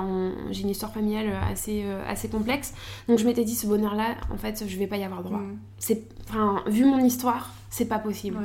j'ai 0.50 0.62
une 0.62 0.70
histoire 0.70 0.92
familiale 0.92 1.26
assez 1.50 1.82
euh, 1.84 2.02
assez 2.08 2.28
complexe. 2.28 2.74
Donc 3.08 3.18
je 3.18 3.24
m'étais 3.26 3.44
dit 3.44 3.54
ce 3.54 3.66
bonheur 3.66 3.94
là 3.94 4.16
en 4.32 4.36
fait 4.36 4.64
je 4.66 4.76
vais 4.78 4.86
pas 4.86 4.96
y 4.96 5.04
avoir 5.04 5.22
droit. 5.22 5.38
Mm. 5.38 5.58
C'est 5.78 6.02
enfin 6.28 6.62
vu 6.66 6.84
mon 6.84 6.98
histoire 6.98 7.52
c'est 7.70 7.86
pas 7.86 7.98
possible. 7.98 8.38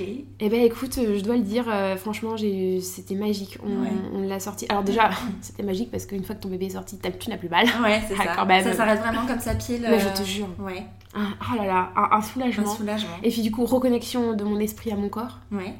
Et 0.00 0.24
Et 0.40 0.48
ben 0.48 0.60
écoute 0.62 0.96
euh, 0.98 1.18
je 1.18 1.22
dois 1.24 1.36
le 1.36 1.42
dire 1.42 1.66
euh, 1.68 1.96
franchement 1.96 2.36
j'ai 2.36 2.80
c'était 2.80 3.14
magique. 3.14 3.58
On, 3.64 3.82
Ouais. 3.82 3.88
on 4.14 4.20
l'a 4.26 4.40
sorti. 4.40 4.66
Alors 4.68 4.82
déjà 4.82 5.10
c'était 5.40 5.62
magique 5.62 5.90
parce 5.90 6.06
qu'une 6.06 6.24
fois 6.24 6.34
que 6.34 6.40
ton 6.42 6.48
bébé 6.48 6.66
est 6.66 6.70
sorti 6.70 6.98
tu 6.98 7.30
n'as 7.30 7.36
plus 7.36 7.48
mal. 7.48 7.66
Ouais, 7.82 8.00
c'est 8.08 8.14
Ah, 8.18 8.24
ça. 8.24 8.32
quand 8.36 8.46
même. 8.46 8.64
Ça 8.64 8.72
s'arrête 8.72 9.00
vraiment 9.00 9.26
comme 9.26 9.40
ça 9.40 9.54
pile. 9.54 9.82
Mais 9.88 10.00
je 10.00 10.06
euh, 10.08 10.12
te 10.14 10.22
jure. 10.24 10.48
Ouais. 10.58 10.84
Un- 11.14 11.34
oh 11.52 11.56
là 11.56 11.66
là 11.66 11.92
un, 11.96 12.02
un 12.02 12.18
Un 12.18 12.22
soulagement. 12.22 12.74
soulagement. 12.74 13.16
Et 13.22 13.30
puis 13.30 13.42
du 13.42 13.50
coup 13.50 13.64
reconnexion 13.66 14.34
de 14.34 14.44
mon 14.44 14.58
esprit 14.60 14.90
à 14.92 14.96
mon 14.96 15.08
corps. 15.08 15.38
Ouais. 15.52 15.74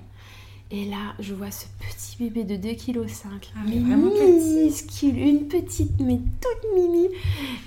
Et 0.73 0.85
là, 0.85 1.14
je 1.18 1.35
vois 1.35 1.51
ce 1.51 1.64
petit 1.81 2.16
bébé 2.31 2.45
de 2.45 2.55
2,5 2.55 2.77
kg. 2.93 3.01
Ah, 3.57 3.61
mais 3.66 3.81
vraiment 3.81 4.09
minuscule, 4.12 5.18
une 5.18 5.49
petite, 5.49 5.99
mais 5.99 6.18
toute 6.41 6.75
mimi. 6.77 7.09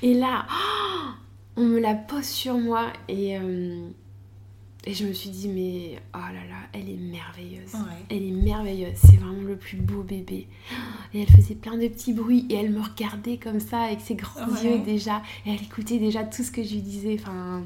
Et 0.02 0.14
là, 0.14 0.46
oh, 0.50 1.10
on 1.58 1.64
me 1.66 1.80
la 1.82 1.96
pose 1.96 2.24
sur 2.24 2.58
moi 2.58 2.86
et, 3.10 3.38
euh, 3.38 3.90
et 4.86 4.94
je 4.94 5.06
me 5.06 5.14
suis 5.14 5.30
dit, 5.30 5.48
mais 5.48 6.02
oh 6.14 6.18
là 6.18 6.46
là, 6.50 6.58
elle 6.74 6.90
est 6.90 6.98
merveilleuse. 6.98 7.74
Ouais. 7.74 8.06
Elle 8.10 8.24
est 8.28 8.32
merveilleuse, 8.32 8.96
c'est 8.96 9.18
vraiment 9.18 9.42
le 9.44 9.56
plus 9.56 9.78
beau 9.78 10.04
bébé. 10.04 10.48
Et 11.14 11.22
elle 11.22 11.30
faisait 11.30 11.56
plein 11.56 11.78
de 11.78 11.88
petits 11.88 12.12
bruits 12.14 12.46
et 12.50 12.56
elle 12.56 12.72
me 12.72 12.82
regardait 12.82 13.38
comme 13.38 13.60
ça 13.60 13.82
avec 13.84 14.02
ses 14.02 14.16
grands 14.16 14.46
Ouais. 14.48 14.64
yeux 14.64 14.80
déjà. 14.80 15.22
Et 15.46 15.52
elle 15.54 15.62
écoutait 15.62 16.00
déjà 16.00 16.24
tout 16.24 16.44
ce 16.44 16.52
que 16.52 16.64
je 16.64 16.74
lui 16.74 16.82
disais. 16.82 17.18
Enfin, 17.20 17.64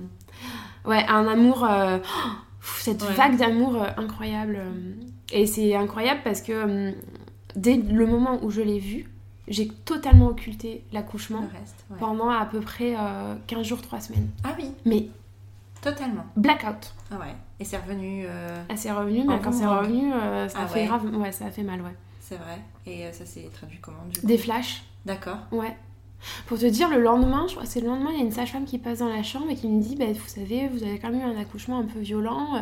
ouais, 0.86 1.03
un 1.07 1.28
amour, 1.28 1.63
euh, 1.65 1.97
cette 2.61 3.01
Ouais. 3.01 3.13
vague 3.13 3.38
d'amour 3.38 3.76
euh, 3.82 3.88
incroyable. 3.97 4.57
euh. 4.59 4.93
Et 5.32 5.45
c'est 5.47 5.76
incroyable 5.76 6.22
parce 6.24 6.41
que 6.41 6.51
euh, 6.53 6.91
dès 7.55 7.78
le 7.78 8.05
moment 8.05 8.39
où 8.43 8.49
je 8.51 8.61
l'ai 8.61 8.80
vue, 8.80 9.09
j'ai 9.47 9.68
totalement 9.70 10.28
occulté 10.28 10.84
l'accouchement 10.91 11.47
pendant 11.99 12.30
à 12.30 12.45
peu 12.45 12.59
près 12.59 12.95
euh, 12.97 13.36
15 13.47 13.65
jours, 13.65 13.82
3 13.82 14.01
semaines. 14.01 14.30
Ah 14.43 14.53
oui, 14.59 14.65
Mais 14.86 15.07
totalement. 15.82 16.26
blackout. 16.36 16.93
Ah 17.12 17.18
ouais. 17.20 17.36
Et 17.60 17.64
c'est 17.66 17.78
revenu. 17.78 18.26
euh, 18.28 18.64
Elle 18.70 18.78
s'est 18.78 18.91
revenue, 18.91 19.24
mais 19.28 19.36
En 19.36 19.39
quand 19.39 19.51
c'est 19.51 19.66
revenu, 19.66 20.12
euh, 20.14 20.47
ça 20.49 20.58
Ah 20.62 20.64
a 20.64 20.68
fait 20.68 20.82
ouais. 20.82 20.86
grave. 20.88 21.05
Ouais, 21.16 21.32
ça 21.32 21.45
a 21.45 21.51
fait 21.51 21.64
mal, 21.64 21.82
ouais. 21.82 21.95
C'est 22.20 22.36
vrai. 22.36 22.60
Et 22.86 23.05
euh, 23.05 23.12
ça 23.14 23.26
s'est 23.26 23.49
traduit 23.53 23.80
comment 23.80 24.03
du 24.12 24.20
coup? 24.20 24.28
Des 24.28 24.38
flashs. 24.38 24.84
D'accord. 25.05 25.38
Ouais. 25.51 25.76
Pour 26.47 26.58
te 26.58 26.66
dire, 26.66 26.89
le 26.89 26.99
lendemain, 27.01 27.45
je 27.47 27.53
crois 27.53 27.64
que 27.64 27.70
c'est 27.70 27.80
le 27.80 27.88
lendemain, 27.88 28.10
il 28.12 28.18
y 28.18 28.22
a 28.22 28.26
une 28.26 28.32
sage-femme 28.32 28.66
qui 28.66 28.80
passe 28.80 28.99
dans 28.99 29.08
la 29.08 29.22
chambre 29.24 29.49
et 29.51 29.55
qui 29.55 29.68
me 29.68 29.82
dit 29.82 29.95
bah, 29.95 30.05
Vous 30.12 30.28
savez, 30.28 30.68
vous 30.68 30.84
avez 30.84 30.97
quand 30.99 31.12
même 31.12 31.22
eu 31.22 31.24
un 31.24 31.39
accouchement 31.39 31.78
un 31.80 31.84
peu 31.86 31.99
violent. 31.99 32.55
euh, 32.58 32.62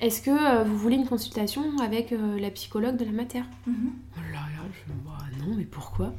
Est-ce 0.00 0.22
que 0.22 0.64
vous 0.64 0.76
voulez 0.76 0.96
une 0.96 1.06
consultation 1.06 1.62
avec 1.82 2.12
la 2.12 2.50
psychologue 2.50 2.96
de 2.96 3.04
la 3.04 3.12
mater? 3.12 3.42
Mhm. 3.66 3.92
Oh 4.16 4.20
là 4.32 4.38
là, 4.40 4.64
je 4.72 4.92
bah, 5.04 5.18
non, 5.46 5.54
mais 5.54 5.64
pourquoi? 5.64 6.12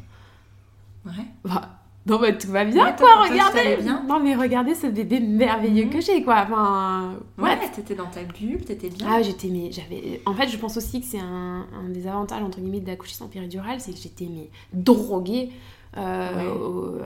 Ouais. 1.05 1.25
Bah, 1.43 1.79
non, 2.07 2.19
mais 2.19 2.37
tout 2.37 2.49
va 2.51 2.63
bien, 2.65 2.85
Ouais, 2.85 2.95
quoi, 2.97 3.23
regardez 3.29 3.77
bien. 3.81 4.03
Non, 4.07 4.19
mais 4.19 4.35
regardez 4.35 4.75
ce 4.75 4.87
bébé 4.87 5.19
merveilleux 5.19 5.85
Mhm. 5.85 5.89
que 5.89 6.01
j'ai, 6.01 6.21
quoi. 6.23 6.43
Enfin, 6.43 7.15
Ouais, 7.37 7.49
ouais. 7.49 7.69
t'étais 7.75 7.95
dans 7.95 8.05
ta 8.05 8.21
bulle, 8.23 8.63
t'étais 8.63 8.89
bien. 8.89 9.07
Ah, 9.09 9.21
j'étais, 9.23 9.47
mais 9.47 9.71
j'avais. 9.71 10.21
En 10.25 10.33
fait, 10.33 10.47
je 10.47 10.57
pense 10.57 10.77
aussi 10.77 11.01
que 11.01 11.07
c'est 11.07 11.19
un, 11.19 11.65
un 11.73 11.89
des 11.89 12.05
avantages, 12.07 12.43
entre 12.43 12.59
guillemets, 12.59 12.79
d'accoucher 12.79 13.15
sans 13.15 13.27
péridurale, 13.27 13.79
c'est 13.79 13.91
que 13.91 13.99
j'étais, 13.99 14.27
mais 14.29 14.49
droguée 14.73 15.49
euh, 15.97 16.35
Ouais. 16.35 16.47
au- 16.59 16.97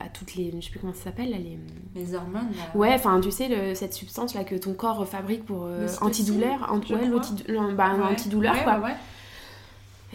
à, 0.00 0.06
à 0.06 0.08
toutes 0.08 0.34
les. 0.34 0.50
Je 0.58 0.64
sais 0.64 0.70
plus 0.70 0.80
comment 0.80 0.94
ça 0.94 1.04
s'appelle, 1.04 1.28
là, 1.30 1.36
les. 1.36 1.58
Les 1.94 2.14
hormones. 2.14 2.48
là. 2.56 2.78
Ouais, 2.78 2.92
enfin, 2.94 3.20
tu 3.20 3.30
sais, 3.30 3.46
le- 3.48 3.74
cette 3.74 3.92
substance 3.92 4.34
là 4.34 4.42
que 4.42 4.54
ton 4.54 4.72
corps 4.72 5.06
fabrique 5.06 5.44
pour 5.44 5.64
euh, 5.66 5.86
antidouleur, 6.00 6.66
ant- 6.72 6.80
je 6.82 6.94
ouais, 6.94 7.00
bah, 7.76 7.90
antidouleur 8.10 8.64
quoi. 8.64 8.78
ouais, 8.78 8.84
ouais. 8.84 8.94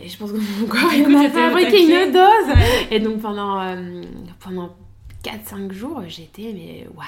Et 0.02 0.10
je 0.10 0.18
pense 0.18 0.32
que 0.32 0.38
mon 0.38 0.68
corps 0.68 0.84
au 0.86 1.30
fabriqué 1.30 1.84
une 1.84 2.12
dose. 2.12 2.56
Et 2.90 3.00
donc 3.00 3.22
pendant 3.22 3.62
euh, 3.62 4.02
pendant 4.40 4.76
4-5 5.24 5.72
jours, 5.72 6.02
j'étais 6.08 6.52
mais 6.54 6.88
waouh. 6.96 7.06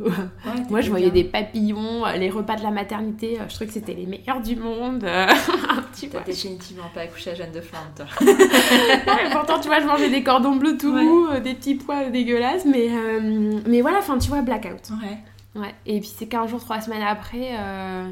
Ouais, 0.00 0.12
Moi, 0.70 0.80
je 0.80 0.90
voyais 0.90 1.10
bien. 1.10 1.22
des 1.22 1.28
papillons, 1.28 2.04
les 2.16 2.30
repas 2.30 2.56
de 2.56 2.62
la 2.62 2.70
maternité, 2.70 3.38
euh, 3.40 3.44
je 3.48 3.54
trouvais 3.54 3.66
que 3.66 3.72
c'était 3.72 3.94
les 3.94 4.06
meilleurs 4.06 4.40
du 4.40 4.56
monde. 4.56 5.04
tu 5.98 6.06
vois. 6.08 6.20
définitivement 6.20 6.90
pas 6.94 7.02
accouché 7.02 7.30
à 7.30 7.34
Jeanne 7.34 7.52
de 7.52 7.60
Flandre, 7.60 7.90
toi. 7.96 8.06
Ouais, 8.20 9.30
pourtant, 9.32 9.58
tu 9.60 9.68
vois, 9.68 9.80
je 9.80 9.86
mangeais 9.86 10.10
des 10.10 10.22
cordons 10.22 10.56
bleus 10.56 10.76
tout 10.76 10.92
mous, 10.92 11.26
euh, 11.26 11.40
des 11.40 11.54
petits 11.54 11.74
pois 11.74 12.04
dégueulasses, 12.10 12.64
mais, 12.64 12.88
euh, 12.90 13.60
mais 13.66 13.80
voilà, 13.80 13.98
enfin, 13.98 14.18
tu 14.18 14.28
vois, 14.28 14.42
blackout. 14.42 14.90
Ouais. 15.02 15.60
Ouais. 15.60 15.74
Et 15.86 16.00
puis, 16.00 16.10
c'est 16.14 16.26
15 16.26 16.50
jours, 16.50 16.60
3 16.60 16.82
semaines 16.82 17.02
après, 17.02 17.50
euh, 17.58 18.10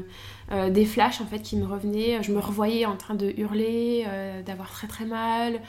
euh, 0.51 0.69
des 0.69 0.85
flashs, 0.85 1.21
en 1.21 1.25
fait, 1.25 1.39
qui 1.39 1.57
me 1.57 1.65
revenaient. 1.65 2.21
Je 2.23 2.31
me 2.31 2.39
revoyais 2.39 2.85
en 2.85 2.95
train 2.95 3.15
de 3.15 3.33
hurler, 3.37 4.05
euh, 4.07 4.41
d'avoir 4.43 4.71
très 4.71 4.87
très 4.87 5.05
mal. 5.05 5.59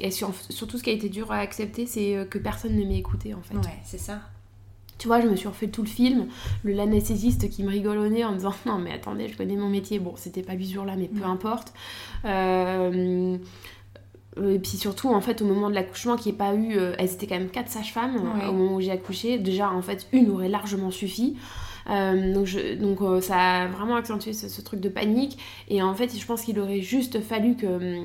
et 0.00 0.10
surtout, 0.10 0.78
ce 0.78 0.82
qui 0.82 0.90
a 0.90 0.92
été 0.92 1.08
dur 1.08 1.32
à 1.32 1.38
accepter, 1.38 1.86
c'est 1.86 2.26
que 2.30 2.38
personne 2.38 2.76
ne 2.76 2.84
m'ait 2.84 2.98
écouté 2.98 3.34
en 3.34 3.42
fait. 3.42 3.56
Ouais, 3.56 3.80
c'est 3.84 3.98
ça. 3.98 4.20
Tu 4.98 5.08
vois, 5.08 5.20
je 5.20 5.26
me 5.26 5.34
suis 5.34 5.48
refait 5.48 5.66
tout 5.66 5.82
le 5.82 5.88
film, 5.88 6.28
le 6.62 6.72
l'anesthésiste 6.72 7.50
qui 7.50 7.64
me 7.64 7.70
rigole 7.70 7.98
au 7.98 8.06
nez 8.06 8.24
en 8.24 8.32
disant 8.32 8.54
non 8.66 8.78
mais 8.78 8.92
attendez, 8.92 9.26
je 9.26 9.36
connais 9.36 9.56
mon 9.56 9.68
métier. 9.68 9.98
Bon, 9.98 10.14
c'était 10.14 10.42
pas 10.42 10.52
ce 10.52 10.72
jour-là, 10.72 10.94
mais 10.96 11.08
peu 11.08 11.24
importe. 11.24 11.72
Euh, 12.24 13.36
et 14.40 14.58
puis 14.58 14.76
surtout, 14.78 15.08
en 15.08 15.20
fait, 15.20 15.42
au 15.42 15.44
moment 15.44 15.68
de 15.68 15.74
l'accouchement, 15.74 16.16
qui 16.16 16.30
n'y 16.30 16.36
pas 16.36 16.54
eu. 16.54 16.76
Euh, 16.78 16.94
elles 16.98 17.12
étaient 17.12 17.26
quand 17.26 17.38
même 17.38 17.50
quatre 17.50 17.68
sages-femmes 17.68 18.16
euh, 18.16 18.48
au 18.48 18.52
moment 18.52 18.76
où 18.76 18.80
j'ai 18.80 18.90
accouché. 18.90 19.38
Déjà, 19.38 19.70
en 19.70 19.82
fait, 19.82 20.06
une 20.12 20.30
aurait 20.30 20.48
largement 20.48 20.90
suffi. 20.90 21.36
Donc, 21.86 22.46
je, 22.46 22.74
donc 22.74 22.98
ça 23.22 23.62
a 23.62 23.66
vraiment 23.68 23.96
accentué 23.96 24.32
ce, 24.32 24.48
ce, 24.48 24.60
truc 24.60 24.80
de 24.80 24.88
panique. 24.88 25.38
Et 25.68 25.82
en 25.82 25.94
fait, 25.94 26.16
je 26.16 26.26
pense 26.26 26.42
qu'il 26.42 26.58
aurait 26.60 26.80
juste 26.80 27.20
fallu 27.20 27.56
que, 27.56 28.02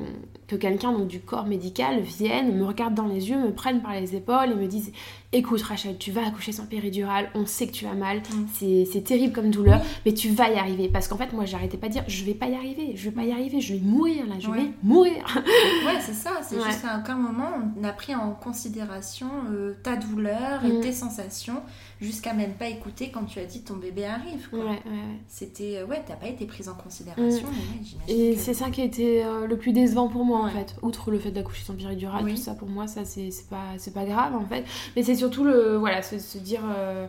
que 0.47 0.55
quelqu'un 0.55 0.93
du 0.99 1.19
corps 1.19 1.45
médical 1.45 2.01
vienne, 2.01 2.55
me 2.55 2.65
regarde 2.65 2.93
dans 2.93 3.07
les 3.07 3.29
yeux, 3.29 3.37
me 3.37 3.53
prenne 3.53 3.81
par 3.81 3.93
les 3.93 4.15
épaules 4.15 4.51
et 4.51 4.55
me 4.55 4.67
dise 4.67 4.91
écoute 5.33 5.61
Rachel, 5.61 5.97
tu 5.97 6.11
vas 6.11 6.25
accoucher 6.25 6.51
sans 6.51 6.65
péridurale, 6.65 7.29
on 7.35 7.45
sait 7.45 7.67
que 7.67 7.73
tu 7.73 7.85
as 7.85 7.93
mal, 7.93 8.19
mm. 8.19 8.85
c'est 8.91 9.03
terrible 9.03 9.33
comme 9.33 9.51
douleur, 9.51 9.81
mais 10.05 10.13
tu 10.13 10.29
vas 10.29 10.49
y 10.49 10.55
arriver. 10.55 10.89
Parce 10.89 11.07
qu'en 11.07 11.17
fait, 11.17 11.33
moi, 11.33 11.45
j'arrêtais 11.45 11.77
pas 11.77 11.87
de 11.87 11.93
dire, 11.93 12.03
je 12.07 12.23
vais 12.23 12.33
pas 12.33 12.47
y 12.47 12.55
arriver, 12.55 12.93
je 12.95 13.09
vais 13.09 13.15
pas 13.15 13.23
y 13.23 13.31
arriver, 13.31 13.59
je 13.59 13.73
vais 13.73 13.79
mourir 13.79 14.25
là, 14.27 14.35
je 14.39 14.49
vais 14.49 14.71
mourir. 14.83 15.25
ouais, 15.85 15.99
c'est 15.99 16.13
ça, 16.13 16.39
c'est 16.41 16.61
juste 16.61 16.81
qu'à 16.81 16.99
aucun 16.99 17.15
moment, 17.15 17.49
on 17.77 17.83
a 17.83 17.91
pris 17.91 18.15
en 18.15 18.31
considération 18.31 19.27
euh, 19.51 19.73
ta 19.83 19.95
douleur 19.95 20.63
et 20.65 20.71
mm. 20.71 20.81
tes 20.81 20.93
sensations, 20.93 21.61
jusqu'à 22.01 22.33
même 22.33 22.53
pas 22.53 22.67
écouter 22.67 23.09
quand 23.11 23.23
tu 23.25 23.39
as 23.39 23.45
dit 23.45 23.61
ton 23.61 23.75
bébé 23.75 24.05
arrive. 24.05 24.47
Ouais, 24.51 24.59
ouais, 24.59 24.81
C'était, 25.27 25.77
euh, 25.77 25.85
ouais, 25.85 26.03
t'as 26.05 26.15
pas 26.15 26.27
été 26.27 26.45
prise 26.45 26.69
en 26.69 26.75
considération. 26.75 27.47
Mm. 27.47 28.09
et 28.09 28.35
c'est 28.35 28.53
ça 28.53 28.69
qui 28.69 28.81
a 28.81 28.85
été 28.85 29.23
euh, 29.23 29.47
le 29.47 29.57
plus 29.57 29.73
décevant 29.73 30.07
pour 30.07 30.25
moi, 30.25 30.39
en 30.39 30.49
fait. 30.49 30.75
Outre 30.81 31.11
le 31.11 31.19
fait 31.19 31.31
d'accoucher 31.31 31.63
sans 31.63 31.75
péridurale, 31.75 32.25
tout 32.27 32.35
ça, 32.35 32.53
pour 32.53 32.69
moi, 32.69 32.87
ça, 32.87 33.05
c'est 33.05 33.31
pas, 33.49 33.75
pas 33.93 34.05
grave, 34.05 34.35
en 34.35 34.45
fait. 34.45 34.65
Mais 34.95 35.03
c'est 35.03 35.15
surtout 35.15 35.43
le 35.43 35.77
voilà 35.77 36.01
se, 36.01 36.37
dire 36.37 36.61
euh, 36.75 37.07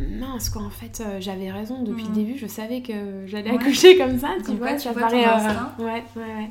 mince 0.00 0.50
quoi 0.50 0.62
en 0.62 0.70
fait 0.70 1.02
euh, 1.04 1.18
j'avais 1.20 1.50
raison 1.50 1.82
depuis 1.82 2.04
le 2.04 2.10
mm. 2.10 2.12
début 2.12 2.38
je 2.38 2.46
savais 2.46 2.82
que 2.82 3.26
j'allais 3.26 3.50
accoucher 3.50 3.96
comme 3.96 4.18
ça 4.18 4.30
tu 4.44 4.52
vois 4.52 4.78
ça 4.78 4.92
paraît 4.92 5.26
euh, 5.26 5.84
ouais 5.84 6.04
ouais 6.16 6.22
ouais 6.22 6.50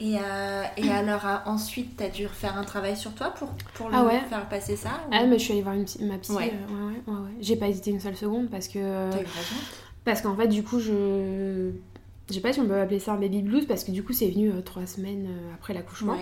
et, 0.00 0.16
et 0.76 0.90
alors 0.90 1.24
ensuite 1.46 1.96
t'as 1.96 2.08
dû 2.08 2.28
faire 2.28 2.56
un 2.56 2.64
travail 2.64 2.96
sur 2.96 3.14
toi 3.14 3.30
pour, 3.30 3.48
pour 3.74 3.90
ah 3.92 4.08
faire 4.28 4.48
passer 4.48 4.76
ça 4.76 5.00
ah 5.10 5.24
mais 5.26 5.38
je 5.38 5.44
suis 5.44 5.52
allée 5.52 5.62
voir 5.62 5.74
une, 5.74 5.86
ma 6.06 6.18
psy 6.18 6.32
ouais. 6.32 6.52
ouais, 7.06 7.14
j'ai 7.40 7.56
pas 7.56 7.68
hésité 7.68 7.90
une 7.90 8.00
seule 8.00 8.16
seconde 8.16 8.48
parce 8.48 8.68
que 8.68 9.10
parce 10.04 10.22
qu'en 10.22 10.36
fait 10.36 10.48
du 10.48 10.62
coup 10.62 10.78
je 10.78 11.72
je 12.28 12.34
sais 12.34 12.40
pas 12.40 12.52
si 12.52 12.60
on 12.60 12.66
peut 12.66 12.78
appeler 12.78 12.98
ça 12.98 13.12
un 13.12 13.16
baby 13.18 13.42
blues 13.42 13.66
parce 13.66 13.84
que 13.84 13.90
du 13.90 14.02
coup 14.02 14.12
c'est 14.12 14.28
venu 14.28 14.52
trois 14.64 14.86
semaines 14.86 15.28
après 15.54 15.74
l'accouchement. 15.74 16.16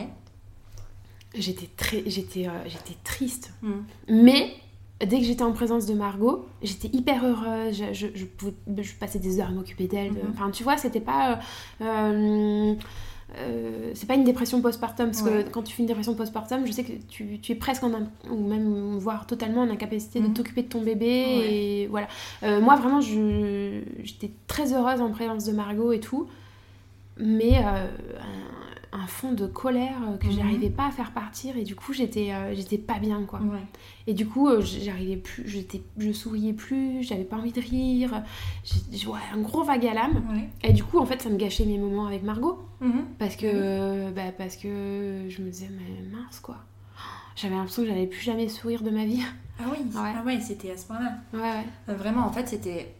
J'étais 1.35 1.69
très 1.77 2.03
j'étais 2.07 2.47
euh, 2.47 2.63
j'étais 2.67 2.97
triste. 3.05 3.53
Mm. 3.63 3.73
mais 4.09 4.55
dès 5.01 5.19
que 5.19 5.25
j'étais 5.25 5.43
en 5.43 5.53
présence 5.53 5.85
de 5.87 5.95
Margot 5.95 6.47
j'étais 6.63 6.89
hyper 6.97 7.25
heureuse. 7.25 7.83
Je, 7.93 8.07
je, 8.15 8.83
je, 8.83 8.95
passais 8.95 9.19
des 9.19 9.41
heures 9.41 9.49
à 9.49 9.53
m'occuper 9.53 9.89
d'elle. 9.89 10.13
Mm-hmm. 10.13 10.31
enfin 10.33 10.51
tu 10.51 10.63
vois 10.63 10.77
c'était 10.77 11.01
pas 11.01 11.41
euh, 13.39 13.41
euh, 13.47 13.91
c'est 13.95 14.07
pas 14.07 14.15
une 14.15 14.25
dépression 14.25 14.61
postpartum 14.61 15.07
parce 15.07 15.23
que 15.23 15.49
quand 15.51 15.63
tu 15.63 15.75
fais 15.75 15.83
une 15.83 15.89
dépression 15.89 16.15
postpartum 16.15 16.67
je 16.67 16.73
sais 16.73 16.85
que 16.85 16.93
tu, 17.09 17.39
tu 17.41 17.53
es 17.53 17.55
presque 17.55 17.85
en 17.85 17.93
ou 18.31 18.37
même 18.37 18.99
voire 18.99 19.27
totalement 19.27 19.63
en 19.63 19.71
incapacité 19.71 20.21
de 20.21 20.27
mm-hmm. 20.27 20.33
t'occuper 20.33 20.63
de 20.63 20.69
ton 20.69 20.83
bébé 20.83 21.07
et 21.07 21.87
voilà. 21.89 22.09
Moi 22.43 22.77
vraiment 22.77 23.01
j'étais 23.01 24.31
très 24.47 24.73
heureuse 24.73 25.01
en 25.01 25.11
présence 25.11 25.45
de 25.45 25.53
Margot 25.53 25.93
et 25.93 26.01
tout 26.01 26.29
mais 27.19 27.63
un 28.97 29.07
fond 29.07 29.33
de 29.33 29.47
colère 29.47 29.97
euh, 30.03 30.17
que 30.17 30.27
mhm. 30.27 30.33
j'arrivais 30.33 30.71
pas 30.71 30.87
à 30.87 30.91
faire 30.91 31.13
partir 31.13 31.57
et 31.57 31.65
du 31.65 31.75
coup 31.75 31.93
j'étais 31.93 32.33
euh, 32.33 32.55
j'étais 32.55 32.79
pas 32.79 32.99
bien 32.99 33.25
quoi. 33.25 33.41
Et 34.07 34.15
du 34.15 34.27
coup 34.27 34.49
euh, 34.49 34.61
j'arrivais 34.61 35.17
plus 35.17 35.47
j'étais 35.47 35.83
je 35.99 36.13
souriais 36.13 36.53
plus 36.53 37.03
j'avais 37.03 37.25
pas 37.25 37.37
envie 37.37 37.53
de 37.53 37.61
rire 37.61 38.23
j'ai 38.65 39.09
un 39.35 39.41
gros 39.41 39.65
vague 39.65 39.87
à 39.87 39.95
l'âme. 39.95 40.23
Et 40.63 40.73
du 40.73 40.85
coup 40.85 40.99
en 40.99 41.07
fait 41.07 41.23
ça 41.23 41.29
me 41.29 41.37
gâchait 41.37 41.67
mes 41.67 41.79
moments 41.79 42.07
avec 42.07 42.23
Margot. 42.23 42.59
Mhm. 42.81 43.07
parce 43.19 43.37
que 43.37 44.11
bah, 44.11 44.33
parce 44.37 44.57
que 44.57 45.27
je 45.29 45.43
me 45.43 45.51
disais 45.51 45.71
mais 45.71 46.17
mince 46.17 46.41
quoi. 46.41 46.57
J'avais 47.35 47.55
l'impression 47.55 47.83
que 47.83 47.89
j'allais 47.89 48.07
plus 48.07 48.23
jamais 48.23 48.49
sourire 48.49 48.83
de 48.83 48.91
ma 48.91 49.05
vie. 49.05 49.21
Ah 49.59 49.65
oui. 49.71 49.79
Ah 49.97 50.23
ouais 50.25 50.41
c'était 50.41 50.71
à 50.71 50.77
ce 50.77 50.87
point 50.87 50.99
là 51.01 51.19
ouais. 51.33 51.95
vraiment 51.95 52.27
en 52.27 52.33
fait 52.33 52.49
c'était 52.49 52.95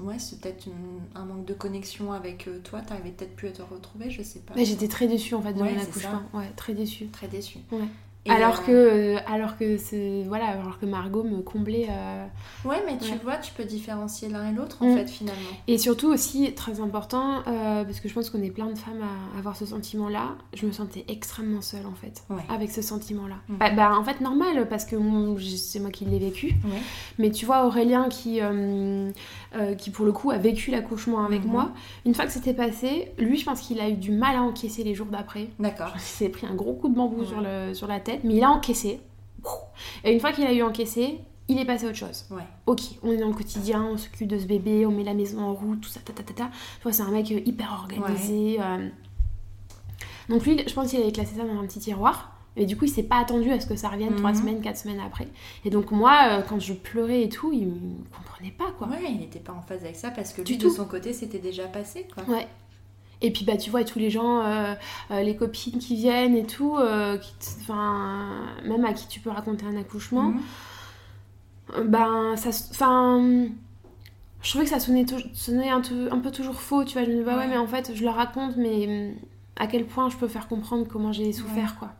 Ouais, 0.00 0.18
c'est 0.18 0.40
peut-être 0.40 0.68
un 1.14 1.24
manque 1.24 1.44
de 1.46 1.54
connexion 1.54 2.12
avec 2.12 2.48
euh, 2.48 2.60
toi. 2.62 2.80
T'arrivais 2.80 3.10
peut-être 3.10 3.44
à 3.44 3.50
te 3.50 3.62
retrouver, 3.62 4.10
je 4.10 4.22
sais 4.22 4.40
pas. 4.40 4.54
Mais 4.54 4.64
j'étais 4.64 4.88
très 4.88 5.06
déçue 5.06 5.34
en 5.34 5.42
fait 5.42 5.54
de 5.54 5.58
mon 5.62 5.78
accouchement. 5.78 6.22
Ouais, 6.34 6.50
très 6.56 6.74
déçue. 6.74 7.06
Très 7.08 7.28
déçue. 7.28 7.58
Ouais 7.72 7.88
alors, 8.28 8.64
que, 8.64 8.72
euh, 8.72 9.18
alors 9.26 9.56
que 9.56 9.76
c'est 9.76 10.24
voilà 10.26 10.46
alors 10.46 10.78
que 10.78 10.86
Margot 10.86 11.22
me 11.22 11.42
comblait 11.42 11.86
euh, 11.90 12.26
ouais 12.64 12.82
mais 12.86 12.98
tu 12.98 13.14
vois 13.22 13.36
tu 13.36 13.52
peux 13.52 13.64
différencier 13.64 14.28
l'un 14.28 14.50
et 14.50 14.52
l'autre 14.52 14.82
en 14.82 14.92
mm. 14.92 14.96
fait 14.96 15.06
finalement 15.06 15.50
et 15.66 15.78
surtout 15.78 16.08
aussi 16.08 16.52
très 16.54 16.80
important 16.80 17.42
euh, 17.46 17.84
parce 17.84 18.00
que 18.00 18.08
je 18.08 18.14
pense 18.14 18.30
qu'on 18.30 18.42
est 18.42 18.50
plein 18.50 18.66
de 18.66 18.78
femmes 18.78 19.02
à 19.02 19.38
avoir 19.38 19.56
ce 19.56 19.66
sentiment 19.66 20.08
là 20.08 20.36
je 20.54 20.66
me 20.66 20.72
sentais 20.72 21.04
extrêmement 21.08 21.62
seule 21.62 21.86
en 21.86 21.94
fait 21.94 22.24
avec 22.48 22.70
ce 22.70 22.82
sentiment 22.82 23.26
là 23.26 23.36
mm. 23.48 23.56
bah, 23.56 23.70
bah, 23.70 23.92
en 23.96 24.04
fait 24.04 24.20
normal 24.20 24.68
parce 24.68 24.84
que 24.84 24.96
c'est 25.38 25.80
moi 25.80 25.90
qui 25.90 26.04
l'ai 26.04 26.18
vécu 26.18 26.54
mais 27.18 27.30
tu 27.30 27.46
vois 27.46 27.66
Aurélien 27.66 28.08
qui 28.08 28.40
qui 29.78 29.90
pour 29.90 30.04
le 30.04 30.12
coup 30.12 30.30
a 30.30 30.38
vécu 30.38 30.70
l'accouchement 30.70 31.24
avec 31.24 31.44
mm-hmm. 31.44 31.48
moi 31.48 31.72
une 32.04 32.14
fois 32.14 32.26
que 32.26 32.32
c'était 32.32 32.54
passé 32.54 33.12
lui 33.18 33.38
je 33.38 33.44
pense 33.44 33.60
qu'il 33.60 33.80
a 33.80 33.88
eu 33.88 33.94
du 33.94 34.10
mal 34.10 34.36
à 34.36 34.42
encaisser 34.42 34.84
les 34.84 34.94
jours 34.94 35.06
d'après 35.06 35.48
d'accord 35.58 35.92
il 35.94 36.00
s'est 36.00 36.28
pris 36.28 36.46
un 36.46 36.54
gros 36.54 36.74
coup 36.74 36.88
de 36.88 36.94
bambou 36.94 37.24
sur, 37.24 37.40
le, 37.40 37.74
sur 37.74 37.86
la 37.86 38.00
tête 38.00 38.20
mais 38.24 38.34
il 38.34 38.44
a 38.44 38.50
encaissé. 38.50 39.00
Et 40.04 40.12
une 40.12 40.20
fois 40.20 40.32
qu'il 40.32 40.44
a 40.44 40.52
eu 40.52 40.62
encaissé, 40.62 41.20
il 41.48 41.58
est 41.58 41.64
passé 41.64 41.86
à 41.86 41.88
autre 41.88 41.98
chose. 41.98 42.26
Ouais. 42.30 42.42
Ok, 42.66 42.80
on 43.02 43.12
est 43.12 43.18
dans 43.18 43.28
le 43.28 43.34
quotidien, 43.34 43.84
on 43.84 43.96
s'occupe 43.96 44.28
de 44.28 44.38
ce 44.38 44.46
bébé, 44.46 44.84
on 44.86 44.90
met 44.90 45.04
la 45.04 45.14
maison 45.14 45.40
en 45.40 45.54
route, 45.54 45.80
tout 45.80 45.88
ça, 45.88 46.00
ta 46.00 46.12
ta 46.12 46.22
ta. 46.22 46.32
ta. 46.32 46.92
c'est 46.92 47.02
un 47.02 47.10
mec 47.10 47.30
euh, 47.30 47.40
hyper 47.44 47.72
organisé. 47.72 48.58
Euh. 48.60 48.88
Donc 50.28 50.44
lui, 50.44 50.60
je 50.66 50.74
pense 50.74 50.90
qu'il 50.90 51.00
avait 51.00 51.12
classé 51.12 51.36
ça 51.36 51.44
dans 51.44 51.60
un 51.60 51.66
petit 51.66 51.78
tiroir. 51.78 52.35
Et 52.56 52.66
du 52.66 52.76
coup, 52.76 52.86
il 52.86 52.90
s'est 52.90 53.02
pas 53.02 53.18
attendu 53.18 53.50
à 53.50 53.60
ce 53.60 53.66
que 53.66 53.76
ça 53.76 53.88
revienne 53.88 54.14
trois 54.16 54.30
mhm. 54.30 54.36
semaines, 54.36 54.60
quatre 54.60 54.78
semaines 54.78 55.00
après. 55.00 55.28
Et 55.64 55.70
donc 55.70 55.90
moi, 55.90 56.16
euh, 56.28 56.42
quand 56.42 56.58
je 56.58 56.72
pleurais 56.72 57.22
et 57.22 57.28
tout, 57.28 57.52
il 57.52 57.66
me 57.66 58.04
comprenait 58.16 58.50
pas 58.50 58.72
quoi. 58.78 58.88
Ouais, 58.88 59.10
il 59.10 59.18
n'était 59.18 59.40
pas 59.40 59.52
en 59.52 59.62
phase 59.62 59.84
avec 59.84 59.96
ça 59.96 60.10
parce 60.10 60.32
que 60.32 60.42
lui, 60.42 60.56
de 60.56 60.68
son 60.68 60.86
côté, 60.86 61.12
c'était 61.12 61.38
déjà 61.38 61.64
passé 61.66 62.06
quoi. 62.14 62.24
Ouais. 62.24 62.46
Et 63.22 63.32
puis 63.32 63.44
bah 63.44 63.56
tu 63.56 63.70
vois 63.70 63.84
tous 63.84 63.98
les 63.98 64.10
gens, 64.10 64.44
euh, 64.44 64.74
euh, 65.10 65.22
les 65.22 65.36
copines 65.36 65.78
qui 65.78 65.96
viennent 65.96 66.36
et 66.36 66.44
tout, 66.44 66.76
euh, 66.76 67.16
même 68.64 68.84
à 68.84 68.92
qui 68.92 69.08
tu 69.08 69.20
peux 69.20 69.30
raconter 69.30 69.64
un 69.64 69.76
accouchement, 69.76 70.34
ben 71.84 72.36
ça, 72.36 72.50
enfin, 72.70 73.48
je 74.42 74.50
trouvais 74.50 74.64
que 74.64 74.70
ça 74.70 74.80
sonnait, 74.80 75.06
sonnait 75.32 75.70
un, 75.70 75.82
un, 76.10 76.18
peu 76.18 76.30
toujours 76.30 76.60
faux, 76.60 76.84
tu 76.84 76.92
vois. 76.92 77.04
Je 77.04 77.10
me 77.10 77.16
dis 77.16 77.22
bah 77.22 77.38
ouais. 77.38 77.48
mais 77.48 77.56
en 77.56 77.66
fait 77.66 77.92
je 77.94 78.02
le 78.02 78.10
raconte, 78.10 78.56
mais 78.56 79.14
à 79.56 79.66
quel 79.66 79.86
point 79.86 80.10
je 80.10 80.16
peux 80.16 80.28
faire 80.28 80.46
comprendre 80.46 80.86
comment 80.86 81.12
j'ai 81.12 81.32
souffert 81.32 81.78
quoi. 81.78 81.92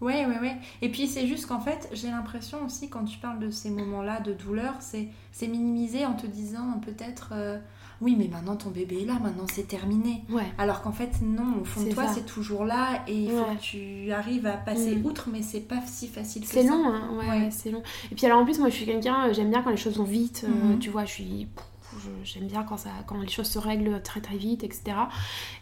Ouais, 0.00 0.26
ouais, 0.26 0.38
ouais. 0.40 0.56
Et 0.82 0.90
puis 0.90 1.06
c'est 1.08 1.26
juste 1.26 1.46
qu'en 1.46 1.60
fait, 1.60 1.88
j'ai 1.92 2.08
l'impression 2.08 2.64
aussi 2.64 2.88
quand 2.88 3.04
tu 3.04 3.18
parles 3.18 3.40
de 3.40 3.50
ces 3.50 3.70
moments-là 3.70 4.20
de 4.20 4.32
douleur, 4.32 4.74
c'est 4.80 5.08
minimisé 5.42 6.06
en 6.06 6.14
te 6.14 6.26
disant 6.26 6.80
peut-être 6.84 7.32
oui, 8.00 8.14
mais 8.16 8.28
maintenant 8.28 8.54
ton 8.54 8.70
bébé 8.70 9.02
est 9.02 9.06
là, 9.06 9.14
maintenant 9.20 9.46
c'est 9.52 9.66
terminé. 9.66 10.22
Ouais. 10.30 10.46
Alors 10.56 10.82
qu'en 10.82 10.92
fait, 10.92 11.20
non, 11.20 11.60
au 11.60 11.64
fond 11.64 11.82
de 11.82 11.90
toi, 11.90 12.06
c'est 12.06 12.26
toujours 12.26 12.64
là 12.64 13.02
et 13.08 13.24
il 13.24 13.30
faut 13.30 13.44
que 13.44 13.60
tu 13.60 14.12
arrives 14.12 14.46
à 14.46 14.52
passer 14.52 14.94
mm. 14.94 15.06
outre, 15.06 15.28
mais 15.32 15.42
c'est 15.42 15.60
pas 15.60 15.80
si 15.84 16.06
facile 16.06 16.42
que 16.42 16.48
ça. 16.48 16.62
C'est 16.62 16.68
long, 16.68 16.86
hein, 16.86 17.10
ouais, 17.18 17.48
c'est 17.50 17.70
long. 17.70 17.82
Et 18.12 18.14
puis 18.14 18.26
alors 18.26 18.38
en 18.38 18.44
plus, 18.44 18.58
moi 18.60 18.68
je 18.68 18.74
suis 18.74 18.86
quelqu'un, 18.86 19.28
euh, 19.28 19.32
j'aime 19.32 19.50
bien 19.50 19.62
quand 19.62 19.70
les 19.70 19.76
choses 19.76 19.96
vont 19.96 20.04
vite, 20.04 20.46
euh, 20.46 20.76
mm-hmm. 20.76 20.78
tu 20.78 20.90
vois, 20.90 21.04
je 21.04 21.12
suis. 21.12 21.48
J'aime 22.24 22.46
bien 22.46 22.62
quand, 22.62 22.76
ça, 22.76 22.90
quand 23.06 23.20
les 23.20 23.28
choses 23.28 23.48
se 23.48 23.58
règlent 23.58 24.02
très 24.02 24.20
très 24.20 24.36
vite, 24.36 24.64
etc. 24.64 24.96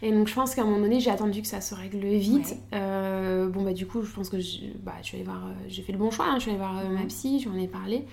Et 0.01 0.11
donc 0.11 0.27
je 0.27 0.33
pense 0.33 0.55
qu'à 0.55 0.61
un 0.61 0.65
moment 0.65 0.79
donné, 0.79 0.99
j'ai 0.99 1.11
attendu 1.11 1.41
que 1.41 1.47
ça 1.47 1.61
se 1.61 1.73
règle 1.73 2.05
vite. 2.05 2.55
Euh, 2.73 3.47
bon, 3.49 3.63
bah 3.63 3.73
du 3.73 3.87
coup, 3.87 4.01
je 4.01 4.11
pense 4.11 4.29
que 4.29 4.37
bah, 4.83 4.93
je 5.03 5.15
vais 5.15 5.23
voir, 5.23 5.41
j'ai 5.67 5.81
fait 5.81 5.93
le 5.93 5.97
bon 5.97 6.11
choix, 6.11 6.25
hein, 6.27 6.35
je 6.35 6.41
suis 6.41 6.51
allée 6.51 6.59
voir 6.59 6.73
ma 6.73 7.01
mm-hmm. 7.01 7.07
psy, 7.07 7.39
j'en 7.39 7.55
ai 7.55 7.67
parlé 7.67 8.05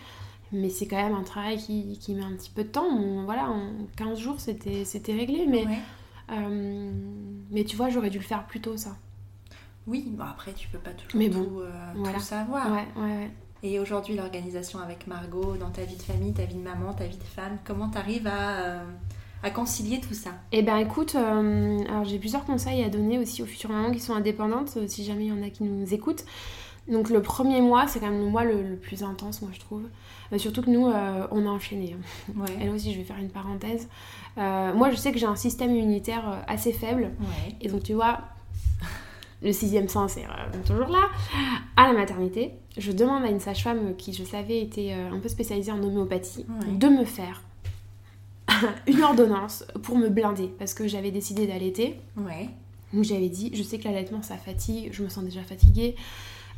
mais 0.54 0.70
c'est 0.70 0.86
quand 0.86 0.96
même 0.96 1.14
un 1.14 1.22
travail 1.22 1.58
qui, 1.58 1.98
qui, 1.98 2.14
met 2.14 2.22
un 2.22 2.32
petit 2.32 2.50
peu 2.50 2.62
de 2.62 2.68
temps. 2.68 3.24
voilà, 3.24 3.50
en 3.50 3.72
15 3.96 4.18
jours, 4.18 4.40
c'était, 4.40 4.84
c'était 4.84 5.12
réglé, 5.12 5.46
mais, 5.46 5.64
euh, 6.30 6.92
mais 7.50 7.64
tu 7.64 7.76
vois, 7.76 7.90
j'aurais 7.90 8.10
dû 8.10 8.18
le 8.18 8.24
faire 8.24 8.46
plus 8.46 8.60
tôt, 8.60 8.76
ça. 8.76 8.96
Oui, 9.86 10.06
bon 10.08 10.24
après, 10.24 10.52
tu 10.52 10.68
peux 10.68 10.78
pas 10.78 10.92
toujours 10.92 11.18
mais 11.18 11.28
bon, 11.28 11.44
tout, 11.44 11.60
euh, 11.60 12.18
savoir. 12.18 12.72
Ouais, 12.72 12.86
ouais, 12.96 13.30
Et 13.64 13.80
aujourd'hui, 13.80 14.14
l'organisation 14.14 14.78
avec 14.78 15.06
Margot, 15.06 15.56
dans 15.58 15.70
ta 15.70 15.82
vie 15.82 15.96
de 15.96 16.02
famille, 16.02 16.32
ta 16.32 16.44
vie 16.44 16.54
de 16.54 16.60
maman, 16.60 16.92
ta 16.92 17.06
vie 17.06 17.16
de 17.16 17.22
femme, 17.24 17.58
comment 17.64 17.88
tu 17.88 17.98
arrives 17.98 18.26
à, 18.26 18.50
euh, 18.50 18.84
à, 19.42 19.50
concilier 19.50 20.00
tout 20.00 20.14
ça? 20.14 20.30
Eh 20.52 20.62
ben 20.62 20.76
écoute, 20.76 21.14
alors 21.14 22.04
j'ai 22.04 22.18
plusieurs 22.18 22.44
conseils 22.44 22.84
à 22.84 22.90
donner 22.90 23.18
aussi 23.18 23.42
aux 23.42 23.46
futures 23.46 23.70
mamans 23.70 23.90
qui 23.90 24.00
sont 24.00 24.14
indépendantes, 24.14 24.78
si 24.86 25.02
jamais 25.02 25.24
il 25.24 25.28
y 25.28 25.32
en 25.32 25.42
a 25.42 25.48
qui 25.48 25.64
nous 25.64 25.92
écoutent. 25.94 26.24
Donc 26.88 27.08
le 27.08 27.22
premier 27.22 27.62
mois, 27.62 27.86
c'est 27.88 27.98
quand 27.98 28.10
même 28.10 28.20
le 28.20 28.28
mois 28.28 28.44
le, 28.44 28.76
plus 28.76 29.02
intense, 29.02 29.40
moi 29.40 29.50
je 29.54 29.60
trouve. 29.60 29.84
Euh, 30.32 30.38
surtout 30.38 30.62
que 30.62 30.70
nous, 30.70 30.86
euh, 30.86 31.26
on 31.30 31.46
a 31.46 31.50
enchaîné. 31.50 31.96
Ouais. 32.36 32.48
Et 32.60 32.66
là 32.66 32.72
aussi, 32.72 32.92
je 32.92 32.98
vais 32.98 33.04
faire 33.04 33.18
une 33.18 33.30
parenthèse. 33.30 33.88
Euh, 34.36 34.74
moi, 34.74 34.90
je 34.90 34.96
sais 34.96 35.12
que 35.12 35.18
j'ai 35.18 35.26
un 35.26 35.36
système 35.36 35.70
immunitaire 35.70 36.44
assez 36.46 36.72
faible. 36.72 37.10
Et 37.60 37.68
donc, 37.68 37.82
tu 37.84 37.94
vois, 37.94 38.20
le 39.44 39.52
sixième 39.52 39.88
sens 39.88 40.16
est 40.16 40.24
euh, 40.24 40.62
toujours 40.66 40.88
là, 40.88 41.08
à 41.76 41.86
la 41.86 41.92
maternité. 41.92 42.52
Je 42.78 42.90
demande 42.92 43.22
à 43.24 43.28
une 43.28 43.40
sage-femme 43.40 43.94
qui, 43.96 44.12
je 44.12 44.24
savais, 44.24 44.60
était 44.60 44.92
euh, 44.94 45.12
un 45.14 45.18
peu 45.20 45.28
spécialisée 45.28 45.70
en 45.72 45.82
homéopathie, 45.82 46.44
Ouais. 46.48 46.72
de 46.76 46.88
me 46.88 47.04
faire 47.04 47.42
une 48.86 49.02
ordonnance 49.02 49.64
pour 49.82 49.96
me 49.96 50.08
blinder, 50.08 50.50
parce 50.58 50.74
que 50.74 50.86
j'avais 50.88 51.10
décidé 51.10 51.46
d'allaiter. 51.46 51.98
Ouais. 52.16 52.48
Donc 52.92 53.04
j'avais 53.04 53.28
dit, 53.28 53.50
je 53.54 53.62
sais 53.62 53.78
que 53.78 53.84
l'allaitement 53.84 54.22
ça 54.22 54.36
fatigue, 54.36 54.90
je 54.92 55.02
me 55.02 55.08
sens 55.08 55.24
déjà 55.24 55.42
fatiguée. 55.42 55.96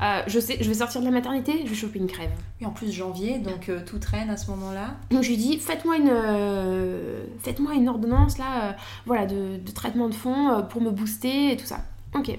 Euh, 0.02 0.20
je 0.26 0.38
sais, 0.38 0.58
je 0.60 0.68
vais 0.68 0.74
sortir 0.74 1.00
de 1.00 1.06
la 1.06 1.10
maternité, 1.12 1.62
je 1.64 1.70
vais 1.70 1.74
choper 1.74 1.98
une 1.98 2.06
crève. 2.06 2.30
Et 2.60 2.66
en 2.66 2.70
plus 2.70 2.92
janvier, 2.92 3.38
donc 3.38 3.70
euh, 3.70 3.80
tout 3.86 3.98
traîne 3.98 4.28
à 4.28 4.36
ce 4.36 4.50
moment-là. 4.50 4.96
Donc 5.10 5.22
je 5.22 5.28
lui 5.30 5.38
dis, 5.38 5.56
faites-moi 5.56 5.96
une, 5.96 6.10
euh, 6.12 7.24
faites-moi 7.40 7.72
une 7.72 7.88
ordonnance 7.88 8.36
là, 8.36 8.76
voilà, 9.06 9.24
de, 9.24 9.56
de 9.56 9.70
traitement 9.72 10.10
de 10.10 10.14
fond 10.14 10.62
pour 10.68 10.82
me 10.82 10.90
booster 10.90 11.52
et 11.52 11.56
tout 11.56 11.64
ça. 11.64 11.78
Ok. 12.14 12.38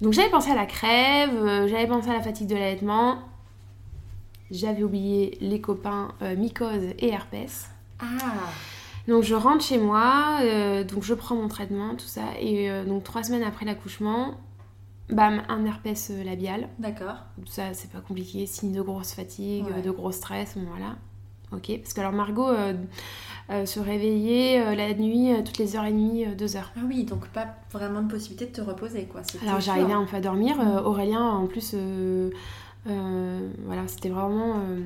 Donc 0.00 0.12
j'avais 0.12 0.30
pensé 0.30 0.50
à 0.50 0.54
la 0.54 0.66
crève, 0.66 1.34
euh, 1.34 1.66
j'avais 1.68 1.86
pensé 1.86 2.08
à 2.10 2.12
la 2.12 2.22
fatigue 2.22 2.46
de 2.46 2.54
l'allaitement. 2.54 3.18
J'avais 4.50 4.82
oublié 4.82 5.36
les 5.40 5.60
copains 5.60 6.12
euh, 6.22 6.36
mycose 6.36 6.84
et 6.98 7.08
herpès. 7.08 7.68
Ah. 8.00 8.06
Donc 9.08 9.24
je 9.24 9.34
rentre 9.34 9.64
chez 9.64 9.78
moi, 9.78 10.38
euh, 10.42 10.84
donc 10.84 11.02
je 11.02 11.14
prends 11.14 11.34
mon 11.34 11.48
traitement, 11.48 11.94
tout 11.96 12.06
ça, 12.06 12.22
et 12.38 12.70
euh, 12.70 12.84
donc 12.84 13.04
trois 13.04 13.22
semaines 13.22 13.42
après 13.42 13.64
l'accouchement, 13.66 14.34
bam, 15.10 15.42
un 15.48 15.64
herpès 15.64 16.12
labial. 16.24 16.68
D'accord. 16.78 17.16
Ça, 17.46 17.74
c'est 17.74 17.90
pas 17.90 18.00
compliqué, 18.00 18.46
signe 18.46 18.72
de 18.72 18.82
grosse 18.82 19.12
fatigue, 19.14 19.64
Ouais. 19.66 19.82
de 19.82 19.90
gros 19.90 20.12
stress, 20.12 20.56
bon, 20.56 20.66
voilà. 20.70 20.96
Ok, 21.52 21.72
parce 21.80 21.94
que 21.94 22.00
alors 22.00 22.12
Margot 22.12 22.50
se 23.66 23.80
réveillait 23.80 24.60
euh, 24.60 24.74
la 24.74 24.92
nuit 24.94 25.32
euh, 25.32 25.42
toutes 25.44 25.58
les 25.58 25.74
heures 25.76 25.84
et 25.86 25.90
demie, 25.90 26.24
euh, 26.26 26.34
deux 26.34 26.56
heures. 26.56 26.70
Ah 26.76 26.80
oui, 26.86 27.04
donc 27.04 27.26
pas 27.28 27.46
vraiment 27.72 28.02
de 28.02 28.08
possibilité 28.10 28.46
de 28.46 28.52
te 28.52 28.60
reposer, 28.60 29.04
quoi. 29.04 29.22
Alors 29.46 29.60
j'arrivais 29.60 29.92
un 29.94 30.04
peu 30.04 30.16
à 30.16 30.20
dormir. 30.20 30.56
euh. 30.60 30.82
Aurélien, 30.82 31.24
en 31.24 31.46
plus, 31.46 31.72
euh, 31.74 32.30
euh, 32.88 33.48
voilà, 33.64 33.82
c'était 33.86 34.10
vraiment 34.10 34.56
euh, 34.56 34.80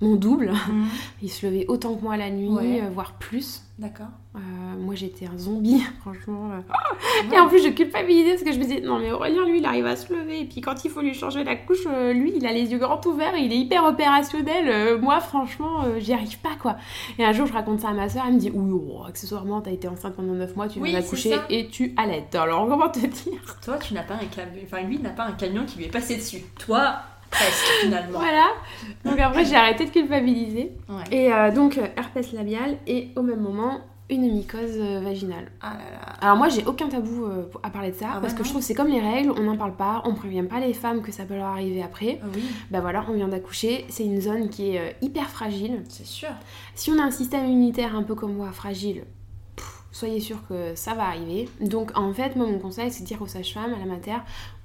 mon 0.00 0.14
double. 0.16 0.52
Mhm. 0.52 0.86
Il 1.22 1.30
se 1.30 1.44
levait 1.46 1.64
autant 1.68 1.94
que 1.94 2.02
moi 2.02 2.16
la 2.16 2.30
nuit, 2.30 2.48
Ouais. 2.48 2.80
euh, 2.82 2.88
voire 2.92 3.14
plus. 3.14 3.62
D'accord. 3.78 4.06
Euh, 4.34 4.38
moi 4.80 4.94
j'étais 4.96 5.26
un 5.26 5.38
zombie, 5.38 5.80
franchement. 6.00 6.50
euh. 6.52 7.32
Et 7.34 7.38
en 7.38 7.46
plus 7.48 7.62
je 7.62 7.68
culpabilisais 7.68 8.30
parce 8.32 8.42
que 8.42 8.52
je 8.52 8.58
me 8.58 8.64
disais, 8.64 8.80
non 8.80 8.98
mais 8.98 9.10
Aurélien 9.12 9.44
lui 9.46 9.58
il 9.58 9.64
arrive 9.66 9.86
à 9.86 9.94
se 9.96 10.12
lever. 10.12 10.40
Et 10.40 10.44
puis 10.46 10.60
quand 10.60 10.84
il 10.84 10.90
faut 10.90 11.00
lui 11.00 11.14
changer 11.14 11.44
la 11.44 11.54
couche, 11.56 11.86
euh, 11.86 12.12
lui 12.12 12.32
il 12.36 12.44
a 12.46 12.52
les 12.52 12.70
yeux 12.72 12.78
grands 12.78 13.00
ouverts, 13.06 13.36
il 13.36 13.52
est 13.52 13.56
hyper 13.58 13.84
opérationnel. 13.84 14.98
Moi 15.00 15.20
franchement 15.20 15.84
j'y 15.98 16.12
arrive 16.12 16.38
pas 16.40 16.56
quoi. 16.60 16.76
Et 17.18 17.24
un 17.24 17.32
jour 17.32 17.46
je 17.46 17.52
raconte 17.52 17.80
ça 17.80 17.88
à 17.90 17.92
ma 17.92 18.08
soeur, 18.08 18.24
elle 18.26 18.34
me 18.34 18.38
dit, 18.40 18.50
oui, 18.52 18.70
oh, 18.72 19.04
accessoirement 19.06 19.60
t'as 19.60 19.70
été 19.72 19.86
enceinte 19.88 20.14
pendant 20.14 20.34
9 20.34 20.56
mois, 20.56 20.68
tu 20.68 20.80
Oui, 20.80 20.92
d'accoucher 20.92 21.30
ça. 21.36 21.44
et 21.50 21.68
tu 21.68 21.94
allaites. 21.96 22.34
Alors 22.34 22.68
comment 22.68 22.88
te 22.88 22.98
dire? 23.00 23.58
Toi, 23.64 23.76
tu 23.78 23.94
n'as 23.94 24.02
pas 24.02 24.14
un 24.14 24.26
camion. 24.26 24.60
Enfin, 24.64 24.82
lui 24.82 24.98
n'a 24.98 25.10
pas 25.10 25.24
un 25.24 25.32
camion 25.32 25.64
qui 25.64 25.78
lui 25.78 25.84
est 25.84 25.90
passé 25.90 26.16
dessus. 26.16 26.42
Toi, 26.58 26.96
presque, 27.30 27.66
finalement. 27.82 28.18
Voilà. 28.18 28.46
Donc 29.04 29.18
après 29.18 29.44
j'ai 29.44 29.54
arrêté 29.56 29.84
de 29.86 29.90
culpabiliser. 29.90 30.72
Ouais. 30.88 31.04
Et 31.10 31.32
euh, 31.32 31.50
donc 31.50 31.78
euh, 31.78 31.86
herpès 31.96 32.32
labial 32.32 32.76
et 32.86 33.08
au 33.16 33.22
même 33.22 33.40
moment 33.40 33.80
une 34.10 34.22
mycose 34.32 34.76
euh, 34.78 35.00
vaginale. 35.00 35.50
Ah 35.60 35.74
là 35.74 35.90
là. 35.92 36.14
Alors 36.22 36.36
moi 36.38 36.48
j'ai 36.48 36.64
aucun 36.64 36.88
tabou 36.88 37.26
euh, 37.26 37.44
à 37.62 37.68
parler 37.68 37.90
de 37.90 37.96
ça 37.96 38.06
Ah 38.14 38.18
parce 38.22 38.32
que 38.32 38.42
je 38.42 38.48
trouve 38.48 38.62
que 38.62 38.66
c'est 38.66 38.74
comme 38.74 38.88
les 38.88 39.00
règles, 39.00 39.32
on 39.36 39.42
n'en 39.42 39.56
parle 39.58 39.76
pas, 39.76 40.00
on 40.06 40.14
prévient 40.14 40.44
pas 40.44 40.60
les 40.60 40.72
femmes 40.72 41.02
que 41.02 41.12
ça 41.12 41.24
peut 41.24 41.34
leur 41.36 41.48
arriver 41.48 41.82
après. 41.82 42.18
Ah 42.22 42.26
oui, 42.34 42.42
Bah 42.70 42.80
voilà, 42.80 43.04
on 43.10 43.12
vient 43.12 43.28
d'accoucher, 43.28 43.84
c'est 43.90 44.04
une 44.04 44.20
zone 44.22 44.48
qui 44.48 44.74
est 44.74 44.78
euh, 44.80 44.90
hyper 45.02 45.28
fragile. 45.28 45.82
c'est 45.90 46.06
sûr. 46.06 46.30
Si 46.74 46.90
on 46.90 46.98
a 46.98 47.02
un 47.02 47.10
système 47.10 47.44
immunitaire 47.44 47.94
un 47.94 48.02
peu 48.02 48.14
comme 48.14 48.32
moi 48.34 48.50
fragile, 48.50 49.04
soyez 49.98 50.20
sûr 50.20 50.38
que 50.48 50.74
ça 50.74 50.94
va 50.94 51.04
arriver. 51.04 51.48
Donc 51.60 51.90
en 51.96 52.12
fait, 52.12 52.36
moi 52.36 52.46
mon 52.46 52.58
conseil 52.58 52.90
c'est 52.90 53.02
de 53.02 53.06
dire 53.08 53.20
aux 53.22 53.26
sages-femmes, 53.26 53.74
à 53.74 53.78
la 53.78 53.84
mater, 53.84 54.16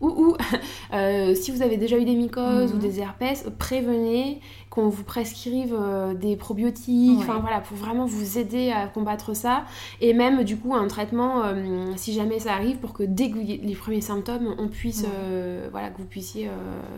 ou, 0.01 0.09
ou 0.09 0.37
euh, 0.93 1.33
si 1.35 1.51
vous 1.51 1.61
avez 1.61 1.77
déjà 1.77 1.97
eu 1.97 2.05
des 2.05 2.15
mycoses 2.15 2.71
Mhm. 2.71 2.77
ou 2.77 2.81
des 2.81 2.99
herpès, 2.99 3.45
prévenez 3.59 4.39
qu'on 4.69 4.89
vous 4.89 5.03
prescrive 5.03 5.75
euh, 5.79 6.13
des 6.13 6.35
probiotiques, 6.35 7.17
Ouais. 7.19 7.23
enfin 7.23 7.39
voilà, 7.39 7.59
pour 7.61 7.77
vraiment 7.77 8.05
vous 8.05 8.37
aider 8.37 8.71
à 8.71 8.87
combattre 8.87 9.35
ça. 9.35 9.65
Et 10.01 10.13
même 10.13 10.43
du 10.43 10.57
coup 10.57 10.73
un 10.75 10.87
traitement, 10.87 11.43
euh, 11.43 11.91
si 11.95 12.13
jamais 12.13 12.39
ça 12.39 12.53
arrive, 12.53 12.77
pour 12.77 12.93
que 12.93 13.03
dès 13.03 13.29
que 13.29 13.35
vous- 13.35 13.41
les 13.67 13.75
premiers 13.75 14.01
symptômes, 14.01 14.55
on 14.57 14.67
puisse, 14.67 15.03
Ouais. 15.03 15.69
voilà, 15.71 15.89
que 15.89 15.97
vous 15.99 16.05
puissiez 16.07 16.49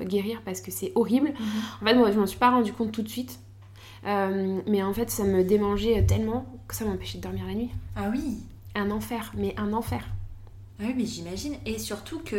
guérir 0.03 0.41
parce 0.45 0.61
que 0.61 0.71
c'est 0.71 0.91
horrible. 0.95 1.29
Mhm. 1.29 1.45
En 1.81 1.85
fait, 1.85 1.93
moi, 1.95 2.11
je 2.11 2.19
m'en 2.19 2.25
suis 2.27 2.39
pas 2.39 2.49
rendu 2.51 2.71
compte 2.73 2.91
tout 2.91 3.01
de 3.03 3.09
suite. 3.09 3.39
Mais 4.05 4.83
en 4.83 4.93
fait, 4.93 5.09
ça 5.09 5.23
me 5.23 5.43
démangeait 5.43 6.03
tellement 6.05 6.45
que 6.67 6.75
ça 6.75 6.85
m'empêchait 6.85 7.17
de 7.17 7.23
dormir 7.23 7.43
la 7.47 7.53
nuit. 7.55 7.69
Ah 7.95 8.09
oui. 8.11 8.37
Un 8.75 8.91
enfer, 8.91 9.31
mais 9.37 9.53
un 9.57 9.71
enfer. 9.73 10.03
Ah 10.79 10.83
oui, 10.87 10.93
mais 10.97 11.05
j'imagine. 11.05 11.55
Et 11.65 11.79
surtout 11.79 12.19
que. 12.19 12.37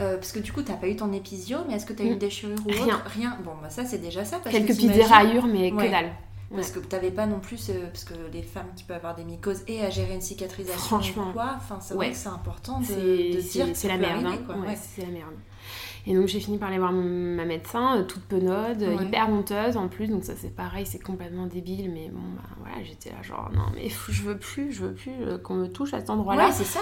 euh, 0.00 0.16
parce 0.16 0.32
que 0.32 0.38
du 0.38 0.52
coup, 0.52 0.62
t'as 0.62 0.74
pas 0.76 0.88
eu 0.88 0.96
ton 0.96 1.12
épisio, 1.12 1.58
mais 1.68 1.74
est-ce 1.74 1.84
que 1.86 1.92
t'as 1.92 2.04
eu 2.04 2.08
Mm. 2.10 2.12
une 2.12 2.18
déchirure 2.18 2.58
ou 2.66 2.70
Rien. 2.70 2.96
autre? 2.96 3.02
Rien. 3.06 3.38
Bon, 3.44 3.52
bah 3.60 3.68
ça, 3.70 3.84
c'est 3.84 3.98
déjà 3.98 4.24
ça. 4.24 4.38
Parce 4.38 4.54
Quelques 4.54 4.68
que 4.68 4.72
petites 4.74 4.92
déraillures, 4.92 5.46
mais 5.46 5.72
Ouais. 5.72 5.86
que 5.86 5.90
dalle. 5.90 6.12
Parce 6.54 6.70
que 6.70 6.78
t'avais 6.80 7.10
pas 7.10 7.26
non 7.26 7.40
plus. 7.40 7.70
euh, 7.70 7.86
parce 7.88 8.04
que 8.04 8.14
les 8.32 8.42
femmes 8.42 8.66
qui 8.76 8.84
peuvent 8.84 8.96
avoir 8.98 9.14
des 9.14 9.24
mycoses 9.24 9.62
et 9.68 9.80
à 9.82 9.90
gérer 9.90 10.14
une 10.14 10.20
cicatrisation. 10.20 10.78
Franchement. 10.78 11.30
ou 11.30 11.32
Quoi, 11.32 11.54
enfin, 11.56 11.78
c'est 11.80 11.94
Ouais. 11.94 12.06
vrai 12.06 12.10
que 12.12 12.16
c'est 12.18 12.28
important 12.28 12.78
de, 12.80 13.40
dire 13.40 13.66
que 13.72 13.74
c'est 13.74 13.88
la 13.88 13.94
peut 13.94 14.00
merde. 14.00 14.24
arriver, 14.26 14.38
hein. 14.40 14.42
quoi. 14.46 14.56
Ouais, 14.56 14.66
Ouais. 14.68 14.76
c'est 14.76 15.02
la 15.02 15.08
merde. 15.08 15.32
Et 16.06 16.14
donc 16.14 16.26
j'ai 16.26 16.40
fini 16.40 16.58
par 16.58 16.68
aller 16.68 16.78
voir 16.78 16.92
mon- 16.92 17.36
ma 17.36 17.44
médecin, 17.44 17.98
euh, 17.98 18.02
toute 18.04 18.22
penaude, 18.24 18.82
Ouais. 18.82 19.04
hyper 19.06 19.28
honteuse 19.30 19.76
en 19.76 19.88
plus, 19.88 20.08
donc 20.08 20.24
ça 20.24 20.34
c'est 20.36 20.54
pareil, 20.54 20.84
c'est 20.84 20.98
complètement 21.02 21.46
débile, 21.46 21.90
mais 21.92 22.08
bon 22.08 22.20
bah 22.36 22.42
voilà, 22.60 22.82
j'étais 22.82 23.10
là 23.10 23.22
genre 23.22 23.50
non 23.54 23.66
mais 23.74 23.88
je 24.08 24.22
veux 24.22 24.36
plus, 24.36 24.72
je 24.72 24.84
veux 24.86 24.94
plus 24.94 25.12
euh, 25.20 25.38
qu'on 25.38 25.54
me 25.54 25.66
touche 25.68 25.94
à 25.94 26.00
cet 26.00 26.10
endroit-là. 26.10 26.46
Ouais, 26.46 26.52
c'est 26.52 26.64
ça. 26.64 26.80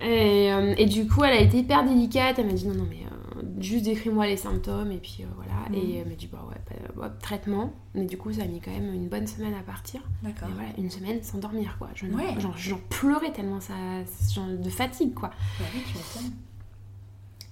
Et, 0.00 0.52
euh, 0.52 0.74
et 0.78 0.86
du 0.86 1.06
coup, 1.06 1.22
elle 1.22 1.34
a 1.34 1.40
été 1.40 1.58
hyper 1.58 1.84
délicate. 1.84 2.36
Elle 2.40 2.46
m'a 2.46 2.52
dit 2.54 2.66
non, 2.66 2.74
non, 2.74 2.86
mais 2.90 3.04
euh, 3.06 3.42
juste 3.60 3.84
décris-moi 3.84 4.26
les 4.26 4.36
symptômes. 4.36 4.90
Et 4.90 4.96
puis 4.96 5.18
euh, 5.20 5.26
voilà. 5.36 5.52
Mhm. 5.68 5.74
Et 5.76 5.96
elle 5.98 6.08
m'a 6.08 6.14
dit 6.16 6.26
bah 6.32 6.44
ouais, 6.48 6.56
bah, 6.68 6.88
bah, 6.96 7.12
traitement. 7.22 7.72
Mais 7.94 8.04
du 8.06 8.18
coup, 8.18 8.32
ça 8.32 8.42
a 8.42 8.46
mis 8.46 8.60
quand 8.60 8.72
même 8.72 8.92
une 8.92 9.06
bonne 9.08 9.28
semaine 9.28 9.54
à 9.54 9.62
partir. 9.62 10.00
D'accord. 10.24 10.48
Voilà, 10.54 10.70
une 10.76 10.90
semaine 10.90 11.22
sans 11.22 11.38
dormir 11.38 11.76
quoi. 11.78 11.88
Je, 11.94 12.06
Ouais. 12.06 12.40
genre, 12.40 12.56
j'en 12.56 12.80
pleurais 12.90 13.30
tellement 13.32 13.60
ça, 13.60 13.74
genre 14.34 14.46
de 14.48 14.70
fatigue 14.70 15.14
quoi. 15.14 15.30
Bah 15.60 15.66
oui, 15.72 15.82
tu. 15.86 15.98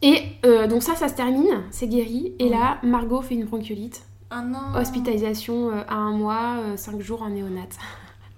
Et 0.02 0.22
euh, 0.46 0.66
donc 0.66 0.82
ça, 0.82 0.94
ça 0.94 1.08
se 1.08 1.14
termine, 1.14 1.62
c'est 1.70 1.86
guéri. 1.88 2.34
Et 2.38 2.48
là, 2.48 2.78
Margot 2.82 3.20
fait 3.22 3.34
une 3.34 3.44
bronchiolite. 3.44 4.02
Ah 4.30 4.42
non. 4.42 4.74
Hospitalisation 4.74 5.70
euh, 5.70 5.82
à 5.88 5.94
un 5.96 6.12
mois, 6.12 6.56
5 6.76 7.00
jours 7.00 7.22
en 7.22 7.30
néonat. 7.30 7.62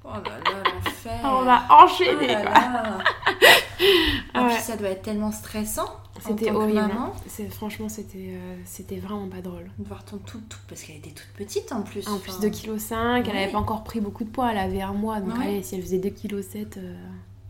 Oh 0.05 0.09
là 0.15 0.23
là, 0.23 0.63
l'enfer. 0.85 1.21
On 1.25 1.43
va 1.43 1.63
Oh 1.71 1.85
enchaîner 1.85 2.27
là 2.29 2.43
là. 2.45 2.99
Ouais. 4.35 4.59
ça 4.61 4.77
doit 4.77 4.89
être 4.91 5.03
tellement 5.03 5.33
stressant. 5.33 5.89
C'était 6.21 6.51
horrible. 6.53 6.89
C'est- 7.27 7.49
Franchement, 7.51 7.89
c'était 7.89 8.35
euh, 8.37 8.57
c'était 8.65 8.99
vraiment 8.99 9.29
pas 9.29 9.41
drôle. 9.41 9.71
de 9.79 9.85
voir 9.89 10.05
ton 10.05 10.19
tout, 10.19 10.41
tout 10.49 10.59
parce 10.69 10.83
qu'elle 10.83 10.97
était 10.97 11.11
toute 11.11 11.27
petite 11.37 11.73
en 11.73 11.83
plus. 11.83 12.07
En 12.09 12.19
plus 12.19 12.33
enfin. 12.33 12.43
de 12.43 12.49
kg, 12.49 12.79
5, 12.79 13.27
elle 13.29 13.35
Ouais. 13.35 13.43
avait 13.45 13.53
pas 13.53 13.59
encore 13.59 13.83
pris 13.85 14.01
beaucoup 14.01 14.23
de 14.25 14.29
poids, 14.31 14.51
elle 14.53 14.59
avait 14.59 14.83
un 14.83 14.93
mois, 14.93 15.21
donc 15.21 15.37
Ouais. 15.39 15.45
allez, 15.47 15.63
si 15.63 15.75
elle 15.75 15.83
faisait 15.83 15.99
2,7 15.99 16.11
kg, 16.75 16.81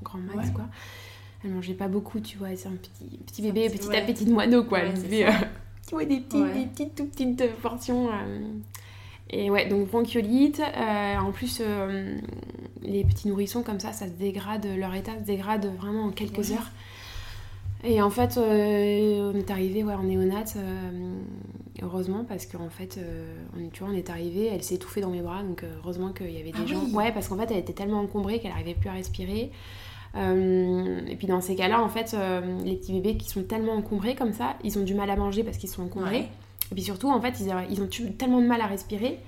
grand 0.03 0.19
max 0.19 0.49
Ouais. 0.49 0.55
quoi. 0.55 0.65
Elle 1.45 1.51
mangeait 1.51 1.75
pas 1.75 1.89
beaucoup, 1.89 2.21
tu 2.21 2.39
vois, 2.39 2.49
c'est 2.55 2.69
un 2.69 2.73
petit, 2.73 3.19
petit 3.27 3.43
bébé, 3.43 3.69
petit- 3.69 3.79
petit 3.79 3.89
ouais. 3.89 3.99
appétit 3.99 4.25
de 4.25 4.33
moineau 4.33 4.63
quoi. 4.65 4.79
Ouais, 4.81 4.95
ça. 4.97 5.03
euh, 5.07 5.31
tu 5.89 5.95
vois, 5.95 6.05
des, 6.05 6.21
petits, 6.21 6.43
des 6.43 6.67
petites, 6.67 6.95
tout 6.95 7.07
petites 7.07 7.41
euh, 7.43 7.49
portions. 7.61 8.09
euh. 8.09 8.39
Et 9.31 9.51
ouais, 9.51 9.67
donc 9.69 9.89
bronchiolite. 9.89 10.61
euh, 10.61 11.17
en 11.17 11.33
plus, 11.33 11.61
les 12.83 13.03
petits 13.05 13.29
nourrissons 13.29 13.63
comme 13.63 13.81
ça, 13.81 13.93
ça 13.93 14.07
se 14.07 14.13
dégrade, 14.13 14.67
leur 14.77 14.95
état 14.95 15.13
se 15.19 15.25
dégrade 15.25 15.67
vraiment 15.79 16.05
en 16.05 16.11
quelques 16.11 16.39
Ouais. 16.51 16.53
heures. 16.53 16.71
Et 17.85 18.01
en 18.01 18.11
fait, 18.11 18.39
on 18.39 19.35
est 19.35 19.51
arrivé 19.51 19.83
ouais, 19.83 19.95
en 19.95 20.05
néonat, 20.05 20.45
euh, 20.57 21.15
heureusement, 21.83 22.25
parce 22.29 22.47
qu'en 22.47 22.69
fait, 22.69 23.01
on, 23.59 23.69
tu 23.71 23.83
vois, 23.83 23.93
on 23.93 23.97
est 23.97 24.09
arrivé, 24.11 24.47
elle 24.53 24.63
s'est 24.63 24.77
étouffée 24.77 25.01
dans 25.01 25.11
mes 25.11 25.21
bras, 25.23 25.43
donc 25.43 25.65
heureusement 25.83 26.13
qu'il 26.13 26.31
y 26.31 26.39
avait 26.39 26.53
des 26.53 26.59
Ah 26.63 26.67
gens. 26.67 26.83
oui. 26.85 26.93
Ouais, 26.93 27.11
parce 27.13 27.27
qu'en 27.27 27.37
fait, 27.39 27.51
elle 27.51 27.59
était 27.59 27.73
tellement 27.73 28.01
encombrée 28.01 28.39
qu'elle 28.39 28.53
n'arrivait 28.53 28.75
plus 28.75 28.89
à 28.89 28.93
respirer. 28.93 29.51
Euh, 30.17 31.01
et 31.07 31.17
puis 31.17 31.27
dans 31.27 31.41
ces 31.41 31.57
cas-là, 31.57 31.83
en 31.83 31.89
fait, 31.89 32.15
euh, 32.15 32.59
les 32.65 32.77
petits 32.77 32.93
bébés 32.93 33.17
qui 33.17 33.29
sont 33.29 33.43
tellement 33.43 33.73
encombrés 33.73 34.15
comme 34.15 34.33
ça, 34.33 34.57
ils 34.63 34.79
ont 34.79 34.83
du 34.83 34.95
mal 34.95 35.11
à 35.11 35.17
manger 35.17 35.43
parce 35.43 35.57
qu'ils 35.57 35.71
sont 35.71 35.83
encombrés. 35.83 36.11
Ouais. 36.21 36.29
Et 36.71 36.75
puis 36.75 36.83
surtout, 36.83 37.11
en 37.11 37.21
fait, 37.21 37.41
ils, 37.41 37.53
ils 37.71 37.83
ont 37.83 37.89
tellement 38.19 38.41
de 38.41 38.47
mal 38.47 38.61
à 38.61 38.67
respirer 38.67 39.19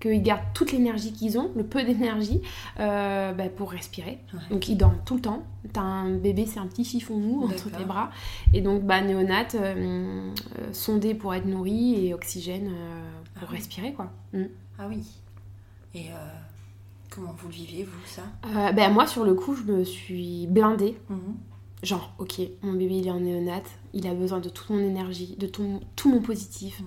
qu'ils 0.00 0.22
gardent 0.22 0.44
toute 0.54 0.72
l'énergie 0.72 1.12
qu'ils 1.12 1.38
ont, 1.38 1.50
le 1.56 1.64
peu 1.64 1.82
d'énergie, 1.82 2.40
euh, 2.78 3.32
bah, 3.32 3.48
pour 3.48 3.72
respirer. 3.72 4.18
Ouais. 4.32 4.40
Donc 4.50 4.68
ils 4.68 4.76
dorment 4.76 5.00
tout 5.04 5.16
le 5.16 5.20
temps. 5.20 5.42
T'as 5.72 5.80
un 5.80 6.10
bébé, 6.10 6.46
c'est 6.46 6.60
un 6.60 6.66
petit 6.66 6.84
chiffon 6.84 7.16
mou 7.16 7.44
entre 7.44 7.70
tes 7.70 7.84
bras. 7.84 8.10
Et 8.54 8.60
donc, 8.60 8.82
bah, 8.82 9.00
néonate, 9.00 9.56
euh, 9.56 9.74
euh, 10.58 10.68
sondé 10.72 11.14
pour 11.14 11.34
être 11.34 11.46
nourri 11.46 12.06
et 12.06 12.14
oxygène 12.14 12.70
pour 13.34 13.44
Ah 13.44 13.48
oui. 13.50 13.56
respirer, 13.56 13.92
quoi. 13.92 14.10
Mm. 14.32 14.44
Ah 14.78 14.86
oui. 14.88 15.02
Et 15.94 16.06
comment 17.10 17.34
vous 17.38 17.48
le 17.48 17.54
viviez, 17.54 17.84
vous, 17.84 18.06
ça? 18.06 18.22
Euh, 18.46 18.72
bah, 18.72 18.88
moi, 18.88 19.06
sur 19.06 19.24
le 19.24 19.34
coup, 19.34 19.54
je 19.54 19.62
me 19.64 19.84
suis 19.84 20.46
blindée. 20.46 20.96
Mhm. 21.08 21.36
Genre, 21.82 22.12
ok, 22.18 22.40
mon 22.62 22.72
bébé 22.72 22.96
il 22.96 23.06
est 23.06 23.10
en 23.10 23.20
néonate, 23.20 23.70
il 23.94 24.06
a 24.06 24.14
besoin 24.14 24.38
de 24.40 24.48
toute 24.48 24.70
mon 24.70 24.78
énergie, 24.78 25.34
de 25.38 25.46
tout, 25.46 25.80
tout 25.96 26.10
mon 26.10 26.20
positif. 26.20 26.80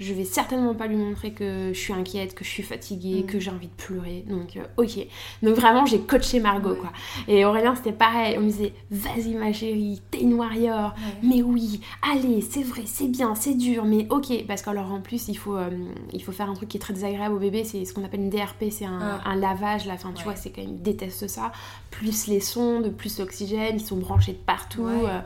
Je 0.00 0.12
vais 0.12 0.24
certainement 0.24 0.74
pas 0.74 0.86
lui 0.86 0.96
montrer 0.96 1.32
que 1.32 1.70
je 1.72 1.78
suis 1.78 1.92
inquiète, 1.92 2.34
que 2.34 2.44
je 2.44 2.50
suis 2.50 2.62
fatiguée, 2.62 3.24
que 3.24 3.38
j'ai 3.40 3.50
envie 3.50 3.68
de 3.68 3.72
pleurer. 3.72 4.24
Donc, 4.28 4.56
euh, 4.56 4.62
ok. 4.76 5.06
Donc, 5.42 5.54
vraiment, 5.56 5.86
j'ai 5.86 6.00
coaché 6.00 6.40
Margot, 6.40 6.70
Ouais. 6.70 6.76
quoi. 6.78 6.92
Et 7.28 7.44
Aurélien, 7.44 7.74
c'était 7.74 7.92
pareil. 7.92 8.36
On 8.38 8.42
me 8.42 8.50
disait, 8.50 8.72
vas-y, 8.90 9.34
ma 9.34 9.52
chérie, 9.52 10.00
t'es 10.10 10.20
une 10.20 10.34
warrior. 10.34 10.94
Mais 11.22 11.42
oui, 11.42 11.80
allez, 12.02 12.40
c'est 12.40 12.62
vrai, 12.62 12.82
c'est 12.86 13.08
bien, 13.08 13.34
c'est 13.34 13.54
dur, 13.54 13.84
mais 13.84 14.06
ok. 14.10 14.44
Parce 14.46 14.62
qu'alors, 14.62 14.92
en 14.92 15.00
plus, 15.00 15.28
il 15.28 15.34
faut, 15.36 15.56
euh, 15.56 15.70
il 16.12 16.22
faut 16.22 16.32
faire 16.32 16.48
un 16.50 16.54
truc 16.54 16.68
qui 16.68 16.76
est 16.76 16.80
très 16.80 16.94
désagréable 16.94 17.34
au 17.34 17.38
bébé. 17.38 17.64
C'est 17.64 17.84
ce 17.84 17.92
qu'on 17.92 18.04
appelle 18.04 18.20
une 18.20 18.30
DRP, 18.30 18.70
c'est 18.70 18.84
un, 18.86 18.98
Ah. 19.00 19.28
un 19.30 19.36
lavage. 19.36 19.88
Enfin, 19.88 20.12
tu 20.14 20.24
vois, 20.24 20.36
c'est 20.36 20.50
quand 20.50 20.62
même, 20.62 20.72
ils 20.72 20.82
détestent 20.82 21.28
ça. 21.28 21.52
Plus 21.90 22.26
les 22.26 22.40
sondes, 22.40 22.90
plus 22.96 23.18
l'oxygène, 23.18 23.76
ils 23.76 23.80
sont 23.84 23.96
branchés 23.96 24.32
de 24.32 24.38
partout. 24.38 24.86
Euh, 24.86 25.20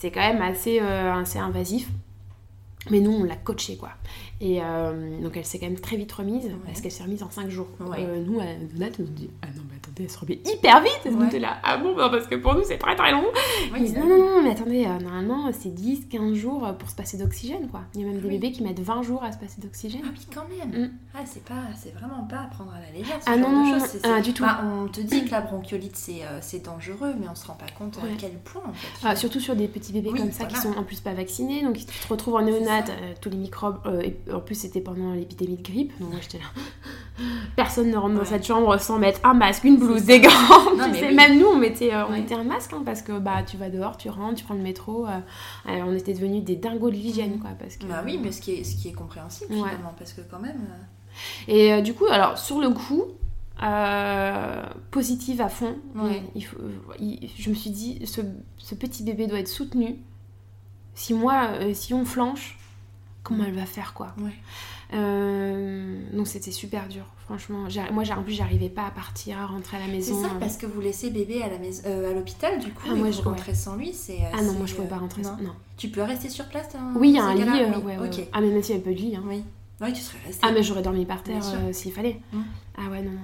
c'est 0.00 0.12
quand 0.12 0.20
même 0.20 0.42
assez, 0.42 0.78
euh, 0.80 1.12
assez 1.12 1.40
invasif. 1.40 1.88
Mais 2.90 3.00
nous, 3.00 3.10
on 3.10 3.24
l'a 3.24 3.34
coachée, 3.34 3.76
quoi. 3.76 3.90
Et 4.40 4.60
euh, 4.62 5.20
donc, 5.20 5.36
elle 5.36 5.44
s'est 5.44 5.58
quand 5.58 5.66
même 5.66 5.80
très 5.80 5.96
vite 5.96 6.12
remise, 6.12 6.48
parce 6.64 6.80
qu'elle 6.80 6.92
s'est 6.92 7.02
remise 7.02 7.24
en 7.24 7.30
5 7.30 7.48
jours. 7.50 7.66
Ouais. 7.80 7.96
Euh, 7.98 8.22
nous, 8.24 8.38
à 8.38 8.44
Donat, 8.72 8.90
on 8.98 9.02
nous 9.02 9.08
dit 9.08 9.30
Ah 9.42 9.46
non, 9.56 9.62
mais 9.68 9.76
attendez, 9.76 10.04
elle 10.04 10.10
se 10.10 10.18
remet 10.20 10.38
hyper 10.46 10.80
vite. 10.80 11.00
Nous, 11.06 11.16
Ouais. 11.18 11.24
on 11.24 11.26
était 11.26 11.40
là 11.40 11.56
Ah 11.64 11.76
bon, 11.76 11.96
bah, 11.96 12.08
parce 12.08 12.28
que 12.28 12.36
pour 12.36 12.54
nous, 12.54 12.62
c'est 12.64 12.78
très 12.78 12.94
très 12.94 13.10
long. 13.10 13.24
Ils 13.76 13.82
disent 13.82 13.96
non, 13.96 14.06
non, 14.06 14.16
non, 14.18 14.42
mais 14.44 14.50
attendez, 14.52 14.84
euh, 14.86 14.98
normalement, 15.02 15.50
c'est 15.52 15.74
10, 15.74 16.06
15 16.08 16.34
jours 16.34 16.64
euh, 16.64 16.72
pour 16.72 16.88
se 16.88 16.94
passer 16.94 17.16
d'oxygène, 17.16 17.66
quoi. 17.68 17.80
Il 17.96 18.00
y 18.02 18.04
a 18.04 18.06
même 18.06 18.20
des 18.20 18.28
Oui. 18.28 18.34
bébés 18.38 18.52
qui 18.52 18.62
mettent 18.62 18.78
20 18.78 19.02
jours 19.02 19.24
à 19.24 19.32
se 19.32 19.38
passer 19.38 19.60
d'oxygène. 19.60 20.02
Ah 20.04 20.10
oui, 20.12 20.26
quand 20.32 20.46
même. 20.48 20.84
Mm. 20.86 20.90
Ah, 21.14 21.18
c'est 21.24 21.42
pas, 21.44 21.54
c'est 21.76 21.92
vraiment 21.94 22.22
pas 22.30 22.42
à 22.42 22.46
prendre 22.46 22.70
à 22.72 22.78
la 22.80 22.96
légère. 22.96 23.16
Ce 23.20 23.28
Ah 23.28 23.36
genre 23.36 23.50
non, 23.50 23.74
de. 23.74 23.80
C'est- 23.80 24.00
ah, 24.04 24.20
du 24.20 24.32
tout. 24.34 24.44
Bah, 24.44 24.60
on 24.64 24.86
te 24.86 25.00
dit 25.00 25.24
que 25.24 25.32
la 25.32 25.40
bronchiolite 25.40 25.96
c'est 25.96 26.20
c'est 26.42 26.64
dangereux, 26.64 27.12
mais 27.20 27.26
on 27.28 27.34
se 27.34 27.44
rend 27.44 27.54
pas 27.54 27.66
compte 27.76 27.98
à 27.98 28.06
quel 28.16 28.34
point 28.34 28.62
en 28.64 28.72
fait. 28.72 28.86
Ah, 29.04 29.16
surtout 29.16 29.40
sur 29.40 29.56
des 29.56 29.66
petits 29.66 29.92
bébés 29.92 30.10
Oui, 30.12 30.20
comme 30.20 30.30
ça 30.30 30.44
qui 30.44 30.54
sont 30.54 30.76
en 30.76 30.84
plus 30.84 31.00
pas 31.00 31.12
vaccinés, 31.14 31.64
donc 31.64 31.80
ils 31.82 31.86
te 31.86 32.08
retrouvent 32.08 32.36
en 32.36 32.42
néonate, 32.42 32.92
tous 33.20 33.30
les 33.30 33.36
microbes. 33.36 33.80
En 34.32 34.40
plus, 34.40 34.54
c'était 34.54 34.80
pendant 34.80 35.12
l'épidémie 35.12 35.56
de 35.56 35.62
grippe, 35.62 35.92
donc 36.00 36.10
moi 36.10 36.18
j'étais 36.22 36.38
là. 36.38 36.44
Personne 37.56 37.90
ne 37.90 37.96
rentre 37.96 38.14
dans 38.14 38.24
cette 38.24 38.46
chambre 38.46 38.78
sans 38.78 38.98
mettre 38.98 39.20
un 39.24 39.34
masque, 39.34 39.64
une 39.64 39.76
blouse, 39.78 40.04
des 40.04 40.20
gants. 40.20 40.30
Non, 40.76 40.84
tu 40.84 40.90
mais 40.92 41.00
sais, 41.00 41.08
oui. 41.08 41.14
Même 41.14 41.38
nous, 41.38 41.46
on 41.46 41.56
mettait, 41.56 41.92
euh, 41.92 42.06
on 42.06 42.12
Ouais. 42.12 42.20
mettait 42.20 42.34
un 42.36 42.44
masque 42.44 42.72
hein, 42.72 42.82
parce 42.84 43.02
que 43.02 43.18
bah, 43.18 43.42
tu 43.44 43.56
vas 43.56 43.70
dehors, 43.70 43.96
tu 43.96 44.08
rentres, 44.08 44.36
tu 44.36 44.44
prends 44.44 44.54
le 44.54 44.60
métro. 44.62 45.06
euh, 45.06 45.18
euh, 45.68 45.80
on 45.86 45.94
était 45.94 46.12
devenus 46.14 46.44
des 46.44 46.54
dingos 46.56 46.90
de 46.90 46.94
l'hygiène, 46.94 47.38
quoi. 47.40 47.50
Parce 47.58 47.76
que, 47.76 47.86
Bah 47.86 48.02
oui, 48.04 48.20
mais 48.22 48.30
ce 48.30 48.40
qui 48.40 48.52
est, 48.52 48.64
ce 48.64 48.76
qui 48.76 48.88
est 48.88 48.92
compréhensible 48.92 49.52
Ouais. 49.52 49.58
finalement, 49.70 49.94
parce 49.98 50.12
que 50.12 50.20
quand 50.30 50.38
même. 50.38 50.60
Et 51.48 51.82
du 51.82 51.94
coup, 51.94 52.06
alors 52.06 52.38
sur 52.38 52.60
le 52.60 52.70
coup, 52.70 53.04
euh, 53.62 54.62
positive 54.92 55.40
à 55.40 55.48
fond, 55.48 55.76
Ouais. 55.96 56.22
il 56.36 56.44
faut, 56.44 56.58
il- 57.00 57.28
je 57.36 57.50
me 57.50 57.54
suis 57.54 57.70
dit, 57.70 58.00
ce, 58.06 58.20
ce 58.56 58.74
petit 58.76 59.02
bébé 59.02 59.26
doit 59.26 59.40
être 59.40 59.48
soutenu. 59.48 59.96
Si 60.94 61.14
moi, 61.14 61.48
euh, 61.60 61.74
si 61.74 61.94
on 61.94 62.04
flanche, 62.04 62.58
comment 63.22 63.44
elle 63.44 63.54
va 63.54 63.66
faire 63.66 63.92
quoi 63.94 64.14
Ouais. 64.18 64.32
Euh, 64.94 66.00
Donc 66.12 66.26
c'était 66.26 66.50
super 66.50 66.88
dur, 66.88 67.04
franchement. 67.26 67.66
Moi, 67.92 68.04
j'ai- 68.04 68.12
en 68.14 68.22
plus, 68.22 68.32
j'arrivais 68.32 68.68
pas 68.70 68.86
à 68.86 68.90
partir, 68.90 69.38
à 69.38 69.46
rentrer 69.46 69.76
à 69.76 69.80
la 69.80 69.86
C'est 69.86 69.92
maison. 69.92 70.22
ça, 70.22 70.28
euh. 70.28 70.38
parce 70.40 70.56
que 70.56 70.66
vous 70.66 70.80
laissez 70.80 71.10
bébé 71.10 71.42
à 71.42 71.48
la 71.48 71.58
maison, 71.58 71.82
euh, 71.86 72.10
à 72.10 72.14
l'hôpital 72.14 72.58
du 72.58 72.72
coup, 72.72 72.82
Ah, 72.86 72.92
et 72.92 72.98
moi, 72.98 73.10
vous 73.10 73.12
je- 73.18 73.22
rentrez 73.22 73.54
sans 73.54 73.76
lui, 73.76 73.92
c'est. 73.92 74.18
Ah 74.32 74.42
non, 74.42 74.52
c'est, 74.52 74.58
moi 74.58 74.66
je 74.66 74.74
pouvais 74.74 74.86
euh, 74.86 74.90
pas 74.90 74.98
rentrer. 74.98 75.22
non. 75.22 75.36
Non. 75.42 75.52
Tu 75.76 75.88
peux 75.88 76.02
rester 76.02 76.28
sur 76.28 76.46
place 76.48 76.68
dans 76.72 76.98
Oui, 76.98 77.10
il 77.10 77.14
y 77.16 77.18
a 77.18 77.24
un 77.24 77.34
lit. 77.34 77.42
euh, 77.42 77.72
Oui, 77.76 77.82
ouais, 77.84 77.98
ouais. 77.98 78.28
Ah, 78.32 78.40
mais 78.40 78.48
même 78.48 78.62
s'il 78.62 78.74
y 78.74 78.78
avait 78.78 78.84
peu 78.84 78.94
de 78.94 79.00
lit. 79.00 79.16
hein. 79.16 79.22
Oui. 79.26 79.44
Tu 79.94 80.00
serais 80.00 80.18
resté. 80.26 80.40
Ah, 80.44 80.50
mais 80.50 80.62
j'aurais 80.62 80.82
dormi 80.82 81.04
par 81.06 81.22
terre 81.22 81.42
euh, 81.54 81.72
s'il 81.72 81.92
fallait. 81.92 82.20
Mm. 82.32 82.40
Ah 82.78 82.90
ouais, 82.90 83.02
non, 83.02 83.12
non. 83.12 83.20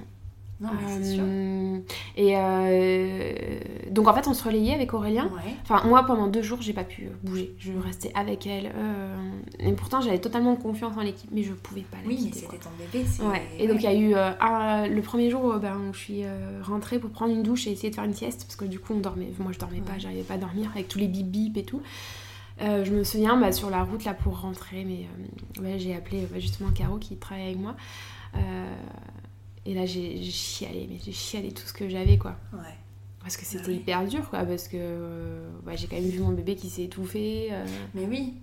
Non, 0.61 0.69
mais 0.73 0.87
c'est 1.03 1.15
sûr. 1.15 1.23
Euh, 1.25 1.79
Et 2.15 2.37
euh, 2.37 3.59
donc 3.91 4.07
en 4.07 4.13
fait, 4.13 4.27
on 4.27 4.33
se 4.33 4.43
relayait 4.43 4.73
avec 4.73 4.93
Aurélien. 4.93 5.25
Ouais. 5.25 5.53
Enfin, 5.63 5.85
moi, 5.85 6.03
pendant 6.03 6.27
deux 6.27 6.41
jours, 6.41 6.61
j'ai 6.61 6.71
pas 6.71 6.85
pu 6.85 7.09
bouger. 7.23 7.53
Je 7.59 7.73
restais 7.73 8.11
avec 8.15 8.47
elle. 8.47 8.71
euh, 8.75 9.17
Et 9.59 9.73
pourtant, 9.73 9.99
j'avais 9.99 10.19
totalement 10.19 10.55
confiance 10.55 10.95
en 10.97 11.01
l'équipe, 11.01 11.29
mais 11.33 11.43
je 11.43 11.51
pouvais 11.53 11.81
pas 11.81 11.97
la 12.01 12.07
Oui, 12.07 12.15
quitter, 12.15 12.39
c'était 12.39 12.57
ton 12.57 12.69
bébé. 12.79 13.05
Ouais. 13.29 13.41
Et 13.59 13.67
donc 13.67 13.77
il 13.79 13.83
y 13.83 13.87
a 13.87 13.93
eu 13.93 14.13
un- 14.15 14.87
le 14.87 15.01
premier 15.01 15.29
jour 15.29 15.55
ben, 15.59 15.75
où 15.89 15.93
je 15.93 15.99
suis 15.99 16.23
rentrée 16.63 16.99
pour 16.99 17.09
prendre 17.09 17.33
une 17.33 17.43
douche 17.43 17.67
et 17.67 17.71
essayer 17.71 17.89
de 17.89 17.95
faire 17.95 18.05
une 18.05 18.13
sieste 18.13 18.43
parce 18.45 18.55
que 18.55 18.65
du 18.65 18.79
coup 18.79 18.93
on 18.93 18.99
dormait. 18.99 19.31
Moi 19.39 19.51
je 19.51 19.59
dormais 19.59 19.81
pas, 19.81 19.97
j'arrivais 19.97 20.23
pas 20.23 20.35
à 20.35 20.37
dormir 20.37 20.69
avec 20.73 20.87
tous 20.87 20.99
les 20.99 21.07
bip 21.07 21.27
bip 21.27 21.57
et 21.57 21.63
tout. 21.63 21.81
Euh, 22.61 22.85
je 22.85 22.91
me 22.93 23.03
souviens 23.03 23.35
bah, 23.35 23.51
sur 23.51 23.69
la 23.69 23.83
route 23.83 24.05
là 24.05 24.13
pour 24.13 24.39
rentrer, 24.39 24.85
mais 24.85 25.05
euh, 25.59 25.63
ouais, 25.63 25.79
j'ai 25.79 25.93
appelé 25.93 26.19
euh, 26.23 26.39
justement 26.39 26.69
Caro 26.71 26.97
qui 26.97 27.17
travaille 27.17 27.43
avec 27.47 27.59
moi. 27.59 27.75
Euh, 28.37 28.39
et 29.65 29.73
là 29.73 29.85
j'ai 29.85 30.21
chialé, 30.23 30.87
mais 30.89 30.97
j'ai 31.03 31.11
chialé 31.11 31.51
tout 31.51 31.65
ce 31.65 31.73
que 31.73 31.89
j'avais 31.89 32.17
quoi. 32.17 32.35
Ouais. 32.53 32.59
Parce 33.21 33.37
que 33.37 33.45
c'était 33.45 33.63
Ah 33.65 33.67
ouais. 33.69 33.75
hyper 33.75 34.07
dur 34.07 34.29
quoi, 34.29 34.45
parce 34.45 34.67
que 34.67 34.77
euh, 34.79 35.49
ouais, 35.65 35.75
j'ai 35.77 35.87
quand 35.87 35.95
même 35.95 36.09
vu 36.09 36.19
mon 36.19 36.31
bébé 36.31 36.55
qui 36.55 36.69
s'est 36.69 36.83
étouffé. 36.83 37.49
euh, 37.51 37.65
Mais 37.95 38.05
oui. 38.05 38.35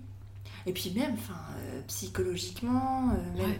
Et 0.65 0.71
puis 0.73 0.91
même, 0.95 1.13
enfin, 1.13 1.39
euh, 1.57 1.81
psychologiquement, 1.87 3.07
même. 3.37 3.53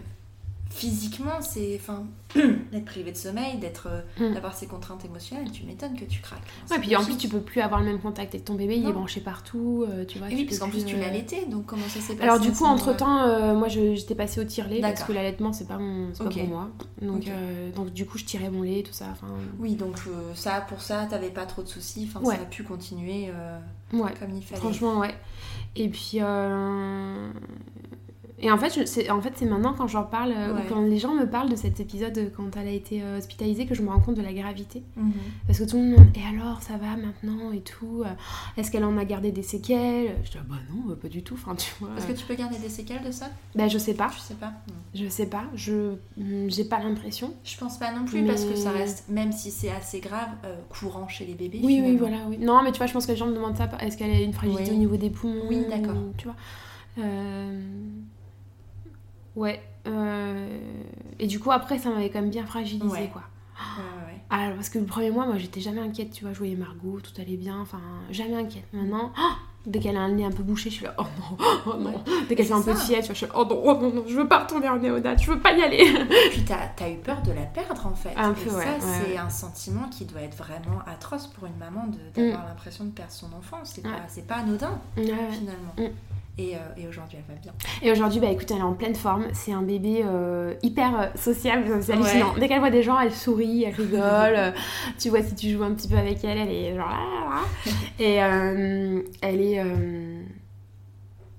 Physiquement, 0.74 1.40
c'est, 1.40 1.78
enfin, 1.80 2.04
d'être 2.72 2.84
privé 2.84 3.12
de 3.12 3.16
sommeil, 3.16 3.58
d'être, 3.58 3.86
euh, 3.88 4.00
Mm. 4.30 4.34
d'avoir 4.34 4.54
ces 4.54 4.66
contraintes 4.66 5.04
émotionnelles, 5.04 5.50
tu 5.52 5.64
m'étonnes 5.64 5.94
que 5.96 6.04
tu 6.04 6.20
craques. 6.20 6.40
Enfin, 6.64 6.74
Ouais, 6.76 6.80
puis 6.80 6.96
en 6.96 7.04
plus 7.04 7.16
tu 7.16 7.28
peux 7.28 7.40
plus 7.40 7.60
avoir 7.60 7.80
le 7.80 7.86
même 7.86 8.00
contact 8.00 8.34
avec 8.34 8.44
ton 8.44 8.54
bébé, 8.54 8.76
il 8.76 8.88
est 8.88 8.92
branché 8.92 9.20
partout, 9.20 9.84
euh, 9.88 10.04
tu 10.04 10.18
vois. 10.18 10.30
Et 10.30 10.34
oui, 10.34 10.44
parce 10.44 10.58
qu'en 10.58 10.68
plus 10.68 10.84
tu 10.84 10.96
euh, 10.96 11.00
l'allaitais, 11.00 11.46
donc 11.46 11.66
comment 11.66 11.86
ça 11.88 12.00
s'est 12.00 12.14
passé 12.14 12.22
Alors 12.28 12.40
du 12.40 12.50
coup, 12.52 12.64
entre 12.64 12.96
temps, 12.96 13.54
moi 13.54 13.68
je- 13.68 13.94
j'étais 13.94 14.14
passée 14.16 14.40
au 14.40 14.44
tire-lait 14.44 14.80
parce 14.80 15.04
que 15.04 15.12
l'allaitement 15.12 15.52
c'est 15.52 15.68
pas 15.68 15.78
mon, 15.78 16.12
c'est 16.12 16.24
pas 16.24 16.30
pour 16.30 16.48
moi. 16.48 16.70
Donc, 17.00 17.28
euh, 17.28 17.70
donc 17.72 17.92
du 17.92 18.04
coup, 18.06 18.18
je 18.18 18.24
tirais 18.24 18.50
mon 18.50 18.62
lait, 18.62 18.82
tout 18.82 18.92
ça. 18.92 19.06
Oui, 19.60 19.74
donc 19.76 19.96
euh, 20.08 20.32
ça, 20.34 20.60
pour 20.68 20.80
ça, 20.82 21.06
t'avais 21.08 21.30
pas 21.30 21.46
trop 21.46 21.62
de 21.62 21.68
soucis, 21.68 22.08
enfin, 22.08 22.24
Ouais. 22.26 22.34
ça 22.36 22.42
a 22.42 22.46
pu 22.46 22.64
continuer 22.64 23.28
euh, 23.28 23.58
ouais. 23.92 24.12
comme 24.18 24.34
il 24.34 24.42
fallait. 24.42 24.60
Franchement, 24.60 24.98
ouais. 24.98 25.14
Et 25.76 25.88
puis, 25.88 26.18
euh, 26.20 27.30
et 28.40 28.50
en 28.50 28.58
fait, 28.58 28.86
c'est 28.86 29.10
en 29.10 29.20
fait 29.20 29.40
maintenant 29.42 29.74
quand 29.74 29.86
j'en 29.86 30.02
parle, 30.02 30.32
euh, 30.36 30.54
Ouais. 30.54 30.62
quand 30.68 30.80
les 30.82 30.98
gens 30.98 31.14
me 31.14 31.24
parlent 31.26 31.48
de 31.48 31.56
cet 31.56 31.78
épisode 31.80 32.18
euh, 32.18 32.28
quand 32.36 32.56
elle 32.56 32.68
a 32.68 32.72
été 32.72 33.02
euh, 33.02 33.18
hospitalisée, 33.18 33.66
que 33.66 33.74
je 33.74 33.82
me 33.82 33.88
rends 33.90 34.00
compte 34.00 34.16
de 34.16 34.22
la 34.22 34.32
gravité. 34.32 34.82
Mhm. 34.96 35.12
Parce 35.46 35.58
que 35.60 35.64
tout 35.64 35.76
le 35.76 35.82
monde 35.82 35.90
me 35.92 35.96
demande, 35.98 36.16
et 36.16 36.22
alors, 36.36 36.60
ça 36.62 36.76
va 36.76 36.96
maintenant 36.96 37.52
et 37.52 37.60
tout 37.60 38.02
Est-ce 38.56 38.70
qu'elle 38.70 38.84
en 38.84 38.96
a 38.98 39.04
gardé 39.04 39.30
des 39.32 39.42
séquelles? 39.42 40.16
Je 40.24 40.30
dis, 40.32 40.38
ah 40.40 40.44
bah 40.48 40.56
non, 40.74 40.94
pas 40.96 41.08
du 41.08 41.22
tout. 41.22 41.34
Enfin, 41.34 41.54
tu 41.54 41.70
vois. 41.80 41.90
Est-ce 41.96 42.06
que 42.06 42.12
tu 42.12 42.24
peux 42.26 42.34
garder 42.34 42.58
des 42.58 42.68
séquelles 42.68 43.02
de 43.04 43.10
ça? 43.12 43.26
Bah, 43.54 43.68
je 43.68 43.78
sais 43.78 43.94
pas. 43.94 44.10
Je 44.14 44.20
sais 44.20 44.34
pas. 44.34 44.52
Non. 44.68 44.74
Je 44.94 45.08
sais 45.08 45.26
pas. 45.26 45.44
Je, 45.54 45.94
j'ai 46.48 46.64
pas 46.64 46.80
l'impression. 46.80 47.32
Je 47.44 47.56
pense 47.56 47.78
pas 47.78 47.92
non 47.92 48.04
plus 48.04 48.24
parce 48.26 48.44
que 48.44 48.56
ça 48.56 48.70
reste, 48.72 49.08
même 49.08 49.32
si 49.32 49.50
c'est 49.50 49.70
assez 49.70 50.00
grave, 50.00 50.28
euh, 50.44 50.56
courant 50.68 51.08
chez 51.08 51.24
les 51.24 51.34
bébés. 51.34 51.60
Oui, 51.62 51.80
oui, 51.84 51.96
voilà, 51.96 52.18
oui. 52.28 52.38
Non, 52.38 52.62
mais 52.62 52.72
tu 52.72 52.78
vois, 52.78 52.86
je 52.86 52.92
pense 52.92 53.06
que 53.06 53.12
les 53.12 53.16
gens 53.16 53.26
me 53.26 53.34
demandent 53.34 53.56
ça. 53.56 53.68
Est-ce 53.80 53.96
qu'elle 53.96 54.10
a 54.10 54.20
une 54.20 54.32
fragilité 54.32 54.70
Oui. 54.70 54.76
au 54.76 54.78
niveau 54.80 54.96
des 54.96 55.10
poumons 55.10 55.42
Oui, 55.48 55.64
d'accord. 55.70 55.94
Tu 56.16 56.24
vois 56.26 56.36
Euh, 56.98 57.60
Ouais. 59.36 59.60
euh, 59.86 60.58
Et 61.18 61.26
du 61.26 61.38
coup, 61.40 61.50
après, 61.50 61.78
ça 61.78 61.90
m'avait 61.90 62.10
quand 62.10 62.20
même 62.20 62.30
bien 62.30 62.46
fragilisé, 62.46 62.86
Ouais. 62.86 63.10
quoi. 63.12 63.22
Ouais, 63.56 63.82
ouais, 63.82 64.12
ouais. 64.14 64.20
Ah, 64.30 64.50
parce 64.54 64.68
que 64.68 64.78
le 64.78 64.84
premier 64.84 65.10
mois, 65.10 65.26
moi, 65.26 65.38
j'étais 65.38 65.60
jamais 65.60 65.80
inquiète, 65.80 66.10
tu 66.10 66.24
vois. 66.24 66.32
Je 66.32 66.38
voyais 66.38 66.56
Margot, 66.56 66.98
tout 67.00 67.12
allait 67.20 67.36
bien, 67.36 67.60
enfin, 67.60 67.80
jamais 68.10 68.34
inquiète. 68.34 68.64
Maintenant, 68.72 69.12
oh, 69.16 69.32
dès 69.66 69.78
qu'elle 69.78 69.96
a 69.96 70.00
un 70.00 70.08
nez 70.10 70.24
un 70.24 70.32
peu 70.32 70.42
bouché, 70.42 70.70
je 70.70 70.74
suis 70.76 70.84
là, 70.84 70.94
oh 70.98 71.04
non, 71.20 71.46
oh 71.66 71.74
non. 71.78 72.04
Dès 72.28 72.34
qu'elle 72.34 72.46
fait 72.46 72.52
un 72.52 72.62
peu 72.62 72.74
fièvre, 72.74 73.06
je 73.06 73.12
suis 73.12 73.26
là, 73.26 73.32
oh 73.36 73.44
non, 73.48 73.60
oh 73.64 73.74
non, 73.80 73.92
non, 73.94 74.04
je 74.08 74.16
veux 74.16 74.26
pas 74.26 74.40
retourner 74.40 74.68
en 74.68 74.76
néonate, 74.78 75.22
je 75.22 75.30
veux 75.30 75.38
pas 75.38 75.52
y 75.52 75.62
aller. 75.62 75.84
Puis 76.32 76.42
t'as 76.44 76.70
as 76.84 76.90
eu 76.90 76.96
peur 76.96 77.22
de 77.22 77.30
la 77.30 77.42
perdre 77.42 77.86
en 77.86 77.94
fait. 77.94 78.12
Un 78.16 78.32
Et 78.32 78.34
peu, 78.34 78.50
ça, 78.50 78.56
ouais, 78.56 78.64
c'est 78.80 79.10
ouais. 79.12 79.18
un 79.18 79.30
sentiment 79.30 79.88
qui 79.88 80.04
doit 80.04 80.22
être 80.22 80.36
vraiment 80.36 80.80
atroce 80.86 81.28
pour 81.28 81.46
une 81.46 81.56
maman 81.56 81.86
d'avoir 82.16 82.44
l'impression 82.46 82.84
de 82.86 82.90
perdre 82.90 83.12
son 83.12 83.32
enfant. 83.34 83.58
C'est 83.62 83.86
Ouais. 83.86 83.92
pas, 84.26 84.34
pas 84.34 84.40
anodin 84.40 84.80
finalement. 84.96 85.74
Mm. 85.78 85.92
Et, 86.36 86.56
euh, 86.56 86.58
et 86.76 86.88
aujourd'hui, 86.88 87.18
elle 87.18 87.34
va 87.34 87.40
bien. 87.40 87.52
Et 87.80 87.92
aujourd'hui, 87.92 88.18
bah 88.18 88.28
écoute, 88.28 88.50
elle 88.50 88.58
est 88.58 88.62
en 88.62 88.72
pleine 88.72 88.96
forme. 88.96 89.26
C'est 89.32 89.52
un 89.52 89.62
bébé 89.62 90.02
euh, 90.04 90.54
hyper 90.62 91.00
euh, 91.00 91.06
sociable, 91.14 91.66
c'est 91.80 91.92
hallucinant. 91.92 92.32
Ouais. 92.34 92.40
Dès 92.40 92.48
qu'elle 92.48 92.58
voit 92.58 92.70
des 92.70 92.82
gens, 92.82 92.98
elle 92.98 93.12
sourit, 93.12 93.62
elle 93.62 93.74
rigole. 93.78 94.52
tu 94.98 95.10
vois, 95.10 95.22
si 95.22 95.34
tu 95.36 95.50
joues 95.50 95.62
un 95.62 95.74
petit 95.74 95.86
peu 95.86 95.96
avec 95.96 96.24
elle, 96.24 96.38
elle 96.38 96.50
est 96.50 96.74
genre 96.74 96.88
là, 96.88 96.96
là, 96.96 97.36
là. 97.36 97.72
Et 98.00 98.22
euh, 98.22 99.02
elle 99.20 99.40
est. 99.40 99.62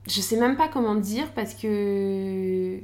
je 0.07 0.21
sais 0.21 0.39
même 0.39 0.55
pas 0.55 0.69
comment 0.69 0.95
dire 0.95 1.27
parce 1.35 1.53
que. 1.53 2.79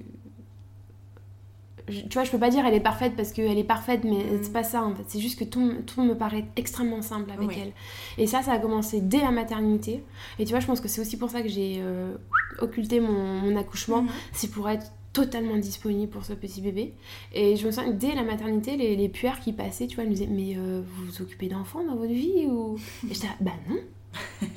Je- 1.87 2.01
tu 2.01 2.13
vois, 2.13 2.23
je 2.23 2.31
peux 2.31 2.37
pas 2.39 2.49
dire 2.49 2.65
elle 2.65 2.73
est 2.73 2.79
parfaite 2.79 3.13
parce 3.15 3.31
qu'elle 3.31 3.57
est 3.57 3.63
parfaite, 3.63 4.01
mais 4.03 4.23
Mm. 4.23 4.39
c'est 4.43 4.53
pas 4.53 4.63
ça 4.63 4.83
en 4.83 4.93
fait. 4.95 5.03
C'est 5.07 5.19
juste 5.19 5.37
que 5.39 5.43
tout, 5.43 5.73
tout 5.85 6.01
me 6.03 6.13
paraît 6.15 6.45
extrêmement 6.55 7.01
simple 7.01 7.31
avec 7.31 7.47
Oui. 7.49 7.55
elle. 7.61 7.71
Et 8.17 8.27
ça, 8.27 8.41
ça 8.41 8.53
a 8.53 8.59
commencé 8.59 9.01
dès 9.01 9.19
la 9.19 9.31
maternité. 9.31 10.03
Et 10.39 10.45
tu 10.45 10.51
vois, 10.51 10.59
je 10.59 10.67
pense 10.67 10.81
que 10.81 10.87
c'est 10.87 11.01
aussi 11.01 11.17
pour 11.17 11.29
ça 11.29 11.41
que 11.41 11.49
j'ai 11.49 11.77
euh, 11.79 12.15
occulté 12.59 12.99
mon, 12.99 13.11
mon 13.41 13.55
accouchement. 13.55 14.03
Mhm. 14.03 14.09
C'est 14.33 14.51
pour 14.51 14.69
être 14.69 14.85
totalement 15.13 15.57
disponible 15.57 16.09
pour 16.09 16.23
ce 16.23 16.31
petit 16.31 16.61
bébé. 16.61 16.93
Et 17.33 17.57
je 17.57 17.65
me 17.65 17.71
sens 17.71 17.85
que 17.85 17.91
dès 17.91 18.15
la 18.15 18.23
maternité, 18.23 18.77
les, 18.77 18.95
les 18.95 19.09
puères 19.09 19.41
qui 19.41 19.51
passaient, 19.51 19.87
tu 19.87 19.95
vois, 19.95 20.05
elles 20.05 20.09
me 20.09 20.15
disaient 20.15 20.29
Mais 20.31 20.55
euh, 20.57 20.81
vous 20.85 21.05
vous 21.07 21.21
occupez 21.21 21.47
d'enfants 21.49 21.83
dans 21.83 21.95
votre 21.97 22.13
vie 22.13 22.45
ou... 22.47 22.77
Et 23.09 23.13
j'étais 23.13 23.27
Bah 23.41 23.51
non. 23.69 23.75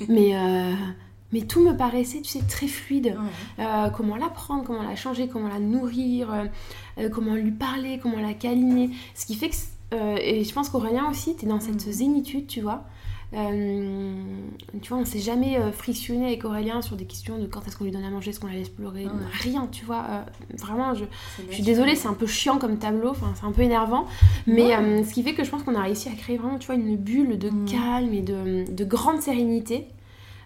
mais, 0.07 0.35
euh, 0.35 0.73
mais 1.33 1.41
tout 1.41 1.61
me 1.61 1.75
paraissait, 1.75 2.21
tu 2.21 2.29
sais, 2.29 2.39
très 2.47 2.67
fluide. 2.67 3.17
Ouais. 3.57 3.65
Euh, 3.65 3.89
comment 3.89 4.15
la 4.15 4.29
prendre, 4.29 4.63
comment 4.63 4.83
la 4.83 4.95
changer, 4.95 5.27
comment 5.27 5.49
la 5.49 5.59
nourrir, 5.59 6.31
euh, 6.97 7.09
comment 7.09 7.35
lui 7.35 7.51
parler, 7.51 7.99
comment 8.01 8.19
la 8.19 8.33
câliner. 8.33 8.89
Ce 9.15 9.25
qui 9.25 9.35
fait 9.35 9.49
que, 9.49 9.55
euh, 9.93 10.17
et 10.21 10.43
je 10.43 10.53
pense 10.53 10.69
qu'Aurélien 10.69 11.09
aussi, 11.09 11.35
t'es 11.35 11.45
dans 11.47 11.59
cette 11.59 11.85
Mhm. 11.85 11.91
zénitude, 11.91 12.47
tu 12.47 12.61
vois. 12.61 12.83
Euh, 13.33 14.13
tu 14.81 14.89
vois, 14.89 14.99
on 14.99 15.03
s'est 15.03 15.19
jamais 15.19 15.59
frictionné 15.73 16.27
avec 16.27 16.45
Aurélien 16.45 16.81
sur 16.81 16.95
des 16.95 17.05
questions 17.05 17.37
de 17.37 17.47
quand 17.47 17.67
est-ce 17.67 17.75
qu'on 17.75 17.83
lui 17.83 17.91
donne 17.91 18.05
à 18.05 18.09
manger, 18.09 18.29
est-ce 18.29 18.39
qu'on 18.39 18.47
la 18.47 18.53
laisse 18.53 18.69
pleurer, 18.69 19.07
rien, 19.41 19.67
tu 19.69 19.83
vois. 19.83 20.05
Euh, 20.09 20.21
vraiment, 20.57 20.93
je, 20.93 21.03
je 21.49 21.53
suis 21.53 21.63
désolée, 21.63 21.95
c'est 21.95 22.07
un 22.07 22.13
peu 22.13 22.27
chiant 22.27 22.59
comme 22.59 22.77
tableau, 22.77 23.09
enfin, 23.09 23.33
c'est 23.35 23.45
un 23.45 23.51
peu 23.51 23.63
énervant. 23.63 24.05
Mais 24.47 25.03
ce 25.03 25.13
qui 25.13 25.21
fait 25.23 25.33
que 25.33 25.43
je 25.43 25.49
pense 25.49 25.63
qu'on 25.63 25.75
a 25.75 25.81
réussi 25.81 26.07
à 26.07 26.13
créer 26.13 26.37
vraiment, 26.37 26.59
tu 26.59 26.67
vois, 26.67 26.75
une 26.75 26.95
bulle 26.95 27.37
de 27.37 27.49
mm. 27.49 27.65
calme 27.65 28.13
et 28.13 28.21
de, 28.21 28.71
de 28.71 28.85
grande 28.85 29.21
sérénité. 29.21 29.87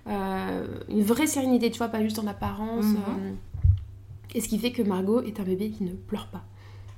une 0.08 1.04
vraie 1.04 1.28
sérénité, 1.28 1.70
tu 1.70 1.78
vois, 1.78 1.90
pas 1.90 2.02
juste 2.02 2.18
en 2.18 2.26
apparence. 2.28 2.86
Mm-hmm. 2.86 3.36
Et 4.36 4.42
ce 4.42 4.48
qui 4.48 4.60
fait 4.60 4.72
que 4.72 4.82
Margot 4.82 5.22
est 5.22 5.40
un 5.40 5.44
bébé 5.44 5.72
qui 5.72 5.84
ne 5.84 5.94
pleure 5.94 6.28
pas. 6.28 6.44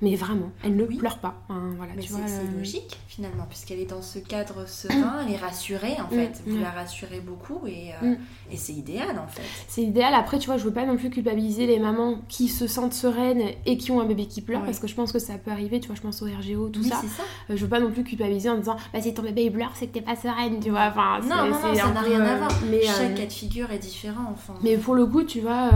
Mais 0.02 0.16
vraiment, 0.16 0.50
elle 0.64 0.74
ne 0.74 0.84
pleure 0.84 1.18
pas. 1.18 1.44
voilà, 1.48 1.92
c'est 2.00 2.12
euh, 2.12 2.58
logique 2.58 2.98
finalement, 3.06 3.46
puisqu'elle 3.48 3.78
est 3.78 3.90
dans 3.90 4.02
ce 4.02 4.18
cadre 4.18 4.68
serein, 4.68 5.24
elle 5.24 5.34
est 5.34 5.36
rassurée 5.36 5.96
en 6.00 6.08
fait. 6.08 6.42
Vous 6.44 6.58
la 6.58 6.70
rassurez 6.70 7.20
beaucoup 7.20 7.68
et, 7.68 7.92
euh, 8.02 8.14
et 8.50 8.56
c'est 8.56 8.72
idéal 8.72 9.16
en 9.16 9.28
fait. 9.28 9.42
C'est 9.68 9.82
idéal. 9.82 10.12
Après, 10.14 10.40
tu 10.40 10.46
vois, 10.46 10.56
je 10.56 10.64
veux 10.64 10.72
pas 10.72 10.84
non 10.86 10.96
plus 10.96 11.08
culpabiliser 11.08 11.68
les 11.68 11.78
mamans 11.78 12.18
qui 12.28 12.48
se 12.48 12.66
sentent 12.66 12.94
sereines 12.94 13.42
et 13.64 13.76
qui 13.76 13.92
ont 13.92 14.00
un 14.00 14.04
bébé 14.04 14.26
qui 14.26 14.40
pleure, 14.40 14.64
parce 14.64 14.80
que 14.80 14.88
je 14.88 14.94
pense 14.96 15.12
que 15.12 15.20
ça 15.20 15.34
peut 15.34 15.52
arriver. 15.52 15.78
Tu 15.78 15.86
vois, 15.86 15.94
je 15.94 16.02
pense 16.02 16.20
au 16.20 16.26
RGO, 16.26 16.68
tout 16.70 16.82
ça. 16.82 16.96
ça. 16.96 17.22
Euh, 17.50 17.56
je 17.56 17.62
veux 17.62 17.68
pas 17.68 17.78
non 17.78 17.92
plus 17.92 18.02
culpabiliser 18.02 18.50
en 18.50 18.58
disant, 18.58 18.76
bah 18.92 19.00
si 19.00 19.14
ton 19.14 19.22
bébé 19.22 19.44
il 19.44 19.52
pleure, 19.52 19.70
c'est 19.76 19.86
que 19.86 19.92
t'es 19.92 20.02
pas 20.02 20.16
sereine, 20.16 20.58
tu 20.58 20.70
vois. 20.70 20.88
Enfin, 20.88 21.20
non, 21.20 21.44
non, 21.44 21.50
non, 21.50 21.74
ça 21.76 21.92
n'a 21.92 22.00
rien 22.00 22.20
à 22.22 22.38
voir. 22.38 22.50
Mais, 22.68 22.82
Chaque 22.82 23.14
cas 23.14 23.26
de 23.26 23.32
figure 23.32 23.70
est 23.70 23.78
différent. 23.78 24.32
Enfin. 24.32 24.54
Mais 24.64 24.76
pour 24.76 24.96
le 24.96 25.06
coup, 25.06 25.22
tu 25.22 25.42
vois 25.42 25.70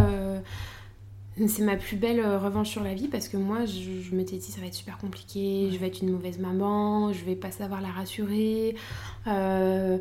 c'est 1.47 1.63
ma 1.63 1.77
plus 1.77 1.97
belle 1.97 2.21
euh, 2.21 2.39
revanche 2.39 2.71
sur 2.71 2.83
la 2.83 2.95
vie 2.95 3.09
parce 3.09 3.29
que 3.29 3.37
moi, 3.37 3.67
je, 3.67 4.15
m'étais 4.15 4.37
dit 4.37 4.51
ça 4.51 4.61
va 4.61 4.67
être 4.67 4.75
super 4.75 4.97
compliqué, 4.97 5.69
je 5.71 5.79
vais 5.79 5.89
être 5.89 6.01
une 6.01 6.11
mauvaise 6.11 6.39
maman, 6.39 7.13
je 7.13 7.25
vais 7.25 7.37
pas 7.37 7.51
savoir 7.51 7.83
la 7.83 7.89
rassurer. 7.89 8.75
Euh, 9.27 9.99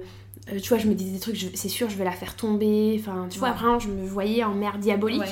euh, 0.52 0.60
tu 0.60 0.70
vois, 0.70 0.78
je 0.78 0.88
me 0.88 0.94
disais 0.94 1.12
des 1.12 1.20
trucs, 1.20 1.36
c'est 1.36 1.70
sûr, 1.70 1.90
je 1.90 1.98
vais 1.98 2.06
la 2.06 2.12
faire 2.12 2.36
tomber. 2.36 2.96
Enfin, 3.00 3.28
tu 3.30 3.40
vois, 3.40 3.52
vraiment, 3.52 3.80
je 3.80 3.90
me 3.90 4.06
voyais 4.06 4.44
en 4.44 4.54
mère 4.54 4.78
diabolique. 4.78 5.24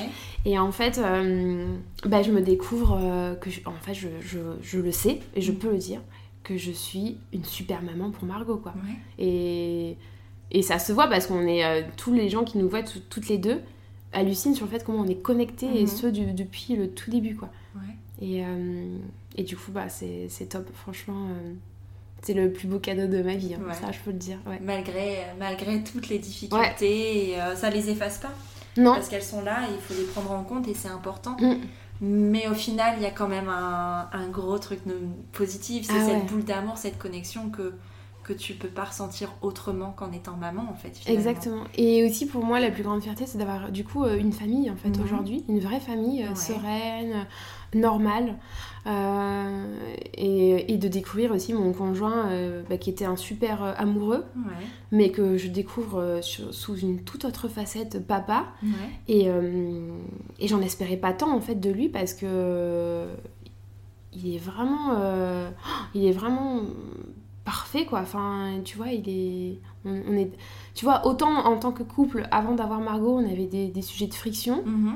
Et 0.44 0.58
en 0.58 0.72
fait, 0.72 1.00
bah, 2.04 2.22
je 2.22 2.32
me 2.32 2.42
découvre 2.42 2.98
que, 3.40 3.48
en 3.66 3.80
fait, 3.80 3.94
je, 3.94 4.08
je, 4.60 4.78
le 4.78 4.92
sais 4.92 5.20
et 5.34 5.40
je 5.40 5.52
mm. 5.52 5.56
peux 5.56 5.70
le 5.70 5.78
dire 5.78 6.00
que 6.42 6.58
je 6.58 6.72
suis 6.72 7.16
une 7.32 7.44
super 7.44 7.80
maman 7.82 8.10
pour 8.10 8.24
Margot, 8.24 8.58
quoi. 8.58 8.74
Et, 9.18 9.96
et 10.50 10.62
ça 10.62 10.78
se 10.78 10.92
voit 10.92 11.06
parce 11.06 11.28
qu'on 11.28 11.46
est 11.46 11.86
tous 11.96 12.12
les 12.12 12.28
gens 12.28 12.44
qui 12.44 12.58
nous 12.58 12.68
voient 12.68 12.82
toutes 12.82 13.28
les 13.28 13.38
deux 13.38 13.60
hallucine 14.14 14.54
sur 14.54 14.66
le 14.66 14.70
fait 14.70 14.84
comment 14.84 15.00
on 15.00 15.08
est 15.08 15.20
connecté 15.20 15.66
et 15.66 15.82
mhm. 15.82 15.86
ce 15.86 16.06
depuis 16.06 16.76
le 16.76 16.90
tout 16.90 17.10
début 17.10 17.36
quoi. 17.36 17.50
Et, 18.22 18.44
euh, 18.44 18.96
et, 19.36 19.42
du 19.42 19.56
coup 19.56 19.72
bah 19.72 19.88
c'est 19.88 20.48
top. 20.48 20.68
Franchement 20.74 21.26
euh, 21.28 21.52
c'est 22.22 22.34
le 22.34 22.52
plus 22.52 22.68
beau 22.68 22.78
cadeau 22.78 23.06
de 23.06 23.22
ma 23.22 23.34
vie 23.34 23.54
hein. 23.54 23.72
ça 23.72 23.90
je 23.92 23.98
peux 23.98 24.12
le 24.12 24.18
dire 24.18 24.38
malgré 24.62 25.24
malgré 25.38 25.82
toutes 25.82 26.08
les 26.08 26.18
difficultés 26.18 27.34
euh, 27.40 27.54
ça 27.56 27.70
les 27.70 27.90
efface 27.90 28.18
pas. 28.18 28.32
Non. 28.76 28.94
Parce 28.94 29.08
qu'elles 29.08 29.22
sont 29.22 29.42
là 29.42 29.62
et 29.68 29.74
il 29.74 29.80
faut 29.80 29.94
les 29.94 30.06
prendre 30.06 30.32
en 30.32 30.42
compte 30.42 30.66
et 30.68 30.74
c'est 30.74 30.88
important. 30.88 31.36
Mm. 31.40 31.54
mais 32.00 32.48
au 32.48 32.54
final 32.54 32.94
il 32.96 33.02
y 33.02 33.06
a 33.06 33.10
quand 33.10 33.28
même 33.28 33.48
un, 33.48 34.08
un 34.12 34.28
gros 34.28 34.58
truc 34.58 34.80
positif 35.32 35.86
c'est 35.86 35.92
ah 35.96 36.06
cette 36.06 36.26
boule 36.26 36.44
d'amour 36.44 36.76
cette 36.76 36.98
connexion 36.98 37.50
que 37.50 37.74
que 38.24 38.32
tu 38.32 38.54
peux 38.54 38.68
pas 38.68 38.84
ressentir 38.84 39.32
autrement 39.42 39.92
qu'en 39.92 40.10
étant 40.10 40.36
maman 40.36 40.66
en 40.70 40.74
fait. 40.74 40.98
Exactement. 41.06 41.64
Et 41.76 42.04
aussi 42.04 42.26
pour 42.26 42.44
moi 42.44 42.58
la 42.58 42.70
plus 42.70 42.82
grande 42.82 43.02
fierté 43.02 43.26
c'est 43.26 43.38
d'avoir 43.38 43.70
du 43.70 43.84
coup 43.84 44.04
euh, 44.04 44.16
une 44.16 44.32
famille 44.32 44.70
en 44.70 44.76
fait 44.76 44.88
mhm. 44.96 45.04
aujourd'hui, 45.04 45.44
une 45.48 45.60
vraie 45.60 45.80
famille 45.80 46.24
euh, 46.24 46.34
sereine, 46.34 47.12
euh, 47.12 47.78
normale. 47.78 48.36
et, 50.16 50.78
de 50.78 50.88
découvrir 50.88 51.30
aussi 51.32 51.54
mon 51.54 51.72
conjoint 51.72 52.28
bah, 52.68 52.76
qui 52.76 52.90
était 52.90 53.06
un 53.06 53.16
super 53.16 53.62
amoureux, 53.78 54.24
mais 54.92 55.10
que 55.10 55.38
je 55.38 55.48
découvre 55.48 56.18
sous 56.20 56.76
une 56.76 57.02
toute 57.04 57.24
autre 57.24 57.48
facette 57.48 58.06
papa. 58.06 58.44
Et, 59.08 59.28
et 60.38 60.48
j'en 60.48 60.60
espérais 60.60 60.98
pas 60.98 61.12
tant 61.14 61.34
en 61.34 61.40
fait 61.40 61.54
de 61.54 61.70
lui 61.70 61.88
parce 61.88 62.12
que 62.12 63.06
il 64.12 64.34
est 64.34 64.38
vraiment, 64.38 64.94
il 65.94 66.04
est 66.04 66.12
vraiment 66.12 66.60
parfait 67.44 67.84
quoi. 67.84 68.00
Enfin 68.00 68.60
tu 68.64 68.76
vois 68.76 68.88
il 68.88 69.08
est 69.08 69.58
on, 69.84 70.16
est 70.16 70.30
tu 70.74 70.84
vois 70.84 71.06
autant 71.06 71.44
en 71.46 71.56
tant 71.58 71.72
que 71.72 71.82
couple 71.82 72.26
avant 72.30 72.54
d'avoir 72.54 72.80
Margot 72.80 73.18
on 73.18 73.30
avait 73.30 73.46
des, 73.46 73.82
sujets 73.82 74.06
de 74.06 74.14
friction 74.14 74.62
mhm. 74.64 74.94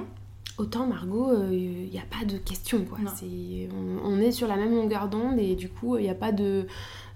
autant 0.57 0.87
Margot 0.87 1.31
il 1.51 1.87
euh, 1.87 1.93
n'y 1.93 1.99
a 1.99 2.19
pas 2.19 2.25
de 2.25 2.39
question 2.39 2.85
quoi. 2.85 2.99
C'est 3.15 3.69
on, 4.05 4.19
est 4.19 4.33
sur 4.33 4.49
la 4.49 4.57
même 4.57 4.75
longueur 4.75 5.09
d'onde 5.09 5.39
et 5.39 5.55
du 5.55 5.69
coup 5.69 5.99
il 5.99 6.05
n'y 6.05 6.11
a 6.11 6.15
pas 6.15 6.33
de 6.33 6.67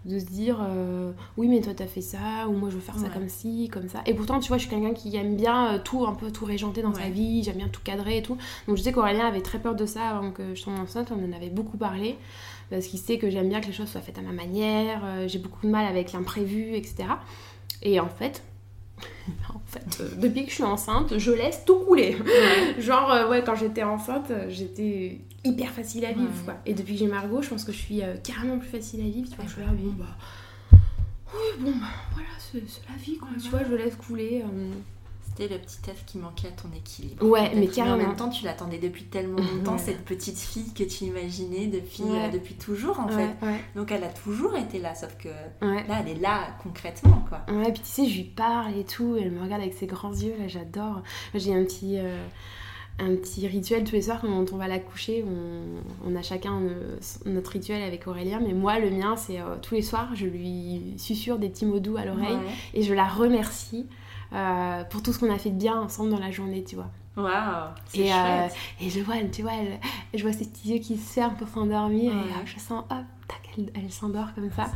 de 0.04 0.18
se 0.18 0.24
dire 0.24 0.58
euh, 0.60 1.12
oui 1.36 1.46
mais 1.46 1.60
toi 1.60 1.72
t'as 1.76 1.86
fait 1.86 2.00
ça 2.00 2.48
ou 2.48 2.54
moi 2.54 2.70
je 2.70 2.74
veux 2.74 2.80
faire 2.80 2.98
ça 2.98 3.08
comme 3.08 3.28
ci 3.28 3.70
comme 3.72 3.88
ça. 3.88 4.02
Et 4.04 4.14
pourtant 4.14 4.40
tu 4.40 4.48
vois 4.48 4.58
je 4.58 4.62
suis 4.62 4.70
quelqu'un 4.70 4.92
qui 4.92 5.16
aime 5.16 5.36
bien 5.36 5.74
euh, 5.74 5.78
tout 5.82 6.04
un 6.06 6.12
peu 6.12 6.30
tout 6.30 6.44
régenter 6.44 6.82
dans 6.82 6.92
sa 6.92 7.08
vie 7.08 7.42
j'aime 7.42 7.56
bien 7.56 7.68
tout 7.68 7.80
cadrer 7.82 8.18
et 8.18 8.22
tout. 8.22 8.36
Donc 8.66 8.76
je 8.76 8.82
sais 8.82 8.92
qu'Aurélien 8.92 9.26
avait 9.26 9.42
très 9.42 9.60
peur 9.60 9.76
de 9.76 9.86
ça 9.86 10.08
avant 10.08 10.32
que 10.32 10.54
je 10.54 10.62
tombe 10.62 10.78
enceinte 10.78 11.12
on 11.12 11.24
en 11.24 11.34
avait 11.34 11.50
beaucoup 11.50 11.78
parlé 11.78 12.18
parce 12.72 12.86
qu'il 12.86 12.98
sait 12.98 13.18
que 13.18 13.28
j'aime 13.28 13.50
bien 13.50 13.60
que 13.60 13.66
les 13.66 13.72
choses 13.72 13.88
soient 13.88 14.00
faites 14.00 14.16
à 14.18 14.22
ma 14.22 14.32
manière, 14.32 15.02
euh, 15.04 15.28
j'ai 15.28 15.38
beaucoup 15.38 15.66
de 15.66 15.70
mal 15.70 15.84
avec 15.84 16.12
l'imprévu, 16.12 16.74
etc. 16.74 17.04
Et 17.82 18.00
en 18.00 18.08
fait, 18.08 18.42
en 19.54 19.60
fait, 19.66 20.00
euh, 20.00 20.08
depuis 20.16 20.44
que 20.44 20.50
je 20.50 20.54
suis 20.54 20.64
enceinte, 20.64 21.18
je 21.18 21.30
laisse 21.32 21.64
tout 21.66 21.80
couler. 21.80 22.16
Genre, 22.78 23.12
euh, 23.12 23.28
ouais, 23.28 23.44
quand 23.44 23.56
j'étais 23.56 23.82
enceinte, 23.82 24.32
j'étais 24.48 25.20
hyper 25.44 25.70
facile 25.70 26.06
à 26.06 26.12
vivre, 26.12 26.32
quoi. 26.44 26.54
Et 26.64 26.72
depuis 26.72 26.94
que 26.94 27.00
j'ai 27.00 27.08
Margot, 27.08 27.42
je 27.42 27.50
pense 27.50 27.64
que 27.64 27.72
je 27.72 27.78
suis 27.78 28.00
carrément 28.24 28.58
plus 28.58 28.70
facile 28.70 29.00
à 29.00 29.08
vivre. 29.08 29.28
Tu 29.28 29.36
vois, 29.36 29.44
je 29.46 29.52
suis 29.52 29.60
là, 29.60 29.68
bon, 29.70 29.92
bah... 29.92 30.16
Oui, 31.34 31.64
bon, 31.64 31.72
bah, 31.72 31.86
voilà, 32.12 32.28
c'est 32.38 32.62
la 32.88 32.96
vie, 32.96 33.18
quoi. 33.18 33.28
Tu 33.42 33.50
vois, 33.50 33.60
je 33.68 33.74
laisse 33.74 33.96
couler. 33.96 34.44
C'était 35.34 35.54
le 35.54 35.60
petit 35.60 35.78
œuf 35.88 36.04
qui 36.06 36.18
manquait 36.18 36.48
à 36.48 36.50
ton 36.50 36.68
équilibre. 36.76 37.24
Ouais, 37.24 37.52
mais 37.54 37.66
carrément. 37.66 37.94
en 37.94 37.98
même 37.98 38.16
temps, 38.16 38.28
tu 38.28 38.44
l'attendais 38.44 38.78
depuis 38.78 39.04
tellement 39.04 39.38
longtemps, 39.38 39.78
cette 39.78 40.04
petite 40.04 40.38
fille 40.38 40.72
que 40.74 40.84
tu 40.84 41.04
imaginais 41.04 41.66
depuis, 41.68 42.02
euh, 42.06 42.28
depuis 42.28 42.54
toujours, 42.54 43.00
en 43.00 43.08
fait. 43.08 43.30
Donc, 43.74 43.90
elle 43.90 44.04
a 44.04 44.08
toujours 44.08 44.56
été 44.56 44.78
là, 44.78 44.94
sauf 44.94 45.16
que 45.16 45.28
là, 45.60 46.00
elle 46.00 46.08
est 46.08 46.20
là 46.20 46.48
concrètement, 46.62 47.24
quoi. 47.28 47.40
Ouais, 47.54 47.72
puis 47.72 47.82
tu 47.82 47.88
sais, 47.88 48.06
je 48.06 48.16
lui 48.18 48.24
parle 48.24 48.76
et 48.76 48.84
tout, 48.84 49.16
elle 49.18 49.30
me 49.30 49.42
regarde 49.42 49.62
avec 49.62 49.74
ses 49.74 49.86
grands 49.86 50.12
yeux, 50.12 50.34
là, 50.38 50.48
j'adore. 50.48 51.02
J'ai 51.34 51.54
un 51.54 51.64
petit. 51.64 51.98
Euh, 51.98 52.24
un 52.98 53.16
petit 53.16 53.48
rituel 53.48 53.84
tous 53.84 53.94
les 53.94 54.02
soirs 54.02 54.20
quand 54.20 54.52
on 54.52 54.56
va 54.56 54.68
la 54.68 54.78
coucher. 54.78 55.24
On, 56.04 56.14
a 56.14 56.20
chacun 56.20 56.60
euh, 56.60 56.98
notre 57.24 57.52
rituel 57.52 57.82
avec 57.82 58.06
Aurélien, 58.06 58.38
mais 58.38 58.52
moi, 58.52 58.78
le 58.78 58.90
mien, 58.90 59.16
c'est 59.16 59.38
tous 59.62 59.74
les 59.74 59.82
soirs, 59.82 60.10
je 60.14 60.26
lui 60.26 60.94
susurre 60.98 61.38
des 61.38 61.48
petits 61.48 61.64
mots 61.64 61.80
doux 61.80 61.96
à 61.96 62.04
l'oreille 62.04 62.36
et 62.74 62.82
je 62.82 62.92
la 62.92 63.08
remercie 63.08 63.86
euh, 64.34 64.84
pour 64.84 65.02
tout 65.02 65.12
ce 65.12 65.18
qu'on 65.18 65.32
a 65.32 65.38
fait 65.38 65.50
de 65.50 65.58
bien 65.58 65.78
ensemble 65.78 66.10
dans 66.10 66.18
la 66.18 66.30
journée, 66.30 66.64
tu 66.64 66.76
vois. 66.76 66.88
Waouh 67.14 67.28
et, 67.92 68.10
euh, 68.10 68.46
et 68.80 68.88
je 68.88 69.00
vois, 69.00 69.16
tu 69.30 69.42
vois, 69.42 69.52
elle, 69.60 69.78
je 70.18 70.22
vois 70.22 70.32
ses 70.32 70.46
petits 70.46 70.70
yeux 70.70 70.78
qui 70.78 70.96
se 70.96 71.12
ferment 71.12 71.34
pour 71.34 71.46
s'endormir 71.48 72.10
et 72.10 72.14
euh, 72.14 72.46
je 72.46 72.58
sens, 72.58 72.84
hop, 72.88 73.04
tac, 73.28 73.42
elle, 73.58 73.70
elle 73.74 73.92
s'endort 73.92 74.28
comme 74.34 74.50
ça. 74.56 74.70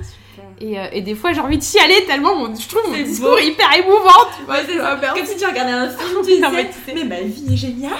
Et, 0.60 0.76
et, 0.92 1.00
des 1.00 1.14
fois, 1.14 1.32
j'ai 1.32 1.40
envie 1.40 1.56
de 1.56 1.62
chialer 1.62 2.04
tellement 2.06 2.36
mon, 2.36 2.54
je 2.54 2.68
trouve 2.68 2.82
mon 2.90 3.02
discours 3.02 3.40
hyper 3.40 3.72
émouvant, 3.78 4.28
tu 4.36 4.44
vois. 4.44 4.56
C'est 4.66 4.76
Comme 4.76 5.26
si 5.26 5.38
tu 5.38 5.46
regardais 5.46 5.72
un 5.72 5.88
film, 5.88 6.22
tu 6.22 6.32
sais, 6.34 6.94
mais, 6.94 7.04
ma 7.04 7.22
vie 7.22 7.54
est 7.54 7.56
géniale 7.56 7.92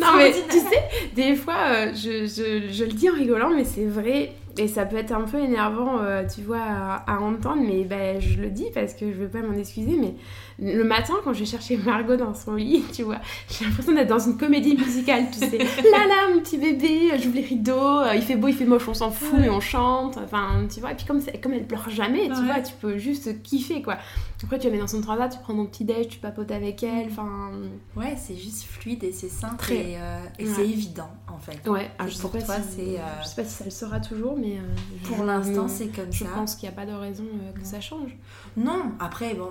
Non 0.00 0.16
mais 0.16 0.32
tu 0.32 0.58
sais, 0.58 0.88
des 1.14 1.36
fois, 1.36 1.92
je, 1.92 2.24
je, 2.26 2.72
je 2.72 2.84
le 2.84 2.92
dis 2.92 3.10
en 3.10 3.14
rigolant, 3.14 3.50
mais 3.50 3.64
c'est 3.64 3.84
vrai, 3.84 4.32
et 4.58 4.68
ça 4.68 4.84
peut 4.84 4.96
être 4.96 5.12
un 5.12 5.22
peu 5.22 5.38
énervant, 5.38 6.00
tu 6.32 6.42
vois, 6.42 6.62
à, 7.06 7.18
entendre, 7.20 7.62
mais 7.64 7.84
ben, 7.84 8.20
je 8.20 8.40
le 8.40 8.50
dis 8.50 8.66
parce 8.74 8.94
que 8.94 9.12
je 9.12 9.16
veux 9.16 9.28
pas 9.28 9.40
m'en 9.40 9.54
excuser, 9.54 9.96
mais 9.98 10.14
le 10.60 10.82
matin, 10.82 11.14
quand 11.22 11.32
je 11.32 11.40
vais 11.40 11.46
chercher 11.46 11.76
Margot 11.76 12.16
dans 12.16 12.34
son 12.34 12.54
lit, 12.54 12.82
tu 12.92 13.04
vois, 13.04 13.18
j'ai 13.48 13.64
l'impression 13.64 13.92
d'être 13.92 14.08
dans 14.08 14.18
une 14.18 14.36
comédie 14.36 14.76
musicale, 14.76 15.26
tu 15.32 15.38
sais. 15.38 15.58
là 15.90 16.06
là, 16.06 16.34
mon 16.34 16.40
petit 16.40 16.58
bébé, 16.58 17.10
j'ouvre 17.20 17.36
les 17.36 17.42
rideaux, 17.42 18.02
il 18.14 18.22
fait 18.22 18.36
beau, 18.36 18.48
il 18.48 18.54
fait 18.54 18.64
moche, 18.64 18.88
on 18.88 18.94
s'en 18.94 19.10
fout, 19.10 19.38
et 19.40 19.50
on 19.50 19.60
chante. 19.60 20.18
Enfin, 20.18 20.66
tu 20.72 20.80
vois, 20.80 20.92
et 20.92 20.94
puis 20.94 21.06
comme, 21.06 21.20
comme 21.42 21.52
elle 21.52 21.66
pleure 21.66 21.88
jamais, 21.90 22.28
tu 22.28 22.44
vois, 22.44 22.60
tu 22.60 22.72
peux 22.80 22.98
juste 22.98 23.42
kiffer, 23.42 23.82
quoi. 23.82 23.98
Après, 24.42 24.58
tu 24.58 24.66
la 24.66 24.72
mets 24.72 24.78
dans 24.78 24.86
son 24.86 25.00
travail, 25.00 25.28
tu 25.30 25.38
prends 25.38 25.54
ton 25.54 25.66
petit 25.66 25.84
déj, 25.84 26.08
tu 26.08 26.18
papotes 26.18 26.50
avec 26.50 26.82
elle, 26.82 27.08
enfin... 27.10 27.50
Ouais, 27.96 28.14
c'est 28.16 28.36
juste 28.36 28.64
fluide 28.64 29.02
et 29.02 29.12
c'est 29.12 29.28
simple 29.28 29.72
et, 29.72 29.96
euh, 29.98 30.20
c'est 30.38 30.68
évident, 30.68 31.10
en 31.26 31.38
fait. 31.38 31.68
Ouais, 31.68 31.90
je, 32.06 32.14
sais 32.14 32.28
pas 32.28 32.60
si, 32.62 32.96
euh, 32.96 33.00
je 33.22 33.28
sais 33.28 33.42
pas 33.42 33.48
si 33.48 33.54
ça 33.54 33.64
le 33.64 33.70
sera 33.70 34.00
toujours, 34.00 34.36
mais... 34.36 34.47
Euh, 34.56 35.04
pour 35.04 35.24
l'instant, 35.24 35.68
c'est 35.68 35.88
comme 35.88 36.12
ça. 36.12 36.24
Je 36.24 36.24
pense 36.24 36.54
qu'il 36.54 36.68
n'y 36.68 36.74
a 36.74 36.76
pas 36.76 36.86
de 36.86 36.92
raison 36.92 37.24
que 37.54 37.66
ça 37.66 37.80
change. 37.80 38.16
Non, 38.56 38.92
après, 38.98 39.34
bon 39.34 39.50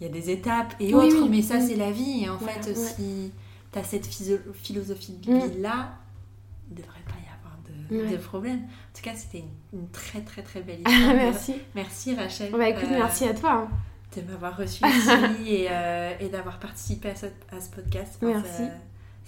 il 0.00 0.06
y 0.06 0.10
a 0.10 0.12
des 0.12 0.30
étapes 0.30 0.74
et 0.80 0.94
autres, 0.94 1.28
mais 1.28 1.42
ça, 1.42 1.60
c'est 1.60 1.76
la 1.76 1.90
vie. 1.90 2.24
Et 2.24 2.28
en 2.28 2.38
fait, 2.38 2.74
si 2.74 3.32
tu 3.72 3.78
as 3.78 3.84
cette 3.84 4.06
philosophie 4.06 5.12
de 5.12 5.32
mm. 5.32 5.48
vie-là, 5.48 5.90
il 6.70 6.76
ne 6.76 6.82
devrait 6.82 7.00
pas 7.06 7.14
y 7.14 7.28
avoir 7.38 8.08
de, 8.08 8.16
de, 8.16 8.16
problème. 8.16 8.58
En 8.58 8.96
tout 8.96 9.02
cas, 9.02 9.16
c'était 9.16 9.44
une, 9.72 9.88
très, 9.88 10.20
très, 10.20 10.42
très 10.42 10.60
belle 10.60 10.80
histoire. 10.86 11.14
merci. 11.14 11.54
Merci, 11.74 12.14
Rachel. 12.14 12.52
Bah, 12.52 12.68
écoute, 12.68 12.84
euh, 12.84 12.98
merci 12.98 13.24
à 13.24 13.34
toi. 13.34 13.52
Hein. 13.52 13.68
De 14.16 14.22
m'avoir 14.22 14.56
reçu 14.56 14.82
ici 14.86 15.10
et, 15.46 15.66
euh, 15.70 16.14
et 16.20 16.28
d'avoir 16.28 16.58
participé 16.58 17.10
à 17.10 17.14
ce, 17.14 17.26
à 17.50 17.60
ce 17.60 17.70
podcast. 17.70 18.18
Merci. 18.22 18.62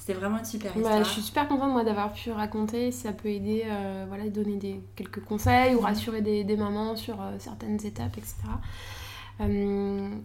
C'était 0.01 0.15
vraiment 0.15 0.39
une 0.39 0.47
super 0.47 0.73
bah, 0.79 1.03
je 1.03 1.11
suis 1.11 1.21
super 1.21 1.47
contente 1.47 1.73
moi 1.73 1.85
d'avoir 1.85 2.11
pu 2.15 2.31
raconter. 2.31 2.91
Ça 2.91 3.13
peut 3.13 3.29
aider, 3.29 3.65
euh, 3.67 4.07
voilà, 4.09 4.31
donner 4.31 4.57
des, 4.57 4.81
quelques 4.97 5.23
conseils 5.23 5.75
ou 5.75 5.83
mm. 5.83 5.85
rassurer 5.85 6.23
des, 6.23 6.43
des 6.43 6.57
mamans 6.57 6.97
sur 6.97 7.17
certaines 7.39 7.85
étapes, 7.85 8.17
etc. 8.17 8.35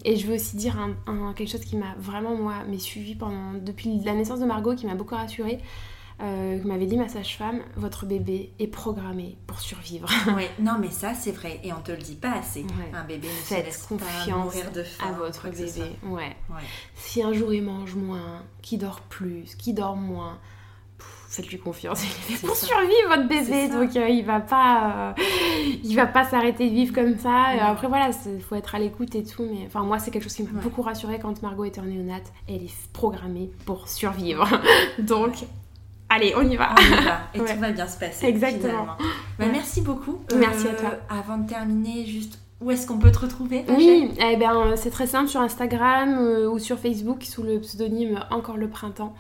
et 0.04 0.16
je 0.16 0.28
veux 0.28 0.36
aussi 0.36 0.56
dire 0.56 0.78
quelque 1.36 1.50
chose 1.50 1.66
qui 1.66 1.76
m'a 1.76 1.94
vraiment, 1.98 2.36
moi, 2.36 2.56
suivi 2.78 3.16
pendant, 3.16 3.54
depuis 3.54 4.00
la 4.04 4.14
naissance 4.14 4.40
de 4.40 4.46
Margot, 4.46 4.76
qui 4.76 4.86
m'a 4.86 4.96
beaucoup 4.96 5.16
rassurée. 5.16 5.60
Euh, 6.22 6.64
m'avait 6.64 6.86
dit 6.86 6.96
ma 6.96 7.10
sage-femme, 7.10 7.60
votre 7.76 8.06
bébé 8.06 8.54
est 8.60 8.68
programmé 8.68 9.38
pour 9.48 9.60
survivre. 9.60 10.08
oui, 10.36 10.44
non 10.60 10.78
mais 10.80 10.90
ça 10.90 11.14
c'est 11.14 11.32
vrai 11.32 11.60
et 11.64 11.74
on 11.74 11.82
te 11.82 11.92
le 11.92 11.98
dit 11.98 12.16
pas 12.16 12.34
assez. 12.34 12.66
Un 12.94 13.04
bébé 13.04 13.28
ne 13.28 13.34
Faites 13.34 13.66
laisse 13.66 13.84
confiance 13.84 14.26
pas 14.26 14.38
mourir 14.38 14.72
de 14.72 14.84
faim, 14.84 15.08
à 15.10 15.12
votre 15.12 15.50
bébé. 15.50 15.98
Ouais. 16.04 16.36
Si 16.96 17.22
un 17.22 17.34
jour 17.34 17.54
il 17.54 17.64
mange 17.64 17.96
moins, 17.96 18.44
qui 18.62 18.78
dort 18.78 19.02
plus, 19.02 19.56
qui 19.56 19.74
dort 19.74 19.98
moins, 19.98 20.40
faites-lui 21.36 21.60
confiance. 21.60 22.02
Il 22.30 22.36
est 22.36 22.46
pour 22.46 22.56
survivre 22.56 23.10
votre 23.10 23.28
bébé, 23.28 23.68
donc 23.68 23.96
euh, 23.98 24.08
il 24.08 24.24
va 24.24 24.40
pas, 24.40 25.14
euh, 25.18 25.24
il 25.84 25.96
va 25.96 26.06
pas 26.06 26.24
s'arrêter 26.24 26.70
de 26.70 26.74
vivre 26.74 26.94
comme 26.94 27.18
ça. 27.18 27.56
Et 27.56 27.60
après 27.60 27.88
voilà, 27.88 28.12
il 28.26 28.42
faut 28.42 28.56
être 28.56 28.74
à 28.74 28.80
l'écoute 28.80 29.16
et 29.16 29.24
tout. 29.24 29.46
Mais 29.52 29.66
enfin 29.68 29.84
moi 29.84 30.00
c'est 30.00 30.12
quelque 30.12 30.24
chose 30.24 30.36
qui 30.36 30.44
m'a 30.44 30.62
beaucoup 30.62 30.82
rassurée 30.82 31.20
quand 31.20 31.42
Margot 31.42 31.66
était 31.66 31.82
en 31.82 31.86
néonate. 31.86 32.32
Elle 32.48 32.64
est 32.64 32.92
programmée 32.94 33.52
pour 33.66 33.90
survivre. 33.90 34.48
donc 35.00 35.46
Allez, 36.16 36.34
on 36.38 36.50
y 36.50 36.56
va. 36.56 36.74
On 36.78 36.82
y 36.82 37.04
va. 37.04 37.20
Et 37.34 37.40
tout 37.54 37.60
va 37.60 37.72
bien 37.72 37.88
se 37.88 38.00
passer. 38.00 38.28
Exactement. 38.28 38.86
Bah, 39.38 39.46
merci 39.52 39.82
beaucoup. 39.82 40.22
Merci 40.38 40.68
à 40.70 40.74
toi. 40.74 40.92
Euh, 40.94 41.20
avant 41.20 41.38
de 41.38 41.48
terminer, 41.48 42.06
juste 42.06 42.40
où 42.62 42.72
est-ce 42.72 42.88
qu'on 42.88 43.00
peut 43.00 43.12
te 43.12 43.20
retrouver 43.20 43.66
Oui, 43.68 44.12
eh 44.18 44.38
ben, 44.38 44.76
c'est 44.78 44.92
très 44.92 45.08
simple 45.08 45.28
sur 45.28 45.42
Instagram 45.42 46.16
euh, 46.18 46.50
ou 46.50 46.58
sur 46.58 46.80
Facebook 46.80 47.24
sous 47.24 47.44
le 47.44 47.60
pseudonyme 47.60 48.24
Encore 48.32 48.56
le 48.56 48.70
printemps. 48.70 49.14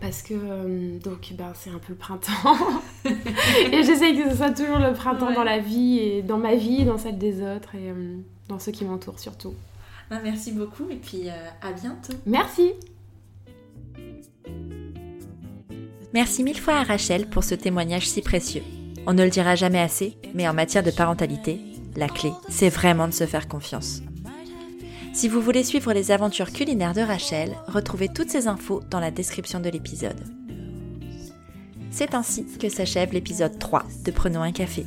Parce 0.00 0.22
que 0.22 0.34
euh, 0.34 0.98
donc 0.98 1.32
ben, 1.34 1.52
c'est 1.54 1.70
un 1.70 1.78
peu 1.78 1.90
le 1.90 1.94
printemps. 1.94 2.56
et 3.04 3.84
j'essaie 3.84 4.14
que 4.14 4.28
ce 4.28 4.36
soit 4.36 4.50
toujours 4.50 4.78
le 4.78 4.92
printemps 4.92 5.32
dans 5.32 5.44
la 5.44 5.60
vie 5.60 6.00
et 6.00 6.22
dans 6.22 6.38
ma 6.38 6.56
vie, 6.56 6.84
dans 6.84 6.98
celle 6.98 7.16
des 7.16 7.42
autres 7.42 7.76
et 7.76 7.94
dans 8.48 8.58
ceux 8.58 8.72
qui 8.72 8.84
m'entourent 8.84 9.20
surtout. 9.20 9.54
Bah, 10.10 10.18
merci 10.22 10.50
beaucoup 10.50 10.90
et 10.90 10.96
puis 10.96 11.28
à 11.62 11.70
bientôt. 11.72 12.12
Merci. 12.26 12.72
Merci 16.14 16.44
mille 16.44 16.60
fois 16.60 16.74
à 16.74 16.84
Rachel 16.84 17.26
pour 17.26 17.42
ce 17.42 17.56
témoignage 17.56 18.08
si 18.08 18.22
précieux. 18.22 18.62
On 19.04 19.14
ne 19.14 19.24
le 19.24 19.30
dira 19.30 19.56
jamais 19.56 19.80
assez, 19.80 20.16
mais 20.32 20.46
en 20.46 20.54
matière 20.54 20.84
de 20.84 20.92
parentalité, 20.92 21.60
la 21.96 22.06
clé, 22.06 22.30
c'est 22.48 22.68
vraiment 22.68 23.08
de 23.08 23.12
se 23.12 23.26
faire 23.26 23.48
confiance. 23.48 24.00
Si 25.12 25.26
vous 25.26 25.40
voulez 25.40 25.64
suivre 25.64 25.92
les 25.92 26.12
aventures 26.12 26.52
culinaires 26.52 26.94
de 26.94 27.00
Rachel, 27.00 27.56
retrouvez 27.66 28.08
toutes 28.08 28.30
ces 28.30 28.46
infos 28.46 28.80
dans 28.90 29.00
la 29.00 29.10
description 29.10 29.58
de 29.58 29.68
l'épisode. 29.68 30.22
C'est 31.90 32.14
ainsi 32.14 32.46
que 32.60 32.68
s'achève 32.68 33.12
l'épisode 33.12 33.58
3 33.58 33.82
de 34.04 34.12
Prenons 34.12 34.42
un 34.42 34.52
café. 34.52 34.86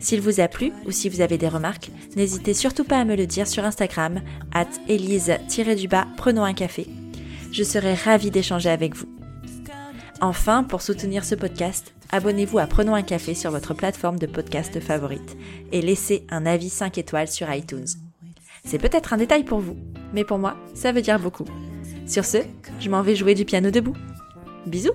S'il 0.00 0.20
vous 0.20 0.40
a 0.40 0.48
plu 0.48 0.72
ou 0.86 0.90
si 0.90 1.08
vous 1.08 1.20
avez 1.20 1.38
des 1.38 1.48
remarques, 1.48 1.92
n'hésitez 2.16 2.54
surtout 2.54 2.84
pas 2.84 2.98
à 2.98 3.04
me 3.04 3.14
le 3.14 3.28
dire 3.28 3.46
sur 3.46 3.64
Instagram, 3.64 4.20
at 4.52 4.66
Elise-du-bas 4.88 6.08
Prenons 6.16 6.42
un 6.42 6.54
café. 6.54 6.88
Je 7.52 7.62
serai 7.62 7.94
ravie 7.94 8.32
d'échanger 8.32 8.70
avec 8.70 8.96
vous. 8.96 9.21
Enfin, 10.22 10.62
pour 10.62 10.82
soutenir 10.82 11.24
ce 11.24 11.34
podcast, 11.34 11.92
abonnez-vous 12.12 12.60
à 12.60 12.68
Prenons 12.68 12.94
un 12.94 13.02
café 13.02 13.34
sur 13.34 13.50
votre 13.50 13.74
plateforme 13.74 14.20
de 14.20 14.26
podcast 14.26 14.78
favorite 14.78 15.36
et 15.72 15.82
laissez 15.82 16.24
un 16.30 16.46
avis 16.46 16.68
5 16.68 16.96
étoiles 16.96 17.26
sur 17.26 17.52
iTunes. 17.52 17.88
C'est 18.64 18.78
peut-être 18.78 19.12
un 19.12 19.16
détail 19.16 19.42
pour 19.42 19.58
vous, 19.58 19.76
mais 20.14 20.22
pour 20.22 20.38
moi, 20.38 20.56
ça 20.74 20.92
veut 20.92 21.02
dire 21.02 21.18
beaucoup. 21.18 21.44
Sur 22.06 22.24
ce, 22.24 22.38
je 22.78 22.88
m'en 22.88 23.02
vais 23.02 23.16
jouer 23.16 23.34
du 23.34 23.44
piano 23.44 23.72
debout. 23.72 23.96
Bisous 24.64 24.94